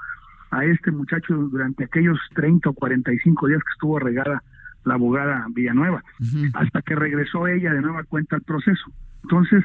a 0.52 0.66
este 0.66 0.92
muchacho 0.92 1.34
durante 1.36 1.86
aquellos 1.86 2.18
30 2.36 2.70
o 2.70 2.74
45 2.74 3.48
días 3.48 3.62
que 3.64 3.72
estuvo 3.74 4.00
regada 4.00 4.44
la 4.88 4.94
abogada 4.94 5.46
Villanueva, 5.50 6.04
hasta 6.54 6.82
que 6.82 6.96
regresó 6.96 7.48
ella 7.48 7.74
de 7.74 7.82
nueva 7.82 8.04
cuenta 8.06 8.38
al 8.38 8.42
proceso. 8.42 8.92
Entonces, 9.24 9.64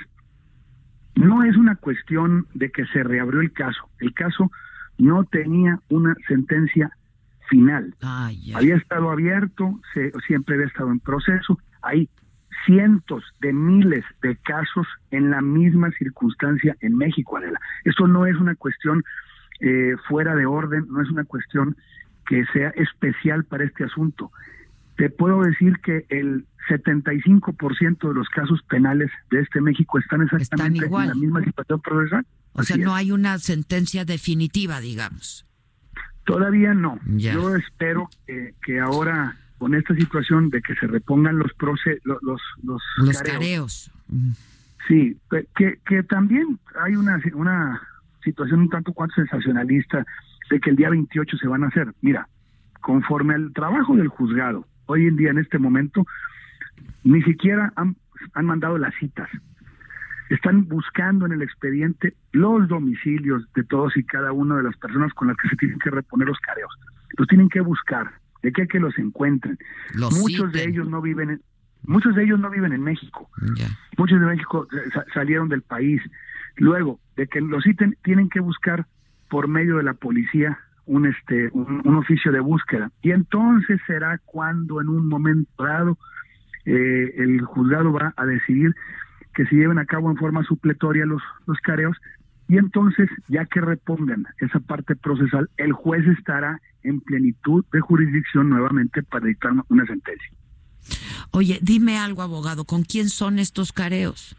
no 1.15 1.45
es 1.45 1.57
una 1.57 1.77
cuestión 1.77 2.47
de 2.55 2.71
que 2.71 2.87
se 2.87 3.03
reabrió 3.03 3.41
el 3.41 3.53
caso, 3.53 3.89
el 4.01 4.15
caso 4.15 4.51
no 4.99 5.25
tenía 5.25 5.79
una 5.89 6.15
sentencia 6.29 6.91
final. 7.49 7.95
había 8.55 8.77
estado 8.77 9.11
abierto, 9.11 9.81
se, 9.93 10.13
siempre 10.27 10.55
había 10.55 10.69
estado 10.69 10.91
en 10.91 11.01
proceso. 11.01 11.59
Hay 11.83 12.09
cientos 12.65 13.25
de 13.41 13.53
miles 13.53 14.05
de 14.23 14.37
casos 14.37 14.87
en 15.11 15.31
la 15.31 15.41
misma 15.41 15.91
circunstancia 15.93 16.77
en 16.81 16.97
México, 16.97 17.37
Adela. 17.37 17.61
Esto 17.85 18.07
no 18.07 18.27
es 18.27 18.37
una 18.37 18.55
cuestión 18.55 19.03
eh, 19.61 19.97
fuera 20.09 20.35
de 20.35 20.47
orden, 20.47 20.87
no 20.89 21.03
es 21.03 21.11
una 21.11 21.25
cuestión 21.25 21.77
que 22.27 22.45
sea 22.53 22.71
especial 22.71 23.45
para 23.45 23.65
este 23.65 23.85
asunto. 23.85 24.31
Te 25.03 25.11
puedo 25.11 25.43
decir 25.43 25.81
que 25.83 26.07
el 26.11 26.47
75% 26.69 28.07
de 28.07 28.15
los 28.15 28.29
casos 28.29 28.63
penales 28.69 29.11
de 29.33 29.41
este 29.41 29.61
México 29.61 29.99
están 29.99 30.23
exactamente 30.23 30.87
en 30.87 30.93
la 30.93 31.15
misma 31.17 31.43
situación 31.43 31.81
procesal. 31.81 32.25
O 32.53 32.63
sea, 32.63 32.77
no 32.77 32.95
hay 32.95 33.11
una 33.11 33.41
sentencia 33.41 34.05
definitiva, 34.05 34.81
digamos. 34.81 35.45
Todavía 36.25 36.73
no. 36.73 37.01
Yo 37.17 37.57
espero 37.57 38.11
que, 38.27 38.79
ahora, 38.79 39.35
con 39.59 39.75
esta 39.75 39.93
situación 39.97 40.51
de 40.51 40.63
que 40.63 40.77
se 40.77 40.87
repongan 40.87 41.37
los 41.37 41.53
proce 41.55 41.99
los, 42.05 42.23
los, 42.23 42.41
los, 42.99 43.23
careos. 43.23 43.91
Sí, 44.87 45.19
que, 45.57 45.81
que 45.85 46.05
también 46.05 46.61
hay 46.81 46.95
una, 46.95 47.21
una 47.35 47.83
situación 48.23 48.61
un 48.61 48.71
tanto 48.71 48.93
cuanto 48.93 49.17
sensacionalista 49.17 50.07
de 50.49 50.61
que 50.61 50.71
el 50.71 50.77
día 50.77 50.91
28 50.91 51.39
se 51.39 51.49
van 51.49 51.65
a 51.65 51.67
hacer. 51.67 51.93
Mira, 52.03 52.29
conforme 52.81 53.35
al 53.35 53.53
trabajo 53.53 53.97
del 53.97 54.07
juzgado, 54.07 54.65
hoy 54.87 55.07
en 55.07 55.17
día 55.17 55.31
en 55.31 55.39
este 55.39 55.59
momento, 55.59 56.07
ni 57.05 57.23
siquiera 57.23 57.73
han, 57.77 57.97
han 58.35 58.47
mandado 58.47 58.79
las 58.79 58.95
citas. 58.97 59.29
Están 60.31 60.67
buscando 60.67 61.27
en 61.27 61.33
el 61.33 61.43
expediente 61.43 62.15
los 62.33 62.67
domicilios 62.69 63.45
de 63.55 63.65
todos 63.65 63.97
y 63.97 64.05
cada 64.05 64.33
una 64.33 64.57
de 64.57 64.63
las 64.63 64.77
personas 64.77 65.13
con 65.13 65.29
las 65.29 65.37
que 65.37 65.49
se 65.49 65.57
tienen 65.57 65.79
que 65.79 65.91
reponer 65.91 66.29
los 66.29 66.39
careos. 66.39 66.73
Los 67.19 67.29
tienen 67.29 67.49
que 67.49 67.61
buscar, 67.61 68.11
de 68.43 68.53
qué 68.53 68.67
que 68.67 68.81
los 68.81 68.99
encuentren. 68.99 69.59
muchos 69.95 70.53
de 70.53 70.65
ellos 70.65 70.89
no 70.89 71.03
viven 71.03 71.31
en, 71.31 71.43
muchos 71.83 72.15
de 72.15 72.25
ellos 72.25 72.41
no 72.41 72.49
viven 72.51 72.73
en 72.73 72.83
México. 72.83 73.29
Muchos 73.99 74.21
de 74.21 74.27
México 74.27 74.67
salieron 75.13 75.49
del 75.49 75.63
país. 75.63 76.01
Luego, 76.57 76.99
de 77.17 77.27
que 77.27 77.41
los 77.41 77.65
citen, 77.65 77.97
tienen 78.03 78.29
que 78.31 78.41
buscar 78.41 78.87
por 79.29 79.49
medio 79.49 79.77
de 79.77 79.83
la 79.83 79.95
policía 79.95 80.59
un 80.87 81.07
este 81.07 81.49
un, 81.53 81.97
oficio 81.97 82.33
de 82.33 82.41
búsqueda 82.41 82.91
y 83.03 83.13
entonces 83.13 83.81
será 83.87 84.19
cuando 84.25 84.81
en 84.81 84.89
un 84.89 85.09
momento 85.09 85.63
dado 85.63 85.99
eh, 86.65 87.15
el 87.19 87.41
juzgado 87.43 87.93
va 87.93 88.13
a 88.17 88.27
decidir 88.27 88.75
que 89.35 89.47
se 89.47 89.57
lleven 89.57 89.79
a 89.79 89.87
cabo 89.87 90.11
en 90.11 90.17
forma 90.17 90.43
supletoria 90.45 91.07
los 91.07 91.23
los 91.47 91.59
careos 91.59 91.97
y 92.49 92.59
entonces 92.59 93.09
ya 93.29 93.47
que 93.47 93.61
repongan 93.61 94.27
esa 94.39 94.61
parte 94.61 94.97
procesal 94.97 95.49
el 95.57 95.73
juez 95.73 96.07
estará 96.07 96.61
en 96.83 97.01
plenitud 97.01 97.65
de 97.73 97.81
jurisdicción 97.81 98.51
nuevamente 98.51 99.03
para 99.03 99.27
dictar 99.27 99.53
una 99.69 99.87
sentencia. 99.87 100.31
Oye, 101.31 101.59
dime 101.63 101.99
algo, 101.99 102.23
abogado, 102.23 102.65
¿con 102.65 102.83
quién 102.83 103.09
son 103.09 103.39
estos 103.39 103.73
careos? 103.73 104.37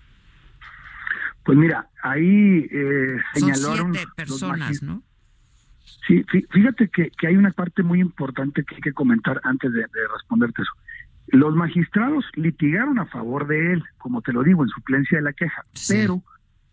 Pues 1.43 1.57
mira, 1.57 1.89
ahí 2.01 2.67
eh, 2.71 3.17
señalaron 3.33 3.93
siete 3.93 4.11
personas, 4.15 4.81
¿no? 4.81 5.01
Sí, 6.07 6.25
fíjate 6.51 6.89
que, 6.89 7.11
que, 7.11 7.27
hay 7.27 7.37
una 7.37 7.51
parte 7.51 7.81
muy 7.81 8.01
importante 8.01 8.63
que 8.65 8.75
hay 8.75 8.81
que 8.81 8.93
comentar 8.93 9.39
antes 9.43 9.71
de, 9.71 9.85
responderte 10.13 10.61
eso. 10.61 10.71
Los 11.27 11.55
magistrados 11.55 12.25
litigaron 12.35 12.99
a 12.99 13.05
favor 13.05 13.47
de 13.47 13.73
él, 13.73 13.83
como 13.97 14.21
te 14.21 14.33
lo 14.33 14.43
digo, 14.43 14.63
en 14.63 14.69
suplencia 14.69 15.17
de 15.17 15.23
la 15.23 15.33
queja, 15.33 15.63
pero 15.87 16.21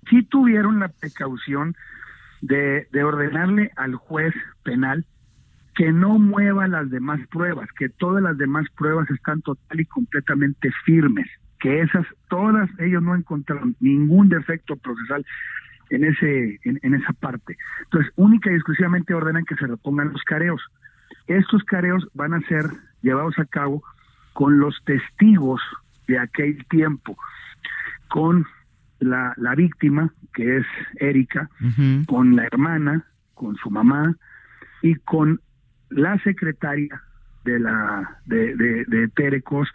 sí 0.09 0.25
tuvieron 0.25 0.81
la 0.81 0.89
precaución 0.89 1.77
de, 2.41 2.89
de 2.91 3.05
ordenarle 3.05 3.71
al 3.77 3.95
juez 3.95 4.35
penal 4.65 5.07
que 5.77 5.93
no 5.93 6.19
mueva 6.19 6.67
las 6.67 6.91
demás 6.91 7.21
pruebas, 7.31 7.69
que 7.79 7.89
todas 7.89 8.23
las 8.23 8.37
demás 8.37 8.67
pruebas 8.77 9.09
están 9.11 9.41
total 9.43 9.81
y 9.81 9.85
completamente 9.87 10.71
firmes, 10.85 11.27
que 11.61 11.81
esas, 11.83 12.05
todas 12.29 12.69
ellos 12.81 13.03
no 13.03 13.15
encontraron 13.15 13.77
ningún 13.81 14.29
defecto 14.29 14.77
procesal 14.77 15.25
en 15.91 16.05
ese 16.05 16.59
en, 16.65 16.95
esa 16.95 17.13
parte. 17.13 17.57
Entonces, 17.85 18.13
única 18.17 18.51
y 18.51 18.55
exclusivamente 18.55 19.15
ordenan 19.15 19.45
que 19.45 19.57
se 19.57 19.67
repongan 19.67 20.13
los 20.13 20.23
careos. 20.23 20.63
Estos 21.27 21.63
careos 21.65 22.09
van 22.15 22.35
a 22.35 22.41
ser 22.43 22.65
llevados 23.03 23.39
a 23.39 23.45
cabo 23.45 23.83
con 24.33 24.59
los 24.59 24.83
testigos 24.85 25.61
de 26.07 26.19
aquel 26.19 26.65
tiempo, 26.67 27.17
con 28.09 28.47
la, 29.01 29.35
la 29.37 29.55
víctima, 29.55 30.13
que 30.35 30.59
es 30.59 30.67
Erika, 30.97 31.49
con 32.07 32.37
la 32.37 32.45
hermana, 32.45 33.05
con 33.35 33.57
su 33.57 33.71
mamá 33.71 34.15
y 34.83 34.95
con 34.97 35.41
la 35.89 36.19
secretaria 36.23 37.03
de 37.45 37.59
la 37.59 38.19
de, 38.27 38.55
de, 38.55 38.85
de 38.87 39.09
Terecos, 39.09 39.69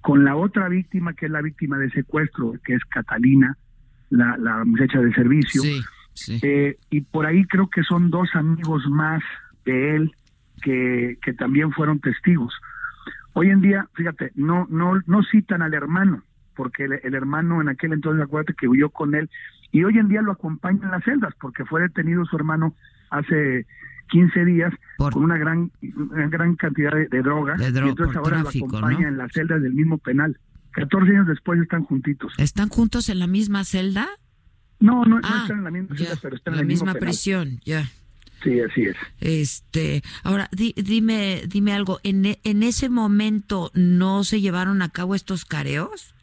con 0.00 0.24
la 0.24 0.34
otra 0.36 0.68
víctima 0.68 1.12
que 1.12 1.26
es 1.26 1.32
la 1.32 1.42
víctima 1.42 1.78
de 1.78 1.90
secuestro, 1.90 2.54
que 2.64 2.74
es 2.74 2.84
Catalina, 2.86 3.56
la, 4.12 4.36
la 4.36 4.64
muchacha 4.64 5.00
de 5.00 5.12
servicio. 5.12 5.62
Eh, 6.42 6.76
y 6.90 7.00
por 7.00 7.26
ahí 7.26 7.44
creo 7.46 7.68
que 7.68 7.82
son 7.82 8.10
dos 8.10 8.28
amigos 8.34 8.86
más 8.88 9.22
de 9.64 9.96
él 9.96 10.12
que, 10.62 11.18
que 11.22 11.32
también 11.32 11.72
fueron 11.72 11.98
testigos. 12.00 12.54
Hoy 13.32 13.48
en 13.48 13.62
día, 13.62 13.88
fíjate, 13.94 14.30
no, 14.34 14.66
no, 14.68 15.00
no 15.06 15.22
citan 15.24 15.62
al 15.62 15.72
hermano, 15.72 16.22
porque 16.54 16.84
el, 16.84 17.14
hermano 17.14 17.62
en 17.62 17.70
aquel 17.70 17.94
entonces, 17.94 18.22
acuérdate 18.22 18.54
que 18.54 18.68
huyó 18.68 18.90
con 18.90 19.14
él, 19.14 19.30
y 19.70 19.84
hoy 19.84 19.98
en 19.98 20.08
día 20.08 20.20
lo 20.20 20.32
acompaña 20.32 20.80
en 20.84 20.90
las 20.90 21.04
celdas, 21.04 21.34
porque 21.40 21.64
fue 21.64 21.80
detenido 21.80 22.26
su 22.26 22.36
hermano 22.36 22.74
hace 23.08 23.66
15 24.10 24.44
días 24.44 24.74
con 24.98 25.24
una 25.24 25.38
gran, 25.38 25.70
una 25.96 26.28
gran 26.28 26.56
cantidad 26.56 26.92
de, 26.92 27.22
droga, 27.22 27.56
y 27.58 27.64
entonces 27.64 28.16
ahora 28.16 28.42
lo 28.42 28.50
acompaña 28.50 29.08
en 29.08 29.16
las 29.16 29.32
celdas 29.32 29.62
del 29.62 29.72
mismo 29.72 29.96
penal. 29.96 30.36
14 30.72 31.10
años 31.10 31.26
después 31.26 31.60
están 31.60 31.84
juntitos. 31.84 32.32
¿Están 32.38 32.68
juntos 32.68 33.08
en 33.08 33.18
la 33.18 33.26
misma 33.26 33.64
celda? 33.64 34.08
No, 34.80 35.04
no, 35.04 35.20
ah, 35.22 35.40
están 35.42 35.58
en 35.58 35.64
la 35.64 35.70
misma 35.70 35.96
celda, 35.96 36.16
pero 36.20 36.36
están 36.36 36.54
en 36.54 36.60
la 36.60 36.66
misma 36.66 36.94
prisión, 36.94 37.60
ya. 37.64 37.88
Sí, 38.42 38.60
así 38.60 38.82
es. 38.82 38.96
Este, 39.20 40.02
ahora 40.24 40.48
dime, 40.52 41.42
dime 41.46 41.72
algo. 41.72 42.00
¿En, 42.02 42.38
en 42.42 42.62
ese 42.62 42.88
momento 42.88 43.70
no 43.74 44.24
se 44.24 44.40
llevaron 44.40 44.82
a 44.82 44.88
cabo 44.88 45.14
estos 45.14 45.44
careos? 45.44 46.14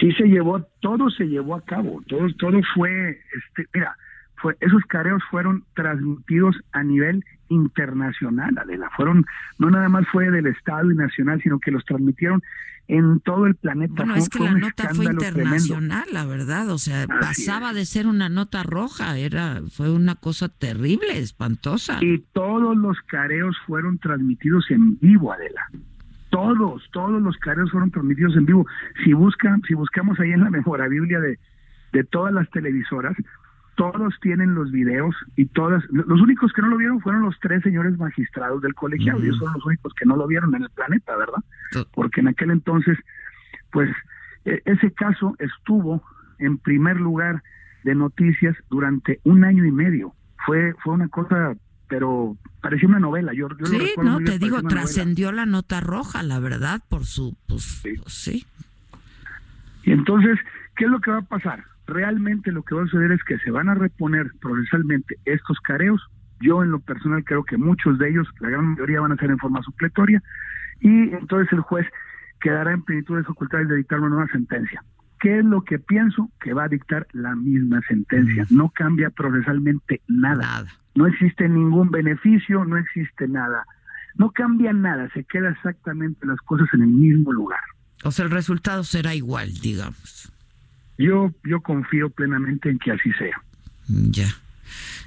Sí 0.00 0.12
se 0.12 0.24
llevó, 0.24 0.62
todo 0.80 1.10
se 1.10 1.24
llevó 1.24 1.54
a 1.54 1.64
cabo, 1.64 2.02
todo, 2.08 2.26
todo 2.38 2.60
fue, 2.74 3.10
este, 3.10 3.68
mira, 3.74 3.96
fue, 4.36 4.56
esos 4.60 4.82
careos 4.84 5.22
fueron 5.30 5.64
transmitidos 5.74 6.56
a 6.72 6.82
nivel 6.82 7.24
internacional, 7.48 8.56
Adela. 8.56 8.90
Fueron, 8.96 9.26
no 9.58 9.70
nada 9.70 9.88
más 9.88 10.06
fue 10.10 10.30
del 10.30 10.46
Estado 10.46 10.90
y 10.90 10.94
nacional, 10.94 11.40
sino 11.42 11.58
que 11.58 11.70
los 11.70 11.84
transmitieron 11.84 12.42
en 12.90 13.20
todo 13.20 13.46
el 13.46 13.54
planeta. 13.54 13.94
Bueno, 13.94 14.16
es 14.16 14.28
que 14.28 14.40
la 14.40 14.52
nota 14.52 14.88
fue 14.92 15.04
internacional, 15.04 16.08
la 16.12 16.26
verdad. 16.26 16.70
O 16.70 16.78
sea, 16.78 17.06
pasaba 17.06 17.72
de 17.72 17.86
ser 17.86 18.08
una 18.08 18.28
nota 18.28 18.64
roja, 18.64 19.16
era, 19.16 19.60
fue 19.70 19.92
una 19.92 20.16
cosa 20.16 20.48
terrible, 20.48 21.18
espantosa. 21.18 21.98
Y 22.00 22.18
todos 22.32 22.76
los 22.76 22.98
careos 23.06 23.56
fueron 23.66 23.98
transmitidos 23.98 24.68
en 24.70 24.98
vivo, 24.98 25.32
Adela. 25.32 25.68
Todos, 26.30 26.82
todos 26.92 27.22
los 27.22 27.36
careos 27.36 27.70
fueron 27.70 27.92
transmitidos 27.92 28.36
en 28.36 28.46
vivo. 28.46 28.66
Si 29.04 29.12
buscan, 29.12 29.62
si 29.68 29.74
buscamos 29.74 30.18
ahí 30.18 30.32
en 30.32 30.40
la 30.40 30.50
memorabilia 30.58 31.20
de, 31.20 31.38
de 31.92 32.04
todas 32.04 32.34
las 32.34 32.50
televisoras, 32.50 33.16
todos 33.80 34.12
tienen 34.20 34.54
los 34.54 34.70
videos 34.70 35.16
y 35.36 35.46
todas, 35.46 35.82
los 35.88 36.20
únicos 36.20 36.52
que 36.52 36.60
no 36.60 36.68
lo 36.68 36.76
vieron 36.76 37.00
fueron 37.00 37.22
los 37.22 37.40
tres 37.40 37.62
señores 37.62 37.96
magistrados 37.96 38.60
del 38.60 38.74
colegiado, 38.74 39.20
y 39.20 39.22
ellos 39.22 39.38
son 39.38 39.54
los 39.54 39.64
únicos 39.64 39.94
que 39.94 40.04
no 40.04 40.16
lo 40.16 40.26
vieron 40.26 40.54
en 40.54 40.64
el 40.64 40.68
planeta, 40.68 41.16
¿verdad? 41.16 41.42
Porque 41.94 42.20
en 42.20 42.28
aquel 42.28 42.50
entonces, 42.50 42.98
pues 43.72 43.88
e, 44.44 44.60
ese 44.66 44.92
caso 44.92 45.34
estuvo 45.38 46.02
en 46.38 46.58
primer 46.58 47.00
lugar 47.00 47.42
de 47.82 47.94
noticias 47.94 48.54
durante 48.68 49.18
un 49.24 49.44
año 49.44 49.64
y 49.64 49.72
medio. 49.72 50.12
Fue, 50.44 50.74
fue 50.84 50.92
una 50.92 51.08
cosa, 51.08 51.54
pero 51.88 52.36
parecía 52.60 52.86
una 52.86 53.00
novela. 53.00 53.32
Yo, 53.32 53.48
sí, 53.64 53.94
no, 53.96 54.20
te 54.20 54.38
digo, 54.38 54.62
trascendió 54.62 55.32
la 55.32 55.46
nota 55.46 55.80
roja, 55.80 56.22
la 56.22 56.38
verdad, 56.38 56.82
por 56.90 57.06
su, 57.06 57.34
pues, 57.48 57.80
pues 57.82 58.12
sí. 58.12 58.44
Y 59.84 59.92
entonces, 59.92 60.38
¿qué 60.76 60.84
es 60.84 60.90
lo 60.90 61.00
que 61.00 61.12
va 61.12 61.20
a 61.20 61.22
pasar? 61.22 61.69
Realmente 61.90 62.52
lo 62.52 62.62
que 62.62 62.74
va 62.74 62.82
a 62.82 62.86
suceder 62.86 63.12
es 63.12 63.22
que 63.24 63.38
se 63.38 63.50
van 63.50 63.68
a 63.68 63.74
reponer 63.74 64.32
procesalmente 64.40 65.16
estos 65.24 65.58
careos. 65.60 66.00
Yo 66.40 66.62
en 66.62 66.70
lo 66.70 66.80
personal 66.80 67.22
creo 67.24 67.44
que 67.44 67.58
muchos 67.58 67.98
de 67.98 68.08
ellos, 68.08 68.26
la 68.40 68.48
gran 68.48 68.68
mayoría 68.68 69.00
van 69.00 69.12
a 69.12 69.16
ser 69.16 69.30
en 69.30 69.38
forma 69.38 69.62
supletoria 69.62 70.22
y 70.80 71.10
entonces 71.12 71.52
el 71.52 71.60
juez 71.60 71.86
quedará 72.40 72.72
en 72.72 72.82
plenitud 72.82 73.16
de 73.18 73.24
facultades 73.24 73.68
de 73.68 73.76
dictar 73.76 74.00
una 74.00 74.08
nueva 74.08 74.26
sentencia. 74.32 74.82
¿Qué 75.20 75.38
es 75.38 75.44
lo 75.44 75.62
que 75.62 75.78
pienso? 75.78 76.30
Que 76.40 76.54
va 76.54 76.64
a 76.64 76.68
dictar 76.68 77.06
la 77.12 77.34
misma 77.34 77.82
sentencia. 77.86 78.46
No 78.48 78.70
cambia 78.70 79.10
procesalmente 79.10 80.00
nada. 80.08 80.64
No 80.94 81.06
existe 81.06 81.46
ningún 81.46 81.90
beneficio, 81.90 82.64
no 82.64 82.78
existe 82.78 83.28
nada. 83.28 83.64
No 84.16 84.30
cambia 84.30 84.72
nada, 84.72 85.10
se 85.12 85.24
queda 85.24 85.50
exactamente 85.50 86.26
las 86.26 86.38
cosas 86.40 86.68
en 86.72 86.82
el 86.82 86.88
mismo 86.88 87.32
lugar. 87.32 87.60
O 88.02 88.10
sea, 88.10 88.24
el 88.24 88.30
resultado 88.30 88.82
será 88.82 89.14
igual, 89.14 89.52
digamos. 89.60 90.32
Yo, 91.00 91.32
yo 91.44 91.60
confío 91.62 92.10
plenamente 92.10 92.68
en 92.68 92.78
que 92.78 92.92
así 92.92 93.10
sea. 93.12 93.42
Ya. 93.88 94.28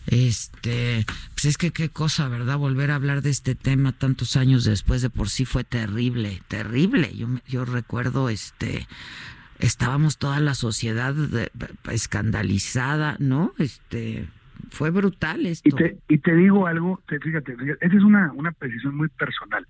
Este, 0.07 1.05
pues 1.33 1.45
es 1.45 1.57
que 1.57 1.71
qué 1.71 1.89
cosa, 1.89 2.27
¿verdad? 2.27 2.57
Volver 2.57 2.89
a 2.89 2.95
hablar 2.95 3.21
de 3.21 3.29
este 3.29 3.53
tema 3.53 3.91
tantos 3.91 4.35
años 4.35 4.65
después 4.65 5.03
de 5.03 5.11
por 5.11 5.29
sí 5.29 5.45
fue 5.45 5.63
terrible, 5.63 6.41
terrible. 6.47 7.15
Yo, 7.15 7.27
yo 7.47 7.63
recuerdo, 7.63 8.29
este, 8.29 8.87
estábamos 9.59 10.17
toda 10.17 10.39
la 10.39 10.55
sociedad 10.55 11.13
escandalizada, 11.91 13.15
¿no? 13.19 13.53
Este, 13.59 14.27
fue 14.71 14.89
brutal 14.89 15.45
esto. 15.45 15.69
Y 15.69 15.71
te, 15.73 15.97
y 16.09 16.17
te 16.17 16.35
digo 16.35 16.65
algo, 16.65 17.01
te, 17.07 17.19
fíjate, 17.19 17.55
fíjate, 17.55 17.85
esa 17.85 17.95
es 17.95 18.03
una, 18.03 18.31
una 18.33 18.51
precisión 18.51 18.95
muy 18.95 19.09
personal. 19.09 19.65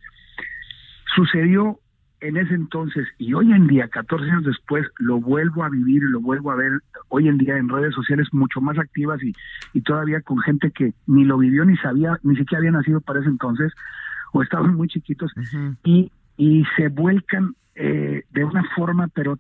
Sucedió 1.15 1.80
en 2.24 2.38
ese 2.38 2.53
entonces 2.53 3.05
y 3.17 3.34
hoy 3.34 3.51
en 3.51 3.67
día, 3.67 3.89
14 3.89 4.32
años 4.32 4.45
después, 4.45 4.88
lo 4.97 5.19
vuelvo 5.19 5.63
a 5.63 5.69
vivir 5.69 6.01
y 6.03 6.11
lo 6.11 6.21
vuelvo 6.21 6.51
a 6.51 6.55
ver 6.55 6.71
hoy 7.09 7.28
en 7.28 7.38
día 7.38 7.57
en 7.57 7.67
redes 7.67 7.93
sociales 7.93 8.30
mucho 8.32 8.61
más 8.61 8.80
activas 8.80 9.21
y, 9.21 9.34
y 9.74 9.82
todavía 9.82 10.21
con 10.21 10.39
gente 10.39 10.71
que 10.71 10.93
ni 11.05 11.26
lo 11.26 11.38
vivió 11.38 11.65
ni 11.65 11.76
sabía, 11.78 12.17
ni 12.24 12.38
siquiera 12.38 12.59
había 12.59 12.71
nacido 12.71 13.01
para 13.01 13.19
ese 13.19 13.28
entonces 13.28 13.74
o 14.32 14.41
estaban 14.41 14.74
muy 14.76 14.88
chiquitos 14.88 15.34
y, 15.84 16.11
y 16.38 16.63
se 16.78 16.88
vuelcan 16.88 17.55
eh, 17.76 18.24
de 18.32 18.43
una 18.45 18.63
forma, 18.74 19.09
pero 19.13 19.38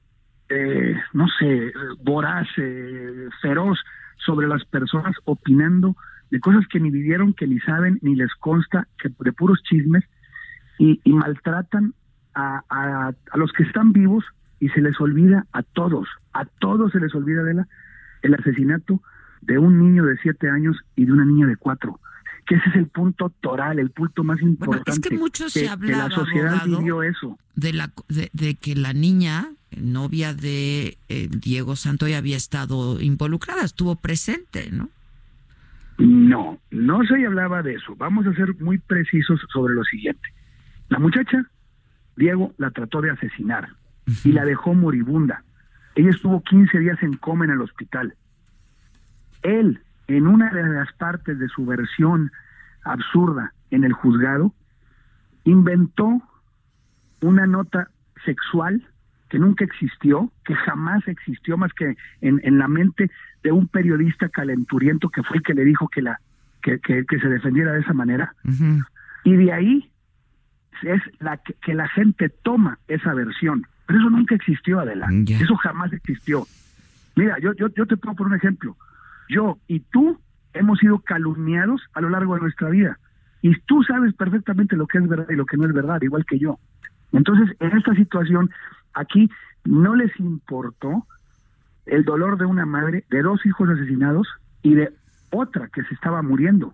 eh, 0.49 0.95
no 1.13 1.27
sé, 1.39 1.71
voraz, 2.03 2.47
eh, 2.57 3.29
feroz 3.41 3.79
sobre 4.25 4.47
las 4.47 4.65
personas, 4.65 5.15
opinando 5.23 5.95
de 6.29 6.39
cosas 6.41 6.67
que 6.67 6.81
ni 6.81 6.91
vivieron, 6.91 7.33
que 7.33 7.47
ni 7.47 7.59
saben, 7.61 7.97
ni 8.01 8.15
les 8.15 8.33
consta, 8.35 8.87
que 8.97 9.09
de 9.19 9.31
puros 9.31 9.63
chismes, 9.63 10.03
y, 10.77 10.99
y 11.03 11.13
maltratan 11.13 11.93
a, 12.35 12.63
a, 12.69 13.13
a, 13.31 13.37
los 13.37 13.51
que 13.53 13.63
están 13.63 13.93
vivos 13.93 14.23
y 14.59 14.69
se 14.69 14.81
les 14.81 14.99
olvida 14.99 15.45
a 15.51 15.63
todos, 15.63 16.07
a 16.33 16.45
todos 16.45 16.91
se 16.91 16.99
les 16.99 17.13
olvida 17.15 17.43
de 17.43 17.53
la, 17.55 17.67
el 18.21 18.33
asesinato 18.33 19.01
de 19.41 19.57
un 19.57 19.79
niño 19.79 20.05
de 20.05 20.17
siete 20.17 20.49
años 20.49 20.77
y 20.95 21.05
de 21.05 21.11
una 21.11 21.25
niña 21.25 21.47
de 21.47 21.57
cuatro 21.57 21.99
que 22.45 22.55
ese 22.55 22.69
es 22.69 22.75
el 22.75 22.87
punto 22.87 23.29
toral, 23.41 23.79
el 23.79 23.89
punto 23.91 24.23
más 24.23 24.41
importante. 24.41 24.91
Bueno, 24.91 25.01
es 25.01 25.09
que 25.09 25.17
mucho 25.17 25.49
se 25.49 25.69
hablaba, 25.69 26.09
la 26.09 26.15
sociedad 26.15 26.53
abogado, 26.55 26.77
vivió 26.79 27.03
eso. 27.03 27.39
De, 27.55 27.73
la, 27.73 27.91
de, 28.09 28.29
de, 28.33 28.55
que 28.55 28.75
la 28.75 28.93
niña, 28.93 29.47
novia 29.77 30.33
de 30.33 30.97
eh, 31.09 31.29
Diego 31.29 31.75
Santoy, 31.75 32.13
había 32.13 32.37
estado 32.37 32.99
involucrada, 32.99 33.63
estuvo 33.63 33.95
presente, 33.95 34.69
¿no? 34.71 34.89
No, 35.97 36.59
no 36.71 37.03
se 37.05 37.25
hablaba 37.25 37.61
de 37.61 37.75
eso. 37.75 37.95
Vamos 37.95 38.25
a 38.25 38.33
ser 38.33 38.55
muy 38.59 38.77
precisos 38.77 39.39
sobre 39.51 39.73
lo 39.75 39.83
siguiente. 39.83 40.27
La 40.89 40.99
muchacha, 40.99 41.45
Diego, 42.15 42.53
la 42.57 42.71
trató 42.71 43.01
de 43.01 43.11
asesinar 43.11 43.69
uh 44.07 44.11
-huh. 44.11 44.25
y 44.25 44.31
la 44.31 44.45
dejó 44.45 44.73
moribunda. 44.73 45.43
Ella 45.95 46.09
estuvo 46.09 46.41
15 46.41 46.79
días 46.79 47.01
en 47.03 47.13
coma 47.17 47.45
en 47.45 47.51
el 47.51 47.61
hospital. 47.61 48.15
Él, 49.43 49.81
en 50.07 50.27
una 50.27 50.51
de 50.51 50.63
las 50.63 50.91
partes 50.93 51.37
de 51.37 51.47
su 51.49 51.65
versión 51.65 52.31
absurda 52.83 53.53
en 53.71 53.83
el 53.83 53.93
juzgado, 53.93 54.53
inventó 55.43 56.21
una 57.21 57.45
nota 57.45 57.89
sexual 58.25 58.87
que 59.29 59.39
nunca 59.39 59.65
existió, 59.65 60.31
que 60.45 60.55
jamás 60.55 61.07
existió 61.07 61.57
más 61.57 61.73
que 61.73 61.95
en, 62.21 62.39
en 62.43 62.57
la 62.59 62.67
mente 62.67 63.09
de 63.43 63.51
un 63.51 63.67
periodista 63.67 64.29
calenturiento 64.29 65.09
que 65.09 65.23
fue 65.23 65.37
el 65.37 65.43
que 65.43 65.53
le 65.53 65.65
dijo 65.65 65.87
que 65.87 66.01
la 66.01 66.19
que, 66.61 66.79
que, 66.79 67.05
que 67.05 67.19
se 67.19 67.27
defendiera 67.27 67.73
de 67.73 67.81
esa 67.81 67.93
manera. 67.93 68.33
Uh 68.45 68.49
-huh. 68.49 68.85
Y 69.25 69.35
de 69.35 69.51
ahí 69.51 69.91
es 70.83 71.01
la 71.19 71.37
que, 71.37 71.53
que, 71.61 71.73
la 71.73 71.87
gente 71.89 72.29
toma 72.29 72.79
esa 72.87 73.13
versión. 73.13 73.65
Pero 73.85 73.99
eso 73.99 74.09
nunca 74.09 74.35
existió, 74.35 74.79
Adela. 74.79 75.07
Yeah. 75.09 75.39
Eso 75.39 75.55
jamás 75.57 75.93
existió. 75.93 76.45
Mira, 77.15 77.37
yo, 77.39 77.53
yo, 77.53 77.67
yo 77.69 77.85
te 77.85 77.97
pongo 77.97 78.15
por 78.15 78.27
un 78.27 78.35
ejemplo 78.35 78.75
yo 79.29 79.57
y 79.67 79.79
tú 79.79 80.19
hemos 80.53 80.79
sido 80.79 80.99
calumniados 80.99 81.81
a 81.93 82.01
lo 82.01 82.09
largo 82.09 82.35
de 82.35 82.41
nuestra 82.41 82.69
vida. 82.69 82.99
Y 83.41 83.59
tú 83.61 83.83
sabes 83.83 84.13
perfectamente 84.13 84.75
lo 84.75 84.87
que 84.87 84.99
es 84.99 85.07
verdad 85.07 85.27
y 85.29 85.35
lo 85.35 85.45
que 85.45 85.57
no 85.57 85.65
es 85.65 85.73
verdad, 85.73 86.01
igual 86.01 86.25
que 86.25 86.39
yo. 86.39 86.59
Entonces, 87.11 87.55
en 87.59 87.77
esta 87.77 87.93
situación, 87.95 88.49
aquí 88.93 89.29
no 89.65 89.95
les 89.95 90.17
importó 90.19 91.05
el 91.85 92.05
dolor 92.05 92.37
de 92.37 92.45
una 92.45 92.65
madre, 92.65 93.03
de 93.09 93.21
dos 93.21 93.45
hijos 93.45 93.69
asesinados 93.69 94.27
y 94.61 94.75
de 94.75 94.93
otra 95.31 95.67
que 95.67 95.83
se 95.83 95.93
estaba 95.93 96.21
muriendo. 96.21 96.73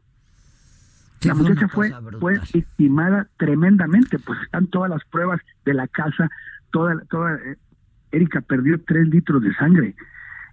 La 1.23 1.33
muchacha 1.33 1.67
fue, 1.67 1.91
fue 2.19 2.39
estimada 2.53 3.27
tremendamente, 3.37 4.19
pues 4.19 4.39
están 4.43 4.67
todas 4.67 4.89
las 4.89 5.03
pruebas 5.05 5.41
de 5.65 5.73
la 5.73 5.87
casa, 5.87 6.29
toda, 6.71 7.01
toda, 7.09 7.35
eh, 7.35 7.57
Erika 8.11 8.41
perdió 8.41 8.81
tres 8.81 9.07
litros 9.07 9.41
de 9.41 9.53
sangre. 9.55 9.95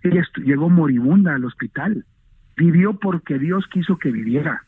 Ella 0.03 0.23
llegó 0.37 0.69
moribunda 0.69 1.35
al 1.35 1.45
hospital. 1.45 2.05
Vivió 2.57 2.95
porque 2.99 3.39
Dios 3.39 3.67
quiso 3.69 3.99
que 3.99 4.11
viviera. 4.11 4.65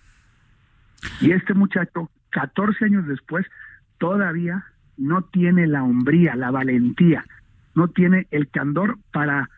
Y 1.21 1.33
este 1.33 1.55
muchacho, 1.55 2.11
14 2.31 2.85
años 2.85 3.07
después, 3.07 3.47
todavía 3.99 4.65
no 4.97 5.23
tiene 5.23 5.67
la 5.67 5.83
hombría, 5.83 6.35
la 6.35 6.51
valentía, 6.51 7.25
no 7.75 7.89
tiene 7.89 8.27
el 8.31 8.49
candor 8.49 8.99
para 9.13 9.49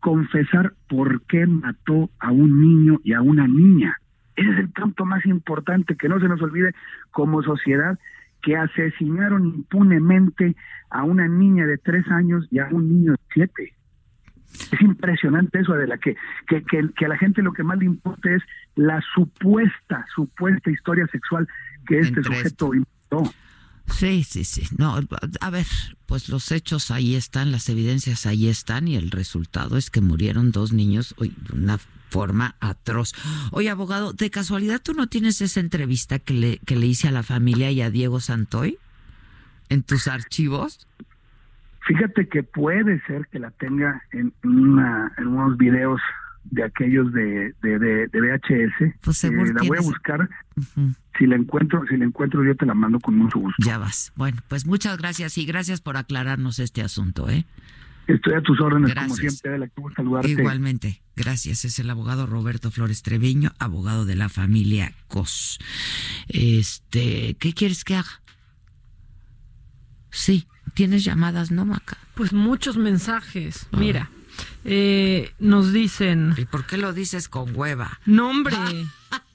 confesar 0.00 0.74
por 0.88 1.22
qué 1.22 1.46
mató 1.46 2.10
a 2.18 2.30
un 2.30 2.60
niño 2.60 3.00
y 3.02 3.14
a 3.14 3.22
una 3.22 3.48
niña. 3.48 3.98
Ese 4.36 4.50
es 4.50 4.58
el 4.58 4.68
punto 4.70 5.04
más 5.04 5.24
importante, 5.26 5.96
que 5.96 6.08
no 6.08 6.20
se 6.20 6.28
nos 6.28 6.42
olvide 6.42 6.74
como 7.10 7.42
sociedad 7.42 7.98
que 8.42 8.56
asesinaron 8.56 9.46
impunemente 9.46 10.54
a 10.90 11.02
una 11.02 11.26
niña 11.26 11.66
de 11.66 11.78
tres 11.78 12.06
años 12.10 12.46
y 12.50 12.58
a 12.58 12.68
un 12.70 12.88
niño 12.88 13.12
de 13.12 13.18
siete. 13.32 13.74
Es 14.70 14.80
impresionante 14.82 15.60
eso 15.60 15.72
de 15.74 15.86
la 15.86 15.98
que, 15.98 16.16
que, 16.46 16.62
que, 16.62 16.90
que, 16.94 17.04
a 17.06 17.08
la 17.08 17.16
gente 17.16 17.42
lo 17.42 17.52
que 17.52 17.64
más 17.64 17.78
le 17.78 17.86
importa 17.86 18.30
es 18.30 18.42
la 18.76 19.00
supuesta, 19.14 20.04
supuesta 20.14 20.70
historia 20.70 21.06
sexual 21.08 21.48
que 21.86 21.98
este 21.98 22.20
Entre 22.20 22.36
sujeto 22.36 22.74
inventó. 22.74 23.32
Sí, 23.86 24.24
sí, 24.24 24.44
sí. 24.44 24.66
No, 24.78 24.98
a 25.40 25.50
ver, 25.50 25.66
pues 26.06 26.28
los 26.28 26.50
hechos 26.52 26.90
ahí 26.90 27.14
están, 27.14 27.52
las 27.52 27.68
evidencias 27.68 28.26
ahí 28.26 28.48
están 28.48 28.88
y 28.88 28.96
el 28.96 29.10
resultado 29.10 29.76
es 29.76 29.90
que 29.90 30.00
murieron 30.00 30.52
dos 30.52 30.72
niños 30.72 31.14
de 31.18 31.32
una 31.52 31.78
forma 32.08 32.54
atroz. 32.60 33.12
Oye, 33.50 33.70
abogado, 33.70 34.12
¿de 34.12 34.30
casualidad 34.30 34.80
tú 34.82 34.94
no 34.94 35.08
tienes 35.08 35.40
esa 35.40 35.60
entrevista 35.60 36.18
que 36.18 36.34
le, 36.34 36.58
que 36.58 36.76
le 36.76 36.86
hice 36.86 37.08
a 37.08 37.12
la 37.12 37.22
familia 37.22 37.70
y 37.70 37.82
a 37.82 37.90
Diego 37.90 38.20
Santoy 38.20 38.78
en 39.68 39.82
tus 39.82 40.08
archivos? 40.08 40.86
Fíjate 41.86 42.28
que 42.28 42.42
puede 42.42 43.00
ser 43.06 43.26
que 43.30 43.38
la 43.38 43.50
tenga 43.50 44.02
en, 44.12 44.32
una, 44.42 45.12
en 45.18 45.26
unos 45.26 45.58
videos 45.58 46.00
de 46.50 46.62
aquellos 46.62 47.12
de, 47.12 47.54
de, 47.62 47.78
de, 47.78 48.08
de 48.08 48.20
VHS. 48.20 48.94
Pues 49.00 49.24
eh, 49.24 49.30
la 49.32 49.62
voy 49.66 49.78
a 49.78 49.82
buscar. 49.82 50.28
Uh 50.56 50.60
-huh. 50.60 50.94
Si 51.18 51.26
la 51.26 51.36
encuentro, 51.36 51.82
si 51.88 51.96
la 51.96 52.04
encuentro 52.04 52.44
yo 52.44 52.54
te 52.56 52.66
la 52.66 52.74
mando 52.74 53.00
con 53.00 53.16
mucho 53.16 53.38
gusto. 53.38 53.56
Ya 53.64 53.78
vas. 53.78 54.12
Bueno, 54.16 54.38
pues 54.48 54.66
muchas 54.66 54.98
gracias 54.98 55.38
y 55.38 55.46
gracias 55.46 55.80
por 55.80 55.96
aclararnos 55.96 56.58
este 56.58 56.82
asunto, 56.82 57.28
¿eh? 57.28 57.44
Estoy 58.06 58.34
a 58.34 58.42
tus 58.42 58.60
órdenes, 58.60 58.90
gracias. 58.90 59.18
como 59.18 59.30
siempre, 59.30 59.58
la 59.58 59.68
quiero 59.68 59.90
saludarte. 59.94 60.30
Igualmente, 60.30 61.02
gracias. 61.16 61.64
Es 61.64 61.78
el 61.78 61.88
abogado 61.88 62.26
Roberto 62.26 62.70
Flores 62.70 63.02
Treviño, 63.02 63.52
abogado 63.58 64.04
de 64.04 64.14
la 64.14 64.28
familia 64.28 64.92
Cos. 65.08 65.58
Este, 66.28 67.34
¿qué 67.38 67.54
quieres 67.54 67.82
que 67.84 67.94
haga? 67.96 68.20
Sí, 70.10 70.46
tienes 70.74 71.02
llamadas, 71.02 71.50
¿no, 71.50 71.64
Maca? 71.64 71.96
Pues 72.14 72.32
muchos 72.32 72.76
mensajes. 72.76 73.68
Ah. 73.72 73.76
Mira, 73.78 74.10
eh, 74.64 75.32
nos 75.38 75.72
dicen. 75.72 76.34
¿Y 76.36 76.44
por 76.44 76.66
qué 76.66 76.76
lo 76.76 76.92
dices 76.92 77.28
con 77.28 77.54
hueva? 77.54 78.00
No, 78.06 78.30
hombre. 78.30 78.56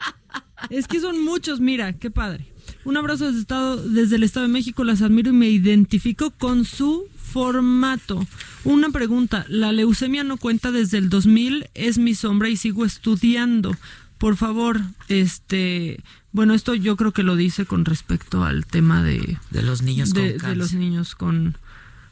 es 0.70 0.88
que 0.88 1.00
son 1.00 1.24
muchos, 1.24 1.60
mira, 1.60 1.94
qué 1.94 2.10
padre. 2.12 2.52
Un 2.86 2.98
abrazo 2.98 3.28
desde, 3.28 3.40
estado, 3.40 3.78
desde 3.78 4.16
el 4.16 4.24
Estado 4.24 4.48
de 4.48 4.54
México, 4.54 4.84
las 4.84 5.02
admiro 5.02 5.32
y 5.32 5.34
me 5.34 5.50
identifico 5.50 6.32
con 6.32 6.66
su 6.66 7.08
formato. 7.16 8.26
Una 8.64 8.90
pregunta, 8.90 9.46
la 9.48 9.72
leucemia 9.72 10.24
no 10.24 10.38
cuenta 10.38 10.72
desde 10.72 10.98
el 10.98 11.10
2000, 11.10 11.70
es 11.74 11.98
mi 11.98 12.16
sombra 12.16 12.50
y 12.50 12.58
sigo 12.58 12.86
estudiando. 12.86 13.76
Por 14.18 14.36
favor, 14.36 14.82
este, 15.08 16.04
bueno, 16.32 16.54
esto 16.54 16.76
yo 16.76 16.96
creo 16.98 17.14
que 17.14 17.24
lo 17.24 17.36
dice 17.36 17.66
con 17.66 17.86
respecto 17.86 18.44
al 18.44 18.66
tema 18.66 19.02
de 19.02 19.38
de 19.52 19.62
los 19.62 19.82
niños 19.82 20.14
de, 20.14 20.32
con 20.32 20.32
cáncer. 20.32 20.50
de 20.50 20.56
los 20.56 20.74
niños 20.74 21.16
con 21.16 21.58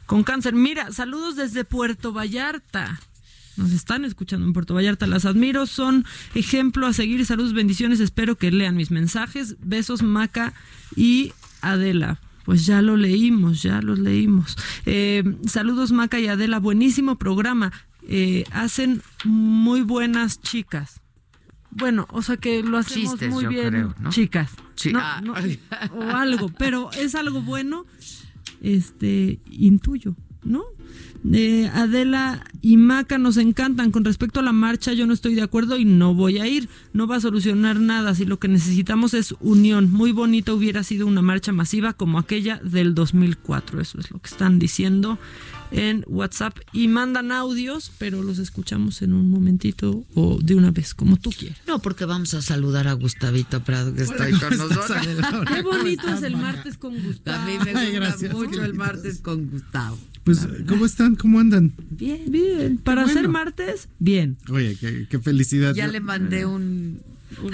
con 0.08 0.24
cáncer. 0.24 0.54
Mira, 0.54 0.90
saludos 0.90 1.36
desde 1.36 1.64
Puerto 1.64 2.12
Vallarta. 2.12 2.98
Nos 3.58 3.72
están 3.72 4.04
escuchando 4.04 4.46
en 4.46 4.52
Puerto 4.54 4.72
Vallarta. 4.74 5.06
Las 5.06 5.24
admiro, 5.26 5.66
son 5.66 6.04
ejemplo 6.34 6.86
a 6.86 6.92
seguir. 6.94 7.24
Saludos, 7.26 7.52
bendiciones. 7.52 8.00
Espero 8.00 8.36
que 8.36 8.50
lean 8.50 8.74
mis 8.74 8.90
mensajes. 8.90 9.56
Besos, 9.60 10.02
Maca 10.02 10.54
y 10.96 11.32
Adela. 11.60 12.20
Pues 12.44 12.64
ya 12.64 12.80
lo 12.80 12.96
leímos, 12.96 13.62
ya 13.62 13.82
los 13.82 13.98
leímos. 13.98 14.56
Eh, 14.86 15.22
saludos, 15.46 15.92
Maca 15.92 16.18
y 16.18 16.28
Adela. 16.28 16.58
Buenísimo 16.58 17.16
programa. 17.18 17.70
Eh, 18.08 18.44
hacen 18.52 19.02
muy 19.24 19.82
buenas 19.82 20.40
chicas. 20.40 21.02
Bueno, 21.70 22.06
o 22.10 22.22
sea 22.22 22.38
que 22.38 22.62
lo 22.62 22.78
hacemos 22.78 23.10
Chistes, 23.10 23.30
muy 23.30 23.44
bien, 23.46 23.68
creo, 23.68 23.94
¿no? 24.00 24.08
chicas. 24.08 24.50
Sí. 24.74 24.90
No, 24.92 25.00
Ah. 25.02 25.20
no, 25.22 25.34
o 25.92 26.02
algo, 26.16 26.48
pero 26.58 26.90
es 26.92 27.14
algo 27.14 27.42
bueno, 27.42 27.84
este, 28.62 29.40
intuyo, 29.50 30.14
¿no? 30.44 30.64
Eh, 31.32 31.68
Adela 31.74 32.44
y 32.62 32.76
Maca 32.76 33.18
nos 33.18 33.36
encantan. 33.36 33.90
Con 33.90 34.04
respecto 34.04 34.40
a 34.40 34.42
la 34.42 34.52
marcha, 34.52 34.92
yo 34.92 35.06
no 35.06 35.12
estoy 35.12 35.34
de 35.34 35.42
acuerdo 35.42 35.76
y 35.76 35.84
no 35.84 36.14
voy 36.14 36.38
a 36.38 36.46
ir. 36.46 36.68
No 36.92 37.06
va 37.06 37.16
a 37.16 37.20
solucionar 37.20 37.80
nada. 37.80 38.14
Si 38.14 38.24
lo 38.24 38.38
que 38.38 38.48
necesitamos 38.48 39.14
es 39.14 39.34
unión. 39.40 39.90
Muy 39.90 40.12
bonita 40.12 40.52
hubiera 40.54 40.82
sido 40.84 41.06
una 41.06 41.22
marcha 41.22 41.52
masiva 41.52 41.92
como 41.92 42.18
aquella 42.18 42.60
del 42.62 42.94
2004. 42.94 43.80
Eso 43.80 43.98
es 44.00 44.10
lo 44.10 44.18
que 44.20 44.28
están 44.28 44.58
diciendo 44.58 45.18
en 45.70 46.04
WhatsApp 46.06 46.56
y 46.72 46.88
mandan 46.88 47.32
audios, 47.32 47.92
pero 47.98 48.22
los 48.22 48.38
escuchamos 48.38 49.02
en 49.02 49.12
un 49.12 49.30
momentito 49.30 50.04
o 50.14 50.38
de 50.40 50.54
una 50.54 50.70
vez, 50.70 50.94
como 50.94 51.16
tú 51.16 51.30
quieras. 51.30 51.58
No, 51.66 51.80
porque 51.80 52.04
vamos 52.04 52.34
a 52.34 52.42
saludar 52.42 52.88
a 52.88 52.92
Gustavito 52.94 53.62
Prado 53.62 53.94
que 53.94 54.02
está 54.02 54.24
ahí 54.24 54.32
con 54.32 54.50
nosotros. 54.58 54.92
Qué 55.54 55.62
bonito 55.62 56.08
es 56.08 56.22
el 56.22 56.36
martes 56.36 56.76
con 56.76 57.00
Gustavo. 57.02 57.42
A 57.42 57.46
mí 57.46 57.58
me 57.64 58.00
gusta 58.00 58.28
mucho 58.32 58.64
el 58.64 58.74
martes 58.74 59.18
con 59.18 59.48
Gustavo. 59.50 59.98
Pues, 60.24 60.46
¿cómo 60.68 60.84
están? 60.84 61.16
¿Cómo 61.16 61.40
andan? 61.40 61.72
Bien, 61.90 62.30
bien. 62.30 62.78
Para 62.78 63.04
bueno. 63.04 63.20
ser 63.20 63.28
martes, 63.28 63.88
bien. 63.98 64.36
Oye, 64.50 64.76
qué, 64.78 65.06
qué 65.08 65.18
felicidad. 65.18 65.74
Ya 65.74 65.88
le 65.88 66.00
mandé 66.00 66.44
un, 66.44 67.00
un, 67.42 67.52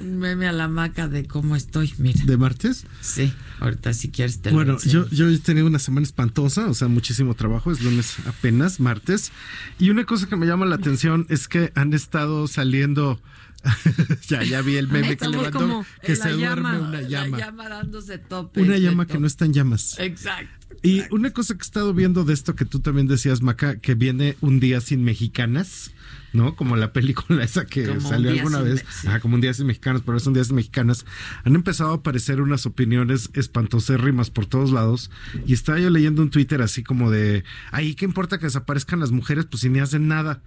un 0.00 0.18
meme 0.18 0.46
a 0.46 0.52
la 0.52 0.68
maca 0.68 1.08
de 1.08 1.26
cómo 1.26 1.56
estoy, 1.56 1.92
mira. 1.98 2.20
¿De 2.24 2.36
martes? 2.36 2.86
Sí, 3.00 3.32
ahorita 3.58 3.92
si 3.92 4.10
quieres 4.10 4.40
te 4.40 4.50
Bueno, 4.50 4.78
yo, 4.80 5.08
yo 5.10 5.28
he 5.28 5.38
tenido 5.38 5.66
una 5.66 5.78
semana 5.78 6.04
espantosa, 6.04 6.68
o 6.68 6.74
sea, 6.74 6.88
muchísimo 6.88 7.34
trabajo, 7.34 7.70
es 7.70 7.82
lunes 7.82 8.16
apenas, 8.26 8.80
martes. 8.80 9.32
Y 9.78 9.90
una 9.90 10.04
cosa 10.04 10.28
que 10.28 10.36
me 10.36 10.46
llama 10.46 10.66
la 10.66 10.76
atención 10.76 11.26
es 11.28 11.48
que 11.48 11.72
han 11.74 11.92
estado 11.92 12.46
saliendo... 12.48 13.20
ya, 14.26 14.42
ya 14.42 14.62
vi 14.62 14.76
el 14.76 14.88
meme 14.88 15.08
que 15.08 15.12
Estamos 15.26 15.42
mandó, 15.42 15.58
como 15.58 15.86
que 16.02 16.16
se 16.16 16.30
la 16.30 16.34
duerme 16.34 16.70
llama, 16.70 16.78
una 16.78 17.02
llama. 17.02 17.38
La 17.38 17.46
llama 17.46 17.68
dándose 17.68 18.16
tope. 18.16 18.62
Una 18.62 18.78
llama 18.78 19.06
que 19.06 19.18
no 19.18 19.26
está 19.26 19.44
en 19.44 19.52
llamas. 19.52 19.98
Exacto. 19.98 20.60
Y 20.82 21.02
una 21.10 21.30
cosa 21.30 21.54
que 21.54 21.60
he 21.60 21.66
estado 21.66 21.92
viendo 21.92 22.24
de 22.24 22.32
esto 22.32 22.54
que 22.54 22.64
tú 22.64 22.80
también 22.80 23.06
decías, 23.06 23.42
Maca, 23.42 23.76
que 23.76 23.94
viene 23.94 24.36
un 24.40 24.60
día 24.60 24.80
sin 24.80 25.04
mexicanas, 25.04 25.90
¿no? 26.32 26.56
Como 26.56 26.76
la 26.76 26.92
película 26.92 27.42
esa 27.44 27.64
que 27.66 27.86
Como 27.86 28.00
salió 28.00 28.30
alguna 28.30 28.60
vez. 28.60 28.84
sí. 28.90 29.08
Ajá, 29.08 29.20
como 29.20 29.34
un 29.34 29.40
día 29.40 29.52
sin 29.54 29.66
mexicanas, 29.66 30.02
pero 30.04 30.16
es 30.16 30.26
un 30.26 30.34
día 30.34 30.44
sin 30.44 30.56
mexicanas. 30.56 31.04
Han 31.44 31.54
empezado 31.54 31.90
a 31.90 31.96
aparecer 31.96 32.40
unas 32.40 32.66
opiniones 32.66 33.30
espantosérrimas 33.34 34.30
por 34.30 34.46
todos 34.46 34.70
lados. 34.70 35.10
Y 35.46 35.52
estaba 35.52 35.78
yo 35.78 35.90
leyendo 35.90 36.22
un 36.22 36.30
Twitter 36.30 36.62
así 36.62 36.82
como 36.82 37.10
de, 37.10 37.44
ahí, 37.70 37.94
¿qué 37.94 38.04
importa 38.04 38.38
que 38.38 38.46
desaparezcan 38.46 39.00
las 39.00 39.10
mujeres? 39.10 39.46
Pues 39.46 39.62
si 39.62 39.68
ni 39.68 39.80
hacen 39.80 40.08
nada. 40.08 40.42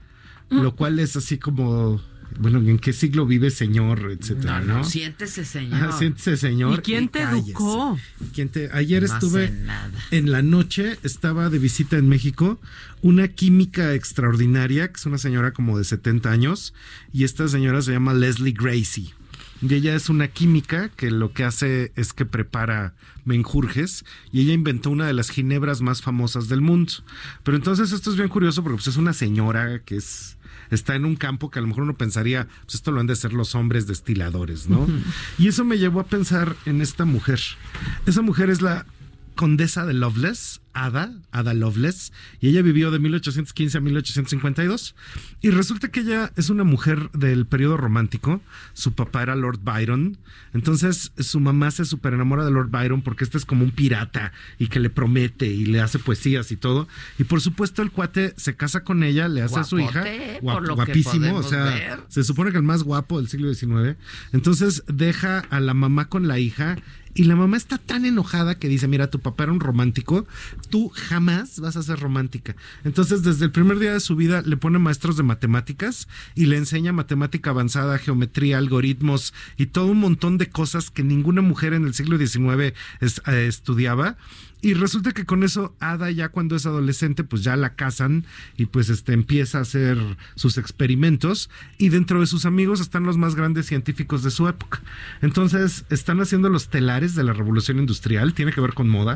Mm. 0.50 0.62
Lo 0.62 0.76
cual 0.76 1.00
es 1.00 1.16
así 1.16 1.38
como, 1.38 2.02
bueno, 2.40 2.60
¿en 2.60 2.80
qué 2.80 2.94
siglo 2.94 3.26
vive 3.26 3.50
señor? 3.52 4.12
Etcétera, 4.12 4.60
No, 4.62 4.66
¿no? 4.66 4.78
no, 4.80 4.84
siéntese, 4.84 5.46
señor. 5.46 5.94
Siéntese, 5.98 6.38
señor. 6.38 6.80
¿Y 6.80 6.82
quién 6.82 7.10
te 7.10 7.22
educó? 7.22 7.98
¿Quién 8.34 8.50
te- 8.50 8.70
Ayer 8.74 9.04
No 9.04 9.14
estuve 9.14 9.54
en 10.12 10.32
la 10.32 10.42
noche, 10.42 10.98
estaba 11.04 11.50
de 11.50 11.60
visita 11.60 11.98
en 11.98 12.10
México, 12.10 12.60
una 13.02 13.28
química 13.28 13.94
extraordinaria, 13.94 14.88
que 14.90 14.98
es 14.98 15.06
una 15.06 15.18
señora 15.18 15.52
como 15.52 15.78
de 15.78 15.84
70 15.84 16.32
años, 16.32 16.74
y 17.12 17.24
esta 17.24 17.48
señora 17.48 17.82
se 17.82 17.92
llama 17.92 18.14
Leslie 18.14 18.54
Gracie. 18.54 19.14
Y 19.62 19.74
ella 19.74 19.96
es 19.96 20.10
una 20.10 20.28
química 20.28 20.90
que 20.90 21.10
lo 21.10 21.32
que 21.32 21.46
hace 21.46 21.94
es 21.96 22.12
que 22.12 22.26
prepara 22.26 22.96
menjurjes 23.24 24.04
y 24.32 24.42
ella 24.42 24.52
inventó 24.54 24.90
una 24.90 25.08
de 25.08 25.14
las 25.14 25.30
ginebras 25.30 25.80
más 25.82 26.02
famosas 26.02 26.50
del 26.50 26.60
mundo. 26.60 26.92
Pero 27.44 27.56
entonces 27.56 27.94
esto 27.94 28.10
es 28.12 28.18
bien 28.18 28.28
curioso 28.28 28.62
porque 28.62 28.76
pues, 28.76 28.88
es 28.88 28.98
una 28.98 29.14
señora 29.14 29.80
que 29.86 29.96
es 29.96 30.36
está 30.72 30.96
en 30.96 31.06
un 31.06 31.16
campo 31.16 31.50
que 31.50 31.60
a 31.60 31.62
lo 31.62 31.68
mejor 31.68 31.84
uno 31.84 31.94
pensaría, 31.96 32.48
pues 32.64 32.76
esto 32.76 32.92
lo 32.92 33.00
han 33.00 33.08
de 33.08 33.16
ser 33.16 33.34
los 33.34 33.56
hombres 33.56 33.88
destiladores, 33.88 34.70
¿no? 34.70 34.88
Y 35.38 35.48
eso 35.48 35.64
me 35.64 35.78
llevó 35.78 36.00
a 36.00 36.06
pensar 36.06 36.56
en 36.66 36.82
esta 36.82 37.06
mujer. 37.06 37.40
Esa 38.06 38.22
mujer 38.22 38.50
es 38.50 38.62
la 38.62 38.86
condesa 39.34 39.86
de 39.86 39.94
Loveless, 39.94 40.62
Ada, 40.74 41.14
Ada 41.32 41.54
Loveless, 41.54 42.12
y 42.40 42.50
ella 42.50 42.62
vivió 42.64 42.90
de 42.90 42.98
1815 43.00 43.78
a 43.78 43.82
1852. 43.82 44.96
Y 45.42 45.52
resulta 45.52 45.90
que 45.90 46.00
ella 46.02 46.32
es 46.36 46.50
una 46.50 46.64
mujer 46.64 47.12
del 47.12 47.46
periodo 47.46 47.78
romántico. 47.78 48.42
Su 48.74 48.94
papá 48.94 49.22
era 49.24 49.36
Lord 49.36 49.60
Byron. 49.64 50.18
Entonces 50.54 51.12
su 51.18 51.40
mamá 51.40 51.70
se 51.72 51.86
super 51.86 52.14
enamora 52.14 52.46
de 52.46 52.52
Lord 52.52 52.70
Byron 52.70 53.02
porque 53.02 53.24
este 53.24 53.38
es 53.38 53.46
como 53.46 53.64
un 53.64 53.72
pirata 53.72 54.32
y 54.58 54.68
que 54.68 54.80
le 54.80 54.90
promete 54.90 55.46
y 55.48 55.66
le 55.66 55.80
hace 55.82 56.00
poesías 56.00 56.52
y 56.52 56.58
todo. 56.58 56.88
Y 57.20 57.24
por 57.26 57.42
supuesto 57.42 57.82
el 57.82 57.92
cuate 57.92 58.34
se 58.38 58.56
casa 58.56 58.84
con 58.84 59.04
ella, 59.04 59.28
le 59.28 59.42
hace 59.42 59.60
a 59.60 59.64
su 59.64 59.80
hija. 59.80 60.04
Guap- 60.42 60.76
guapísimo, 60.76 61.36
o 61.36 61.44
sea, 61.44 61.64
ver. 61.66 62.00
se 62.08 62.24
supone 62.24 62.52
que 62.52 62.58
el 62.58 62.64
más 62.64 62.84
guapo 62.84 63.18
del 63.20 63.30
siglo 63.30 63.54
XIX. 63.54 63.96
Entonces 64.32 64.84
deja 64.88 65.40
a 65.40 65.60
la 65.60 65.74
mamá 65.74 66.10
con 66.10 66.28
la 66.28 66.40
hija 66.40 66.78
y 67.16 67.24
la 67.26 67.36
mamá 67.36 67.58
está 67.58 67.78
tan 67.78 68.06
enojada 68.06 68.56
que 68.56 68.68
dice, 68.68 68.88
mira, 68.88 69.10
tu 69.10 69.20
papá 69.20 69.44
era 69.44 69.54
un 69.54 69.60
romántico, 69.60 70.26
tú 70.70 70.90
jamás 70.90 71.60
vas 71.60 71.76
a 71.76 71.84
ser 71.84 72.00
romántica. 72.00 72.56
Entonces 72.84 73.24
desde 73.24 73.46
el 73.46 73.52
primer 73.52 73.80
día 73.80 73.94
de 73.94 74.00
su 74.00 74.16
vida 74.16 74.42
le 74.42 74.58
pone 74.58 74.80
maestros 74.80 75.18
de 75.18 75.24
matemáticas 75.24 76.08
y 76.36 76.46
le 76.46 76.58
enseña 76.58 76.94
matemática 76.94 77.52
avanzada, 77.52 77.98
geometría, 77.98 78.58
algoritmos 78.58 79.34
y 79.58 79.68
todo 79.68 79.88
un 79.88 80.00
montón 80.00 80.38
de 80.38 80.50
cosas 80.50 80.90
que 80.90 81.04
ninguna 81.04 81.42
mujer 81.42 81.74
en 81.74 81.86
el 81.86 81.94
siglo 81.94 82.18
XIX 82.18 82.74
eh, 83.02 83.48
estudiaba. 83.48 84.18
Y 84.64 84.76
resulta 84.76 85.12
que 85.12 85.26
con 85.26 85.44
eso 85.44 85.76
Ada 85.82 86.10
ya 86.10 86.30
cuando 86.30 86.56
es 86.56 86.66
adolescente 86.66 87.26
pues 87.26 87.44
ya 87.44 87.58
la 87.58 87.76
casan 87.76 88.26
y 88.56 88.68
pues 88.68 88.88
este 88.88 89.12
empieza 89.12 89.58
a 89.58 89.64
hacer 89.64 89.98
sus 90.36 90.58
experimentos 90.58 91.50
y 91.78 91.90
dentro 91.90 92.22
de 92.22 92.28
sus 92.28 92.46
amigos 92.46 92.80
están 92.80 93.04
los 93.04 93.18
más 93.18 93.36
grandes 93.36 93.66
científicos 93.66 94.24
de 94.24 94.32
su 94.32 94.48
época. 94.48 94.82
Entonces 95.22 95.84
están 95.90 96.22
haciendo 96.22 96.48
los 96.48 96.70
telares 96.70 97.14
de 97.14 97.26
la 97.26 97.34
revolución 97.34 97.78
industrial, 97.78 98.34
tiene 98.34 98.54
que 98.54 98.62
ver 98.62 98.74
con 98.74 98.88
moda, 98.88 99.16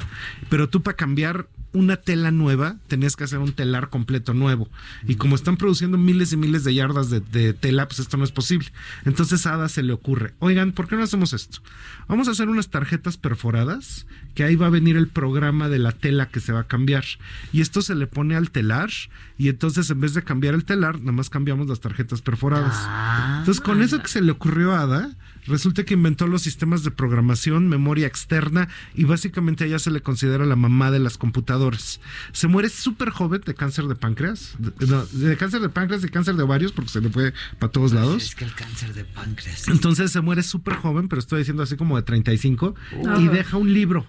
pero 0.50 0.68
tú 0.68 0.84
para 0.84 0.98
cambiar 0.98 1.48
una 1.72 1.96
tela 1.96 2.32
nueva 2.32 2.76
tenías 2.88 3.16
que 3.16 3.24
hacer 3.24 3.40
un 3.40 3.54
telar 3.54 3.90
completo 3.90 4.34
nuevo 4.34 4.70
y 5.08 5.16
como 5.16 5.36
están 5.36 5.58
produciendo 5.58 5.98
miles 5.98 6.34
y 6.34 6.38
miles 6.38 6.64
de 6.66 6.74
yardas 6.74 7.10
de, 7.10 7.22
de 7.22 7.54
tela 7.54 7.88
pues 7.88 8.00
esto 8.00 8.18
no 8.18 8.26
es 8.26 8.34
posible. 8.34 8.68
Entonces 9.06 9.46
a 9.46 9.54
Ada 9.54 9.70
se 9.70 9.82
le 9.82 9.94
ocurre, 9.94 10.34
oigan, 10.40 10.74
¿por 10.74 10.90
qué 10.90 10.98
no 10.98 11.04
hacemos 11.04 11.32
esto? 11.32 11.60
Vamos 12.10 12.28
a 12.28 12.32
hacer 12.32 12.50
unas 12.50 12.70
tarjetas 12.70 13.16
perforadas 13.16 14.08
que 14.36 14.44
ahí 14.44 14.58
va 14.58 14.68
a 14.68 14.72
venir 14.72 14.98
el 14.98 15.08
programa 15.08 15.37
de 15.38 15.80
la 15.80 15.92
tela 15.92 16.30
que 16.30 16.40
se 16.40 16.52
va 16.52 16.62
a 16.62 16.68
cambiar. 16.68 17.06
Y 17.54 17.62
esto 17.62 17.82
se 17.82 17.96
le 17.96 18.08
pone 18.08 18.36
al 18.36 18.52
telar 18.52 18.90
y 19.38 19.50
entonces 19.50 19.90
en 19.90 20.00
vez 20.00 20.14
de 20.14 20.24
cambiar 20.24 20.56
el 20.56 20.66
telar, 20.66 21.00
nada 21.00 21.12
más 21.12 21.30
cambiamos 21.30 21.68
las 21.68 21.80
tarjetas 21.80 22.22
perforadas. 22.22 22.74
Ah, 22.76 23.38
entonces 23.40 23.62
con 23.64 23.82
eso 23.82 24.02
que 24.02 24.08
se 24.08 24.22
le 24.22 24.32
ocurrió 24.32 24.74
a 24.74 24.82
Ada, 24.82 25.16
resulta 25.46 25.84
que 25.84 25.94
inventó 25.94 26.28
los 26.28 26.42
sistemas 26.42 26.84
de 26.84 26.92
programación, 26.92 27.68
memoria 27.68 28.08
externa 28.08 28.68
y 28.96 29.04
básicamente 29.04 29.64
a 29.64 29.68
ella 29.68 29.80
se 29.80 29.92
le 29.92 30.02
considera 30.02 30.46
la 30.46 30.56
mamá 30.56 30.90
de 30.90 31.00
las 31.00 31.18
computadoras. 31.18 32.02
Se 32.32 32.48
muere 32.48 32.70
súper 32.70 33.12
joven 33.12 33.42
de 33.46 33.54
cáncer 33.54 33.86
de 33.86 33.96
páncreas, 33.96 34.56
de, 34.58 34.88
no, 34.88 35.06
de 35.06 35.38
cáncer 35.38 35.62
de 35.62 35.70
páncreas 35.70 36.04
y 36.04 36.10
cáncer 36.10 36.36
de 36.36 36.44
ovarios 36.44 36.72
porque 36.72 36.90
se 36.90 37.02
le 37.02 37.10
fue 37.10 37.34
para 37.60 37.72
todos 37.72 37.94
lados. 37.94 38.24
Es 38.24 38.36
que 38.36 38.46
el 38.46 38.54
cáncer 38.54 38.94
de 38.96 39.06
páncreas. 39.06 39.68
Entonces 39.68 40.12
se 40.12 40.22
muere 40.22 40.42
súper 40.42 40.76
joven, 40.76 41.08
pero 41.08 41.20
estoy 41.20 41.40
diciendo 41.40 41.64
así 41.64 41.76
como 41.78 41.96
de 41.96 42.02
35, 42.02 42.76
y 43.20 43.28
deja 43.28 43.58
un 43.58 43.74
libro. 43.74 44.06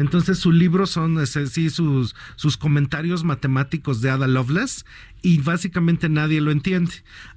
Entonces 0.00 0.38
su 0.38 0.50
libro 0.50 0.86
son 0.86 1.20
ese, 1.20 1.46
sí, 1.46 1.68
sus, 1.68 2.16
sus 2.36 2.56
comentarios 2.56 3.22
matemáticos 3.22 4.00
de 4.00 4.08
Ada 4.08 4.26
Lovelace 4.26 4.84
y 5.22 5.38
básicamente 5.38 6.08
nadie 6.08 6.40
lo 6.40 6.50
entiende. 6.50 6.92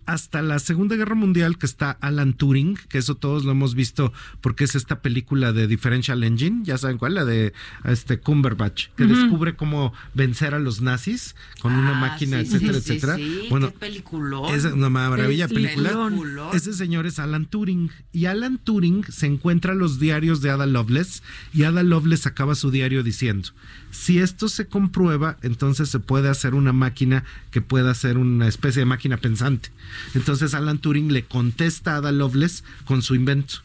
Hasta 0.06 0.42
la 0.42 0.60
Segunda 0.60 0.98
Guerra 0.98 1.16
Mundial 1.16 1.58
que 1.58 1.66
está 1.66 1.92
Alan 1.92 2.34
Turing, 2.34 2.78
que 2.90 2.98
eso 2.98 3.16
todos 3.16 3.46
lo 3.46 3.52
hemos 3.52 3.74
visto 3.74 4.12
porque 4.42 4.66
es 4.66 4.76
esta 4.76 5.02
película 5.02 5.54
de 5.54 5.66
Differential 5.66 6.24
Engine, 6.26 6.62
ya 6.66 6.78
saben 6.78 6.98
cuál, 6.98 7.14
la 7.14 7.24
de 7.24 7.54
este 7.86 8.20
Cumberbatch, 8.20 8.88
que 8.98 9.06
descubre 9.06 9.56
cómo 9.56 9.94
vencer 10.14 10.56
a 10.56 10.60
los 10.60 10.82
nazis 10.82 11.36
con 11.62 11.72
una 11.74 11.92
Ah, 11.98 12.02
máquina, 12.02 12.42
sí, 12.44 12.48
etcétera, 12.48 12.74
sí, 12.74 12.82
sí, 12.82 12.92
etcétera. 12.92 13.16
sí, 13.16 13.48
bueno, 13.50 13.72
qué 13.72 13.78
peliculón. 13.80 14.54
es 14.54 14.66
una 14.66 14.90
maravilla 14.90 15.48
película. 15.48 15.92
Peliculón. 15.92 16.50
Ese 16.54 16.74
señor 16.74 17.06
es 17.06 17.20
Alan 17.20 17.46
Turing. 17.46 17.90
Y 18.12 18.26
Alan 18.26 18.58
Turing 18.58 19.06
se 19.10 19.28
encuentra 19.28 19.74
los 19.74 20.00
diarios 20.00 20.42
de 20.42 20.50
Ada 20.50 20.66
Lovelace 20.66 21.22
y 21.54 21.64
Ada 21.64 21.82
Lovelace 21.84 22.28
acaba 22.28 22.56
su 22.56 22.72
diario 22.72 23.04
diciendo, 23.04 23.50
si 23.94 24.18
esto 24.18 24.50
se 24.50 24.66
comprueba, 24.68 25.38
entonces 25.44 25.88
se 25.88 26.00
puede 26.00 26.28
hacer 26.28 26.56
una 26.56 26.74
máquina 26.74 27.24
que 27.52 27.62
pueda 27.62 27.94
ser 27.94 28.18
una 28.18 28.48
especie 28.48 28.80
de 28.80 28.86
máquina 28.88 29.18
pensante. 29.18 29.70
Entonces 30.16 30.56
Alan 30.56 30.80
Turing 30.80 31.14
le 31.14 31.26
contesta 31.26 31.94
a 31.94 31.98
Ada 31.98 32.12
Lovelace 32.12 32.64
con 32.86 33.04
su 33.04 33.14
invento. 33.14 33.56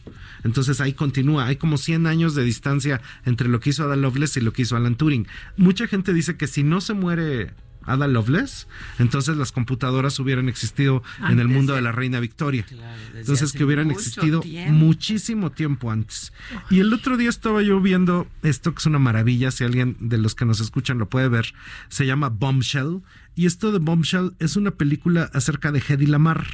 Entonces 0.43 0.81
ahí 0.81 0.93
continúa, 0.93 1.47
hay 1.47 1.55
como 1.55 1.77
100 1.77 2.05
años 2.05 2.35
de 2.35 2.43
distancia 2.43 3.01
entre 3.25 3.49
lo 3.49 3.59
que 3.59 3.71
hizo 3.71 3.83
Ada 3.83 3.95
Lovelace 3.95 4.39
y 4.39 4.43
lo 4.43 4.53
que 4.53 4.61
hizo 4.61 4.75
Alan 4.75 4.95
Turing. 4.95 5.27
Mucha 5.57 5.87
gente 5.87 6.13
dice 6.13 6.37
que 6.37 6.45
si 6.45 6.61
no 6.61 6.79
se 6.79 6.93
muere 6.93 7.51
Ada 7.91 8.07
Lovelace, 8.07 8.67
entonces 8.99 9.37
las 9.37 9.51
computadoras 9.51 10.19
hubieran 10.19 10.47
existido 10.49 11.03
en 11.29 11.39
el 11.39 11.47
mundo 11.47 11.73
de- 11.73 11.79
de 11.79 11.83
la 11.83 11.91
reina 11.91 12.19
Victoria. 12.19 12.65
desde 12.69 13.19
entonces 13.19 13.51
que 13.53 13.63
hubieran 13.63 13.89
existido 13.91 14.41
tiempo. 14.41 14.73
muchísimo 14.73 15.51
tiempo 15.51 15.91
antes. 15.91 16.33
Y 16.69 16.79
el 16.79 16.93
otro 16.93 17.17
día 17.17 17.29
estaba 17.29 17.61
yo 17.61 17.79
viendo 17.79 18.27
esto 18.43 18.73
que 18.73 18.79
es 18.79 18.85
una 18.85 18.99
maravilla, 18.99 19.51
si 19.51 19.63
alguien 19.63 19.95
de 19.99 20.17
los 20.17 20.35
que 20.35 20.45
nos 20.45 20.59
escuchan 20.59 20.97
lo 20.97 21.09
puede 21.09 21.29
ver, 21.29 21.53
se 21.89 22.05
llama 22.05 22.29
Bombshell 22.29 23.01
Y 23.39 23.45
esto 23.45 23.71
de 23.71 23.79
Bombshell 23.79 24.33
es 24.39 24.57
una 24.57 24.71
película 24.71 25.31
acerca 25.33 25.71
de 25.71 25.79
Hedy 25.79 26.07
Lamar, 26.07 26.45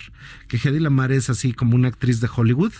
que 0.47 0.57
Hedy 0.57 0.77
Lamar 0.77 1.11
es 1.11 1.31
así 1.31 1.51
como 1.51 1.75
una 1.75 1.87
actriz 1.87 2.21
de 2.21 2.29
Hollywood 2.31 2.73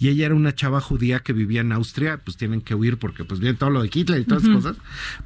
y 0.00 0.08
ella 0.08 0.26
era 0.26 0.34
una 0.34 0.52
chava 0.52 0.80
judía 0.80 1.20
que 1.20 1.32
vivía 1.32 1.60
en 1.60 1.70
Austria, 1.70 2.20
pues 2.24 2.36
tienen 2.36 2.60
que 2.60 2.74
huir 2.74 2.98
porque 2.98 3.24
pues 3.24 3.38
viene 3.38 3.56
todo 3.56 3.70
lo 3.70 3.80
de 3.80 3.88
Hitler 3.94 4.20
y 4.20 4.24
todas 4.24 4.42
esas 4.42 4.56
cosas. 4.56 4.76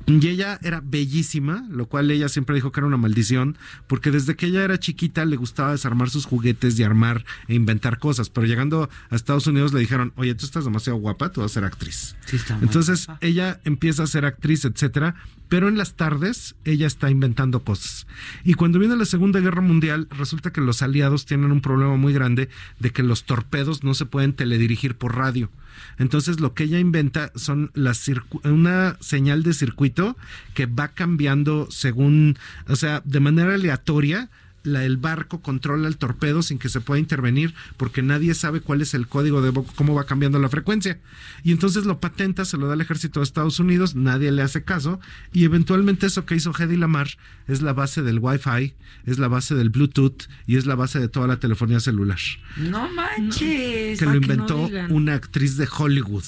Y 0.05 0.29
ella 0.29 0.59
era 0.63 0.83
bellísima, 0.85 1.67
lo 1.71 1.87
cual 1.87 2.11
ella 2.11 2.29
siempre 2.29 2.57
dijo 2.57 2.73
que 2.73 2.81
era 2.81 2.87
una 2.87 2.99
maldición, 2.99 3.57
porque 3.87 4.11
desde 4.11 4.37
que 4.37 4.49
ella 4.49 4.65
era 4.65 4.79
chiquita 4.79 5.25
le 5.25 5.37
gustaba 5.37 5.73
desarmar 5.73 6.11
sus 6.11 6.27
juguetes 6.27 6.79
y 6.79 6.83
armar 6.83 7.25
e 7.49 7.55
inventar 7.55 7.99
cosas, 7.99 8.29
pero 8.29 8.47
llegando 8.47 8.91
a 9.09 9.17
Estados 9.17 9.47
Unidos 9.47 9.73
le 9.73 9.81
dijeron, 9.81 10.13
oye, 10.17 10.35
tú 10.35 10.45
estás 10.45 10.67
demasiado 10.67 10.99
guapa, 10.99 11.33
tú 11.33 11.41
vas 11.41 11.53
a 11.53 11.55
ser 11.55 11.65
actriz. 11.65 12.15
Entonces 12.61 13.07
ella 13.23 13.63
empieza 13.65 14.03
a 14.03 14.07
ser 14.07 14.27
actriz, 14.27 14.67
etcétera, 14.67 15.15
pero 15.49 15.69
en 15.69 15.79
las 15.79 15.95
tardes 15.95 16.57
ella 16.65 16.87
está 16.87 17.11
inventando 17.11 17.61
cosas. 17.61 18.07
Y 18.45 18.55
cuando 18.55 18.79
viene 18.79 18.97
la 18.97 19.05
Segunda 19.05 19.41
Guerra 19.41 19.61
Mundial, 19.61 20.09
resulta 20.11 20.53
que 20.53 20.61
los 20.61 20.83
aliados 20.83 21.27
tienen 21.27 21.53
un 21.53 21.61
problema 21.61 21.97
muy 21.97 22.13
grande 22.13 22.49
de 22.79 22.91
que 22.91 23.03
los 23.03 23.25
torpedos 23.25 23.85
no 23.85 23.95
se 23.95 24.07
pueden 24.07 24.33
teledirigir 24.33 24.97
por 24.97 25.17
radio. 25.17 25.51
Entonces 25.99 26.41
lo 26.41 26.55
que 26.55 26.65
ella 26.65 26.79
inventa 26.79 27.33
son 27.35 27.71
las 27.75 28.11
una 28.45 28.97
señal 29.01 29.43
de 29.43 29.53
circuito 29.53 30.17
que 30.55 30.67
va 30.67 30.89
cambiando 30.89 31.69
según, 31.71 32.39
o 32.69 32.77
sea, 32.77 33.03
de 33.05 33.21
manera 33.21 33.55
aleatoria 33.55 34.31
el 34.67 34.97
barco 34.97 35.41
controla 35.41 35.89
el 35.89 35.97
torpedo 35.97 36.43
sin 36.43 36.59
que 36.59 36.69
se 36.69 36.81
pueda 36.81 36.99
intervenir 36.99 37.55
porque 37.77 38.03
nadie 38.03 38.35
sabe 38.35 38.61
cuál 38.61 38.83
es 38.83 38.95
el 38.95 39.07
código 39.07 39.41
de 39.43 39.53
cómo 39.75 39.95
va 39.95 40.05
cambiando 40.05 40.39
la 40.39 40.49
frecuencia. 40.49 40.99
Y 41.43 41.53
entonces 41.53 41.87
lo 41.87 42.01
patenta, 42.01 42.45
se 42.45 42.57
lo 42.57 42.67
da 42.67 42.75
al 42.75 42.81
ejército 42.81 43.21
de 43.21 43.25
Estados 43.25 43.61
Unidos, 43.61 43.95
nadie 43.95 44.33
le 44.33 44.43
hace 44.43 44.65
caso 44.65 45.01
y 45.33 45.45
eventualmente 45.45 46.07
eso 46.07 46.27
que 46.27 46.35
hizo 46.35 46.53
Hedy 46.57 46.77
Lamar 46.77 47.09
es 47.47 47.63
la 47.63 47.73
base 47.73 48.03
del 48.03 48.19
Wi-Fi, 48.19 48.75
es 49.05 49.19
la 49.19 49.29
base 49.29 49.55
del 49.55 49.71
Bluetooth 49.71 50.25
y 50.47 50.57
es 50.57 50.67
la 50.67 50.75
base 50.75 50.99
de 50.99 51.09
toda 51.09 51.27
la 51.27 51.39
telefonía 51.39 51.81
celular. 51.81 52.19
No 52.57 52.89
manches. 52.91 53.99
Que 53.99 54.07
lo 54.07 54.17
inventó 54.17 54.69
una 54.91 55.15
actriz 55.15 55.57
de 55.57 55.69
Hollywood 55.71 56.25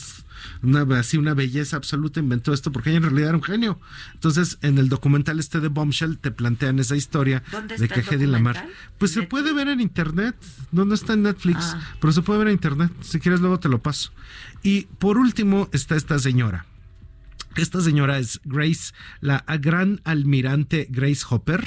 una, 0.63 0.83
así 0.99 1.17
una 1.17 1.35
belleza 1.35 1.77
absoluta, 1.77 2.21
inventó 2.21 2.53
esto 2.53 2.73
porque 2.73 2.91
ella 2.91 2.99
en 2.99 3.03
realidad 3.05 3.29
era 3.31 3.39
un 3.39 3.43
genio. 3.43 3.81
Entonces, 4.15 4.59
en 4.63 4.79
el 4.79 4.89
documental 4.89 5.39
este 5.39 5.61
de 5.61 5.69
Bombshell 5.69 6.19
te 6.19 6.31
plantean 6.31 6.79
esa 6.79 6.97
historia 6.97 7.43
de 7.79 7.89
que 7.89 8.01
Hedy 8.01 8.27
Lamar. 8.27 8.69
Pues 8.99 9.13
se 9.13 9.23
puede 9.23 9.53
ver 9.53 9.69
en 9.69 9.81
internet, 9.81 10.37
no, 10.73 10.85
no 10.85 10.95
está 10.95 11.15
en 11.15 11.23
Netflix, 11.23 11.75
ah. 11.75 11.81
pero 12.01 12.13
se 12.13 12.23
puede 12.23 12.41
ver 12.41 12.49
en 12.49 12.55
internet. 12.55 12.93
Si 13.01 13.21
quieres, 13.21 13.41
luego 13.41 13.59
te 13.59 13.69
lo 13.69 13.81
paso. 13.81 14.13
Y 14.63 14.83
por 14.99 15.19
último 15.19 15.69
está 15.73 15.97
esta 15.97 16.19
señora 16.19 16.67
esta 17.63 17.81
señora 17.81 18.19
es 18.19 18.41
Grace, 18.45 18.93
la 19.21 19.45
gran 19.61 20.01
almirante 20.05 20.87
Grace 20.91 21.25
Hopper. 21.29 21.65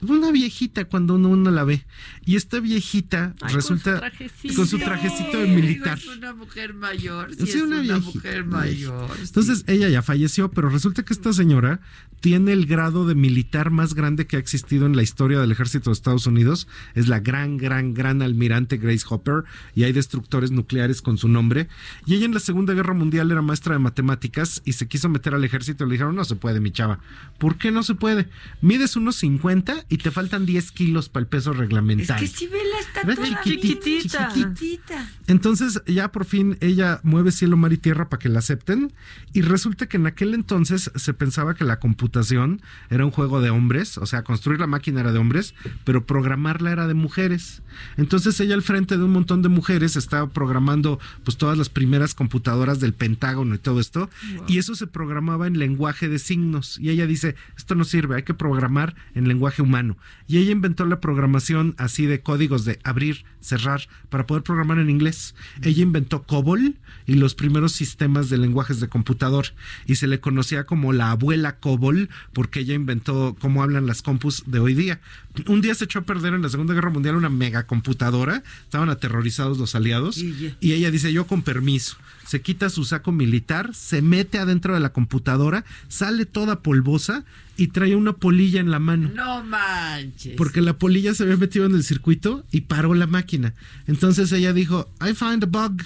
Una 0.00 0.30
viejita 0.30 0.84
cuando 0.84 1.14
uno, 1.14 1.50
la 1.50 1.64
ve. 1.64 1.84
Y 2.24 2.36
esta 2.36 2.60
viejita 2.60 3.34
resulta 3.52 4.12
con 4.54 4.66
su, 4.66 4.78
trajecito 4.78 5.38
de 5.38 5.48
militar. 5.48 5.98
Es 5.98 6.06
una 6.06 6.34
mujer 6.34 6.74
mayor. 6.74 7.34
Sí, 7.34 7.44
es 7.44 7.54
una, 7.56 7.98
mujer 7.98 8.44
mayor. 8.44 9.10
Entonces 9.20 9.64
ella 9.66 9.88
ya 9.88 10.02
falleció, 10.02 10.50
pero 10.50 10.68
resulta 10.68 11.04
que 11.04 11.12
esta 11.12 11.32
señora 11.32 11.80
tiene 12.20 12.52
el 12.52 12.66
grado 12.66 13.06
de 13.06 13.14
militar 13.14 13.70
más 13.70 13.94
grande 13.94 14.26
que 14.26 14.36
ha 14.36 14.40
existido 14.40 14.86
en 14.86 14.96
la 14.96 15.02
historia 15.02 15.38
del 15.38 15.52
ejército 15.52 15.90
de 15.90 15.94
Estados 15.94 16.26
Unidos. 16.26 16.66
Es 16.94 17.08
la 17.08 17.20
gran, 17.20 17.56
gran, 17.56 17.94
gran 17.94 18.22
almirante 18.22 18.78
Grace 18.78 19.04
Hopper 19.08 19.44
y 19.74 19.84
hay 19.84 19.92
destructores 19.92 20.50
nucleares 20.50 21.02
con 21.02 21.18
su 21.18 21.28
nombre. 21.28 21.68
Y 22.06 22.14
ella 22.14 22.26
en 22.26 22.34
la 22.34 22.40
Segunda 22.40 22.74
Guerra 22.74 22.94
Mundial 22.94 23.30
era 23.30 23.42
maestra 23.42 23.74
de 23.74 23.80
matemáticas 23.80 24.62
y 24.64 24.72
se 24.72 24.88
quiso 24.88 25.08
meter 25.08 25.25
al 25.34 25.44
ejército 25.44 25.84
y 25.84 25.88
le 25.88 25.92
dijeron, 25.92 26.14
no 26.14 26.24
se 26.24 26.36
puede, 26.36 26.60
mi 26.60 26.70
chava. 26.70 26.98
¿Por 27.38 27.56
qué 27.56 27.70
no 27.70 27.82
se 27.82 27.94
puede? 27.94 28.28
Mides 28.60 28.96
unos 28.96 29.16
50 29.16 29.86
y 29.88 29.98
te 29.98 30.10
faltan 30.10 30.46
10 30.46 30.72
kilos 30.72 31.08
para 31.08 31.22
el 31.22 31.26
peso 31.26 31.52
reglamentario. 31.52 32.24
Es 32.24 32.32
que 32.32 32.38
si 32.38 32.46
ve 32.46 32.58
la 32.70 32.78
estatura 32.80 33.42
chiquitita, 33.42 34.28
chiquitita. 34.32 35.10
Entonces 35.26 35.82
ya 35.86 36.12
por 36.12 36.24
fin 36.24 36.56
ella 36.60 37.00
mueve 37.02 37.32
cielo, 37.32 37.56
mar 37.56 37.72
y 37.72 37.78
tierra 37.78 38.08
para 38.08 38.20
que 38.20 38.28
la 38.28 38.38
acepten 38.38 38.92
y 39.32 39.42
resulta 39.42 39.88
que 39.88 39.96
en 39.96 40.06
aquel 40.06 40.34
entonces 40.34 40.90
se 40.94 41.14
pensaba 41.14 41.54
que 41.54 41.64
la 41.64 41.78
computación 41.78 42.62
era 42.90 43.04
un 43.04 43.10
juego 43.10 43.40
de 43.40 43.50
hombres, 43.50 43.98
o 43.98 44.06
sea, 44.06 44.22
construir 44.24 44.60
la 44.60 44.66
máquina 44.66 45.00
era 45.00 45.12
de 45.12 45.18
hombres, 45.18 45.54
pero 45.84 46.06
programarla 46.06 46.72
era 46.72 46.86
de 46.86 46.94
mujeres. 46.94 47.62
Entonces 47.96 48.38
ella 48.40 48.54
al 48.54 48.62
frente 48.62 48.96
de 48.96 49.04
un 49.04 49.12
montón 49.12 49.42
de 49.42 49.48
mujeres 49.48 49.96
estaba 49.96 50.28
programando 50.28 50.98
pues 51.24 51.36
todas 51.36 51.58
las 51.58 51.68
primeras 51.68 52.14
computadoras 52.14 52.80
del 52.80 52.94
Pentágono 52.94 53.54
y 53.54 53.58
todo 53.58 53.80
esto 53.80 54.08
y 54.46 54.58
eso 54.58 54.74
se 54.74 54.86
programaba 54.86 55.05
en 55.10 55.58
lenguaje 55.58 56.08
de 56.08 56.18
signos 56.18 56.78
y 56.80 56.90
ella 56.90 57.06
dice, 57.06 57.34
esto 57.56 57.74
no 57.74 57.84
sirve, 57.84 58.16
hay 58.16 58.22
que 58.22 58.34
programar 58.34 58.94
en 59.14 59.28
lenguaje 59.28 59.62
humano. 59.62 59.96
Y 60.26 60.38
ella 60.38 60.52
inventó 60.52 60.84
la 60.86 61.00
programación 61.00 61.74
así 61.78 62.06
de 62.06 62.20
códigos 62.20 62.64
de 62.64 62.78
abrir, 62.84 63.24
cerrar 63.40 63.82
para 64.08 64.26
poder 64.26 64.42
programar 64.42 64.78
en 64.78 64.90
inglés. 64.90 65.34
Ella 65.62 65.82
inventó 65.82 66.24
COBOL 66.24 66.76
y 67.06 67.14
los 67.14 67.34
primeros 67.34 67.72
sistemas 67.72 68.28
de 68.28 68.38
lenguajes 68.38 68.80
de 68.80 68.88
computador 68.88 69.46
y 69.86 69.96
se 69.96 70.06
le 70.06 70.20
conocía 70.20 70.64
como 70.64 70.92
la 70.92 71.10
abuela 71.10 71.58
COBOL 71.58 72.08
porque 72.32 72.60
ella 72.60 72.74
inventó 72.74 73.36
cómo 73.40 73.62
hablan 73.62 73.86
las 73.86 74.02
compus 74.02 74.44
de 74.46 74.58
hoy 74.58 74.74
día. 74.74 75.00
Un 75.46 75.60
día 75.60 75.74
se 75.74 75.84
echó 75.84 76.00
a 76.00 76.02
perder 76.02 76.34
en 76.34 76.42
la 76.42 76.48
Segunda 76.48 76.74
Guerra 76.74 76.90
Mundial 76.90 77.16
una 77.16 77.28
megacomputadora, 77.28 78.42
estaban 78.64 78.88
aterrorizados 78.90 79.58
los 79.58 79.74
aliados 79.74 80.18
y 80.18 80.72
ella 80.72 80.90
dice, 80.90 81.12
yo 81.12 81.26
con 81.26 81.42
permiso, 81.42 81.96
se 82.26 82.40
quita 82.40 82.70
su 82.70 82.84
saco 82.84 83.12
militar, 83.12 83.74
se 83.74 84.02
mete 84.02 84.38
adentro 84.38 84.74
de 84.74 84.80
la 84.80 84.92
computadora, 84.92 85.64
sale 85.88 86.26
toda 86.26 86.60
polvosa 86.60 87.24
y 87.56 87.68
trae 87.68 87.94
una 87.94 88.12
polilla 88.12 88.60
en 88.60 88.70
la 88.70 88.78
mano. 88.78 89.10
No 89.14 89.42
manches. 89.44 90.34
Porque 90.36 90.60
la 90.60 90.78
polilla 90.78 91.14
se 91.14 91.22
había 91.22 91.36
metido 91.36 91.66
en 91.66 91.74
el 91.74 91.84
circuito 91.84 92.44
y 92.50 92.62
paró 92.62 92.94
la 92.94 93.06
máquina. 93.06 93.54
Entonces 93.86 94.32
ella 94.32 94.52
dijo, 94.52 94.90
I 95.00 95.14
find 95.14 95.44
a 95.44 95.46
bug. 95.46 95.82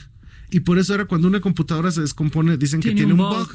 Y 0.50 0.60
por 0.60 0.78
eso 0.78 0.94
era 0.94 1.04
cuando 1.04 1.28
una 1.28 1.40
computadora 1.40 1.92
se 1.92 2.00
descompone, 2.00 2.56
dicen 2.56 2.80
que 2.80 2.92
tiene 2.92 3.12
un 3.12 3.18
bug. 3.18 3.52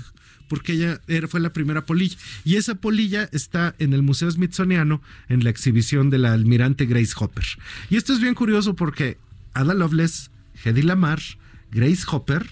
Porque 0.48 0.74
ella 0.74 1.02
era, 1.08 1.28
fue 1.28 1.40
la 1.40 1.54
primera 1.54 1.86
polilla. 1.86 2.18
Y 2.44 2.56
esa 2.56 2.76
polilla 2.76 3.30
está 3.32 3.76
en 3.80 3.94
el 3.94 4.02
Museo 4.02 4.30
Smithsoniano 4.30 5.02
en 5.30 5.44
la 5.44 5.50
exhibición 5.50 6.10
de 6.10 6.20
la 6.20 6.34
almirante 6.34 6.86
Grace 6.86 7.14
Hopper. 7.18 7.46
Y 7.90 7.98
esto 7.98 8.14
es 8.14 8.20
bien 8.20 8.36
curioso 8.36 8.76
porque 8.76 9.18
Ada 9.54 9.74
Lovelace, 9.74 10.30
Hedy 10.64 10.82
Lamar, 10.82 11.20
Grace 11.72 12.04
Hopper, 12.10 12.46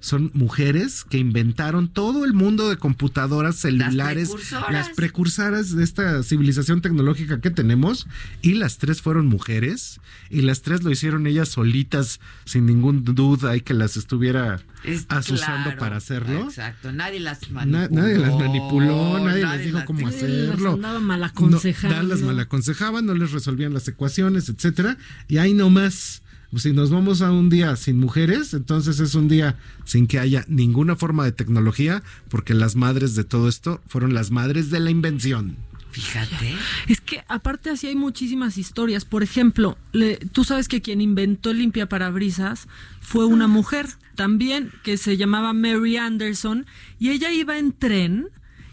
son 0.00 0.30
mujeres 0.34 1.04
que 1.04 1.18
inventaron 1.18 1.88
todo 1.88 2.24
el 2.24 2.32
mundo 2.32 2.70
de 2.70 2.76
computadoras 2.76 3.56
celulares, 3.56 4.30
las 4.70 4.88
precursoras, 4.90 5.76
de 5.76 5.84
esta 5.84 6.22
civilización 6.22 6.80
tecnológica 6.80 7.40
que 7.40 7.50
tenemos, 7.50 8.06
y 8.40 8.54
las 8.54 8.78
tres 8.78 9.02
fueron 9.02 9.26
mujeres, 9.26 10.00
y 10.30 10.40
las 10.40 10.62
tres 10.62 10.82
lo 10.82 10.90
hicieron 10.90 11.26
ellas 11.26 11.50
solitas, 11.50 12.20
sin 12.46 12.66
ningún 12.66 13.04
duda, 13.04 13.56
y 13.56 13.60
que 13.60 13.74
las 13.74 13.96
estuviera 13.96 14.60
asusando 15.08 15.76
para 15.76 15.96
hacerlo. 15.96 16.44
Exacto, 16.44 16.92
nadie 16.92 17.20
las 17.20 17.50
manipuló. 17.50 17.88
nadie 17.90 18.18
las 18.18 18.34
manipuló, 18.34 19.18
nadie, 19.20 19.46
les 19.46 19.64
dijo 19.66 19.84
cómo 19.84 20.08
hacerlo. 20.08 20.76
Las 20.78 21.00
mal 21.02 21.24
aconsejaban. 21.24 22.08
No, 22.08 22.14
las 22.14 22.22
mal 22.22 22.40
aconsejaban, 22.40 23.06
no 23.06 23.14
les 23.14 23.32
resolvían 23.32 23.74
las 23.74 23.86
ecuaciones, 23.86 24.48
etcétera, 24.48 24.96
y 25.28 25.36
ahí 25.36 25.52
nomás 25.52 26.22
si 26.56 26.72
nos 26.72 26.90
vamos 26.90 27.22
a 27.22 27.30
un 27.30 27.48
día 27.48 27.76
sin 27.76 27.98
mujeres, 27.98 28.54
entonces 28.54 28.98
es 29.00 29.14
un 29.14 29.28
día 29.28 29.56
sin 29.84 30.06
que 30.06 30.18
haya 30.18 30.44
ninguna 30.48 30.96
forma 30.96 31.24
de 31.24 31.32
tecnología, 31.32 32.02
porque 32.28 32.54
las 32.54 32.74
madres 32.74 33.14
de 33.14 33.24
todo 33.24 33.48
esto 33.48 33.80
fueron 33.86 34.14
las 34.14 34.30
madres 34.30 34.70
de 34.70 34.80
la 34.80 34.90
invención. 34.90 35.56
Fíjate. 35.92 36.54
Es 36.88 37.00
que 37.00 37.24
aparte 37.28 37.70
así 37.70 37.88
hay 37.88 37.96
muchísimas 37.96 38.58
historias. 38.58 39.04
Por 39.04 39.22
ejemplo, 39.22 39.76
tú 40.32 40.44
sabes 40.44 40.68
que 40.68 40.80
quien 40.80 41.00
inventó 41.00 41.52
limpia 41.52 41.88
parabrisas 41.88 42.68
fue 43.00 43.26
una 43.26 43.48
mujer 43.48 43.86
también 44.14 44.70
que 44.84 44.96
se 44.96 45.16
llamaba 45.16 45.52
Mary 45.52 45.96
Anderson 45.96 46.66
y 46.98 47.10
ella 47.10 47.32
iba 47.32 47.58
en 47.58 47.72
tren 47.72 48.28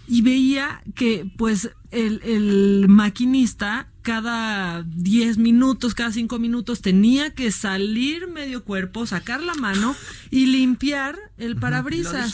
y 0.07 0.21
veía 0.21 0.81
que 0.95 1.29
pues 1.37 1.71
el, 1.91 2.21
el 2.23 2.85
maquinista 2.87 3.87
cada 4.07 4.84
10 4.84 5.38
minutos, 5.38 5.93
cada 5.93 6.13
5 6.13 6.39
minutos 6.39 6.81
tenía 6.81 7.31
que 7.31 7.51
salir 7.51 8.29
medio 8.29 8.63
cuerpo, 8.63 9.05
sacar 9.05 9.43
la 9.43 9.53
mano 9.55 9.97
y 10.31 10.45
limpiar 10.45 11.17
el 11.38 11.57
parabrisas. 11.57 12.31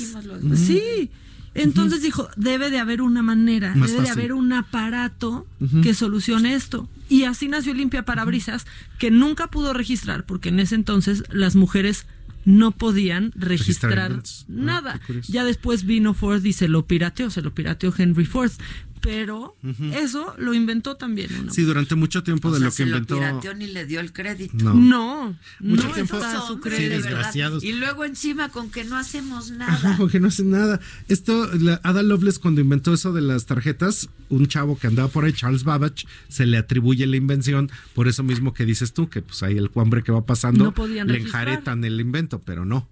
Sí. 0.54 1.10
Entonces 1.56 2.04
dijo, 2.04 2.30
debe 2.38 2.70
de 2.70 2.78
haber 2.78 3.02
una 3.02 3.24
manera, 3.24 3.74
debe 3.74 4.04
de 4.04 4.10
haber 4.12 4.34
un 4.34 4.54
aparato 4.54 5.48
que 5.82 5.96
solucione 5.96 6.54
esto. 6.54 6.88
Y 7.10 7.24
así 7.24 7.48
nació 7.48 7.74
Limpia 7.74 8.06
Parabrisas, 8.06 8.68
que 9.00 9.10
nunca 9.10 9.48
pudo 9.48 9.74
registrar, 9.74 10.28
porque 10.28 10.50
en 10.50 10.60
ese 10.60 10.76
entonces 10.76 11.24
las 11.32 11.56
mujeres 11.56 12.06
no 12.46 12.70
podían 12.70 13.32
registrar, 13.36 14.12
ah, 14.12 14.24
nada. 14.48 15.02
ya 15.28 15.44
después 15.44 15.86
vino 15.86 16.14
Ford 16.14 16.46
y 16.46 16.54
se 16.54 16.68
lo 16.68 16.86
pirateó, 16.86 17.32
se 17.32 17.42
lo 17.42 17.52
pirateó 17.52 17.92
Henry 17.98 18.26
Ford. 18.26 18.52
Pero 19.04 19.56
eso 19.94 20.34
lo 20.40 20.54
inventó 20.54 20.96
también 20.96 21.30
una 21.40 21.52
Sí, 21.54 21.62
durante 21.64 21.94
mucho 21.96 22.24
tiempo 22.24 22.48
O 22.48 22.52
de 22.52 22.58
sea, 22.60 22.66
lo 22.66 22.72
que 22.72 22.76
se 22.78 22.84
inventó. 22.84 23.16
lo 23.16 23.20
pirateó 23.22 23.54
ni 23.54 23.68
le 23.68 23.86
dio 23.86 24.00
el 24.00 24.14
crédito. 24.14 24.56
No. 24.56 24.74
No, 24.74 25.38
Mucho 25.60 25.88
no 25.90 25.94
tiempo- 25.94 26.16
está 26.16 26.42
su 26.48 26.54
Sí, 26.56 26.60
crédito. 26.62 27.08
de. 27.10 27.68
Y 27.68 27.74
luego 27.74 28.06
encima 28.06 28.50
con 28.50 28.72
que 28.72 28.84
no 28.86 28.96
hacemos 28.98 29.52
Ajá, 29.52 29.58
nada. 29.82 29.98
porque 29.98 30.20
no 30.20 30.30
hacen 30.30 30.50
nada. 30.52 30.80
Esto, 31.10 31.50
la, 31.54 31.80
Ada 31.84 32.02
Lovelace, 32.02 32.40
cuando 32.40 32.62
inventó 32.62 32.94
eso 32.94 33.12
de 33.14 33.22
las 33.22 33.46
tarjetas, 33.46 34.10
un 34.30 34.48
chavo 34.48 34.78
que 34.80 34.88
andaba 34.88 35.10
por 35.10 35.26
ahí, 35.26 35.34
Charles 35.34 35.64
Babbage, 35.66 36.08
se 36.30 36.46
le 36.46 36.58
atribuye 36.58 37.06
la 37.06 37.18
invención, 37.18 37.70
por 37.94 38.08
eso 38.08 38.24
mismo 38.24 38.54
que 38.54 38.66
dices 38.66 38.94
tú, 38.94 39.10
que 39.10 39.22
pues 39.22 39.44
ahí 39.44 39.58
el 39.58 39.70
hombre 39.74 40.02
que 40.04 40.12
va 40.14 40.26
pasando 40.26 40.64
No 40.64 40.74
podían 40.74 41.08
le 41.08 41.20
enjaretan 41.20 41.84
el 41.84 42.00
invento, 42.00 42.40
pero 42.42 42.64
no. 42.66 42.90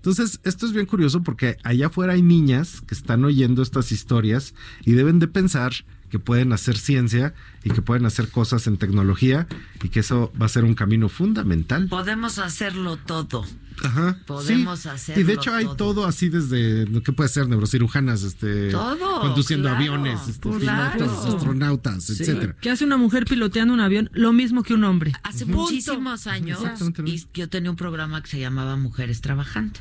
Entonces, 0.00 0.40
esto 0.44 0.64
es 0.64 0.72
bien 0.72 0.86
curioso 0.86 1.22
porque 1.22 1.58
allá 1.62 1.88
afuera 1.88 2.14
hay 2.14 2.22
niñas 2.22 2.80
que 2.80 2.94
están 2.94 3.22
oyendo 3.22 3.62
estas 3.62 3.92
historias 3.92 4.54
y 4.86 4.92
deben 4.92 5.18
de 5.18 5.28
pensar 5.28 5.72
que 6.08 6.18
pueden 6.18 6.54
hacer 6.54 6.78
ciencia 6.78 7.34
y 7.64 7.70
que 7.70 7.82
pueden 7.82 8.06
hacer 8.06 8.30
cosas 8.30 8.66
en 8.66 8.78
tecnología 8.78 9.46
y 9.82 9.90
que 9.90 10.00
eso 10.00 10.32
va 10.40 10.46
a 10.46 10.48
ser 10.48 10.64
un 10.64 10.74
camino 10.74 11.10
fundamental. 11.10 11.86
Podemos 11.88 12.38
hacerlo 12.38 12.96
todo. 12.96 13.44
Ajá. 13.82 14.16
Podemos 14.26 14.80
sí. 14.80 14.88
hacerlo 14.88 15.20
Y 15.22 15.24
de 15.24 15.32
hecho 15.34 15.54
hay 15.54 15.64
todo. 15.64 15.76
todo, 15.76 16.06
así 16.06 16.28
desde, 16.28 16.86
¿qué 17.02 17.12
puede 17.12 17.28
ser? 17.28 17.48
Neurocirujanas, 17.48 18.22
este, 18.22 18.70
Todo, 18.70 19.20
conduciendo 19.20 19.68
claro, 19.68 19.76
aviones, 19.78 20.28
este, 20.28 20.48
claro. 20.50 20.92
pilotos, 20.98 21.34
astronautas, 21.34 22.04
Sí. 22.04 22.12
etcétera. 22.20 22.56
¿Qué 22.60 22.70
hace 22.70 22.84
una 22.84 22.96
mujer 22.96 23.24
piloteando 23.24 23.72
un 23.74 23.80
avión? 23.80 24.10
Lo 24.12 24.32
mismo 24.32 24.62
que 24.62 24.74
un 24.74 24.84
hombre. 24.84 25.12
Hace 25.22 25.46
Punto. 25.46 25.62
muchísimos 25.62 26.26
años 26.26 26.58
y 27.04 27.24
yo 27.34 27.48
tenía 27.48 27.70
un 27.70 27.76
programa 27.76 28.22
que 28.22 28.28
se 28.30 28.40
llamaba 28.40 28.76
Mujeres 28.76 29.20
Trabajando. 29.20 29.80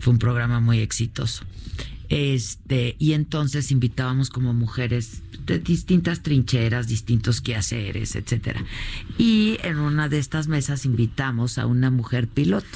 Fue 0.00 0.12
un 0.12 0.18
programa 0.18 0.60
muy 0.60 0.78
exitoso. 0.80 1.44
Este, 2.08 2.96
y 2.98 3.12
entonces 3.14 3.70
invitábamos 3.70 4.28
como 4.30 4.52
mujeres 4.52 5.22
de 5.46 5.58
distintas 5.58 6.22
trincheras, 6.22 6.86
distintos 6.86 7.40
quehaceres, 7.40 8.14
etcétera. 8.14 8.62
Y 9.18 9.56
en 9.62 9.78
una 9.78 10.08
de 10.08 10.18
estas 10.18 10.46
mesas 10.48 10.84
invitamos 10.84 11.58
a 11.58 11.66
una 11.66 11.90
mujer 11.90 12.28
piloto. 12.28 12.66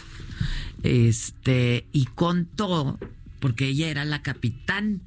Este, 0.82 1.86
y 1.92 2.04
contó, 2.06 2.98
porque 3.40 3.68
ella 3.68 3.88
era 3.88 4.04
la 4.04 4.22
capitán, 4.22 5.02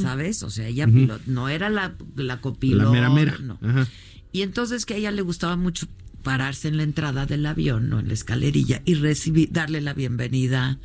¿sabes? 0.00 0.42
O 0.42 0.50
sea, 0.50 0.68
ella 0.68 0.86
pilot- 0.86 1.24
no 1.26 1.48
era 1.48 1.68
la, 1.70 1.94
la 2.16 2.40
copiloto. 2.40 2.84
La 2.84 2.90
mera 2.90 3.10
mera. 3.10 3.38
no. 3.38 3.58
Ajá. 3.62 3.88
Y 4.32 4.42
entonces 4.42 4.84
que 4.86 4.94
a 4.94 4.96
ella 4.96 5.10
le 5.10 5.22
gustaba 5.22 5.56
mucho 5.56 5.86
pararse 6.22 6.68
en 6.68 6.76
la 6.76 6.82
entrada 6.82 7.26
del 7.26 7.44
avión, 7.46 7.88
¿no? 7.88 7.98
En 8.00 8.08
la 8.08 8.14
escalerilla 8.14 8.82
y 8.84 8.94
recibir, 8.94 9.50
darle 9.52 9.80
la 9.80 9.92
bienvenida 9.94 10.78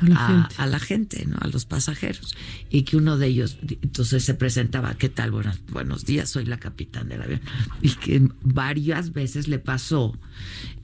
A 0.00 0.06
la 0.06 0.24
a, 0.24 0.28
gente. 0.28 0.54
a 0.58 0.66
la 0.66 0.78
gente, 0.78 1.26
¿no? 1.26 1.36
A 1.40 1.48
los 1.48 1.66
pasajeros. 1.66 2.34
Y 2.70 2.82
que 2.82 2.96
uno 2.96 3.18
de 3.18 3.26
ellos, 3.26 3.58
entonces 3.82 4.24
se 4.24 4.34
presentaba, 4.34 4.94
¿qué 4.94 5.08
tal? 5.08 5.30
Buenos, 5.30 5.60
buenos 5.70 6.04
días, 6.04 6.30
soy 6.30 6.46
la 6.46 6.58
capitán 6.58 7.08
del 7.08 7.22
avión. 7.22 7.40
Y 7.82 7.90
que 7.90 8.28
varias 8.42 9.12
veces 9.12 9.48
le 9.48 9.58
pasó, 9.58 10.18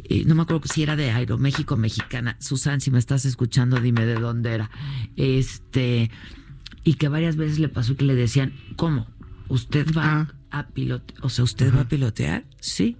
eh, 0.04 0.24
no 0.26 0.34
me 0.34 0.42
acuerdo 0.42 0.62
si 0.72 0.82
era 0.82 0.96
de 0.96 1.10
Aeroméxico 1.10 1.76
Mexicana, 1.76 2.36
Susan, 2.40 2.80
si 2.80 2.90
me 2.90 2.98
estás 2.98 3.24
escuchando, 3.24 3.80
dime 3.80 4.04
de 4.04 4.14
dónde 4.14 4.52
era. 4.52 4.70
Este, 5.16 6.10
y 6.84 6.94
que 6.94 7.08
varias 7.08 7.36
veces 7.36 7.58
le 7.58 7.68
pasó 7.68 7.96
que 7.96 8.04
le 8.04 8.14
decían, 8.14 8.52
¿cómo? 8.76 9.06
¿Usted 9.48 9.86
va 9.96 10.34
a 10.50 10.68
pilotear? 10.68 11.24
O 11.24 11.28
sea, 11.28 11.44
¿usted 11.44 11.74
va 11.74 11.82
a 11.82 11.88
pilotear? 11.88 12.44
Sí. 12.60 12.96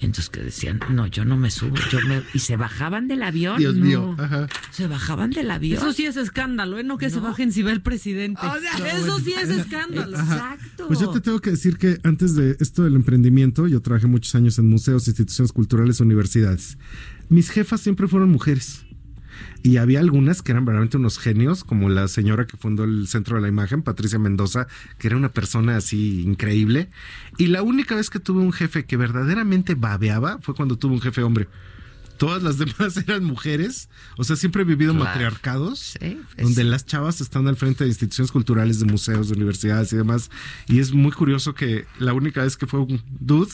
Entonces 0.00 0.30
que 0.30 0.40
decían, 0.40 0.80
no, 0.90 1.06
yo 1.08 1.24
no 1.24 1.36
me 1.36 1.50
subo, 1.50 1.74
yo 1.90 2.00
me... 2.06 2.22
Y 2.32 2.38
se 2.38 2.56
bajaban 2.56 3.08
del 3.08 3.22
avión. 3.22 3.58
Dios 3.58 3.74
No. 3.74 3.84
mío. 3.84 4.16
Ajá. 4.18 4.46
Se 4.70 4.86
bajaban 4.86 5.30
del 5.30 5.50
avión. 5.50 5.78
Eso 5.78 5.92
sí 5.92 6.06
es 6.06 6.16
escándalo, 6.16 6.78
¿eh? 6.78 6.84
No 6.84 6.98
que 6.98 7.10
se 7.10 7.18
bajen 7.20 7.52
si 7.52 7.62
va 7.62 7.72
el 7.72 7.80
presidente. 7.80 8.40
Eso 8.94 9.18
sí 9.18 9.32
es 9.32 9.48
escándalo. 9.50 10.16
Exacto. 10.18 10.86
Pues 10.86 11.00
yo 11.00 11.10
te 11.10 11.20
tengo 11.20 11.40
que 11.40 11.50
decir 11.50 11.78
que 11.78 11.98
antes 12.04 12.34
de 12.36 12.56
esto 12.60 12.84
del 12.84 12.94
emprendimiento, 12.94 13.66
yo 13.66 13.80
trabajé 13.82 14.06
muchos 14.06 14.34
años 14.34 14.58
en 14.58 14.68
museos, 14.68 15.08
instituciones 15.08 15.52
culturales, 15.52 16.00
universidades. 16.00 16.78
Mis 17.28 17.50
jefas 17.50 17.80
siempre 17.80 18.06
fueron 18.08 18.30
mujeres. 18.30 18.84
Y 19.62 19.76
había 19.78 20.00
algunas 20.00 20.40
que 20.42 20.52
eran 20.52 20.64
verdaderamente 20.64 20.96
unos 20.98 21.18
genios, 21.18 21.64
como 21.64 21.88
la 21.88 22.06
señora 22.08 22.46
que 22.46 22.56
fundó 22.56 22.84
el 22.84 23.08
Centro 23.08 23.36
de 23.36 23.42
la 23.42 23.48
Imagen, 23.48 23.82
Patricia 23.82 24.18
Mendoza, 24.18 24.66
que 24.98 25.08
era 25.08 25.16
una 25.16 25.30
persona 25.32 25.76
así 25.76 26.22
increíble. 26.22 26.88
Y 27.38 27.48
la 27.48 27.62
única 27.62 27.94
vez 27.96 28.10
que 28.10 28.20
tuve 28.20 28.40
un 28.40 28.52
jefe 28.52 28.84
que 28.84 28.96
verdaderamente 28.96 29.74
babeaba 29.74 30.38
fue 30.40 30.54
cuando 30.54 30.76
tuve 30.78 30.94
un 30.94 31.00
jefe 31.00 31.22
hombre. 31.22 31.48
Todas 32.18 32.42
las 32.42 32.58
demás 32.58 32.96
eran 32.96 33.24
mujeres. 33.24 33.88
O 34.16 34.24
sea, 34.24 34.36
siempre 34.36 34.62
he 34.62 34.64
vivido 34.64 34.92
Claro. 34.92 35.04
matriarcados, 35.06 35.96
Sí, 36.00 36.20
pues 36.34 36.46
donde 36.46 36.64
las 36.64 36.84
chavas 36.86 37.20
están 37.20 37.46
al 37.48 37.56
frente 37.56 37.84
de 37.84 37.90
instituciones 37.90 38.32
culturales, 38.32 38.80
de 38.80 38.86
museos, 38.86 39.28
de 39.28 39.34
universidades 39.36 39.92
y 39.92 39.96
demás. 39.96 40.30
Y 40.68 40.78
es 40.80 40.92
muy 40.92 41.12
curioso 41.12 41.54
que 41.54 41.84
la 41.98 42.12
única 42.14 42.42
vez 42.42 42.56
que 42.56 42.66
fue 42.66 42.80
un 42.80 43.00
dude 43.20 43.52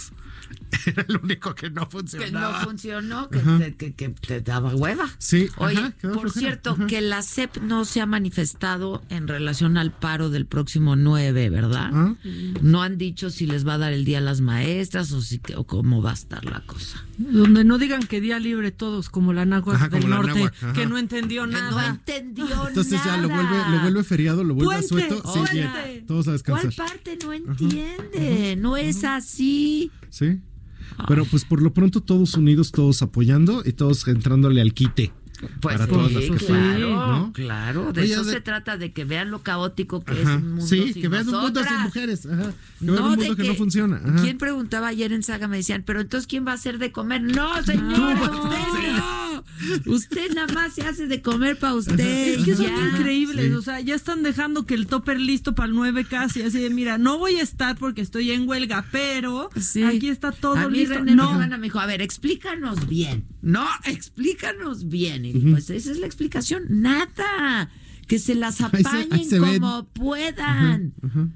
era 0.86 1.04
el 1.08 1.16
único 1.22 1.54
que 1.54 1.70
no 1.70 1.74
que 1.74 1.80
no 1.82 1.90
funcionaba. 1.90 2.60
funcionó, 2.60 3.28
que, 3.30 3.38
te, 3.40 3.74
que- 3.76 3.94
que 3.94 4.08
te 4.10 4.40
daba 4.40 4.74
hueva. 4.74 5.08
Sí, 5.18 5.48
Oye, 5.56 5.78
ajá, 5.78 5.94
por 6.02 6.12
flojera, 6.22 6.32
cierto, 6.32 6.70
ajá. 6.72 6.86
que 6.86 7.00
la 7.00 7.22
CEP 7.22 7.58
no 7.62 7.84
se 7.84 8.00
ha 8.00 8.06
manifestado 8.06 9.02
en 9.10 9.28
relación 9.28 9.76
al 9.78 9.92
paro 9.92 10.30
del 10.30 10.46
próximo 10.46 10.96
9, 10.96 11.50
¿verdad? 11.50 11.90
Ah. 11.92 12.14
No 12.62 12.82
han 12.82 12.98
dicho 12.98 13.30
si 13.30 13.46
les 13.46 13.66
va 13.66 13.74
a 13.74 13.78
dar 13.78 13.92
el 13.92 14.04
día 14.04 14.18
a 14.18 14.20
las 14.20 14.40
maestras 14.40 15.12
o, 15.12 15.20
si, 15.22 15.40
o 15.56 15.64
cómo 15.64 16.02
va 16.02 16.10
a 16.10 16.14
estar 16.14 16.44
la 16.44 16.60
cosa. 16.60 17.04
Donde 17.16 17.62
no 17.64 17.78
digan 17.78 18.02
que 18.02 18.20
día 18.20 18.38
libre 18.40 18.72
todos, 18.72 19.08
como 19.08 19.32
la 19.32 19.44
náhuatl 19.44 19.76
Ajá, 19.76 19.88
del 19.88 20.02
como 20.02 20.14
norte, 20.22 20.50
que 20.74 20.86
no 20.86 20.98
entendió 20.98 21.44
Que 21.46 21.52
nada. 21.52 21.70
no 21.70 21.80
entendió 21.94 22.46
Entonces 22.68 23.00
ya 23.04 23.16
lo 23.18 23.28
vuelve, 23.28 23.56
lo 23.70 23.80
vuelve 23.82 24.02
feriado, 24.04 24.42
lo 24.42 24.54
vuelve 24.54 24.82
Puente, 24.86 24.86
asueto. 24.86 25.32
Sí, 25.32 25.38
puente. 25.38 25.54
bien. 25.54 26.06
Todos 26.06 26.26
a 26.26 26.30
¿Cuál 26.44 26.62
descansar. 26.62 26.86
parte 26.88 27.18
no 27.24 27.32
entiende? 27.32 28.56
No 28.58 28.76
es 28.76 29.04
así. 29.04 29.90
Sí. 30.10 30.40
Pero 31.08 31.24
pues 31.24 31.44
por 31.44 31.60
lo 31.62 31.72
pronto 31.72 32.00
todos 32.00 32.34
unidos, 32.34 32.72
todos 32.72 33.02
apoyando 33.02 33.62
y 33.64 33.72
todos 33.72 34.06
entrándole 34.08 34.60
al 34.60 34.72
quite. 34.74 35.12
Pues 35.60 35.74
para 35.76 35.86
sí, 35.86 35.90
todas 35.92 36.12
las 36.12 36.24
cosas. 36.26 36.44
claro, 36.46 36.88
¿no? 37.08 37.32
claro. 37.32 37.92
De 37.92 38.02
Oye, 38.02 38.12
eso 38.12 38.24
de- 38.24 38.32
se 38.34 38.40
trata, 38.40 38.78
de 38.78 38.92
que 38.92 39.04
vean 39.04 39.30
lo 39.32 39.42
caótico 39.42 40.02
que 40.04 40.12
Ajá. 40.12 40.20
es 40.22 40.26
un 40.42 40.48
mundo 40.52 40.66
Sí, 40.66 40.92
sin 40.92 41.02
que 41.02 41.08
vean 41.08 41.28
un 41.28 41.34
mundo 41.34 41.48
sin 41.48 41.54
nosotras. 41.64 41.84
mujeres. 41.84 42.26
Ajá. 42.26 42.52
Que 42.78 42.86
vean 42.86 43.02
un 43.04 43.10
mundo 43.16 43.36
que, 43.36 43.42
no 43.48 43.54
funciona. 43.56 43.96
Ajá. 43.96 44.22
¿Quién 44.22 44.38
preguntaba 44.38 44.86
ayer 44.88 45.12
en 45.12 45.22
Saga? 45.24 45.48
Me 45.48 45.56
decían, 45.58 45.82
pero 45.84 46.00
entonces 46.00 46.28
¿quién 46.28 46.46
va 46.46 46.52
a 46.52 46.54
hacer 46.54 46.78
de 46.78 46.92
comer? 46.92 47.20
No, 47.22 47.58
usted 47.58 47.74
no. 47.74 48.14
Usted 49.86 50.32
nada 50.34 50.52
más 50.52 50.74
se 50.74 50.82
hace 50.82 51.06
de 51.06 51.20
comer 51.22 51.58
para 51.58 51.74
usted. 51.74 52.00
Es 52.38 52.44
que 52.44 52.54
son 52.56 52.66
ya. 52.66 52.88
increíbles, 52.98 53.46
Sí. 53.48 53.52
o 53.52 53.62
sea, 53.62 53.80
ya 53.80 53.94
están 53.94 54.22
dejando 54.22 54.64
que 54.66 54.74
el 54.74 54.86
topper 54.86 55.20
listo 55.20 55.54
para 55.54 55.68
el 55.68 55.74
9 55.74 56.04
casi, 56.04 56.42
así 56.42 56.60
de, 56.60 56.70
mira, 56.70 56.98
no 56.98 57.18
voy 57.18 57.36
a 57.36 57.42
estar 57.42 57.76
porque 57.76 58.00
estoy 58.00 58.30
en 58.32 58.48
huelga, 58.48 58.86
pero 58.92 59.50
Sí. 59.58 59.82
aquí 59.82 60.08
está 60.08 60.32
todo 60.32 60.56
a 60.56 60.68
mí 60.68 60.78
listo. 60.78 60.94
René 60.94 61.14
no, 61.14 61.34
me 61.34 61.58
dijo, 61.58 61.78
a 61.80 61.86
ver, 61.86 62.02
explícanos 62.02 62.88
bien. 62.88 63.24
No, 63.42 63.66
explícanos 63.84 64.88
bien. 64.88 65.24
Y 65.24 65.32
pues 65.32 65.70
esa 65.70 65.90
es 65.92 65.98
la 65.98 66.06
explicación. 66.06 66.64
Nada. 66.68 67.70
Que 68.08 68.18
se 68.18 68.34
las 68.34 68.60
Ahí 68.60 68.70
se- 68.82 68.88
apañen 68.88 69.12
ahí 69.12 69.24
se 69.24 69.40
ven. 69.40 69.60
como 69.60 69.84
puedan. 69.92 70.92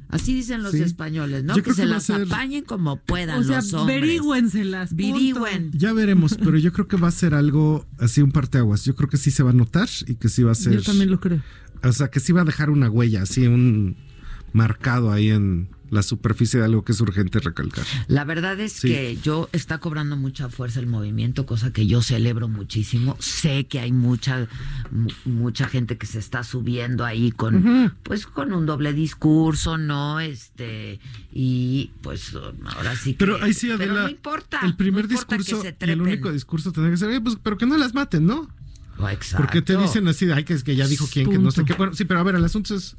Así 0.09 0.35
dicen 0.35 0.63
los 0.63 0.73
Sí. 0.73 0.83
españoles, 0.83 1.45
¿no? 1.45 1.57
Yo 1.57 1.63
que 1.63 1.73
se 1.73 1.83
que 1.83 1.89
las 1.89 2.05
ser- 2.05 2.23
apañen 2.23 2.65
como 2.65 2.97
puedan 3.01 3.41
o 3.41 3.43
sea, 3.45 3.57
los 3.57 3.73
hombres. 3.75 4.01
verígüenselas. 4.03 4.95
Virigüen. 4.95 5.71
Ya 5.73 5.93
veremos, 5.93 6.37
pero 6.43 6.59
yo 6.59 6.73
creo 6.73 6.87
que 6.89 6.97
va 6.97 7.09
a 7.09 7.13
ser 7.13 7.35
algo 7.35 7.87
así 7.99 8.21
un 8.23 8.33
parteaguas. 8.33 8.85
Yo 8.85 8.95
creo 8.95 9.09
que 9.09 9.17
sí 9.17 9.31
se 9.31 9.43
va 9.43 9.51
a 9.51 9.55
notar 9.55 9.89
y 10.07 10.15
que 10.17 10.29
sí 10.29 10.43
va 10.43 10.53
a 10.53 10.55
ser. 10.55 10.75
Yo 10.75 10.83
también 10.83 11.11
lo 11.11 11.21
creo. 11.21 11.41
O 11.83 11.93
sea, 11.93 12.09
que 12.09 12.21
sí 12.21 12.33
va 12.33 12.43
a 12.43 12.45
dejar 12.45 12.71
una 12.71 12.91
huella, 12.91 13.23
así 13.23 13.47
un 13.47 13.97
marcado 14.59 15.11
ahí 15.13 15.31
en 15.31 15.69
la 15.91 16.03
superficie 16.03 16.59
de 16.59 16.67
algo 16.67 16.85
que 16.85 16.93
es 16.93 17.01
urgente 17.01 17.41
recalcar. 17.41 17.83
La 18.09 18.25
verdad 18.25 18.61
es 18.61 18.73
Sí. 18.75 18.89
que 18.89 19.17
yo 19.23 19.49
está 19.53 19.79
cobrando 19.79 20.19
mucha 20.19 20.51
fuerza 20.51 20.81
el 20.81 20.87
movimiento, 20.87 21.47
cosa 21.47 21.73
que 21.73 21.87
yo 21.87 22.03
celebro 22.03 22.47
muchísimo. 22.47 23.17
Sé 23.21 23.67
que 23.67 23.81
hay 23.81 23.91
mucha 23.91 24.49
mu- 24.91 25.09
mucha 25.25 25.67
gente 25.67 25.97
que 25.97 26.05
se 26.05 26.19
está 26.19 26.45
subiendo 26.45 27.07
ahí 27.07 27.31
con 27.33 27.95
pues 28.03 28.27
con 28.27 28.53
un 28.53 28.67
doble 28.67 28.93
discurso, 28.93 29.79
¿no? 29.79 30.21
Este 30.21 31.01
y 31.33 31.91
pues 32.03 32.35
ahora 32.35 32.95
sí 32.95 33.13
que 33.15 33.19
Pero 33.25 33.43
ahí 33.43 33.55
sí, 33.55 33.69
pero 33.79 33.93
Adela, 33.93 34.03
no 34.03 34.11
importa. 34.11 34.61
el 34.65 34.77
primer 34.77 35.07
no 35.07 35.13
importa 35.13 35.37
que 35.39 35.43
discurso 35.43 35.63
se 35.63 35.87
y 35.87 35.91
el 35.91 36.03
único 36.03 36.31
discurso 36.31 36.71
tendría 36.71 36.91
que 36.93 36.99
ser, 36.99 37.09
"Oye, 37.09 37.23
pues, 37.23 37.39
pero 37.43 37.57
que 37.57 37.65
no 37.65 37.79
las 37.79 37.95
maten, 37.95 38.27
¿no? 38.27 38.51
Oh, 38.99 39.09
exacto. 39.09 39.39
Porque 39.45 39.63
te 39.63 39.77
dicen 39.77 40.07
así, 40.09 40.27
de, 40.27 40.35
ay, 40.35 40.45
que 40.45 40.55
es 40.55 40.65
que 40.65 40.75
ya 40.75 40.87
dijo 40.87 41.09
quién, 41.13 41.31
que 41.31 41.39
no 41.39 41.51
sé 41.51 41.65
qué. 41.65 41.75
Bueno, 41.75 41.95
sí, 41.95 42.05
pero 42.05 42.21
a 42.21 42.23
ver, 42.25 42.35
el 42.35 42.45
asunto 42.45 42.75
es, 42.75 42.97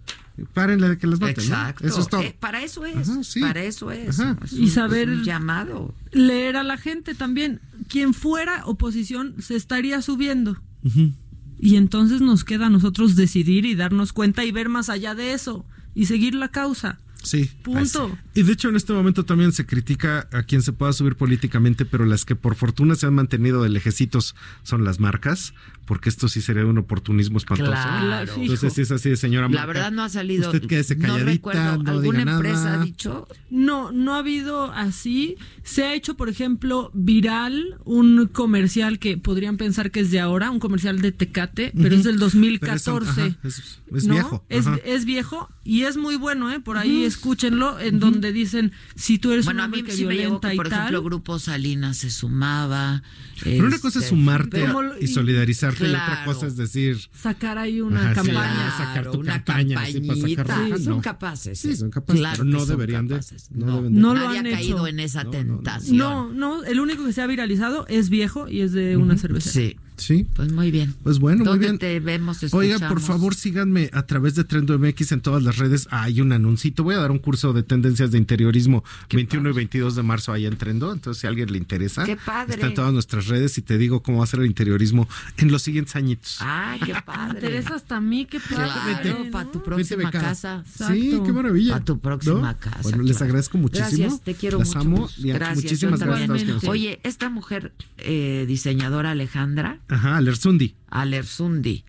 párenle 0.54 0.88
de 0.90 0.98
que 0.98 1.08
las 1.08 1.20
maten, 1.20 1.36
¿no? 1.50 1.56
Exacto. 1.56 1.86
Eso 1.88 2.00
es 2.02 2.08
todo. 2.08 2.22
Eh, 2.22 2.36
para 2.40 2.64
eso 2.64 2.86
es. 2.86 3.10
Ajá, 3.10 3.24
sí. 3.24 3.42
Para 3.42 3.62
eso 3.64 3.92
es. 3.92 4.20
Ajá. 4.20 4.38
Es 4.44 4.54
Y 4.54 4.62
un- 4.64 4.70
saber- 4.70 5.10
es 5.10 5.18
un 5.20 5.24
llamado. 5.26 5.94
Leer 6.12 6.56
a 6.56 6.64
la 6.64 6.78
gente 6.78 7.16
también. 7.16 7.60
Quien 7.90 8.14
fuera 8.14 8.66
oposición 8.66 9.36
se 9.40 9.56
estaría 9.56 10.02
subiendo. 10.02 10.58
Ujú. 10.84 11.12
Y 11.60 11.76
entonces 11.76 12.22
nos 12.22 12.46
queda 12.46 12.68
a 12.68 12.70
nosotros 12.70 13.18
decidir 13.18 13.66
y 13.66 13.76
darnos 13.76 14.14
cuenta 14.14 14.46
y 14.46 14.52
ver 14.54 14.70
más 14.70 14.90
allá 14.90 15.14
de 15.16 15.34
eso 15.34 15.66
y 15.94 16.06
seguir 16.06 16.34
la 16.36 16.48
causa. 16.48 17.00
Sí. 17.22 17.52
Punto. 17.64 18.18
Y 18.34 18.44
de 18.44 18.54
hecho 18.54 18.70
en 18.70 18.78
este 18.78 18.94
momento 18.94 19.26
también 19.26 19.52
se 19.52 19.66
critica 19.66 20.30
a 20.32 20.44
quien 20.44 20.62
se 20.62 20.72
pueda 20.72 20.94
subir 20.94 21.18
políticamente, 21.18 21.84
pero 21.84 22.06
las 22.06 22.24
que 22.24 22.38
por 22.38 22.56
fortuna 22.56 22.96
se 22.96 23.08
han 23.08 23.14
mantenido 23.14 23.62
de 23.62 23.68
lejecitos 23.68 24.36
son 24.64 24.86
las 24.86 25.02
marcas, 25.02 25.54
porque 25.90 26.08
esto 26.10 26.28
sí 26.30 26.40
sería 26.40 26.64
un 26.68 26.78
oportunismo 26.78 27.40
espantoso. 27.40 27.72
Claro. 27.72 28.34
Entonces 28.38 28.74
si 28.74 28.82
es 28.84 28.92
así 28.92 29.10
de 29.10 29.16
señora 29.18 29.50
La 29.50 29.66
verdad 29.66 29.92
no 29.92 30.04
ha 30.04 30.10
salido. 30.10 30.52
Usted 30.52 30.68
quédese 30.68 30.96
no 30.96 31.02
calladita, 31.08 31.26
recuerdo, 31.32 31.78
no, 31.84 31.90
¿Alguna 31.92 32.20
diga 32.20 32.32
empresa 32.34 32.64
nada. 32.66 32.82
ha 32.82 32.86
dicho? 32.86 33.28
No, 33.50 33.92
no 33.92 34.14
ha 34.14 34.20
habido 34.20 34.72
así. 34.72 35.36
Se 35.64 35.84
ha 35.86 35.96
hecho, 35.96 36.16
por 36.16 36.30
ejemplo, 36.30 36.92
viral 36.94 37.80
un 37.86 38.28
comercial 38.32 39.00
que 39.00 39.18
podrían 39.18 39.58
pensar 39.58 39.90
que 39.90 40.02
es 40.02 40.12
de 40.12 40.20
ahora, 40.20 40.52
un 40.52 40.60
comercial 40.60 41.02
de 41.02 41.12
Tecate, 41.12 41.72
pero 41.76 41.96
es 41.96 42.04
del 42.04 42.16
Pero 42.16 42.26
2014. 42.26 43.10
es- 43.10 43.10
ajá, 43.10 43.40
es- 43.44 43.80
es 43.92 44.06
¿no? 44.06 44.14
viejo, 44.14 44.46
Es, 44.86 45.06
viejo 45.06 45.50
y 45.64 45.86
es 45.86 45.98
muy 45.98 46.16
bueno, 46.18 46.52
¿eh? 46.52 46.60
Por 46.60 46.78
ahí 46.78 47.04
escúchenlo, 47.04 47.80
en 47.80 48.00
donde 48.00 48.32
dicen, 48.32 48.74
si 48.96 49.18
tú 49.18 49.32
eres 49.32 49.46
Bueno, 49.46 49.58
un 49.60 49.62
a 49.62 49.66
hombre 49.66 49.82
mí 49.82 49.88
que 49.88 49.94
sí 49.94 50.06
me 50.06 50.14
llegó 50.14 50.40
violenta 50.40 50.50
que, 50.50 50.54
y 50.54 50.58
por 50.58 50.70
tal. 50.70 50.80
ejemplo, 50.82 51.02
Grupo 51.04 51.40
Salinas 51.40 51.98
se 51.98 52.12
sumaba. 52.12 53.02
Pero 53.44 53.66
una 53.68 53.80
cosa 53.80 54.00
es 54.00 54.06
este, 54.06 54.16
sumarte 54.16 54.62
Como 54.66 54.82
lo- 54.82 55.00
y 55.00 55.08
solidarizarte 55.08 55.86
y 55.86 55.90
otra 55.90 56.06
Claro. 56.06 56.26
cosa 56.34 56.48
es 56.48 56.58
decir 56.58 56.98
Sacar 57.14 57.58
ahí 57.58 57.82
una 57.82 58.00
Ajá, 58.12 58.22
sí, 58.22 58.28
campaña. 58.30 58.72
sacar 58.78 59.12
tu 59.12 59.20
una 59.20 59.44
campaña 59.44 59.82
así 59.82 60.02
para 60.36 60.56
sacar 60.56 60.78
Sí, 60.78 60.84
son 60.84 60.96
no. 60.98 61.02
capaces. 61.02 61.60
Sí, 61.60 61.76
son 61.76 61.90
capaces, 61.90 62.20
Claro 62.20 62.38
pero 62.44 62.50
no 62.58 62.66
deberían 62.66 63.08
de- 63.08 63.16
capaces. 63.16 63.50
no 63.52 63.66
No, 63.66 63.76
deben 63.78 63.94
de- 63.96 64.00
No 64.02 64.14
lo 64.14 64.24
Nadie 64.26 64.40
han 64.40 64.48
ha 64.48 64.52
caído 64.52 64.78
hecho. 64.80 64.88
en 64.88 65.00
esa 65.00 65.24
tentación. 65.30 65.98
No, 65.98 66.32
no, 66.34 66.64
el 66.64 66.80
único 66.80 67.06
que 67.06 67.14
se 67.14 67.22
ha 67.22 67.28
viralizado 67.28 67.86
es 67.88 68.10
viejo 68.10 68.48
y 68.48 68.62
es 68.62 68.72
de 68.72 68.98
una 68.98 69.18
cerveza. 69.18 69.50
Sí. 69.52 69.78
Sí. 70.00 70.26
Pues 70.36 70.52
muy 70.52 70.72
bien. 70.72 70.96
Pues 71.04 71.20
bueno, 71.20 71.40
muy 71.40 71.46
¿Dónde 71.46 71.66
bien. 71.68 71.78
te 71.80 72.00
vemos? 72.00 72.40
Oiga, 72.54 72.88
por 72.90 73.02
favor, 73.02 73.36
síganme 73.36 73.90
a 73.94 74.04
través 74.04 74.36
de 74.36 74.44
Trendo 74.44 74.78
MX 74.80 75.12
en 75.14 75.22
todas 75.22 75.44
las 75.44 75.58
redes. 75.58 75.88
Hay 75.92 76.22
un 76.22 76.32
anuncito. 76.32 76.84
Voy 76.84 76.96
a 76.96 77.00
dar 77.00 77.12
un 77.12 77.20
curso 77.20 77.54
de 77.54 77.64
tendencias 77.64 78.12
de 78.12 78.18
interiorismo 78.18 78.84
21 79.12 79.50
y 79.50 79.54
22 79.54 79.96
de 79.96 80.04
marzo 80.04 80.32
ahí 80.34 80.46
en 80.46 80.58
Trendo. 80.58 80.92
Entonces, 80.94 81.22
si 81.22 81.28
a 81.28 81.30
alguien 81.30 81.52
le 81.52 81.58
interesa, 81.58 82.04
Qué 82.06 82.16
padre. 82.18 82.54
está 82.56 82.68
en 82.68 82.74
todas 82.74 82.94
nuestras 82.94 83.28
redes 83.28 83.58
y 83.58 83.62
te 83.62 83.78
digo 83.78 84.02
cómo 84.02 84.20
va 84.20 84.24
a 84.24 84.28
ser 84.28 84.40
el 84.42 84.46
interiorismo 84.48 85.08
en 85.38 85.52
los 85.52 85.62
siguientes 85.64 85.96
añitos. 85.96 86.38
Ay, 86.40 86.80
qué 86.86 86.94
padre. 87.06 87.40
interesa 87.40 87.76
hasta 87.76 87.98
a 87.98 88.02
mí, 88.02 88.26
qué 88.26 88.40
padre. 88.40 89.00
Claro, 89.02 89.32
para 89.32 89.52
tu 89.52 89.62
próxima 89.64 90.10
casa. 90.12 90.64
Sí, 90.66 91.20
qué 91.26 91.34
maravilla. 91.34 91.74
Para 91.74 91.86
tu 91.86 92.00
próxima 92.00 92.54
¿No? 92.54 92.58
casa. 92.60 92.80
Bueno, 92.84 93.04
les 93.04 93.22
agradezco 93.22 93.58
muchísimo. 93.58 93.90
Gracias, 93.90 94.22
te 94.22 94.36
quiero 94.36 94.60
Las 94.60 94.68
mucho. 94.70 94.80
amo. 94.80 95.10
Gracias. 95.18 95.56
muchísimas 95.64 96.00
gracias 96.00 96.24
a 96.24 96.28
todos 96.28 96.40
también. 96.40 96.48
que 96.48 96.54
nos- 96.54 96.64
Oye, 96.66 97.00
esta 97.04 97.30
mujer 97.30 97.72
eh, 97.98 98.46
diseñadora 98.48 99.12
Alejandra 99.12 99.80
Ajá, 99.90 100.18
Alerzundi. 100.18 100.76
Alerzundi. 100.90 101.84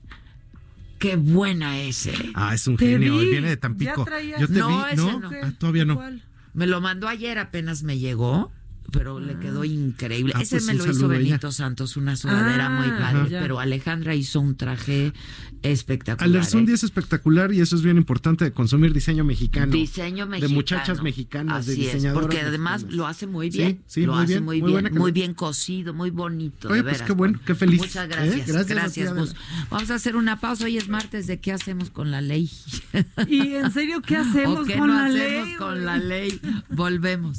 Qué 0.98 1.16
buena 1.16 1.78
es, 1.80 2.06
eh. 2.06 2.14
Ah, 2.34 2.54
es 2.54 2.66
un 2.66 2.76
Te 2.76 2.86
genio. 2.90 3.18
vi. 3.18 3.30
Viene 3.30 3.48
de 3.48 3.56
Tampico. 3.56 4.04
Ya 4.04 4.04
traía- 4.04 4.38
Yo 4.38 4.46
te 4.48 4.52
No, 4.58 4.68
vi. 4.68 4.84
ese 4.92 4.96
No, 4.96 5.20
no. 5.20 5.30
Ah, 5.42 5.52
todavía 5.58 5.84
no. 5.84 6.00
Me 6.52 6.66
lo 6.66 6.80
mandó 6.80 7.08
ayer, 7.08 7.38
apenas 7.38 7.82
me 7.84 7.98
llegó, 7.98 8.52
pero 8.92 9.20
le 9.20 9.38
quedó 9.38 9.64
increíble. 9.64 10.32
Ah, 10.36 10.42
Ese 10.42 10.56
pues 10.56 10.66
me 10.66 10.74
lo 10.74 10.84
hizo 10.90 11.06
ella. 11.12 11.18
Benito 11.18 11.52
Santos, 11.52 11.96
una 11.96 12.16
sudadera 12.16 12.66
Ah, 12.66 12.70
muy 12.70 12.88
padre, 12.90 13.30
ya. 13.30 13.40
pero 13.40 13.60
Alejandra 13.60 14.14
hizo 14.14 14.40
un 14.40 14.56
traje 14.56 15.12
espectacular. 15.62 16.28
Alerzundi 16.28 16.72
¿eh? 16.72 16.74
es 16.74 16.84
espectacular 16.84 17.52
y 17.52 17.60
eso 17.60 17.76
es 17.76 17.82
bien 17.82 17.96
importante 17.98 18.44
de 18.44 18.52
consumir 18.52 18.92
diseño 18.92 19.22
mexicano. 19.24 19.72
Diseño 19.72 20.26
mexicano. 20.26 20.48
De 20.48 20.54
muchachas 20.54 21.02
mexicanas, 21.02 21.66
de 21.66 21.72
Así 21.72 21.86
es, 21.86 21.92
diseñadoras. 21.92 22.26
porque 22.26 22.40
además 22.40 22.82
mexicanas. 22.82 22.96
lo 22.96 23.06
hace 23.06 23.26
muy 23.26 23.52
Sí, 23.52 23.58
bien. 23.58 23.82
sí, 23.86 24.06
lo 24.06 24.14
muy 24.14 24.22
hace 24.24 24.32
bien, 24.34 24.44
muy 24.44 24.60
bien, 24.60 24.94
muy 24.94 25.12
bien 25.12 25.34
cosido, 25.34 25.94
muy 25.94 26.10
bonito. 26.10 26.68
Oye, 26.68 26.78
de 26.82 26.90
pues 26.90 27.02
qué 27.02 27.12
bueno, 27.12 27.38
qué 27.44 27.54
feliz. 27.54 27.80
Muchas 27.80 28.04
¿eh? 28.06 28.08
gracias. 28.08 28.46
Gracias 28.48 28.66
Gracias. 28.68 29.14
Gus. 29.14 29.34
Vamos 29.70 29.90
a 29.90 29.94
hacer 29.94 30.16
una 30.16 30.40
pausa. 30.40 30.64
Hoy 30.64 30.76
es 30.78 30.88
martes 30.88 31.26
de 31.26 31.38
qué 31.40 31.52
hacemos 31.52 31.90
con 31.90 32.10
la 32.10 32.20
ley. 32.20 32.50
Y 33.28 33.54
en 33.54 33.70
serio, 33.70 34.02
¿qué 34.02 34.16
hacemos 34.16 34.60
¿O 34.60 34.64
qué 34.64 34.76
con 34.78 34.88
no 34.88 34.94
la 34.94 35.06
hacemos 35.06 35.46
ley? 35.48 35.56
con 35.56 35.84
la 35.84 35.98
ley? 35.98 36.40
Volvemos. 36.70 37.38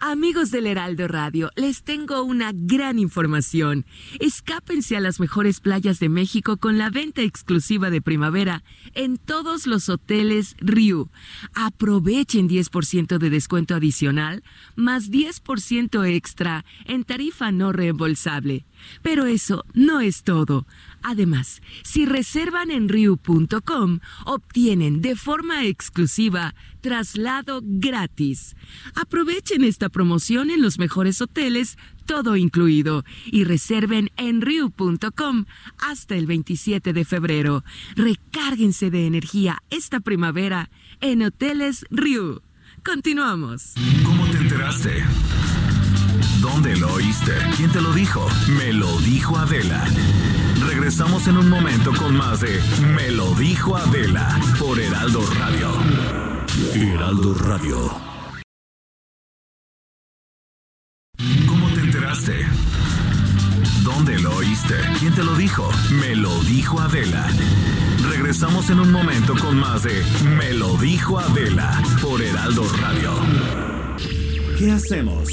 Amigos 0.00 0.50
del 0.50 0.66
Heraldo 0.66 1.08
Radio, 1.08 1.50
les 1.54 1.82
tengo 1.82 2.22
una 2.24 2.50
gran 2.52 2.98
información. 2.98 3.86
Escápense 4.18 4.96
a 4.96 5.00
las 5.00 5.20
mejores 5.20 5.60
playas 5.60 5.98
de 6.00 6.08
México 6.08 6.56
con 6.56 6.78
la 6.78 6.90
venta 6.90 7.22
exclusiva 7.22 7.90
de 7.90 8.02
primavera 8.02 8.64
en 8.94 9.16
todos 9.16 9.66
los 9.66 9.88
hoteles 9.88 10.56
Riu. 10.58 11.10
Aprovechen 11.54 12.48
10% 12.48 13.18
de 13.18 13.30
descuento 13.30 13.74
adicional 13.76 14.42
más 14.74 15.10
10% 15.10 16.06
extra 16.06 16.64
en 16.86 17.04
tarifa 17.04 17.52
no 17.52 17.72
reembolsable. 17.72 18.66
Pero 19.00 19.24
eso 19.26 19.64
no 19.72 20.00
es 20.00 20.24
todo. 20.24 20.66
Además, 21.04 21.60
si 21.82 22.06
reservan 22.06 22.70
en 22.70 22.88
riu.com, 22.88 24.00
obtienen 24.24 25.02
de 25.02 25.14
forma 25.16 25.66
exclusiva 25.66 26.54
traslado 26.80 27.60
gratis. 27.62 28.56
Aprovechen 28.94 29.64
esta 29.64 29.90
promoción 29.90 30.50
en 30.50 30.62
los 30.62 30.78
mejores 30.78 31.20
hoteles, 31.20 31.76
todo 32.06 32.36
incluido, 32.36 33.04
y 33.26 33.44
reserven 33.44 34.10
en 34.16 34.40
riu.com 34.40 35.44
hasta 35.78 36.16
el 36.16 36.26
27 36.26 36.94
de 36.94 37.04
febrero. 37.04 37.64
Recárguense 37.96 38.90
de 38.90 39.06
energía 39.06 39.62
esta 39.68 40.00
primavera 40.00 40.70
en 41.02 41.22
Hoteles 41.22 41.84
Riu. 41.90 42.40
Continuamos. 42.82 43.74
¿Cómo 44.04 44.26
te 44.30 44.38
enteraste? 44.38 45.04
¿Dónde 46.40 46.76
lo 46.76 46.94
oíste? 46.94 47.32
¿Quién 47.56 47.70
te 47.70 47.82
lo 47.82 47.92
dijo? 47.92 48.26
Me 48.56 48.72
lo 48.72 48.98
dijo 49.00 49.36
Adela. 49.36 49.84
Regresamos 50.84 51.26
en 51.28 51.38
un 51.38 51.48
momento 51.48 51.92
con 51.94 52.14
más 52.14 52.40
de 52.40 52.60
Me 52.94 53.10
lo 53.10 53.34
dijo 53.36 53.74
Adela 53.74 54.38
por 54.58 54.78
Heraldo 54.78 55.22
Radio. 55.38 55.70
Heraldo 56.74 57.32
Radio. 57.32 57.90
¿Cómo 61.48 61.68
te 61.70 61.80
enteraste? 61.80 62.46
¿Dónde 63.82 64.18
lo 64.18 64.36
oíste? 64.36 64.74
¿Quién 64.98 65.14
te 65.14 65.24
lo 65.24 65.34
dijo? 65.36 65.66
Me 66.02 66.14
lo 66.16 66.38
dijo 66.42 66.78
Adela. 66.78 67.28
Regresamos 68.10 68.68
en 68.68 68.80
un 68.80 68.92
momento 68.92 69.34
con 69.40 69.56
más 69.56 69.84
de 69.84 70.04
Me 70.36 70.52
lo 70.52 70.76
dijo 70.76 71.18
Adela 71.18 71.82
por 72.02 72.20
Heraldo 72.20 72.68
Radio. 72.82 73.12
¿Qué 74.58 74.70
hacemos? 74.70 75.30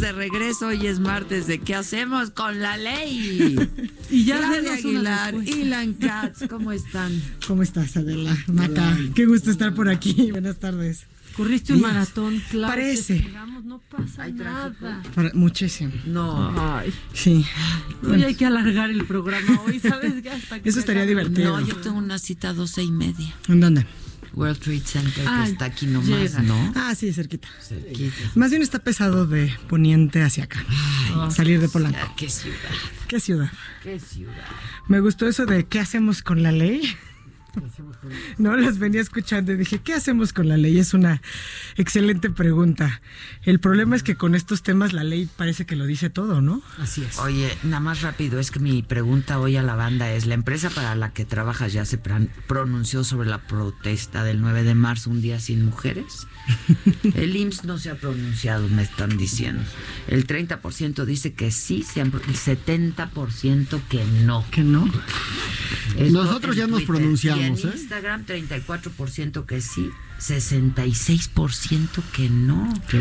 De 0.00 0.12
regreso. 0.12 0.68
Hoy 0.68 0.86
es 0.86 1.00
martes 1.00 1.46
de 1.46 1.58
qué 1.58 1.74
hacemos 1.74 2.30
con 2.30 2.60
la 2.60 2.76
ley. 2.76 3.56
Ya 4.26 4.38
Claudia 4.38 4.74
Aguilar. 4.74 5.34
Ilan 5.34 5.94
Katz, 5.94 6.48
¿cómo 6.48 6.72
están? 6.72 7.12
¿Cómo 7.46 7.62
estás, 7.62 7.96
Adela? 7.96 8.36
Maca, 8.48 8.98
qué 9.14 9.24
gusto 9.24 9.52
estar 9.52 9.72
por 9.72 9.88
aquí. 9.88 10.30
Buenas 10.32 10.58
tardes. 10.58 11.06
Corriste 11.36 11.74
un 11.74 11.82
maratón, 11.82 12.42
claro. 12.50 12.72
Parece. 12.74 13.24
no 13.64 13.78
pasa 13.88 14.26
nada. 14.28 15.02
Para- 15.14 15.30
muchísimo. 15.34 15.92
No. 16.06 16.52
Ay. 16.58 16.92
Sí. 17.12 17.44
Hoy 18.02 18.24
hay 18.24 18.34
que 18.34 18.46
alargar 18.46 18.90
el 18.90 19.04
programa 19.04 19.60
hoy, 19.66 19.78
¿sabes? 19.78 20.22
qué? 20.22 20.30
Hasta 20.30 20.60
que 20.60 20.68
Eso 20.68 20.80
estaría 20.80 21.06
divertido. 21.06 21.60
No, 21.60 21.64
yo 21.64 21.76
tengo 21.76 21.98
una 21.98 22.18
cita 22.18 22.48
a 22.48 22.52
doce 22.54 22.82
y 22.82 22.90
media. 22.90 23.32
¿En 23.48 23.60
dónde? 23.60 23.86
World 24.36 24.58
Trade 24.60 24.82
Center, 24.84 25.24
que 25.24 25.28
Ay, 25.28 25.52
está 25.52 25.64
aquí 25.64 25.86
nomás, 25.86 26.08
llega. 26.08 26.42
¿no? 26.42 26.72
Ah, 26.76 26.94
sí, 26.94 27.12
cerquita. 27.12 27.48
Cerquita. 27.60 28.14
Más 28.34 28.50
bien 28.50 28.60
está 28.62 28.78
pesado 28.78 29.26
de 29.26 29.50
poniente 29.68 30.22
hacia 30.22 30.44
acá. 30.44 30.62
Salir 31.30 31.58
de 31.60 31.68
Polanco. 31.70 31.98
Ah, 32.02 32.12
qué 32.16 32.28
ciudad, 32.28 32.56
¿Qué 33.08 33.18
ciudad? 33.18 33.50
qué 33.82 33.98
ciudad. 33.98 34.34
Me 34.88 35.00
gustó 35.00 35.26
eso 35.26 35.46
de 35.46 35.64
¿qué 35.66 35.80
hacemos 35.80 36.22
con 36.22 36.42
la 36.42 36.52
ley? 36.52 36.82
No, 38.38 38.56
las 38.56 38.78
venía 38.78 39.00
escuchando 39.00 39.52
y 39.52 39.56
dije, 39.56 39.78
¿qué 39.78 39.94
hacemos 39.94 40.32
con 40.32 40.48
la 40.48 40.56
ley? 40.56 40.78
Es 40.78 40.94
una 40.94 41.22
excelente 41.76 42.30
pregunta. 42.30 43.00
El 43.42 43.60
problema 43.60 43.96
es 43.96 44.02
que 44.02 44.16
con 44.16 44.34
estos 44.34 44.62
temas 44.62 44.92
la 44.92 45.04
ley 45.04 45.28
parece 45.36 45.66
que 45.66 45.76
lo 45.76 45.86
dice 45.86 46.10
todo, 46.10 46.40
¿no? 46.40 46.62
Así 46.78 47.02
es. 47.02 47.18
Oye, 47.18 47.56
nada 47.62 47.80
más 47.80 48.02
rápido, 48.02 48.38
es 48.38 48.50
que 48.50 48.60
mi 48.60 48.82
pregunta 48.82 49.38
hoy 49.38 49.56
a 49.56 49.62
la 49.62 49.74
banda 49.74 50.12
es, 50.12 50.26
¿la 50.26 50.34
empresa 50.34 50.70
para 50.70 50.94
la 50.94 51.12
que 51.12 51.24
trabajas 51.24 51.72
ya 51.72 51.84
se 51.84 51.98
pronunció 51.98 53.04
sobre 53.04 53.28
la 53.28 53.38
protesta 53.38 54.24
del 54.24 54.40
9 54.40 54.62
de 54.62 54.74
marzo, 54.74 55.10
un 55.10 55.22
día 55.22 55.40
sin 55.40 55.64
mujeres? 55.64 56.26
El 57.14 57.34
IMSS 57.36 57.64
no 57.64 57.78
se 57.78 57.90
ha 57.90 57.96
pronunciado, 57.96 58.68
me 58.68 58.82
están 58.82 59.16
diciendo. 59.16 59.62
El 60.08 60.26
30% 60.26 61.04
dice 61.04 61.32
que 61.34 61.50
sí, 61.50 61.82
se 61.82 62.00
han 62.00 62.10
pro- 62.10 62.20
el 62.26 62.34
70% 62.36 63.80
que 63.88 64.04
no. 64.24 64.44
Que 64.50 64.62
no. 64.62 64.86
Esto 65.98 66.12
Nosotros 66.24 66.56
ya 66.56 66.66
nos 66.66 66.84
Twitter. 66.84 66.86
pronunciamos, 66.96 67.60
Y 67.60 67.62
en 67.64 67.68
¿eh? 67.68 67.72
Instagram 67.76 68.26
34% 68.26 69.44
que 69.46 69.60
sí, 69.60 69.90
66% 70.20 72.02
que 72.12 72.28
no. 72.28 72.72
Qué. 72.88 73.00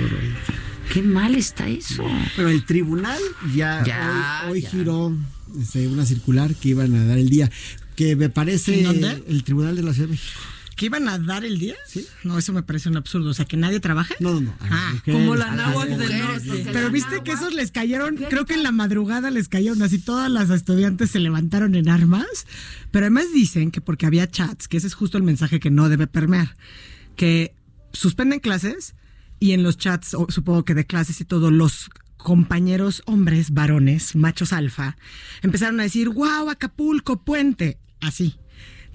Qué 0.93 1.01
mal 1.01 1.35
está 1.35 1.67
eso. 1.67 2.03
Pero 2.35 2.49
el 2.49 2.63
tribunal 2.65 3.19
ya, 3.53 3.83
Ya, 3.85 4.43
hoy, 4.45 4.51
hoy 4.53 4.61
ya. 4.61 4.69
giró 4.69 5.15
este, 5.59 5.87
una 5.87 6.05
circular 6.05 6.53
que 6.55 6.69
iban 6.69 6.95
a 6.95 7.05
dar 7.05 7.17
el 7.17 7.29
día. 7.29 7.49
Que 7.95 8.15
me 8.15 8.29
parece 8.29 8.77
¿En 8.79 8.83
dónde? 8.83 9.23
el 9.27 9.43
tribunal 9.43 9.75
de 9.75 9.83
la 9.83 9.93
Ciudad 9.93 10.07
de 10.09 10.11
México. 10.13 10.39
¿Que 10.75 10.87
iban 10.87 11.07
a 11.07 11.17
dar 11.17 11.45
el 11.45 11.57
día? 11.57 11.75
Sí. 11.87 12.05
No, 12.23 12.37
eso 12.37 12.51
me 12.51 12.61
parece 12.61 12.89
un 12.89 12.97
absurdo. 12.97 13.29
O 13.29 13.33
sea, 13.33 13.45
que 13.45 13.55
nadie 13.55 13.79
trabaje. 13.79 14.15
No, 14.19 14.33
no, 14.33 14.41
no. 14.41 14.57
Ah, 14.61 14.93
Como 15.05 15.35
la 15.35 15.51
náhuatl 15.51 15.97
del 15.97 16.19
norte. 16.19 16.69
Pero 16.71 16.91
viste 16.91 17.21
que 17.23 17.31
esos 17.31 17.53
les 17.53 17.71
cayeron, 17.71 18.17
creo 18.17 18.45
que 18.45 18.55
en 18.55 18.63
la 18.63 18.73
madrugada 18.73 19.31
les 19.31 19.47
cayeron, 19.47 19.81
así 19.81 19.99
todas 19.99 20.29
las 20.29 20.49
estudiantes 20.49 21.11
se 21.11 21.19
levantaron 21.19 21.75
en 21.75 21.87
armas, 21.87 22.27
pero 22.91 23.05
además 23.05 23.25
dicen 23.33 23.71
que 23.71 23.79
porque 23.79 24.05
había 24.05 24.29
chats, 24.29 24.67
que 24.67 24.77
ese 24.77 24.87
es 24.87 24.93
justo 24.95 25.17
el 25.17 25.23
mensaje 25.23 25.59
que 25.61 25.71
no 25.71 25.87
debe 25.87 26.07
permear, 26.07 26.57
que 27.15 27.55
suspenden 27.93 28.39
clases 28.41 28.95
y 29.39 29.51
en 29.51 29.63
los 29.63 29.77
chats, 29.77 30.13
o 30.13 30.27
supongo 30.29 30.65
que 30.65 30.73
de 30.73 30.85
clases 30.85 31.21
y 31.21 31.25
todo, 31.25 31.51
los 31.51 31.89
compañeros 32.17 33.03
hombres, 33.05 33.51
varones, 33.51 34.15
machos 34.15 34.51
alfa, 34.51 34.97
empezaron 35.41 35.79
a 35.79 35.83
decir, 35.83 36.09
wow, 36.09 36.49
Acapulco, 36.49 37.23
puente, 37.23 37.77
así. 38.01 38.35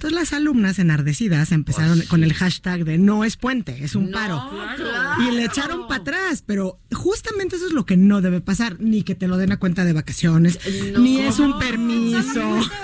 Entonces 0.00 0.18
las 0.18 0.32
alumnas 0.32 0.78
enardecidas 0.78 1.52
empezaron 1.52 2.00
con 2.08 2.24
el 2.24 2.32
hashtag 2.32 2.86
de 2.86 2.96
no 2.96 3.22
es 3.22 3.36
puente, 3.36 3.84
es 3.84 3.94
un 3.94 4.10
paro. 4.10 4.42
Y 5.28 5.34
le 5.34 5.44
echaron 5.44 5.86
para 5.88 6.00
atrás, 6.00 6.42
pero 6.46 6.80
justamente 6.90 7.56
eso 7.56 7.66
es 7.66 7.72
lo 7.74 7.84
que 7.84 7.98
no 7.98 8.22
debe 8.22 8.40
pasar, 8.40 8.80
ni 8.80 9.02
que 9.02 9.14
te 9.14 9.28
lo 9.28 9.36
den 9.36 9.52
a 9.52 9.58
cuenta 9.58 9.84
de 9.84 9.92
vacaciones, 9.92 10.58
ni 10.98 11.18
es 11.20 11.38
un 11.38 11.58
permiso. 11.58 12.40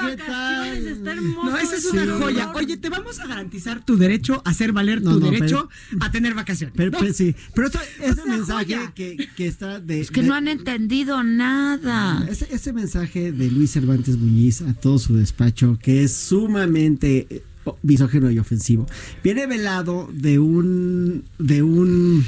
¿Qué 0.07 0.17
tal? 0.19 0.77
Está 0.87 1.13
hermoso. 1.13 1.51
No, 1.51 1.57
esa 1.57 1.77
es 1.77 1.87
una 1.87 2.05
Sí. 2.05 2.11
joya. 2.21 2.53
Oye, 2.55 2.77
te 2.77 2.91
vamos 2.91 3.19
a 3.19 3.27
garantizar 3.27 3.83
tu 3.83 3.97
derecho 3.97 4.43
a 4.45 4.51
hacer 4.51 4.73
valer 4.73 5.01
No, 5.01 5.13
tu 5.15 5.21
no, 5.21 5.31
derecho 5.31 5.71
a 6.01 6.11
tener 6.11 6.35
vacaciones. 6.35 6.75
Pero, 6.77 6.91
No. 6.91 6.99
pero 6.99 7.15
sí, 7.15 7.35
pero 7.55 7.69
esto- 7.69 7.81
ese 8.03 8.15
sea, 8.15 8.25
mensaje 8.27 8.79
que, 8.95 9.17
que 9.35 9.47
está 9.47 9.81
de... 9.81 10.03
Es 10.03 10.11
que 10.11 10.21
de- 10.21 10.29
no 10.29 10.35
han 10.35 10.49
entendido 10.49 11.23
nada. 11.25 12.27
Ese, 12.29 12.47
ese 12.55 12.75
mensaje 12.75 13.33
de 13.33 13.51
Luis 13.51 13.71
Cervantes 13.71 14.19
Muñiz 14.19 14.61
a 14.61 14.75
todo 14.75 14.99
su 14.99 15.17
despacho, 15.17 15.79
que 15.81 16.05
es 16.05 16.15
sumamente 16.15 17.06
misógino 17.83 18.31
y 18.31 18.39
ofensivo, 18.39 18.87
viene 19.25 19.47
velado 19.47 20.09
de 20.13 20.39
un 20.39 21.25
de 21.39 21.63
un 21.63 22.25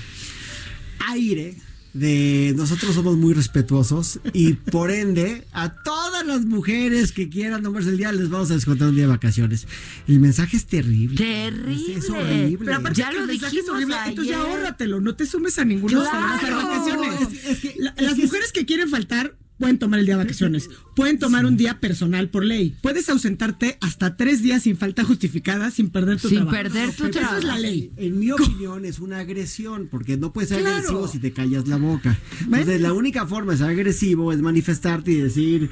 aire 1.11 1.55
de 1.95 2.53
nosotros 2.57 2.95
somos 2.95 3.17
muy 3.17 3.35
respetuosos 3.35 4.21
y 4.33 4.53
por 4.53 4.91
ende 4.91 5.45
a 5.53 5.83
todas 5.83 6.25
las 6.27 6.45
mujeres 6.45 7.13
que 7.13 7.29
quieran 7.29 7.63
tomarse 7.63 7.89
el 7.89 7.97
día 7.97 8.13
les 8.13 8.29
vamos 8.29 8.51
a 8.51 8.55
descontar 8.55 8.89
un 8.89 8.95
día 8.95 9.05
de 9.05 9.09
vacaciones. 9.11 9.67
El 10.07 10.21
mensaje 10.21 10.57
es 10.59 10.67
terrible. 10.67 11.17
Terrible. 11.17 11.95
Es, 11.97 12.11
horrible. 12.11 12.59
Pero 12.65 12.77
aparte 12.77 13.01
Ya 13.01 13.09
que 13.11 13.17
lo 13.17 13.23
el 13.23 13.27
mensaje 13.29 13.47
es 13.47 13.53
dijimos 13.63 13.75
horrible, 13.77 13.97
entonces 14.07 14.31
ya 14.35 14.41
ahórratelo, 14.43 15.01
no 15.01 15.17
te 15.17 15.27
sumes 15.27 15.59
a 15.59 15.65
ninguno 15.65 15.99
de 15.99 16.05
los 16.05 16.09
Claro. 16.09 16.45
de 16.45 16.51
las 16.51 16.63
vacaciones. 16.65 17.21
Es 17.21 17.29
que- 17.29 17.51
es 17.53 17.59
que- 17.61 17.75
La- 17.79 17.91
es 17.97 18.03
las 18.03 18.15
que- 18.15 18.23
mujeres 18.23 18.53
que 18.53 18.67
quieren 18.67 18.89
faltar 18.91 19.35
pueden 19.59 19.79
tomar 19.79 20.01
el 20.01 20.07
día 20.07 20.17
de 20.17 20.25
vacaciones, 20.25 20.69
pueden 20.97 21.19
tomar 21.19 21.45
un 21.47 21.57
día 21.57 21.81
personal 21.81 22.29
por 22.29 22.45
ley, 22.45 22.77
puedes 22.83 23.09
ausentarte 23.09 23.77
hasta 23.81 24.17
tres 24.17 24.43
días 24.43 24.63
sin 24.63 24.77
falta 24.77 25.05
justificada, 25.05 25.71
sin 25.71 25.91
perder 25.91 26.21
tu 26.21 26.29
Sin 26.29 26.39
trabajo. 26.39 26.57
perder 26.57 26.93
tu 26.95 27.05
Esa 27.05 27.11
trabajo. 27.11 27.37
es 27.39 27.45
la 27.45 27.59
ley. 27.59 27.93
En 27.97 28.19
mi 28.19 28.31
opinión 28.31 28.85
es 28.85 28.99
una 28.99 29.19
agresión, 29.19 29.89
porque 29.91 30.17
no 30.17 30.33
puedes 30.33 30.49
ser 30.51 30.61
Claro. 30.61 30.77
agresivo 30.77 31.09
si 31.09 31.19
te 31.19 31.33
callas 31.33 31.67
la 31.69 31.77
boca. 31.77 32.19
Entonces 32.45 32.81
la 32.81 32.93
única 32.93 33.27
forma 33.27 33.53
de 33.53 33.59
ser 33.59 33.69
agresivo 33.69 34.33
es 34.33 34.41
manifestarte 34.41 35.11
y 35.13 35.17
decir, 35.17 35.71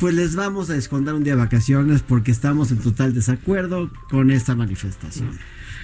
pues 0.00 0.14
les 0.14 0.34
vamos 0.34 0.68
a 0.70 0.74
descontar 0.74 1.14
un 1.14 1.24
día 1.24 1.34
de 1.34 1.40
vacaciones 1.40 2.02
porque 2.02 2.30
estamos 2.30 2.70
en 2.70 2.78
total 2.78 3.14
desacuerdo 3.14 3.90
con 4.10 4.30
esta 4.30 4.54
manifestación. 4.54 5.38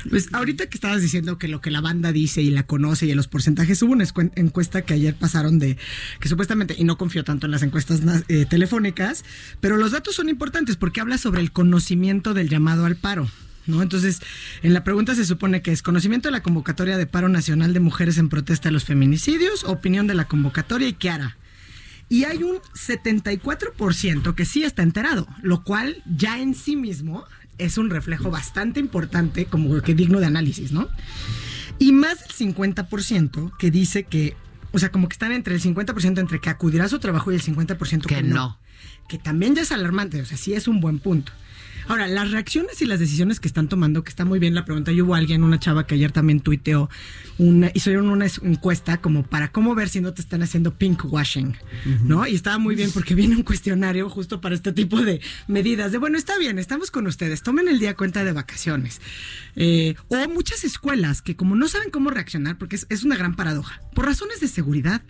Pues 0.09 0.29
ahorita 0.33 0.67
que 0.67 0.77
estabas 0.77 1.03
diciendo 1.03 1.39
que 1.39 1.49
lo 1.49 1.61
que 1.61 1.71
la 1.71 1.81
banda 1.81 2.13
dice 2.13 2.43
y 2.43 2.51
la 2.51 2.65
conoce 2.65 3.07
y 3.07 3.11
en 3.11 3.17
los 3.17 3.29
porcentajes, 3.29 3.83
hubo 3.83 3.93
una 3.93 4.05
encuesta 4.37 4.83
que 4.83 4.95
ayer 4.95 5.15
pasaron 5.15 5.59
de 5.59 5.77
que 6.21 6.29
supuestamente, 6.29 6.75
y 6.79 6.85
no 6.85 6.99
confío 6.99 7.25
tanto 7.25 7.47
en 7.47 7.53
las 7.53 7.63
encuestas 7.63 8.01
eh, 8.29 8.47
telefónicas, 8.49 9.25
pero 9.61 9.77
los 9.77 9.93
datos 9.93 10.15
son 10.15 10.29
importantes 10.29 10.77
porque 10.77 11.01
habla 11.01 11.19
sobre 11.19 11.41
el 11.41 11.53
conocimiento 11.53 12.35
del 12.35 12.49
llamado 12.49 12.85
al 12.85 12.97
paro. 12.97 13.29
¿No? 13.65 13.81
Entonces, 13.81 14.19
en 14.65 14.75
la 14.75 14.83
pregunta 14.83 15.15
se 15.15 15.25
supone 15.25 15.63
que 15.63 15.71
es 15.71 15.83
conocimiento 15.83 16.27
de 16.27 16.33
la 16.33 16.43
convocatoria 16.43 16.99
de 16.99 17.07
paro 17.07 17.29
nacional 17.29 17.73
de 17.73 17.79
mujeres 17.79 18.19
en 18.19 18.29
protesta 18.29 18.69
de 18.69 18.73
los 18.73 18.85
feminicidios, 18.85 19.63
opinión 19.63 20.09
de 20.09 20.15
la 20.15 20.25
convocatoria 20.25 20.89
y 20.89 20.95
qué 20.95 21.11
hará. 21.11 21.37
Y 22.09 22.25
hay 22.25 22.43
un 22.43 22.59
74% 22.75 24.35
que 24.35 24.45
sí 24.45 24.65
está 24.65 24.83
enterado, 24.83 25.27
lo 25.43 25.63
cual 25.63 26.03
ya 26.05 26.41
en 26.41 26.55
sí 26.55 26.75
mismo 26.75 27.25
es 27.65 27.79
un 27.79 27.91
reflejo 27.91 28.31
bastante 28.31 28.81
importante, 28.81 29.47
como 29.47 29.81
que 29.83 29.95
digno 29.95 30.21
de 30.21 30.27
análisis, 30.27 30.73
¿no? 30.73 30.89
Y 31.79 31.93
más 31.93 32.21
del 32.21 32.55
50% 32.55 33.57
que 33.57 33.71
dice 33.71 34.05
que, 34.05 34.37
o 34.73 34.79
sea, 34.79 34.91
como 34.91 35.09
que 35.09 35.15
están 35.15 35.33
entre 35.33 35.55
el 35.55 35.61
50% 35.61 36.19
entre 36.19 36.41
que 36.41 36.51
acudirá 36.51 36.85
a 36.85 36.89
su 36.89 36.99
trabajo 36.99 37.33
y 37.33 37.37
el 37.37 37.43
50% 37.43 38.07
que, 38.07 38.15
Que 38.17 38.23
no. 38.23 38.35
no. 38.35 38.59
Que 39.09 39.19
también 39.19 39.55
ya 39.55 39.63
es 39.63 39.73
alarmante, 39.73 40.21
o 40.21 40.25
sea, 40.25 40.37
sí 40.37 40.55
es 40.55 40.69
un 40.69 40.81
buen 40.81 40.99
punto. 40.99 41.33
Ahora, 41.89 42.07
las 42.09 42.31
reacciones 42.31 42.81
y 42.83 42.87
las 42.87 42.99
decisiones 43.01 43.41
que 43.41 43.49
están 43.49 43.69
tomando, 43.69 44.03
que 44.05 44.11
está 44.11 44.25
muy 44.25 44.39
bien 44.39 44.55
la 44.55 44.65
pregunta. 44.65 44.93
Yo 44.93 45.05
hubo 45.05 45.15
alguien, 45.15 45.43
una 45.45 45.59
chava 45.59 45.87
que 45.87 45.95
ayer 45.95 46.13
también 46.13 46.41
tuiteó, 46.41 46.89
una, 47.39 47.71
hicieron 47.75 48.09
una 48.09 48.27
es- 48.27 48.41
encuesta 48.43 49.01
como 49.01 49.25
para 49.25 49.51
cómo 49.53 49.75
ver 49.75 49.89
si 49.89 50.01
no 50.01 50.13
te 50.13 50.23
están 50.23 50.43
haciendo 50.43 50.75
pink 50.75 51.05
washing, 51.05 51.57
¿no? 52.05 52.27
Y 52.27 52.35
estaba 52.35 52.59
muy 52.59 52.75
bien 52.75 52.91
porque 52.93 53.15
viene 53.15 53.37
un 53.37 53.43
cuestionario 53.43 54.09
justo 54.09 54.41
para 54.41 54.55
este 54.55 54.73
tipo 54.73 55.01
de 55.03 55.21
medidas. 55.49 55.93
De 55.93 55.99
bueno, 55.99 56.19
está 56.19 56.39
bien, 56.39 56.59
estamos 56.59 56.91
con 56.91 57.07
ustedes, 57.07 57.43
tomen 57.43 57.69
el 57.69 57.79
día 57.79 57.95
cuenta 57.97 58.25
de 58.25 58.33
vacaciones. 58.33 59.01
Eh, 59.57 59.95
o 60.09 60.29
muchas 60.29 60.65
escuelas 60.65 61.21
que 61.23 61.37
como 61.37 61.57
no 61.57 61.69
saben 61.69 61.91
cómo 61.91 62.11
reaccionar, 62.11 62.57
porque 62.59 62.77
es, 62.77 62.87
es 62.89 63.03
una 63.05 63.17
gran 63.17 63.35
paradoja, 63.37 63.81
por 63.95 64.07
razones 64.07 64.41
de 64.41 64.49
seguridad, 64.49 65.03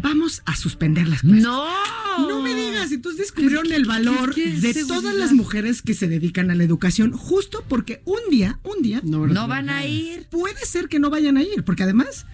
vamos 0.00 0.42
a 0.46 0.56
suspender 0.56 1.08
las 1.08 1.20
clases. 1.22 1.42
No. 1.42 1.66
No 2.28 2.42
me 2.42 2.54
digas, 2.54 2.92
entonces 2.92 3.18
descubrieron 3.20 3.72
el 3.72 3.84
valor 3.86 4.34
qué 4.34 4.50
de 4.50 4.60
seguridad? 4.72 4.86
todas 4.86 5.14
las 5.14 5.32
mujeres 5.32 5.80
que 5.82 5.94
se 5.94 6.08
dedican 6.12 6.50
a 6.50 6.54
la 6.54 6.62
educación, 6.64 7.12
justo 7.12 7.64
porque 7.68 8.00
un 8.04 8.20
día, 8.30 8.58
un 8.62 8.82
día, 8.82 9.00
No, 9.02 9.26
No 9.26 9.48
van 9.48 9.68
a 9.70 9.84
ir. 9.86 10.26
puede 10.30 10.64
ser 10.64 10.88
que 10.88 10.98
no 10.98 11.10
vayan 11.10 11.36
a 11.36 11.42
ir, 11.42 11.64
porque 11.64 11.82
además, 11.82 12.26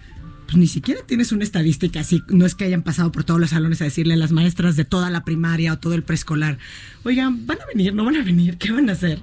pues 0.49 0.57
ni 0.57 0.67
siquiera 0.67 1.01
tienes 1.05 1.31
una 1.31 1.43
estadística 1.43 1.99
así, 1.99 2.23
no 2.27 2.43
es 2.43 2.55
que 2.55 2.63
hayan 2.63 2.81
pasado 2.81 3.11
por 3.11 3.23
todos 3.23 3.39
los 3.39 3.51
salones 3.51 3.81
a 3.81 3.83
decirle 3.83 4.15
a 4.15 4.17
las 4.17 4.31
maestras 4.31 4.75
de 4.75 4.83
toda 4.83 5.11
la 5.11 5.23
primaria 5.23 5.73
o 5.73 5.77
todo 5.77 5.93
el 5.93 6.01
preescolar, 6.01 6.57
oigan, 7.03 7.45
¿van 7.45 7.61
a 7.61 7.67
venir? 7.67 7.93
¿No 7.93 8.03
van 8.03 8.15
a 8.15 8.23
venir? 8.23 8.57
¿Qué 8.57 8.71
van 8.71 8.89
a 8.89 8.93
hacer? 8.93 9.21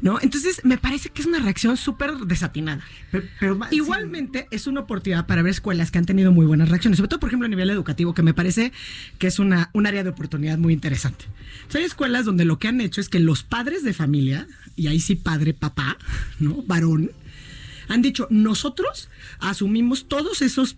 ¿No? 0.00 0.18
Entonces, 0.22 0.64
me 0.64 0.78
parece 0.78 1.10
que 1.10 1.20
es 1.20 1.28
una 1.28 1.40
reacción 1.40 1.76
súper 1.76 2.12
desatinada. 2.26 2.82
Pero, 3.38 3.60
Igualmente 3.70 4.48
es 4.50 4.66
una 4.66 4.80
oportunidad 4.80 5.26
para 5.26 5.42
ver 5.42 5.50
escuelas 5.50 5.90
que 5.90 5.98
han 5.98 6.06
tenido 6.06 6.32
muy 6.32 6.46
buenas 6.46 6.70
reacciones, 6.70 6.96
sobre 6.96 7.10
todo 7.10 7.20
por 7.20 7.28
ejemplo 7.28 7.44
a 7.44 7.50
nivel 7.50 7.68
educativo, 7.68 8.14
que 8.14 8.22
me 8.22 8.32
parece 8.32 8.72
que 9.18 9.26
es 9.26 9.38
una, 9.38 9.68
un 9.74 9.86
área 9.86 10.02
de 10.02 10.08
oportunidad 10.08 10.56
muy 10.56 10.72
interesante. 10.72 11.26
Sea, 11.68 11.80
hay 11.80 11.86
escuelas 11.86 12.24
donde 12.24 12.46
lo 12.46 12.58
que 12.58 12.68
han 12.68 12.80
hecho 12.80 13.02
es 13.02 13.10
que 13.10 13.20
los 13.20 13.42
padres 13.42 13.84
de 13.84 13.92
familia, 13.92 14.46
y 14.74 14.86
ahí 14.86 15.00
sí 15.00 15.16
padre, 15.16 15.52
papá, 15.52 15.98
¿no? 16.40 16.62
Varón, 16.62 17.10
han 17.88 18.02
dicho, 18.02 18.26
nosotros 18.30 19.08
asumimos 19.40 20.08
todos 20.08 20.42
esos 20.42 20.76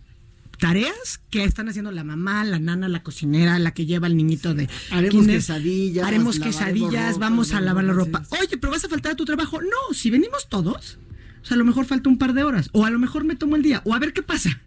tareas 0.59 1.21
que 1.31 1.45
están 1.45 1.69
haciendo 1.69 1.91
la 1.91 2.05
mamá, 2.05 2.45
la 2.45 2.59
nana, 2.59 2.89
la 2.89 3.03
cocinera, 3.03 3.59
la 3.59 3.73
que 3.75 3.87
lleva 3.87 4.07
al 4.07 4.17
niñito 4.17 4.55
de 4.55 4.69
Haremos 4.91 5.11
kinder. 5.21 5.37
quesadillas, 5.37 6.07
haremos 6.07 6.39
quesadillas, 6.39 7.15
ropa, 7.15 7.27
vamos 7.27 7.53
a 7.53 7.61
lavar 7.61 7.85
la 7.85 7.93
ropa. 7.93 8.23
Oye, 8.31 8.57
pero 8.59 8.71
vas 8.73 8.85
a 8.85 8.89
faltar 8.89 9.13
a 9.13 9.17
tu 9.17 9.25
trabajo. 9.25 9.61
No, 9.61 9.95
si 9.95 10.11
venimos 10.11 10.49
todos, 10.49 10.99
o 11.43 11.45
sea, 11.47 11.57
a 11.57 11.59
lo 11.59 11.65
mejor 11.65 11.87
falta 11.87 12.09
un 12.09 12.19
par 12.19 12.35
de 12.35 12.45
horas, 12.45 12.71
o 12.73 12.85
a 12.85 12.91
lo 12.91 12.99
mejor 12.99 13.25
me 13.25 13.37
tomo 13.37 13.57
el 13.57 13.63
día, 13.63 13.83
o 13.85 13.95
a 13.95 13.99
ver 13.99 14.13
qué 14.13 14.23
pasa. 14.23 14.61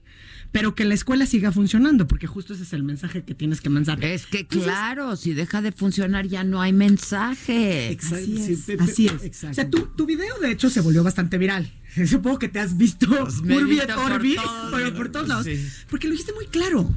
Pero 0.52 0.76
que 0.76 0.86
la 0.86 0.94
escuela 0.94 1.26
siga 1.26 1.52
funcionando, 1.52 2.08
porque 2.08 2.28
justo 2.28 2.54
ese 2.54 2.64
es 2.64 2.74
el 2.74 2.84
mensaje 2.84 3.24
que 3.24 3.36
tienes 3.36 3.62
que 3.62 3.70
mandar. 3.70 4.04
Es 4.04 4.26
que 4.26 4.48
claro, 4.48 5.16
si 5.16 5.34
deja 5.34 5.62
de 5.62 5.72
funcionar 5.72 6.28
ya 6.28 6.44
no 6.44 6.62
hay 6.62 6.74
mensaje. 6.74 7.98
Así 8.02 8.36
es. 8.38 8.80
así 8.80 9.08
es. 9.08 9.44
O 9.44 9.54
sea, 9.54 9.70
tu, 9.70 9.88
tu 9.88 10.06
video 10.06 10.38
de 10.40 10.52
hecho 10.52 10.70
se 10.70 10.82
volvió 10.82 11.04
bastante 11.04 11.38
viral. 11.38 11.72
Supongo 12.08 12.40
que 12.40 12.50
te 12.50 12.60
has 12.60 12.78
visto 12.78 13.08
Pues 13.08 13.40
Urbi 13.40 13.80
et 13.80 13.88
visto 13.88 13.96
por 13.96 14.12
Orbi, 14.12 14.36
todos 14.36 14.74
pero 14.74 14.94
por 14.94 15.10
todos 15.10 15.28
lados. 15.28 15.46
Sí. 15.46 15.68
Porque 15.90 16.08
lo 16.08 16.12
dijiste 16.12 16.34
muy 16.34 16.48
claro. 16.48 16.94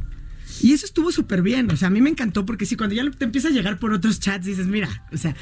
Y 0.62 0.72
eso 0.72 0.86
estuvo 0.86 1.12
súper 1.12 1.42
bien. 1.42 1.70
O 1.70 1.76
sea, 1.76 1.88
a 1.88 1.90
mí 1.90 2.00
me 2.00 2.10
encantó 2.10 2.44
porque 2.46 2.66
sí, 2.66 2.76
cuando 2.76 2.94
ya 2.94 3.08
te 3.10 3.24
empieza 3.24 3.48
a 3.48 3.50
llegar 3.50 3.78
por 3.78 3.92
otros 3.92 4.20
chats, 4.20 4.44
dices, 4.46 4.66
mira, 4.66 5.04
o 5.12 5.16
sea, 5.16 5.34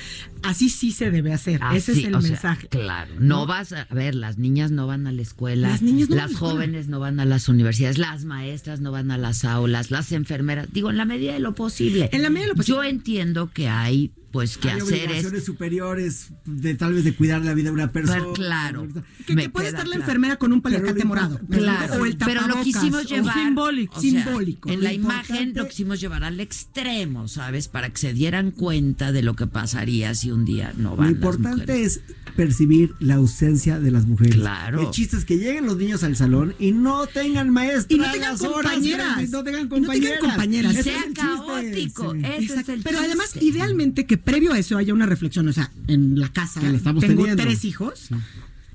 así 0.43 0.69
sí 0.69 0.93
se 0.93 1.11
debe 1.11 1.33
hacer. 1.33 1.61
Ese 1.75 1.93
Así, 1.93 2.01
es 2.01 2.07
el 2.07 2.13
sea, 2.13 2.21
mensaje. 2.21 2.69
claro, 2.69 3.13
no, 3.19 3.47
vas 3.47 3.73
a, 3.73 3.83
a 3.83 3.95
ver, 3.95 4.15
las 4.15 4.39
niñas 4.39 4.71
no 4.71 4.87
van 4.87 5.07
a 5.07 5.13
la 5.13 5.23
escuela, 5.23 5.69
Las 5.69 5.83
niñas 5.83 6.09
no 6.09 6.17
van 6.17 6.25
a 6.25 6.27
las 6.29 6.33
la 6.33 6.39
jóvenes 6.39 6.89
no 6.89 7.01
van 7.01 7.21
a 7.21 7.25
las 7.25 7.49
universidades, 7.49 7.99
las 7.99 8.25
maestras 8.25 8.81
no 8.81 8.93
van 8.93 9.11
a 9.11 9.19
las 9.19 9.45
aulas, 9.45 9.91
las 9.91 10.13
enfermeras, 10.13 10.69
digo, 10.73 10.91
en 10.91 10.97
la 10.97 11.05
medida 11.05 11.33
de 11.33 11.41
lo 11.41 11.55
posible. 11.55 12.09
En 12.13 12.23
la 12.23 12.31
medida 12.31 12.45
de 12.47 12.49
lo 12.51 12.57
posible. 12.57 12.77
Yo 12.77 12.85
entiendo 12.85 13.51
que 13.53 13.69
hay 13.69 14.13
pues 14.31 14.59
que 14.59 14.71
Hay 14.71 14.81
hacer 14.81 14.95
es 14.95 15.05
obligaciones 15.05 15.45
superiores 15.45 16.33
de 16.45 16.75
tal 16.75 16.93
vez 16.95 17.05
de 17.05 17.15
cuidar 17.15 17.43
la 17.45 17.55
vida 17.55 17.67
de 17.71 17.75
una 17.75 17.93
persona. 17.93 18.19
Pero 18.19 18.33
claro. 18.35 18.89
Que, 19.27 19.35
que 19.35 19.49
puede 19.51 19.69
estar 19.69 19.87
la 19.87 19.95
claro. 19.95 20.03
enfermera 20.03 20.37
con 20.37 20.53
un 20.53 20.61
paliacate 20.61 21.01
lo 21.01 21.07
morado. 21.07 21.41
Claro, 21.51 21.95
o 22.03 22.07
el 22.07 22.17
pero 22.17 22.47
lo 22.47 22.63
quisimos 22.63 23.09
llevar 23.09 23.35
simbólico. 23.35 23.97
o 23.97 24.01
sea, 24.01 24.11
simbólico. 24.11 24.71
en 24.71 24.83
la 24.83 24.91
Lo 24.91 24.95
imagen 24.97 25.53
lo 25.55 25.67
quisimos 25.69 26.01
llevar 26.01 26.25
al 26.25 26.41
extremo, 26.41 27.27
¿sabes? 27.29 27.69
Para 27.69 27.89
que 27.91 27.99
se 27.99 28.13
dieran 28.13 28.51
cuenta 28.51 29.13
de 29.13 29.23
lo 29.23 29.35
que 29.35 29.47
pasaría 29.47 30.15
si 30.15 30.31
un 30.31 30.45
día 30.45 30.73
no 30.77 30.91
Lo 30.91 30.97
van 30.97 31.07
las 31.07 31.15
importante 31.15 31.73
mujeres. 31.73 31.97
es 31.97 32.01
percibir 32.39 32.95
la 33.01 33.17
ausencia 33.17 33.81
de 33.81 33.91
las 33.91 34.07
mujeres. 34.07 34.37
Claro. 34.37 34.81
El 34.81 34.91
chiste 34.93 35.17
es 35.17 35.25
que 35.25 35.39
lleguen 35.39 35.67
los 35.67 35.77
niños 35.77 36.05
al 36.05 36.15
salón 36.15 36.55
y 36.61 36.71
no 36.71 37.09
tengan 37.09 37.51
maestra 37.51 37.97
Y 37.97 37.99
no 37.99 38.13
tengan 38.13 38.31
las 38.31 38.41
compañeras. 38.41 39.09
no 39.09 39.19
tengan 39.19 39.23
Y 39.23 39.31
no 39.33 39.43
tengan 39.43 39.69
compañeras. 39.69 40.21
compañeras. 40.21 40.75
Sea 40.77 40.99
es 41.01 41.15
caótico, 41.15 42.13
sí. 42.15 42.21
ese 42.21 42.37
Exacto. 42.45 42.61
es 42.61 42.69
el 42.79 42.83
Pero 42.85 42.99
además, 43.01 43.35
idealmente 43.41 44.07
que 44.07 44.19
previo 44.19 44.53
a 44.53 44.59
eso 44.61 44.79
haya 44.79 44.95
una 44.95 45.07
reflexión, 45.07 45.49
o 45.49 45.53
sea, 45.53 45.73
en 45.89 46.21
la 46.21 46.29
casa 46.33 46.61
Que 46.61 46.71
la 46.71 46.77
estamos 46.77 47.01
tengo 47.03 47.23
teniendo. 47.23 47.43
tres 47.43 47.65
hijos, 47.65 48.09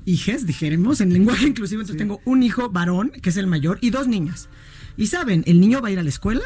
hijes, 0.03 0.45
dijéramos, 0.45 0.99
en 0.99 1.13
lenguaje 1.13 1.47
inclusivo, 1.47 1.79
entonces 1.83 1.97
tengo 1.97 2.19
un 2.25 2.43
hijo 2.43 2.69
varón, 2.69 3.13
que 3.21 3.29
es 3.29 3.37
el 3.37 3.47
mayor, 3.47 3.77
y 3.79 3.91
dos 3.91 4.09
niñas. 4.09 4.49
Y 4.97 5.07
saben, 5.07 5.43
el 5.47 5.61
niño 5.61 5.81
va 5.81 5.87
a 5.87 5.91
ir 5.91 5.99
a 5.99 6.03
la 6.03 6.09
escuela, 6.09 6.43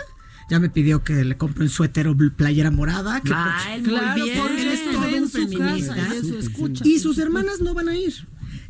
ya 0.50 0.60
me 0.60 0.70
pidió 0.70 1.04
que 1.04 1.26
le 1.26 1.36
compre 1.36 1.64
un 1.64 1.70
suéter 1.70 2.08
o 2.08 2.16
playera 2.16 2.72
morada, 2.72 3.20
que 3.20 3.34
Ay, 3.36 3.82
porque- 3.82 3.90
muy 3.90 4.00
Claro, 4.00 4.24
bien. 4.24 4.38
porque 4.40 4.64
su 5.42 5.58
casa 5.58 5.70
feminista. 5.70 6.16
y 6.16 6.18
eso 6.18 6.40
escucha. 6.40 6.84
y 6.86 7.00
sus 7.00 7.18
hermanas 7.18 7.62
no 7.62 7.74
van 7.74 7.90
a 7.90 7.98
ir. 7.98 8.14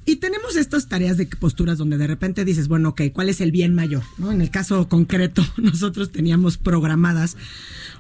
Y 0.05 0.15
tenemos 0.15 0.55
estas 0.55 0.87
tareas 0.87 1.17
de 1.17 1.25
posturas 1.25 1.77
donde 1.77 1.97
de 1.97 2.07
repente 2.07 2.45
dices, 2.45 2.69
bueno, 2.69 2.89
ok, 2.89 3.01
¿cuál 3.11 3.27
es 3.27 3.41
el 3.41 3.51
bien 3.51 3.75
mayor? 3.75 4.03
¿No? 4.17 4.31
En 4.31 4.39
el 4.39 4.49
caso 4.49 4.87
concreto, 4.87 5.45
nosotros 5.57 6.13
teníamos 6.13 6.57
programadas 6.57 7.35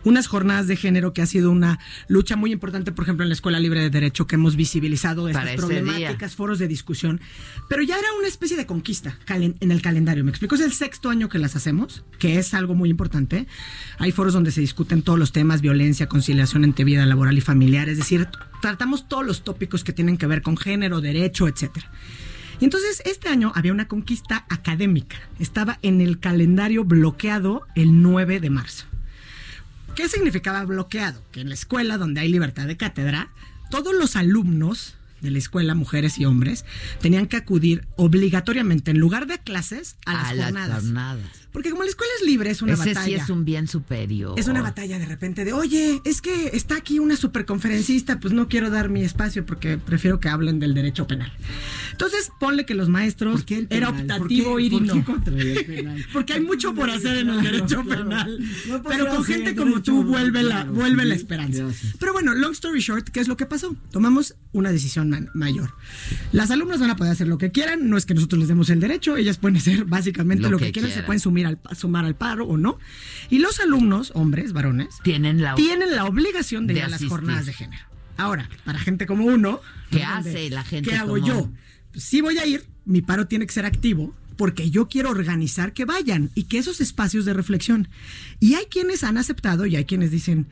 unas 0.05 0.27
jornadas 0.27 0.67
de 0.67 0.77
género 0.77 1.11
que 1.11 1.21
ha 1.21 1.25
sido 1.25 1.51
una 1.51 1.79
lucha 2.07 2.37
muy 2.37 2.53
importante, 2.53 2.93
por 2.93 3.03
ejemplo, 3.03 3.23
en 3.23 3.29
la 3.29 3.33
Escuela 3.33 3.59
Libre 3.59 3.81
de 3.81 3.89
Derecho, 3.89 4.25
que 4.25 4.35
hemos 4.35 4.55
visibilizado 4.55 5.27
estas 5.27 5.55
problemáticas, 5.55 6.33
foros 6.33 6.59
de 6.59 6.69
discusión, 6.69 7.19
pero 7.67 7.83
ya 7.83 7.99
era 7.99 8.07
una 8.17 8.29
especie 8.29 8.55
de 8.55 8.65
conquista 8.65 9.19
en 9.27 9.71
el 9.71 9.81
calendario. 9.81 10.23
Me 10.23 10.29
explico, 10.29 10.55
es 10.55 10.61
el 10.61 10.71
sexto 10.71 11.09
año 11.09 11.27
que 11.27 11.39
las 11.39 11.57
hacemos, 11.57 12.05
que 12.19 12.39
es 12.39 12.53
algo 12.53 12.73
muy 12.73 12.89
importante. 12.89 13.47
Hay 13.97 14.13
foros 14.13 14.33
donde 14.33 14.51
se 14.51 14.61
discuten 14.61 15.01
todos 15.01 15.19
los 15.19 15.33
temas, 15.33 15.59
violencia, 15.59 16.07
conciliación 16.07 16.63
entre 16.63 16.85
vida 16.85 17.05
laboral 17.05 17.37
y 17.37 17.41
familiar, 17.41 17.89
es 17.89 17.97
decir, 17.97 18.29
tratamos 18.61 19.07
todos 19.07 19.25
los 19.25 19.43
tópicos 19.43 19.83
que 19.83 19.93
tienen 19.93 20.17
que 20.17 20.27
ver 20.27 20.41
con 20.41 20.57
género, 20.57 21.01
derecho, 21.01 21.47
etcétera. 21.47 21.89
Y 22.59 22.65
entonces 22.65 23.01
este 23.05 23.29
año 23.29 23.51
había 23.55 23.71
una 23.71 23.87
conquista 23.87 24.45
académica. 24.49 25.17
Estaba 25.39 25.77
en 25.81 26.01
el 26.01 26.19
calendario 26.19 26.83
bloqueado 26.83 27.67
el 27.75 28.01
9 28.01 28.39
de 28.39 28.49
marzo. 28.49 28.85
¿Qué 29.95 30.09
significaba 30.09 30.63
bloqueado? 30.65 31.21
Que 31.31 31.41
en 31.41 31.49
la 31.49 31.55
escuela 31.55 31.97
donde 31.97 32.21
hay 32.21 32.29
libertad 32.29 32.67
de 32.67 32.77
cátedra, 32.77 33.29
todos 33.69 33.93
los 33.95 34.15
alumnos 34.15 34.95
de 35.21 35.31
la 35.31 35.39
escuela, 35.39 35.73
mujeres 35.73 36.19
y 36.19 36.25
hombres, 36.25 36.65
tenían 37.01 37.27
que 37.27 37.37
acudir 37.37 37.87
obligatoriamente 37.95 38.91
en 38.91 38.99
lugar 38.99 39.25
de 39.25 39.39
clases 39.39 39.97
a 40.05 40.13
las 40.13 40.29
a 40.29 40.33
las 40.33 40.45
jornadas. 40.45 40.83
Porque 41.51 41.69
como 41.71 41.83
la 41.83 41.89
escuela 41.89 42.11
es 42.19 42.27
libre, 42.27 42.49
es 42.51 42.61
una 42.61 42.73
Ese 42.73 42.89
batalla. 42.93 43.05
sí 43.05 43.13
es 43.15 43.29
un 43.29 43.43
bien 43.45 43.67
superior. 43.67 44.37
Es 44.39 44.47
una 44.47 44.61
batalla 44.61 44.99
de 44.99 45.05
repente 45.05 45.43
de, 45.45 45.53
oye, 45.53 46.01
es 46.05 46.21
que 46.21 46.51
está 46.53 46.75
aquí 46.75 46.99
una 46.99 47.15
superconferencista, 47.15 48.19
pues 48.19 48.33
no 48.33 48.47
quiero 48.47 48.69
dar 48.69 48.89
mi 48.89 49.03
espacio 49.03 49.45
porque 49.45 49.77
prefiero 49.77 50.19
que 50.19 50.29
hablen 50.29 50.59
del 50.59 50.73
derecho 50.73 51.07
penal. 51.07 51.31
Entonces, 51.91 52.31
ponle 52.39 52.65
que 52.65 52.75
los 52.75 52.89
maestros 52.89 53.37
¿Por 53.41 53.45
qué 53.45 53.57
el 53.59 53.67
era 53.69 53.89
optativo 53.89 54.51
¿Por 54.51 54.57
qué- 54.59 54.63
ir 54.65 54.73
y 54.73 54.77
por 54.77 54.85
no. 54.87 54.93
qué 54.93 55.03
contra 55.03 55.33
el 55.35 55.65
penal? 55.65 56.05
Porque 56.13 56.33
hay 56.33 56.41
mucho 56.41 56.73
por 56.75 56.89
hacer 56.89 57.17
en 57.17 57.29
el 57.29 57.39
Claro, 57.39 57.55
derecho 57.57 57.81
claro. 57.83 58.03
penal. 58.03 58.39
No 58.67 58.83
Pero 58.83 59.07
con 59.07 59.23
gente 59.23 59.55
como 59.55 59.81
tú 59.81 60.03
vuelve 60.03 60.43
la, 60.43 60.55
claro, 60.55 60.73
vuelve 60.73 61.03
sí, 61.03 61.09
la 61.09 61.15
esperanza. 61.15 61.63
gracias. 61.63 61.95
Pero 61.99 62.13
bueno, 62.13 62.33
long 62.35 62.51
story 62.51 62.79
short, 62.81 63.09
¿qué 63.09 63.19
es 63.19 63.27
lo 63.27 63.37
que 63.37 63.45
pasó? 63.45 63.75
Tomamos 63.91 64.35
una 64.51 64.71
decisión 64.71 65.09
man- 65.09 65.29
mayor. 65.33 65.71
Las 66.31 66.51
alumnas 66.51 66.79
van 66.79 66.89
a 66.91 66.95
poder 66.95 67.11
hacer 67.13 67.27
lo 67.27 67.37
que 67.37 67.51
quieran, 67.51 67.89
no 67.89 67.97
es 67.97 68.05
que 68.05 68.13
nosotros 68.13 68.39
les 68.39 68.47
demos 68.47 68.69
el 68.69 68.79
derecho, 68.79 69.17
ellas 69.17 69.37
pueden 69.37 69.57
hacer 69.57 69.85
básicamente 69.85 70.43
Lo 70.43 70.51
lo, 70.51 70.57
que 70.59 70.65
que, 70.65 70.71
quieran, 70.73 70.91
se 70.91 71.03
pueden 71.03 71.19
sumir 71.37 71.47
al, 71.47 71.75
sumar 71.75 72.05
al 72.05 72.15
paro 72.15 72.45
o 72.45 72.57
no. 72.57 72.79
Y 73.29 73.39
los 73.39 73.59
alumnos, 73.59 74.11
hombres, 74.15 74.53
varones, 74.53 74.95
Tienen 75.03 75.41
la 75.41 75.55
tienen 75.55 75.95
la 75.95 76.05
obligación 76.05 76.67
de, 76.67 76.73
de 76.73 76.79
ir 76.79 76.85
a 76.85 76.89
las 76.89 77.05
jornadas 77.05 77.45
de 77.45 77.53
género. 77.53 77.83
Ahora, 78.17 78.49
para 78.65 78.79
gente 78.79 79.05
como 79.05 79.25
uno, 79.25 79.61
¿Qué 79.91 80.03
hace 80.03 80.49
la 80.49 80.63
gente 80.63 80.89
¿Qué 80.89 80.95
hago 80.95 81.15
como 81.15 81.25
yo? 81.25 81.49
Pues, 81.91 82.03
sí 82.03 82.21
voy 82.21 82.37
a 82.39 82.45
ir, 82.45 82.65
mi 82.85 83.01
paro 83.01 83.27
tiene 83.27 83.45
que 83.45 83.53
ser 83.53 83.65
activo 83.65 84.13
porque 84.37 84.69
yo 84.69 84.87
quiero 84.87 85.09
organizar 85.09 85.73
que 85.73 85.85
vayan 85.85 86.29
y 86.35 86.43
que 86.43 86.59
esos 86.59 86.79
espacios 86.79 87.25
de 87.25 87.33
reflexión. 87.33 87.89
Y 88.39 88.53
hay 88.53 88.65
quienes 88.65 89.03
han 89.03 89.17
aceptado 89.17 89.65
y 89.65 89.75
hay 89.75 89.85
quienes 89.85 90.11
dicen, 90.11 90.47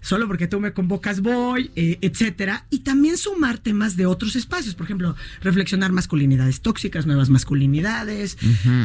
solo 0.00 0.26
porque 0.26 0.46
tú 0.46 0.60
me 0.60 0.72
convocas 0.72 1.20
voy, 1.20 1.70
eh, 1.76 1.98
etcétera. 2.00 2.66
Y 2.70 2.80
también 2.80 3.16
sumar 3.18 3.58
temas 3.58 3.96
de 3.96 4.06
otros 4.06 4.36
espacios, 4.36 4.74
por 4.74 4.84
ejemplo, 4.86 5.16
reflexionar 5.42 5.92
masculinidades 5.92 6.60
tóxicas, 6.60 7.06
nuevas 7.06 7.28
masculinidades, 7.30 8.36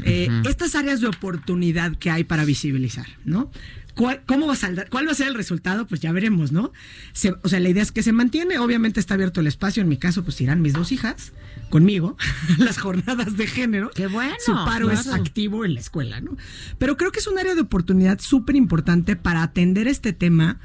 eh, 0.04 0.28
estas 0.48 0.76
áreas 0.76 1.02
de 1.02 1.08
oportunidad 1.08 1.96
que 1.98 2.12
hay 2.12 2.24
para 2.24 2.46
visibilizar, 2.46 3.08
¿no? 3.26 3.52
¿Cuál, 3.94 4.24
cómo 4.26 4.46
va 4.46 4.54
a 4.54 4.58
saldar- 4.58 4.90
¿Cuál 4.90 5.08
va 5.08 5.14
a 5.14 5.16
ser 5.16 5.28
el 5.30 5.36
resultado? 5.36 5.88
Pues 5.88 6.02
ya 6.02 6.12
veremos, 6.12 6.52
¿no? 6.52 6.74
Se- 7.14 7.34
o 7.44 7.48
sea, 7.48 7.62
la 7.62 7.70
idea 7.70 7.82
es 7.82 7.94
que 7.94 8.04
se 8.04 8.12
mantiene, 8.12 8.60
obviamente 8.60 9.00
está 9.00 9.14
abierto 9.14 9.40
el 9.40 9.48
espacio, 9.48 9.82
en 9.82 9.88
mi 9.88 9.96
caso 9.96 10.22
pues 10.26 10.42
irán 10.42 10.62
mis 10.62 10.74
dos 10.74 10.92
hijas 10.92 11.32
conmigo, 11.70 12.18
las 12.58 12.78
jornadas 12.78 13.38
de 13.38 13.48
género. 13.48 13.92
Qué 13.96 14.08
bueno, 14.08 14.36
Su 14.46 14.52
paro 14.52 14.92
es 14.92 15.04
claro. 15.04 15.24
activo 15.24 15.64
en 15.64 15.76
la 15.76 15.80
escuela, 15.80 16.20
¿no? 16.20 16.36
Pero 16.78 16.98
creo 16.98 17.14
que 17.14 17.20
es 17.20 17.28
un 17.28 17.40
área 17.40 17.56
de 17.56 17.62
oportunidad 17.62 18.20
súper 18.20 18.58
importante 18.58 19.16
para 19.16 19.44
atender 19.44 19.88
este 19.88 20.12
tema 20.12 20.60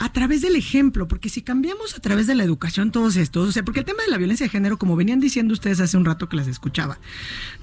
a 0.00 0.10
través 0.10 0.40
del 0.40 0.56
ejemplo, 0.56 1.06
porque 1.06 1.28
si 1.28 1.42
cambiamos 1.42 1.94
a 1.94 2.00
través 2.00 2.26
de 2.26 2.34
la 2.34 2.42
educación 2.42 2.90
todos 2.90 3.16
estos, 3.16 3.50
o 3.50 3.52
sea, 3.52 3.62
porque 3.62 3.80
el 3.80 3.86
tema 3.86 4.02
de 4.02 4.10
la 4.10 4.16
violencia 4.16 4.46
de 4.46 4.50
género, 4.50 4.78
como 4.78 4.96
venían 4.96 5.20
diciendo 5.20 5.52
ustedes 5.52 5.78
hace 5.78 5.98
un 5.98 6.06
rato 6.06 6.26
que 6.26 6.36
las 6.36 6.48
escuchaba, 6.48 6.98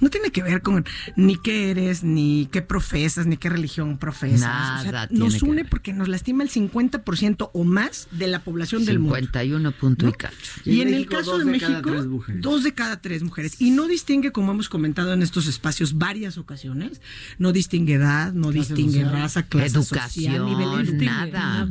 no 0.00 0.08
tiene 0.08 0.30
que 0.30 0.44
ver 0.44 0.62
con 0.62 0.86
ni 1.16 1.36
qué 1.36 1.72
eres, 1.72 2.04
ni 2.04 2.48
qué 2.52 2.62
profesas, 2.62 3.26
ni 3.26 3.36
qué 3.38 3.48
religión 3.48 3.98
profesas. 3.98 4.42
Nada 4.42 4.80
o 4.80 4.82
sea, 4.84 5.08
tiene 5.08 5.24
nos 5.24 5.34
que 5.34 5.44
une 5.46 5.62
ver. 5.62 5.70
porque 5.70 5.92
nos 5.92 6.06
lastima 6.06 6.44
el 6.44 6.50
50% 6.50 7.50
o 7.52 7.64
más 7.64 8.06
de 8.12 8.28
la 8.28 8.38
población 8.44 8.84
del 8.84 9.00
mundo. 9.00 9.16
51 9.16 9.72
punto 9.72 10.08
y 10.08 10.12
cacho. 10.12 10.36
Y, 10.64 10.82
en, 10.82 10.94
el 10.94 11.08
caso 11.08 11.38
de 11.38 11.44
México, 11.44 11.90
dos 12.36 12.62
de 12.62 12.72
cada 12.72 13.00
tres 13.00 13.24
mujeres. 13.24 13.60
Y 13.60 13.72
no 13.72 13.88
distingue, 13.88 14.30
como 14.30 14.52
hemos 14.52 14.68
comentado 14.68 15.12
en 15.12 15.22
estos 15.22 15.48
espacios 15.48 15.98
varias 15.98 16.38
ocasiones, 16.38 17.00
no 17.38 17.50
distingue 17.50 17.94
edad, 17.94 18.32
no 18.32 18.52
Clase 18.52 18.74
distingue 18.74 19.00
social. 19.02 19.12
raza, 19.12 19.42
clase 19.42 19.76
Educación, 19.76 20.34
social, 20.36 20.46
nivel 20.46 21.04
nada. 21.04 21.66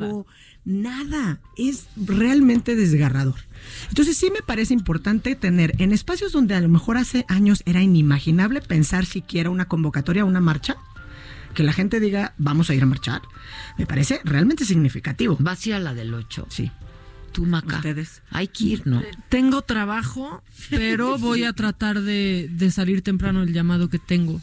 Nada. 0.68 1.40
Es 1.56 1.88
realmente 1.96 2.76
desgarrador. 2.76 3.36
Entonces 3.88 4.18
sí 4.18 4.30
me 4.32 4.42
parece 4.42 4.74
importante 4.74 5.34
tener 5.36 5.74
en 5.82 5.94
espacios 5.94 6.34
donde 6.34 6.56
a 6.56 6.60
lo 6.60 6.68
mejor 6.68 6.98
hace 6.98 7.24
años 7.30 7.64
era 7.66 7.82
inimaginable 7.82 8.60
pensar 8.60 9.06
siquiera 9.06 9.50
una 9.50 9.70
convocatoria, 9.70 10.26
una 10.26 10.42
marcha, 10.42 10.76
que 11.54 11.64
la 11.64 11.72
gente 11.72 12.02
diga 12.02 12.34
vamos 12.38 12.70
a 12.70 12.76
ir 12.76 12.84
a 12.84 12.86
marchar, 12.86 13.22
me 13.78 13.86
parece 13.86 14.20
realmente 14.26 14.66
significativo. 14.66 15.38
¿Vas 15.40 15.66
a 15.66 15.70
ir 15.70 15.76
a 15.76 15.80
la 15.80 15.94
del 15.94 16.14
8? 16.14 16.48
Sí. 16.50 16.70
Tú, 17.32 17.46
Maca. 17.46 17.78
Ustedes. 17.78 18.22
Hay 18.32 18.50
que 18.50 18.66
ir, 18.66 18.88
¿no? 18.88 19.02
Tengo 19.30 19.62
trabajo, 19.62 20.44
pero 20.70 21.18
voy 21.18 21.46
a 21.46 21.54
tratar 21.54 22.02
de, 22.02 22.50
de 22.52 22.72
salir 22.72 23.04
temprano 23.04 23.42
el 23.42 23.54
llamado 23.54 23.88
que 23.90 24.00
tengo. 24.00 24.42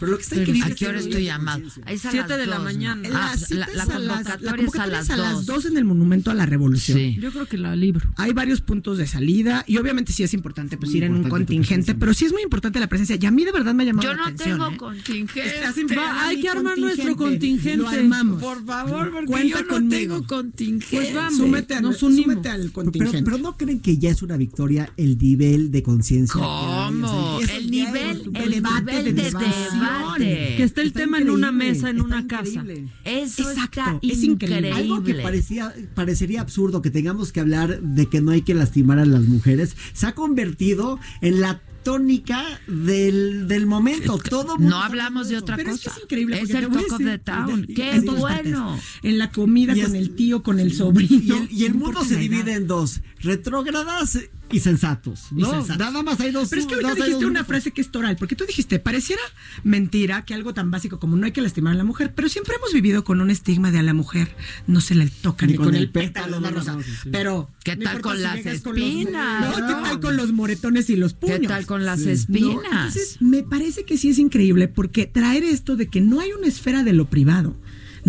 Pero 0.00 0.12
lo 0.12 0.16
que 0.18 0.22
está 0.24 0.36
increíble 0.36 0.72
¿A 0.72 0.74
qué 0.74 0.86
hora 0.88 0.98
es 0.98 1.04
estoy 1.04 1.22
no 1.22 1.26
llamado? 1.28 1.62
Es 1.86 2.06
a 2.06 2.10
Siete 2.10 2.28
las 2.30 2.38
de 2.38 2.46
la 2.46 2.58
¿no? 2.58 2.64
mañana. 2.64 3.08
Ah, 3.12 3.32
Las 3.36 3.50
la, 3.50 3.68
la 3.68 3.82
a 3.82 3.98
las- 3.98 4.40
la 4.40 4.56
convocatoria 4.56 4.66
es 4.66 4.74
a 4.80 4.86
las 4.86 5.10
a 5.10 5.16
las 5.16 5.32
dos. 5.46 5.62
2 5.64 5.66
en 5.66 5.76
el 5.76 5.84
Monumento 5.84 6.30
a 6.30 6.34
la 6.34 6.46
Revolución. 6.46 6.98
Sí. 6.98 7.18
Yo 7.20 7.30
creo 7.30 7.46
que 7.46 7.58
la 7.58 7.76
libro. 7.76 8.10
Hay 8.16 8.32
varios 8.32 8.60
puntos 8.62 8.98
de 8.98 9.06
salida 9.06 9.64
y 9.66 9.76
obviamente 9.76 10.12
sí 10.12 10.22
es 10.22 10.32
importante 10.34 10.76
pues 10.76 10.94
ir 10.94 11.04
en 11.04 11.14
un 11.14 11.22
tu 11.24 11.28
contingente, 11.28 11.94
pero 11.94 12.14
sí 12.14 12.24
es 12.24 12.32
muy 12.32 12.42
importante 12.42 12.80
la 12.80 12.88
presencia. 12.88 13.16
Y 13.20 13.26
a 13.26 13.30
mí 13.30 13.44
de 13.44 13.52
verdad 13.52 13.74
me 13.74 13.82
ha 13.82 13.86
llamado 13.86 14.08
Yo 14.08 14.14
la 14.14 14.16
no 14.22 14.24
atención. 14.24 14.58
tengo 14.58 14.72
¿eh? 14.72 14.76
contingente. 14.76 15.96
Va, 15.96 16.26
hay 16.26 16.40
que 16.40 16.48
armar 16.48 16.78
nuestro 16.78 17.16
contingente. 17.16 17.76
Lo 17.76 17.88
armamos. 17.88 18.40
Por 18.42 18.64
favor, 18.64 19.10
porque 19.10 19.26
Cuenta 19.26 19.58
yo 19.58 19.62
no 19.62 19.68
conmigo. 19.68 20.14
tengo 20.16 20.26
contingente. 20.26 20.96
Pues 20.96 21.14
vamos, 21.14 21.36
Súmete, 21.36 21.74
a- 21.74 21.80
nos 21.80 22.02
unimos. 22.02 22.24
súmete 22.24 22.48
al 22.48 22.60
Pero, 22.60 22.72
contingente. 22.72 23.22
pero 23.22 23.38
no 23.38 23.56
creen 23.56 23.80
que 23.80 23.98
ya 23.98 24.10
es 24.10 24.22
una 24.22 24.36
victoria 24.36 24.92
el 24.96 25.18
nivel 25.18 25.70
de 25.70 25.82
conciencia. 25.82 26.40
¿Cómo? 26.40 27.38
El 27.40 27.70
nivel, 27.70 28.09
el 28.34 28.50
debate 28.50 29.02
de 29.02 29.12
debate. 29.12 30.54
Que 30.56 30.62
esté 30.62 30.80
el 30.82 30.88
Está 30.88 31.00
tema 31.00 31.18
en 31.18 31.30
una 31.30 31.52
mesa, 31.52 31.90
en 31.90 31.96
está 31.96 32.06
una 32.06 32.26
casa. 32.26 32.48
increíble. 32.60 32.88
Eso 33.04 33.42
Exacto, 33.50 33.80
está 33.80 33.98
es 34.02 34.22
increíble. 34.22 34.68
increíble. 34.68 34.72
Algo 34.72 35.02
que 35.04 35.14
parecía, 35.14 35.74
parecería 35.94 36.40
absurdo 36.40 36.82
que 36.82 36.90
tengamos 36.90 37.32
que 37.32 37.40
hablar 37.40 37.80
de 37.80 38.06
que 38.06 38.20
no 38.20 38.30
hay 38.32 38.42
que 38.42 38.54
lastimar 38.54 38.98
a 38.98 39.04
las 39.06 39.22
mujeres, 39.24 39.76
se 39.92 40.06
ha 40.06 40.14
convertido 40.14 40.98
en 41.20 41.40
la 41.40 41.60
tónica 41.82 42.44
del, 42.66 43.48
del 43.48 43.66
momento. 43.66 44.18
Todo 44.18 44.58
mundo 44.58 44.68
No 44.76 44.82
hablamos 44.82 45.28
de 45.30 45.38
otra 45.38 45.56
Pero 45.56 45.70
es 45.70 45.78
cosa. 45.78 45.90
que 45.92 45.96
es 45.96 46.02
increíble. 46.04 46.40
Es 46.42 46.50
el 46.50 46.68
talk 46.68 46.92
of 46.92 46.98
the 46.98 47.18
town. 47.18 47.66
Qué 47.74 47.92
en 47.92 48.04
bueno. 48.04 48.66
partes. 48.68 48.84
En 49.02 49.18
la 49.18 49.30
comida, 49.32 49.74
Y 49.74 49.80
con 49.82 49.94
es- 49.96 50.02
el 50.02 50.14
tío, 50.14 50.42
con 50.42 50.60
el 50.60 50.74
sobrino. 50.74 51.08
Y 51.22 51.30
el, 51.38 51.48
y 51.50 51.64
el 51.64 51.74
mundo 51.80 52.04
se 52.04 52.16
divide 52.16 52.52
en 52.54 52.66
dos, 52.66 53.00
retrógradas 53.22 54.18
y 54.52 54.60
sensatos. 54.60 55.26
Y 55.30 55.42
¿no? 55.42 55.50
sensatos. 55.50 55.78
Nada 55.78 56.02
más 56.02 56.20
hay 56.20 56.30
dos. 56.30 56.48
Pero 56.48 56.62
es 56.62 56.66
que 56.66 56.74
ahorita 56.74 56.94
dijiste 56.94 57.26
una 57.26 57.44
frase 57.44 57.70
que 57.70 57.80
es 57.80 57.90
toral, 57.90 58.16
porque 58.16 58.36
tú 58.36 58.44
dijiste, 58.46 58.78
pareciera 58.78 59.22
mentira 59.64 60.24
que 60.24 60.34
algo 60.34 60.54
tan 60.54 60.70
básico 60.70 60.98
como 60.98 61.16
no 61.16 61.26
hay 61.26 61.32
que 61.32 61.40
lastimar 61.40 61.74
a 61.74 61.76
la 61.76 61.84
mujer, 61.84 62.12
pero 62.14 62.28
siempre 62.28 62.54
hemos 62.56 62.72
vivido 62.72 63.04
con 63.04 63.20
un 63.20 63.30
estigma 63.30 63.70
de 63.70 63.78
a 63.78 63.82
la 63.82 63.94
mujer 63.94 64.34
no 64.66 64.80
se 64.80 64.94
le 64.94 65.08
toca 65.08 65.46
ni, 65.46 65.54
con, 65.54 65.74
el 65.74 65.90
pétalo 65.90 66.32
de 66.32 66.38
una 66.38 66.50
rosa. 66.50 66.78
Pero 67.10 67.50
¿Qué 67.64 67.76
tal 67.76 68.00
con 68.00 68.16
si 68.16 68.22
las 68.22 68.36
llegas 68.36 68.60
con 68.60 68.78
los- 68.78 68.88
espinas? 68.88 69.40
no, 69.40 69.54
¿Qué 69.54 69.72
tal 69.72 70.00
con 70.00 70.16
los 70.16 70.32
moretones 70.32 70.90
y 70.90 70.96
los 70.96 71.14
puños? 71.14 71.40
¿Qué 71.40 71.46
tal 71.48 71.66
con 71.66 71.84
las 71.84 72.00
espinas? 72.00 72.64
entonces, 72.64 73.16
me 73.20 73.42
parece 73.42 73.84
que 73.84 73.98
sí 73.98 74.10
es 74.10 74.18
increíble 74.18 74.68
porque 74.68 75.06
traer 75.06 75.44
esto 75.44 75.76
de 75.76 75.88
que 75.88 76.00
no 76.00 76.20
hay 76.20 76.32
una 76.32 76.46
esfera 76.46 76.82
de 76.82 76.92
lo 76.92 77.06
privado. 77.06 77.56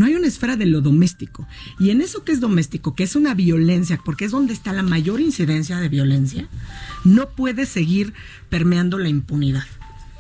No 0.02 0.08
hay 0.08 0.16
una 0.16 0.26
esfera 0.26 0.56
de 0.58 0.66
lo 0.66 0.82
doméstico. 0.82 1.48
Y 1.80 1.92
en 1.92 2.02
eso 2.02 2.24
que 2.24 2.32
es 2.32 2.40
doméstico, 2.40 2.96
que 2.96 3.04
es 3.04 3.16
una 3.16 3.36
violencia, 3.36 4.00
porque 4.04 4.26
es 4.26 4.32
donde 4.32 4.52
está 4.52 4.74
la 4.74 4.82
mayor 4.82 5.22
incidencia 5.22 5.78
de 5.80 5.90
violencia, 5.90 6.48
no 7.04 7.30
puede 7.30 7.68
seguir 7.68 8.14
permeando 8.50 8.98
la 8.98 9.10
impunidad. 9.10 9.66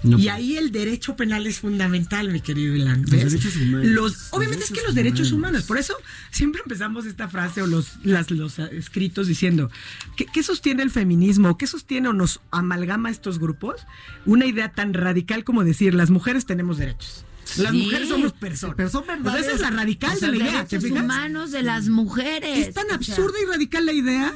No 0.03 0.17
y 0.17 0.29
ahí 0.29 0.57
el 0.57 0.71
derecho 0.71 1.15
penal 1.15 1.45
es 1.47 1.59
fundamental, 1.59 2.31
mi 2.31 2.41
querido 2.41 2.75
Ilan. 2.75 3.01
Los 3.01 3.11
derechos 3.11 3.55
humanos. 3.55 3.85
Los- 3.87 3.93
Los 4.13 4.27
obviamente 4.33 4.65
es 4.65 4.71
que 4.71 4.81
los 4.83 4.95
derechos 4.95 5.31
humanos. 5.31 5.49
humanos, 5.51 5.63
por 5.67 5.77
eso 5.77 5.93
siempre 6.31 6.61
empezamos 6.63 7.05
esta 7.05 7.27
frase 7.27 7.61
o 7.61 7.67
los, 7.67 7.97
las- 8.03 8.29
los 8.31 8.57
escritos 8.59 9.27
diciendo, 9.27 9.69
¿qué, 10.15 10.25
qué 10.25 10.41
sostiene 10.43 10.81
el 10.83 10.89
feminismo? 10.91 11.57
¿Qué 11.57 11.65
sostiene 11.67 12.07
o 12.09 12.13
nos 12.13 12.39
amalgama 12.51 13.09
estos 13.11 13.37
grupos? 13.39 13.81
Una 14.25 14.45
idea 14.45 14.69
tan 14.71 14.93
radical 14.95 15.43
como 15.43 15.63
decir, 15.63 15.93
las 15.93 16.09
mujeres 16.09 16.45
tenemos 16.47 16.77
derechos. 16.79 17.25
Las 17.57 17.71
Sí. 17.71 17.77
mujeres 17.83 18.09
somos 18.09 18.33
personas. 18.33 18.75
Pero 18.77 18.89
son 18.89 19.03
O 19.03 19.05
sea, 19.05 19.15
verdaderos. 19.17 19.45
esa 19.47 19.55
es 19.55 19.61
la 19.61 19.69
radical 19.71 20.11
Los 20.11 20.21
de 20.21 20.27
la 20.27 20.35
idea. 20.37 20.45
¿te 20.65 20.77
derechos 20.77 20.83
fijas? 20.83 21.03
humanos 21.03 21.51
de 21.51 21.63
las 21.63 21.89
mujeres. 21.89 22.67
Es 22.67 22.73
tan 22.73 22.85
O 22.85 22.87
sea, 22.89 22.95
absurda 22.95 23.37
y 23.43 23.45
radical 23.51 23.85
la 23.85 23.93
idea 23.93 24.33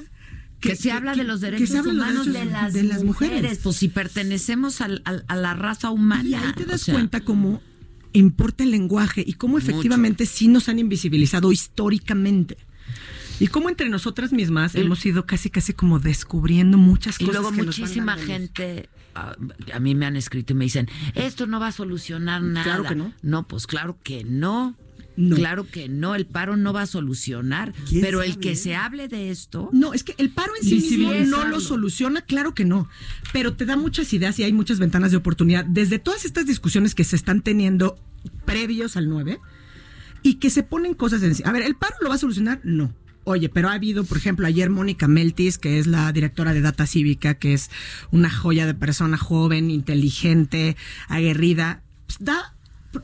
que, 0.60 0.76
se 0.76 0.91
habla 0.91 1.15
de 1.15 1.23
los 1.23 1.41
derechos 1.41 1.69
de 1.69 1.77
los 1.77 1.88
humanos 1.88 2.26
derechos 2.26 2.34
de 2.34 2.45
las, 2.52 2.73
de 2.73 2.84
las 2.84 3.03
mujeres. 3.03 3.36
mujeres. 3.41 3.60
Pues 3.64 3.76
si 3.77 3.88
pertenecemos 3.88 4.82
al- 4.82 5.02
al- 5.06 5.23
a 5.27 5.36
la 5.36 5.53
raza 5.53 5.91
humana. 5.91 6.27
Y 6.27 6.34
ahí 6.34 6.53
te 6.56 6.64
o 6.64 6.65
das 6.68 6.82
sea, 6.82 6.94
cuenta 6.95 7.22
cómo 7.22 7.61
importa 8.14 8.64
el 8.64 8.72
lenguaje 8.72 9.23
y 9.26 9.34
cómo 9.34 9.57
efectivamente 9.57 10.26
sí 10.26 10.48
nos 10.48 10.68
han 10.69 10.80
invisibilizado 10.80 11.52
históricamente. 11.52 12.57
Y 13.40 13.48
cómo 13.48 13.70
entre 13.70 13.90
nosotras 13.90 14.32
mismas 14.32 14.76
hemos 14.76 15.06
ido 15.06 15.26
casi 15.26 15.49
casi 15.49 15.74
como 15.74 15.99
descubriendo 15.99 16.78
muchas 16.78 17.20
Y 17.20 17.26
cosas. 17.26 17.41
luego 17.41 17.56
que 17.56 17.64
nos 17.64 17.78
van 17.78 17.82
muchísima 17.82 18.18
gente, 18.18 18.90
ah, 19.14 19.36
a 19.74 19.80
mí 19.80 19.94
me 19.95 20.06
han 20.06 20.16
escrito 20.16 20.53
y 20.53 20.56
me 20.56 20.66
dicen, 20.66 20.88
esto 21.16 21.45
no 21.48 21.60
va 21.60 21.68
a 21.68 21.72
solucionar 21.72 22.41
nada. 22.41 22.64
Claro 22.64 22.84
que 22.84 22.95
no. 22.95 23.14
No, 23.22 23.48
pues 23.48 23.68
claro 23.68 23.98
que 24.03 24.24
no. 24.24 24.76
No. 25.18 25.38
Claro 25.38 25.66
que 25.66 25.88
no, 25.88 26.14
el 26.14 26.26
paro 26.26 26.57
no 26.57 26.74
va 26.74 26.82
a 26.82 26.86
solucionar. 26.86 27.74
¿Quién 27.88 28.02
Pero 28.02 28.22
el 28.22 28.38
que 28.38 28.57
se 28.57 28.76
hable 28.76 29.07
de 29.07 29.32
esto, 29.32 29.70
No, 29.72 29.94
es 29.94 30.03
que 30.03 30.14
el 30.18 30.30
paro 30.30 30.52
en 30.62 30.68
sí 30.68 30.76
mismo 30.76 31.14
no 31.14 31.45
lo 31.45 31.62
soluciona, 31.62 32.22
claro 32.22 32.53
que 32.53 32.66
no, 32.66 32.90
pero 33.32 33.53
te 33.53 33.66
da 33.66 33.78
muchas 33.78 34.12
ideas 34.12 34.38
y 34.40 34.44
hay 34.44 34.52
muchas 34.52 34.78
ventanas 34.78 35.12
de 35.12 35.18
oportunidad. 35.18 35.64
Desde 35.64 35.99
todas 35.99 36.26
estas 36.26 36.45
discusiones 36.45 36.95
que 36.95 37.06
se 37.06 37.16
están 37.16 37.41
teniendo 37.41 37.98
previos 38.44 38.98
al 38.98 39.07
9 39.07 39.40
y 40.22 40.34
que 40.36 40.49
se 40.49 40.64
ponen 40.64 40.94
cosas 40.94 41.24
en 41.24 41.34
sí. 41.34 41.44
A 41.45 41.53
ver, 41.53 41.62
¿el 41.62 41.76
paro 41.76 41.95
lo 42.02 42.10
va 42.10 42.16
a 42.16 42.18
solucionar? 42.18 42.60
No. 42.66 42.94
Oye, 43.26 43.49
pero 43.49 43.69
ha 43.69 43.73
habido, 43.73 44.03
por 44.03 44.18
ejemplo, 44.18 44.45
ayer 44.47 44.69
Mónica 44.69 45.07
Meltis, 45.07 45.57
que 45.57 45.80
es 45.80 45.88
la 45.88 46.11
directora 46.14 46.53
de 46.53 46.61
Data 46.61 46.85
Cívica, 46.85 47.34
que 47.34 47.53
es 47.53 47.72
una 48.11 48.30
joya 48.30 48.65
de 48.68 48.76
persona 48.76 49.18
joven, 49.18 49.72
inteligente, 49.72 50.77
aguerrida, 51.10 51.81
pues, 52.06 52.19
da 52.19 52.56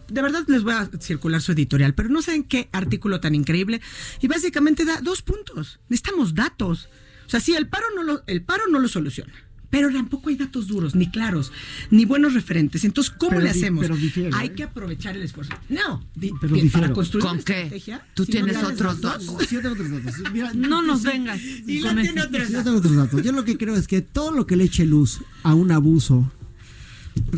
de 0.07 0.21
verdad 0.21 0.45
les 0.47 0.63
voy 0.63 0.73
a 0.73 0.89
circular 0.99 1.41
su 1.41 1.51
editorial, 1.51 1.93
pero 1.93 2.07
no 2.07 2.21
saben 2.21 2.43
qué 2.43 2.69
artículo 2.71 3.19
tan 3.19 3.35
increíble. 3.35 3.81
Y 4.21 4.27
básicamente 4.27 4.85
da 4.85 5.01
dos 5.01 5.21
puntos. 5.21 5.79
Necesitamos 5.89 6.33
datos. 6.33 6.87
O 7.25 7.29
sea, 7.29 7.39
sí, 7.39 7.55
el 7.55 7.67
paro 7.67 7.87
no 7.95 8.03
lo, 8.03 8.23
el 8.27 8.41
paro 8.43 8.67
no 8.69 8.79
lo 8.79 8.87
soluciona. 8.87 9.33
Pero 9.71 9.91
tampoco 9.91 10.29
hay 10.29 10.35
datos 10.35 10.67
duros, 10.67 10.93
ni 10.95 11.09
claros, 11.09 11.51
ni 11.89 12.05
buenos 12.05 12.33
referentes. 12.35 12.83
Entonces, 12.83 13.11
¿cómo 13.17 13.31
Pero 13.31 13.41
le 13.41 13.49
hacemos? 13.49 13.81
pero 13.81 13.95
difiero, 13.97 14.35
hay 14.37 14.49
¿eh? 14.49 14.53
que 14.53 14.63
aprovechar 14.63 15.15
el 15.15 15.23
esfuerzo. 15.23 15.53
No, 15.69 16.05
di- 16.13 16.31
Pero 16.39 16.55
para 16.71 16.91
construir 16.93 17.23
¿Con 17.23 17.35
una 17.37 17.43
qué? 17.43 17.53
estrategia, 17.63 18.05
¿Tú 18.13 18.25
si 18.25 18.31
tienes 18.33 18.61
no 18.61 18.67
otros? 18.67 18.95
Sí, 18.97 19.01
datos. 19.01 20.31
Mira, 20.33 20.53
No 20.55 20.81
nos 20.81 21.01
sí, 21.01 21.07
vengas. 21.07 21.39
Y 21.41 21.79
la 21.79 21.95
tiene 21.99 22.21
otros 22.21 22.49
Yo 22.49 22.63
tengo 22.63 22.77
otros 22.77 22.95
datos. 22.95 23.23
Yo 23.23 23.31
lo 23.31 23.45
que 23.45 23.57
creo 23.57 23.75
es 23.75 23.87
que 23.87 24.01
todo 24.01 24.31
lo 24.31 24.45
que 24.45 24.55
le 24.57 24.65
eche 24.65 24.85
luz 24.85 25.21
a 25.43 25.53
un 25.55 25.71
abuso 25.71 26.29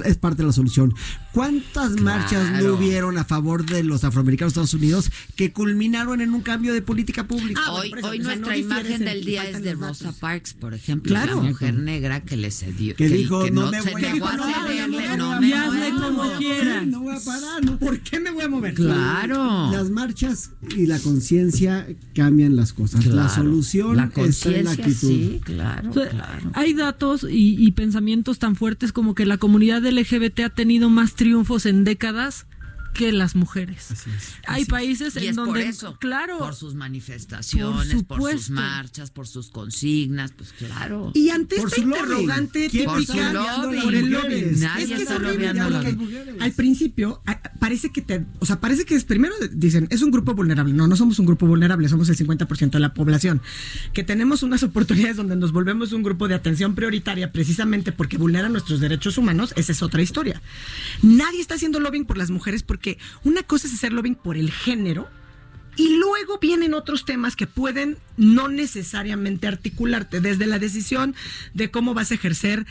es 0.04 0.18
parte 0.18 0.42
de 0.42 0.48
la 0.48 0.54
solución. 0.54 0.94
¿Cuántas 1.34 2.00
marchas 2.00 2.52
no 2.62 2.74
hubieron 2.76 3.18
a 3.18 3.24
favor 3.26 3.66
de 3.66 3.84
los 3.84 4.04
afroamericanos 4.04 4.54
de 4.54 4.62
Estados 4.62 4.74
Unidos 4.76 5.12
que 5.36 5.52
culminaron 5.52 6.22
en 6.22 6.34
un 6.34 6.42
cambio 6.42 6.74
de 6.74 6.82
política 6.84 7.28
pública? 7.28 7.60
Ah, 7.66 7.74
hoy, 7.74 7.92
hoy 8.04 8.20
o 8.22 8.24
sea, 8.24 8.36
nuestra 8.36 8.52
no 8.54 8.56
imagen 8.58 8.92
en 8.94 9.06
del 9.06 9.20
que 9.22 9.30
día 9.32 9.50
es 9.50 9.64
de 9.64 9.74
Rosa 9.74 10.06
datos. 10.06 10.20
Parks, 10.20 10.54
por 10.54 10.74
ejemplo, 10.76 11.10
Claro. 11.10 11.38
la 11.38 11.50
mujer 11.50 11.74
negra 11.74 12.22
que 12.24 12.38
le 12.38 12.52
cedió. 12.52 12.96
Que 12.96 13.10
dijo, 13.10 13.50
"No 13.50 13.72
me 13.72 13.82
voy 13.82 14.06
a 14.06 14.16
parar, 14.20 15.18
no, 15.18 15.42
me 15.42 15.48
y 15.48 15.54
hazle 15.54 15.92
muevo". 15.92 16.18
como 16.18 16.32
quieras. 16.38 16.86
No 16.88 17.00
voy 17.02 17.16
a 17.16 17.20
parar, 17.20 17.66
no. 17.66 17.80
¿Por 17.80 18.00
qué 18.02 18.20
me 18.20 18.30
voy 18.32 18.44
a 18.44 18.50
mover? 18.50 18.74
Claro. 18.76 19.72
Las 19.72 19.90
marchas 19.90 20.52
y 20.78 20.86
la 20.86 21.00
conciencia 21.00 21.88
cambian 22.16 22.56
las 22.56 22.74
cosas. 22.74 23.06
La 23.08 23.28
solución 23.30 23.98
la 23.98 24.04
está 24.06 24.22
en 24.22 24.26
la 24.26 24.32
conciencia, 24.32 24.72
actitud. 24.86 25.08
sí, 25.10 25.42
claro, 25.44 25.90
O 25.90 25.94
sea, 25.94 26.10
claro. 26.10 26.52
Hay 26.54 26.74
datos 26.74 27.24
y, 27.30 27.56
y 27.58 27.72
pensamientos 27.72 28.38
tan 28.38 28.56
fuertes 28.56 28.92
como 28.92 29.16
que 29.16 29.26
la 29.26 29.38
comunidad 29.38 29.84
LGBT 29.84 30.42
ha 30.46 30.50
tenido 30.50 30.90
más 30.90 31.16
triunfos 31.24 31.66
en 31.66 31.86
décadas 31.86 32.48
que 32.94 33.12
las 33.12 33.36
mujeres. 33.36 33.90
Hay 34.48 34.66
países 34.66 35.16
en 35.16 35.24
es 35.24 35.36
donde, 35.36 35.52
por 35.52 35.60
eso, 35.60 35.98
claro, 36.00 36.38
por 36.38 36.56
sus 36.56 36.76
manifestaciones, 36.76 38.04
por, 38.04 38.32
sus 38.32 38.50
marchas, 38.50 39.12
por 39.12 39.28
sus 39.28 39.50
consignas, 39.50 40.32
pues 40.32 40.54
claro. 40.54 41.12
Y 41.14 41.30
ante 41.30 41.58
Por 41.58 41.68
esta 41.68 41.82
interrogante 41.82 42.70
¿Quién 42.70 42.86
Por 42.86 43.00
típica 43.00 43.28
su 43.30 43.34
lobbying. 43.34 43.84
por 43.84 43.96
el. 43.96 44.60
Nadie 44.60 44.84
es 44.84 44.90
que 44.90 44.96
es 44.96 45.02
está 45.02 45.16
horrible 45.16 45.54
lobbyando 45.54 45.84
al 46.40 46.52
principio 46.54 47.22
parece 47.60 47.92
que 47.92 48.02
te, 48.02 48.26
o 48.40 48.46
sea, 48.46 48.60
parece 48.60 48.86
que 48.86 48.96
es 48.96 49.04
primero 49.06 49.34
dicen, 49.52 49.88
es 49.90 50.02
un 50.02 50.12
grupo 50.12 50.34
vulnerable. 50.34 50.74
No, 50.74 50.88
no 50.88 50.96
somos 50.96 51.20
un 51.20 51.26
grupo 51.26 51.48
vulnerable, 51.48 51.88
somos 51.90 52.10
el 52.10 52.18
50% 52.18 52.72
de 52.72 52.80
la 52.80 52.94
población. 52.94 53.42
Que 53.94 54.04
tenemos 54.04 54.44
unas 54.44 54.64
oportunidades 54.64 55.18
donde 55.18 55.36
nos 55.36 55.52
volvemos 55.52 55.94
un 55.94 56.04
grupo 56.04 56.28
de 56.28 56.36
atención 56.36 56.76
prioritaria 56.76 57.32
precisamente 57.32 57.92
porque 57.92 58.18
vulneran 58.18 58.52
nuestros 58.52 58.80
derechos 58.80 59.18
humanos, 59.18 59.54
esa 59.56 59.72
es 59.72 59.82
otra 59.82 60.02
historia. 60.02 60.42
Nadie 61.02 61.42
está 61.42 61.56
haciendo 61.56 61.80
lobbying 61.80 62.06
por 62.06 62.18
las 62.18 62.32
mujeres 62.32 62.64
porque 62.64 62.83
una 63.24 63.44
cosa 63.44 63.68
es 63.68 63.74
hacer 63.74 63.94
lobbying 63.94 64.16
por 64.16 64.38
el 64.38 64.52
género 64.52 65.10
y 65.76 65.98
luego 65.98 66.40
vienen 66.40 66.74
otros 66.74 67.06
temas 67.06 67.36
que 67.36 67.48
pueden 67.48 67.98
no 68.18 68.48
necesariamente 68.48 69.48
articularte, 69.48 70.22
desde 70.22 70.46
la 70.46 70.60
decisión 70.60 71.16
de 71.54 71.72
cómo 71.72 71.94
vas 71.94 72.12
a 72.12 72.16
ejercer 72.16 72.66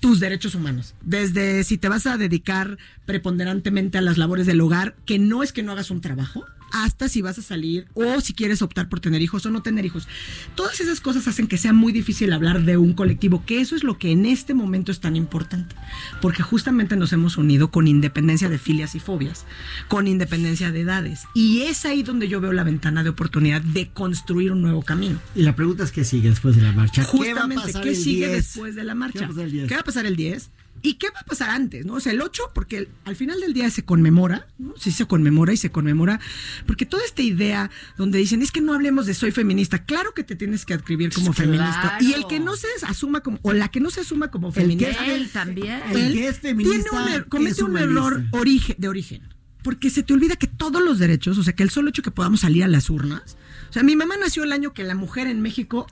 tus 0.00 0.18
derechos 0.18 0.54
humanos, 0.54 0.94
desde 1.02 1.62
si 1.64 1.78
te 1.78 1.88
vas 1.88 2.06
a 2.06 2.16
dedicar 2.16 2.78
preponderantemente 3.06 3.98
a 3.98 4.00
las 4.00 4.18
labores 4.18 4.46
del 4.46 4.60
hogar, 4.60 4.96
que 5.06 5.18
no 5.18 5.42
es 5.42 5.52
que 5.52 5.62
no 5.62 5.72
hagas 5.72 5.90
un 5.90 6.00
trabajo, 6.00 6.44
hasta 6.72 7.08
si 7.08 7.22
vas 7.22 7.38
a 7.38 7.42
salir 7.42 7.86
o 7.94 8.20
si 8.20 8.34
quieres 8.34 8.62
optar 8.62 8.88
por 8.88 9.00
tener 9.00 9.22
hijos 9.22 9.46
o 9.46 9.50
no 9.50 9.62
tener 9.62 9.84
hijos. 9.84 10.08
Todas 10.54 10.80
esas 10.80 11.00
cosas 11.00 11.28
hacen 11.28 11.46
que 11.46 11.58
sea 11.58 11.72
muy 11.72 11.92
difícil 11.92 12.32
hablar 12.32 12.62
de 12.62 12.76
un 12.76 12.94
colectivo, 12.94 13.44
que 13.46 13.60
eso 13.60 13.76
es 13.76 13.84
lo 13.84 13.98
que 13.98 14.10
en 14.10 14.26
este 14.26 14.54
momento 14.54 14.90
es 14.90 15.00
tan 15.00 15.16
importante, 15.16 15.76
porque 16.20 16.42
justamente 16.42 16.96
nos 16.96 17.12
hemos 17.12 17.36
unido 17.36 17.70
con 17.70 17.88
independencia 17.88 18.48
de 18.48 18.58
filias 18.58 18.94
y 18.94 19.00
fobias, 19.00 19.44
con 19.88 20.06
independencia 20.08 20.72
de 20.72 20.80
edades, 20.80 21.24
y 21.34 21.62
es 21.62 21.84
ahí 21.84 22.02
donde 22.02 22.28
yo 22.28 22.40
veo 22.40 22.52
la 22.52 22.64
ventana 22.64 23.02
de 23.04 23.10
oportunidad 23.10 23.60
de 23.62 23.90
construir 23.90 24.52
un 24.52 24.62
nuevo 24.62 24.82
camino. 24.82 25.18
Y 25.34 25.42
la 25.42 25.54
pregunta 25.54 25.84
es 25.84 25.92
qué 25.92 26.04
sigue 26.04 26.30
después 26.30 26.56
de 26.56 26.62
la 26.62 26.72
marcha. 26.72 27.04
Justamente, 27.04 27.32
¿Qué, 27.32 27.34
va 27.34 27.62
a 27.62 27.66
pasar 27.66 27.82
¿qué 27.82 27.90
el 27.90 27.96
sigue 27.96 28.28
10? 28.28 28.32
después 28.32 28.74
de 28.74 28.84
la 28.84 28.94
marcha? 28.94 29.28
¿Qué 29.28 29.74
va 29.74 29.80
a 29.80 29.84
pasar 29.84 30.06
el 30.06 30.16
10? 30.16 30.50
¿Qué 30.82 30.88
va 30.90 30.90
a 30.90 30.90
pasar 30.90 30.90
el 30.90 30.90
10? 30.90 30.92
¿Y 30.92 30.94
qué 30.94 31.08
va 31.10 31.20
a 31.20 31.24
pasar 31.24 31.50
antes? 31.50 31.86
¿no? 31.86 31.94
O 31.94 32.00
sea, 32.00 32.12
el 32.12 32.20
8, 32.20 32.42
porque 32.54 32.78
el- 32.78 32.88
al 33.04 33.16
final 33.16 33.40
del 33.40 33.52
día 33.54 33.70
se 33.70 33.84
conmemora, 33.84 34.46
¿no? 34.58 34.74
Sí 34.76 34.90
se 34.90 35.06
conmemora 35.06 35.52
y 35.52 35.56
se 35.56 35.70
conmemora, 35.70 36.20
porque 36.66 36.86
toda 36.86 37.04
esta 37.04 37.22
idea 37.22 37.70
donde 37.96 38.18
dicen, 38.18 38.42
es 38.42 38.50
que 38.52 38.60
no 38.60 38.74
hablemos 38.74 39.06
de 39.06 39.14
soy 39.14 39.30
feminista, 39.30 39.84
claro 39.84 40.12
que 40.14 40.24
te 40.24 40.36
tienes 40.36 40.64
que 40.64 40.74
adscribir 40.74 41.12
como 41.12 41.32
Claro. 41.32 41.50
feminista. 41.52 41.98
Y 42.00 42.12
el 42.12 42.26
que 42.26 42.40
no 42.40 42.56
se 42.56 42.66
asuma 42.86 43.20
como, 43.20 43.38
o 43.42 43.52
la 43.52 43.68
que 43.68 43.80
no 43.80 43.90
se 43.90 44.00
asuma 44.00 44.30
como 44.30 44.48
El 44.48 44.54
que 44.54 44.60
feminista, 44.60 45.06
es- 45.06 45.10
Él 45.12 45.30
también. 45.30 45.82
El 45.92 46.12
que 46.14 46.28
es 46.28 46.38
feminista 46.40 46.90
tiene 46.90 47.04
un 47.04 47.08
er- 47.12 47.22
es 47.22 47.24
comete 47.28 47.64
un 47.64 47.78
error 47.78 48.24
origen, 48.32 48.76
de 48.78 48.88
origen. 48.88 49.22
Porque 49.62 49.90
se 49.90 50.02
te 50.02 50.12
olvida 50.12 50.34
que 50.34 50.48
todos 50.48 50.82
los 50.82 50.98
derechos, 50.98 51.38
o 51.38 51.44
sea, 51.44 51.52
que 51.52 51.62
el 51.62 51.70
solo 51.70 51.90
hecho 51.90 52.02
que 52.02 52.10
podamos 52.10 52.40
salir 52.40 52.64
a 52.64 52.68
las 52.68 52.90
urnas. 52.90 53.36
O 53.72 53.74
sea, 53.74 53.82
mi 53.82 53.96
mamá 53.96 54.18
nació 54.18 54.44
el 54.44 54.52
año 54.52 54.74
que 54.74 54.84
la 54.84 54.94
mujer 54.94 55.28
en 55.28 55.40
México 55.40 55.86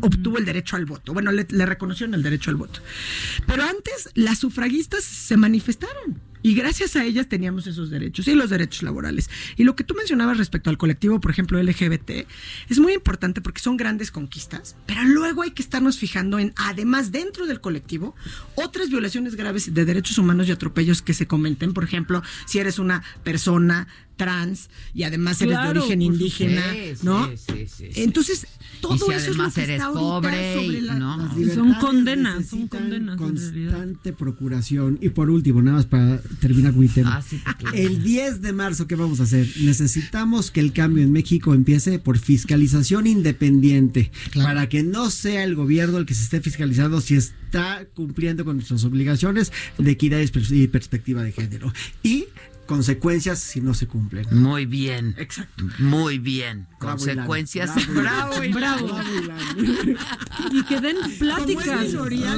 obtuvo 0.00 0.38
el 0.38 0.44
derecho 0.44 0.74
al 0.74 0.84
voto. 0.84 1.12
Bueno, 1.12 1.30
le, 1.30 1.46
le 1.48 1.64
reconocieron 1.64 2.14
el 2.14 2.24
derecho 2.24 2.50
al 2.50 2.56
voto. 2.56 2.80
Pero 3.46 3.62
antes 3.62 4.10
las 4.14 4.40
sufragistas 4.40 5.04
se 5.04 5.36
manifestaron. 5.36 6.20
Y 6.42 6.54
gracias 6.54 6.96
a 6.96 7.04
ellas 7.04 7.28
teníamos 7.28 7.66
esos 7.66 7.88
derechos 7.90 8.26
y 8.26 8.34
los 8.34 8.50
derechos 8.50 8.82
laborales. 8.82 9.28
Y 9.56 9.64
lo 9.64 9.76
que 9.76 9.84
tú 9.84 9.94
mencionabas 9.94 10.38
respecto 10.38 10.70
al 10.70 10.78
colectivo, 10.78 11.20
por 11.20 11.30
ejemplo, 11.30 11.62
LGBT, 11.62 12.26
es 12.68 12.78
muy 12.78 12.94
importante 12.94 13.40
porque 13.40 13.60
son 13.60 13.76
grandes 13.76 14.10
conquistas, 14.10 14.74
pero 14.86 15.04
luego 15.04 15.42
hay 15.42 15.50
que 15.50 15.62
estarnos 15.62 15.98
fijando 15.98 16.38
en, 16.38 16.52
además, 16.56 17.12
dentro 17.12 17.46
del 17.46 17.60
colectivo, 17.60 18.16
otras 18.54 18.88
violaciones 18.88 19.36
graves 19.36 19.72
de 19.74 19.84
derechos 19.84 20.18
humanos 20.18 20.48
y 20.48 20.52
atropellos 20.52 21.02
que 21.02 21.14
se 21.14 21.26
comenten. 21.26 21.74
Por 21.74 21.84
ejemplo, 21.84 22.22
si 22.46 22.58
eres 22.58 22.78
una 22.78 23.02
persona 23.22 23.86
trans 24.20 24.68
y 24.92 25.04
además 25.04 25.40
eres 25.40 25.56
de 25.62 25.68
origen 25.68 26.02
indígena, 26.02 26.62
supuesto. 26.72 27.04
¿no? 27.04 27.26
Sí, 27.28 27.36
sí, 27.36 27.66
sí, 27.66 27.84
sí. 27.94 28.02
Entonces, 28.02 28.46
todo 28.82 28.94
Y 28.94 28.98
si 28.98 29.04
eso 29.04 29.14
es 29.14 29.26
lo 29.28 29.32
además 29.44 29.54
que 29.54 29.62
eres 29.62 29.76
está 29.80 29.92
pobre 29.92 30.54
sobre 30.54 30.80
la- 30.82 30.94
no. 30.94 31.16
las. 31.16 31.54
Son 31.54 31.74
condenas, 31.74 32.46
son 32.46 32.68
condenas. 32.68 33.16
Constante 33.16 34.12
procuración. 34.12 34.98
Y 35.00 35.08
por 35.10 35.30
último, 35.30 35.62
nada 35.62 35.78
más 35.78 35.86
para 35.86 36.20
terminar 36.40 36.72
con 36.72 36.80
mi 36.82 36.88
tema. 36.88 37.16
Ah, 37.16 37.22
sí, 37.22 37.38
claro. 37.58 37.76
El 37.76 38.02
10 38.02 38.42
de 38.42 38.52
marzo, 38.52 38.86
¿qué 38.86 38.94
vamos 38.94 39.20
a 39.20 39.22
hacer? 39.24 39.48
Necesitamos 39.62 40.50
que 40.50 40.60
el 40.60 40.72
cambio 40.72 41.02
en 41.02 41.12
México 41.12 41.54
empiece 41.54 41.98
por 41.98 42.18
fiscalización 42.18 43.06
independiente. 43.06 44.10
Para 44.34 44.68
que 44.68 44.82
no 44.82 45.10
sea 45.10 45.44
el 45.44 45.54
gobierno 45.54 45.96
el 45.98 46.06
que 46.06 46.14
se 46.14 46.24
esté 46.24 46.40
fiscalizando 46.40 47.00
si 47.00 47.14
está 47.16 47.84
cumpliendo 47.94 48.44
con 48.44 48.56
nuestras 48.56 48.84
obligaciones 48.84 49.52
de 49.78 49.90
equidad 49.90 50.20
y 50.50 50.66
perspectiva 50.68 51.22
de 51.22 51.32
género. 51.32 51.72
Y 52.02 52.26
consecuencias 52.70 53.40
si 53.40 53.60
no 53.60 53.74
se 53.74 53.88
cumplen. 53.88 54.26
Muy 54.30 54.64
bien. 54.64 55.14
Exacto. 55.18 55.64
Muy 55.80 56.18
bien. 56.18 56.68
Bravo. 56.78 56.96
Consecuencias. 56.98 57.70
Bravo. 57.92 58.34
Bravo. 58.54 58.86
Bravo. 58.86 59.00
Y 60.52 60.62
que 60.64 60.80
den 60.80 60.96
pláticas. 61.18 61.82
Es 61.84 61.92
minoría. 61.94 62.32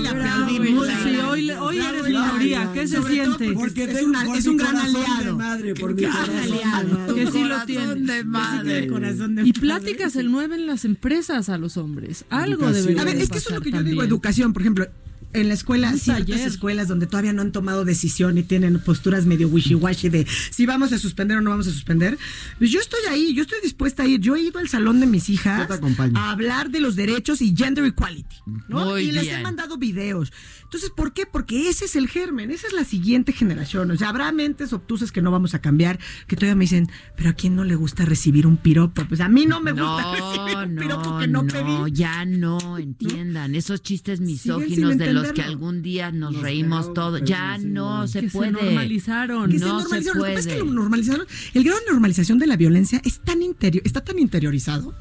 Sí, 1.02 1.16
hoy, 1.60 1.78
eres 1.78 2.02
minoría. 2.04 2.70
¿Qué 2.72 2.88
se 2.88 2.96
Sobre 2.96 3.12
siente? 3.14 3.52
porque 3.52 3.84
es, 3.84 4.02
una- 4.02 4.24
por 4.24 4.36
es 4.38 4.44
mi 4.46 4.50
un 4.52 4.56
gran 4.56 4.76
aliado. 4.78 5.36
madre, 5.36 5.74
por 5.74 5.94
mi 5.94 6.02
Gran 6.02 6.30
aliado. 6.38 7.14
Que 7.14 7.26
sí 7.30 7.42
lo 7.44 7.48
Corazón 7.50 7.66
tiene. 7.66 7.94
de 8.14 8.24
madre. 8.24 8.86
corazón 8.88 9.34
de 9.34 9.42
Y 9.46 9.52
pláticas 9.52 10.16
el 10.16 10.30
9 10.30 10.54
en 10.56 10.66
las 10.66 10.84
empresas 10.86 11.48
a 11.50 11.58
los 11.58 11.76
hombres. 11.76 12.24
Algo 12.30 12.72
debería 12.72 13.02
A 13.02 13.04
ver, 13.04 13.16
de 13.16 13.24
es 13.24 13.28
que 13.30 13.38
eso 13.38 13.50
es 13.50 13.54
lo 13.56 13.60
que 13.60 13.70
yo 13.70 13.82
digo, 13.82 14.02
educación, 14.02 14.52
por 14.54 14.62
ejemplo. 14.62 14.86
En 15.32 15.48
la 15.48 15.54
escuela, 15.54 15.90
Un 15.90 15.98
ciertas 15.98 16.26
taller. 16.26 16.46
escuelas 16.46 16.88
donde 16.88 17.06
todavía 17.06 17.32
no 17.32 17.42
han 17.42 17.52
tomado 17.52 17.84
decisión 17.84 18.36
y 18.38 18.42
tienen 18.42 18.78
posturas 18.80 19.24
medio 19.26 19.48
wishy-washy 19.48 20.10
de 20.10 20.26
si 20.50 20.66
vamos 20.66 20.92
a 20.92 20.98
suspender 20.98 21.38
o 21.38 21.40
no 21.40 21.50
vamos 21.50 21.66
a 21.66 21.70
suspender, 21.70 22.18
pues 22.58 22.70
yo 22.70 22.80
estoy 22.80 23.00
ahí, 23.10 23.34
yo 23.34 23.42
estoy 23.42 23.58
dispuesta 23.62 24.02
a 24.02 24.06
ir. 24.06 24.20
Yo 24.20 24.36
he 24.36 24.42
ido 24.42 24.58
al 24.58 24.68
salón 24.68 25.00
de 25.00 25.06
mis 25.06 25.28
hijas 25.30 25.68
a 26.14 26.30
hablar 26.30 26.70
de 26.70 26.80
los 26.80 26.96
derechos 26.96 27.40
y 27.42 27.54
gender 27.56 27.84
equality, 27.84 28.36
¿no? 28.68 28.84
Muy 28.86 29.02
y 29.04 29.12
les 29.12 29.28
he 29.28 29.42
mandado 29.42 29.78
videos. 29.78 30.32
Entonces, 30.64 30.90
¿por 30.90 31.12
qué? 31.12 31.26
Porque 31.26 31.68
ese 31.68 31.84
es 31.84 31.96
el 31.96 32.08
germen, 32.08 32.50
esa 32.50 32.66
es 32.66 32.72
la 32.72 32.84
siguiente 32.84 33.32
generación. 33.32 33.90
O 33.90 33.96
sea, 33.96 34.08
habrá 34.08 34.32
mentes 34.32 34.72
obtusas 34.72 35.12
que 35.12 35.20
no 35.20 35.30
vamos 35.30 35.54
a 35.54 35.60
cambiar, 35.60 35.98
que 36.26 36.36
todavía 36.36 36.54
me 36.56 36.64
dicen, 36.64 36.90
pero 37.16 37.30
¿a 37.30 37.32
quién 37.34 37.56
no 37.56 37.64
le 37.64 37.74
gusta 37.74 38.04
recibir 38.04 38.46
un 38.46 38.56
piropo? 38.56 39.04
Pues 39.06 39.20
a 39.20 39.28
mí 39.28 39.44
no 39.44 39.60
me 39.60 39.72
gusta 39.72 40.12
recibir 40.12 40.56
un 40.56 40.76
piropo 40.76 41.18
que 41.18 41.28
no, 41.28 41.46
pedí. 41.46 41.92
ya 41.92 42.24
no, 42.24 42.78
entiendan. 42.78 43.54
Esos 43.54 43.82
chistes 43.82 44.20
misóginos 44.20 44.96
de 44.96 45.12
los 45.12 45.21
que 45.24 45.40
entenderlo. 45.40 45.52
algún 45.66 45.82
día 45.82 46.10
nos, 46.12 46.32
Nos 46.32 46.42
reímos 46.42 46.94
todos. 46.94 47.20
Ya 47.24 47.58
no 47.58 48.00
no. 48.02 48.08
se 48.08 48.20
Que 48.20 48.30
se 48.30 48.36
puede. 48.38 48.50
normalizaron. 48.52 49.50
que 49.50 49.58
se 49.58 49.64
no 49.64 49.78
se 49.80 49.82
normalizaron. 49.84 50.18
Lo 50.18 50.24
que 50.24 50.30
pasa 50.34 50.40
es 50.40 50.46
que 50.46 50.52
puede. 50.60 50.66
lo 50.66 50.72
normalizaron. 50.82 51.26
El 51.54 51.64
grado 51.64 51.80
de 51.80 51.86
normalización 51.92 52.38
de 52.38 52.46
la 52.46 52.56
violencia 52.56 53.00
es 53.04 53.20
tan 53.20 53.42
interior, 53.42 53.82
está 53.86 54.02
tan 54.02 54.18
interiorizado 54.18 54.94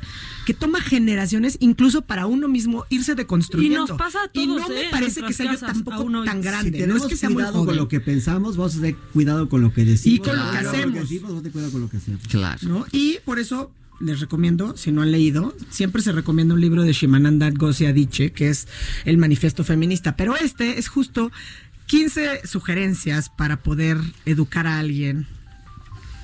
que 0.45 0.53
toma 0.53 0.81
generaciones, 0.81 1.57
incluso 1.59 2.01
para 2.01 2.25
uno 2.25 2.47
mismo, 2.47 2.85
irse 2.89 3.15
deconstruyendo. 3.15 3.85
Y 3.85 3.87
nos 3.89 3.97
pasa 3.97 4.19
a 4.23 4.29
Y 4.33 4.45
todos, 4.47 4.61
no 4.61 4.69
me 4.69 4.81
¿eh? 4.81 4.87
parece 4.91 5.21
que 5.21 5.33
sea 5.33 5.51
yo 5.53 5.59
tampoco 5.59 6.03
uno- 6.03 6.23
tan 6.23 6.37
Si 6.41 6.47
grande. 6.47 6.71
no 6.71 6.77
tenemos 6.77 7.01
es 7.03 7.07
que 7.09 7.15
sea 7.17 7.29
muy 7.29 7.35
cuidado 7.35 7.53
con 7.53 7.65
joven. 7.65 7.77
lo 7.77 7.87
que 7.87 7.99
pensamos, 7.99 8.57
vamos 8.57 8.73
a 8.75 8.77
tener 8.81 8.95
cuidado 9.13 9.49
con 9.49 9.61
lo 9.61 9.73
que 9.73 9.85
decimos. 9.85 10.15
Y 10.15 10.19
con 10.19 10.37
lo 10.37 10.51
que 10.51 10.57
hacemos. 10.57 10.93
decimos, 11.01 11.31
cuidado 11.51 11.71
con 11.71 11.81
lo 11.81 11.89
que 11.89 11.97
hacemos. 11.97 12.21
Claro. 12.27 12.59
¿no? 12.67 12.85
Y 12.91 13.17
por 13.25 13.39
eso 13.39 13.71
les 14.01 14.19
recomiendo, 14.19 14.75
si 14.77 14.91
no 14.91 15.01
han 15.01 15.11
leído, 15.11 15.55
siempre 15.69 16.01
se 16.01 16.11
recomienda 16.11 16.53
un 16.53 16.61
libro 16.61 16.83
de 16.83 16.93
Shimananda 16.93 17.49
Ngozi 17.51 17.85
Adichie, 17.85 18.31
que 18.31 18.49
es 18.49 18.67
El 19.05 19.17
Manifiesto 19.17 19.63
Feminista, 19.63 20.15
pero 20.15 20.35
este 20.35 20.79
es 20.79 20.87
justo 20.87 21.31
15 21.87 22.47
sugerencias 22.47 23.29
para 23.29 23.61
poder 23.63 23.97
educar 24.25 24.67
a 24.67 24.79
alguien 24.79 25.27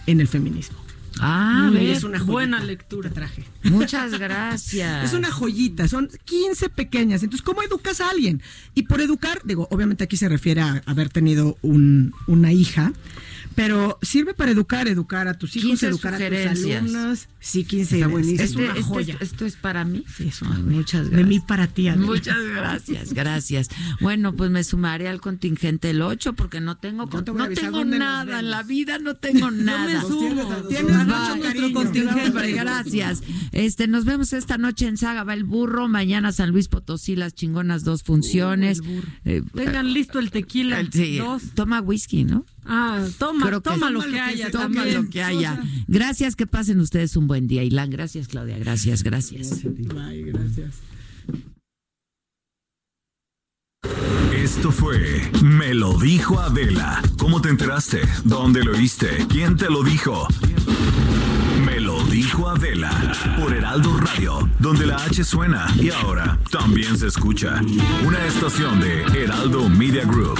en 0.06 0.22
el 0.22 0.28
feminismo. 0.28 0.78
Ah, 1.20 1.72
es 1.80 2.04
una 2.04 2.20
joyita 2.20 2.32
Buena 2.32 2.64
lectura. 2.64 3.10
te 3.10 3.16
traje. 3.16 3.44
Muchas 3.64 4.12
gracias. 4.20 5.04
Es 5.06 5.14
una 5.14 5.32
joyita, 5.32 5.88
son 5.88 6.10
15 6.26 6.70
pequeñas. 6.70 7.24
Entonces, 7.24 7.44
¿cómo 7.44 7.64
educas 7.64 8.02
a 8.02 8.10
alguien? 8.12 8.42
Y 8.76 8.84
por 8.84 9.02
educar, 9.02 9.42
digo, 9.44 9.68
obviamente 9.72 10.04
aquí 10.04 10.16
se 10.16 10.30
refiere 10.30 10.62
a 10.62 10.84
haber 10.86 11.10
tenido 11.10 11.58
un- 11.64 12.14
una 12.28 12.54
hija, 12.54 12.94
pero 13.58 13.98
sirve 14.04 14.36
para 14.36 14.52
educar, 14.52 14.88
educar 14.88 15.28
a 15.28 15.34
tus 15.34 15.56
hijos, 15.56 15.68
15 15.72 15.88
educar 15.88 16.14
a 16.14 16.18
tus 16.20 16.38
alumnos. 16.68 17.28
Sí, 17.40 17.64
15 17.64 17.96
Está 17.96 18.08
buenísimo. 18.08 18.44
Es 18.44 18.50
Este- 18.52 18.62
una 18.62 18.70
este- 18.72 18.84
joya. 18.84 19.18
esto 19.20 19.46
es 19.48 19.56
para 19.56 19.84
mí. 19.84 20.06
Sí, 20.16 20.28
es 20.28 20.42
una 20.44 20.52
joya. 20.58 20.64
muchas 20.64 21.04
De 21.06 21.10
gracias. 21.10 21.28
mí 21.28 21.40
para 21.40 21.66
ti, 21.68 21.88
Adela. 21.88 22.06
Muchas 22.06 22.38
gracias, 22.46 23.14
gracias. 23.14 23.70
Bueno, 24.00 24.36
pues 24.36 24.52
me 24.52 24.64
sumaré 24.64 25.08
al 25.08 25.20
contingente 25.22 25.90
el 25.90 26.04
8 26.04 26.34
porque 26.34 26.62
no 26.62 26.78
tengo 26.78 27.08
te 27.08 27.18
no 27.34 27.50
tengo 27.50 27.84
nada 27.84 28.40
en 28.42 28.52
la 28.52 28.62
vida, 28.62 29.00
no 29.00 29.16
tengo 29.16 29.50
nada. 29.52 29.88
me 29.88 30.02
sumo. 30.02 30.54
Tienes 30.70 30.96
mucho 30.96 31.36
nuestro 31.38 31.74
contingente, 31.74 32.52
gracias. 32.54 33.24
Este, 33.54 33.88
nos 33.88 34.06
vemos 34.06 34.34
esta 34.34 34.60
noche 34.60 34.88
en 34.88 34.98
Saga 34.98 35.24
va 35.24 35.34
el 35.34 35.46
burro, 35.46 35.88
mañana 35.88 36.32
San 36.32 36.52
Luis 36.52 36.68
Potosí 36.68 37.16
las 37.16 37.34
chingonas 37.34 37.84
dos 37.84 38.04
funciones. 38.04 38.82
Eh, 39.26 39.42
Tengan 39.56 39.92
listo 39.94 40.20
el 40.20 40.30
tequila. 40.30 40.82
eh, 40.82 40.90
sí, 40.92 41.18
Dos. 41.18 41.42
toma 41.56 41.82
whisky, 41.82 42.24
¿no? 42.24 42.46
Ah, 42.68 43.06
toma, 43.18 43.48
Creo 43.48 43.62
que- 43.62 43.70
toma 43.70 43.90
lo 43.90 44.00
Toma 44.02 44.06
que 44.06 44.10
lo 44.12 44.16
que 44.18 44.22
haya. 44.22 44.52
Toma 44.52 44.64
también. 44.64 44.94
lo 45.04 45.10
que 45.10 45.24
haya. 45.24 45.62
Gracias, 45.88 46.36
que 46.36 46.48
pasen 46.48 46.80
ustedes 46.82 47.16
un 47.16 47.28
buen 47.28 47.48
día. 47.48 47.64
Ilan, 47.64 47.90
gracias, 47.90 48.28
Claudia. 48.28 48.58
Gracias, 48.60 49.04
gracias. 49.04 49.64
Bye, 49.64 50.24
gracias. 50.32 50.76
Esto 54.34 54.72
fue 54.72 55.30
Me 55.44 55.74
lo 55.74 55.98
dijo 56.00 56.40
Adela. 56.40 57.02
¿Cómo 57.18 57.42
te 57.42 57.50
enteraste? 57.50 58.02
¿Dónde 58.24 58.64
lo 58.64 58.72
oíste? 58.74 59.26
¿Quién 59.30 59.58
te 59.58 59.70
lo 59.70 59.84
dijo? 59.84 60.28
Me 61.66 61.80
lo 61.82 62.02
dijo 62.06 62.48
Adela 62.50 62.92
por 63.40 63.54
Heraldo 63.54 63.98
Radio, 63.98 64.50
donde 64.60 64.86
la 64.86 64.96
H 65.04 65.24
suena 65.24 65.68
y 65.82 65.90
ahora 65.90 66.40
también 66.52 66.98
se 66.98 67.08
escucha. 67.08 67.62
Una 68.06 68.26
estación 68.26 68.80
de 68.80 69.02
Heraldo 69.22 69.68
Media 69.70 70.06
Group. 70.06 70.40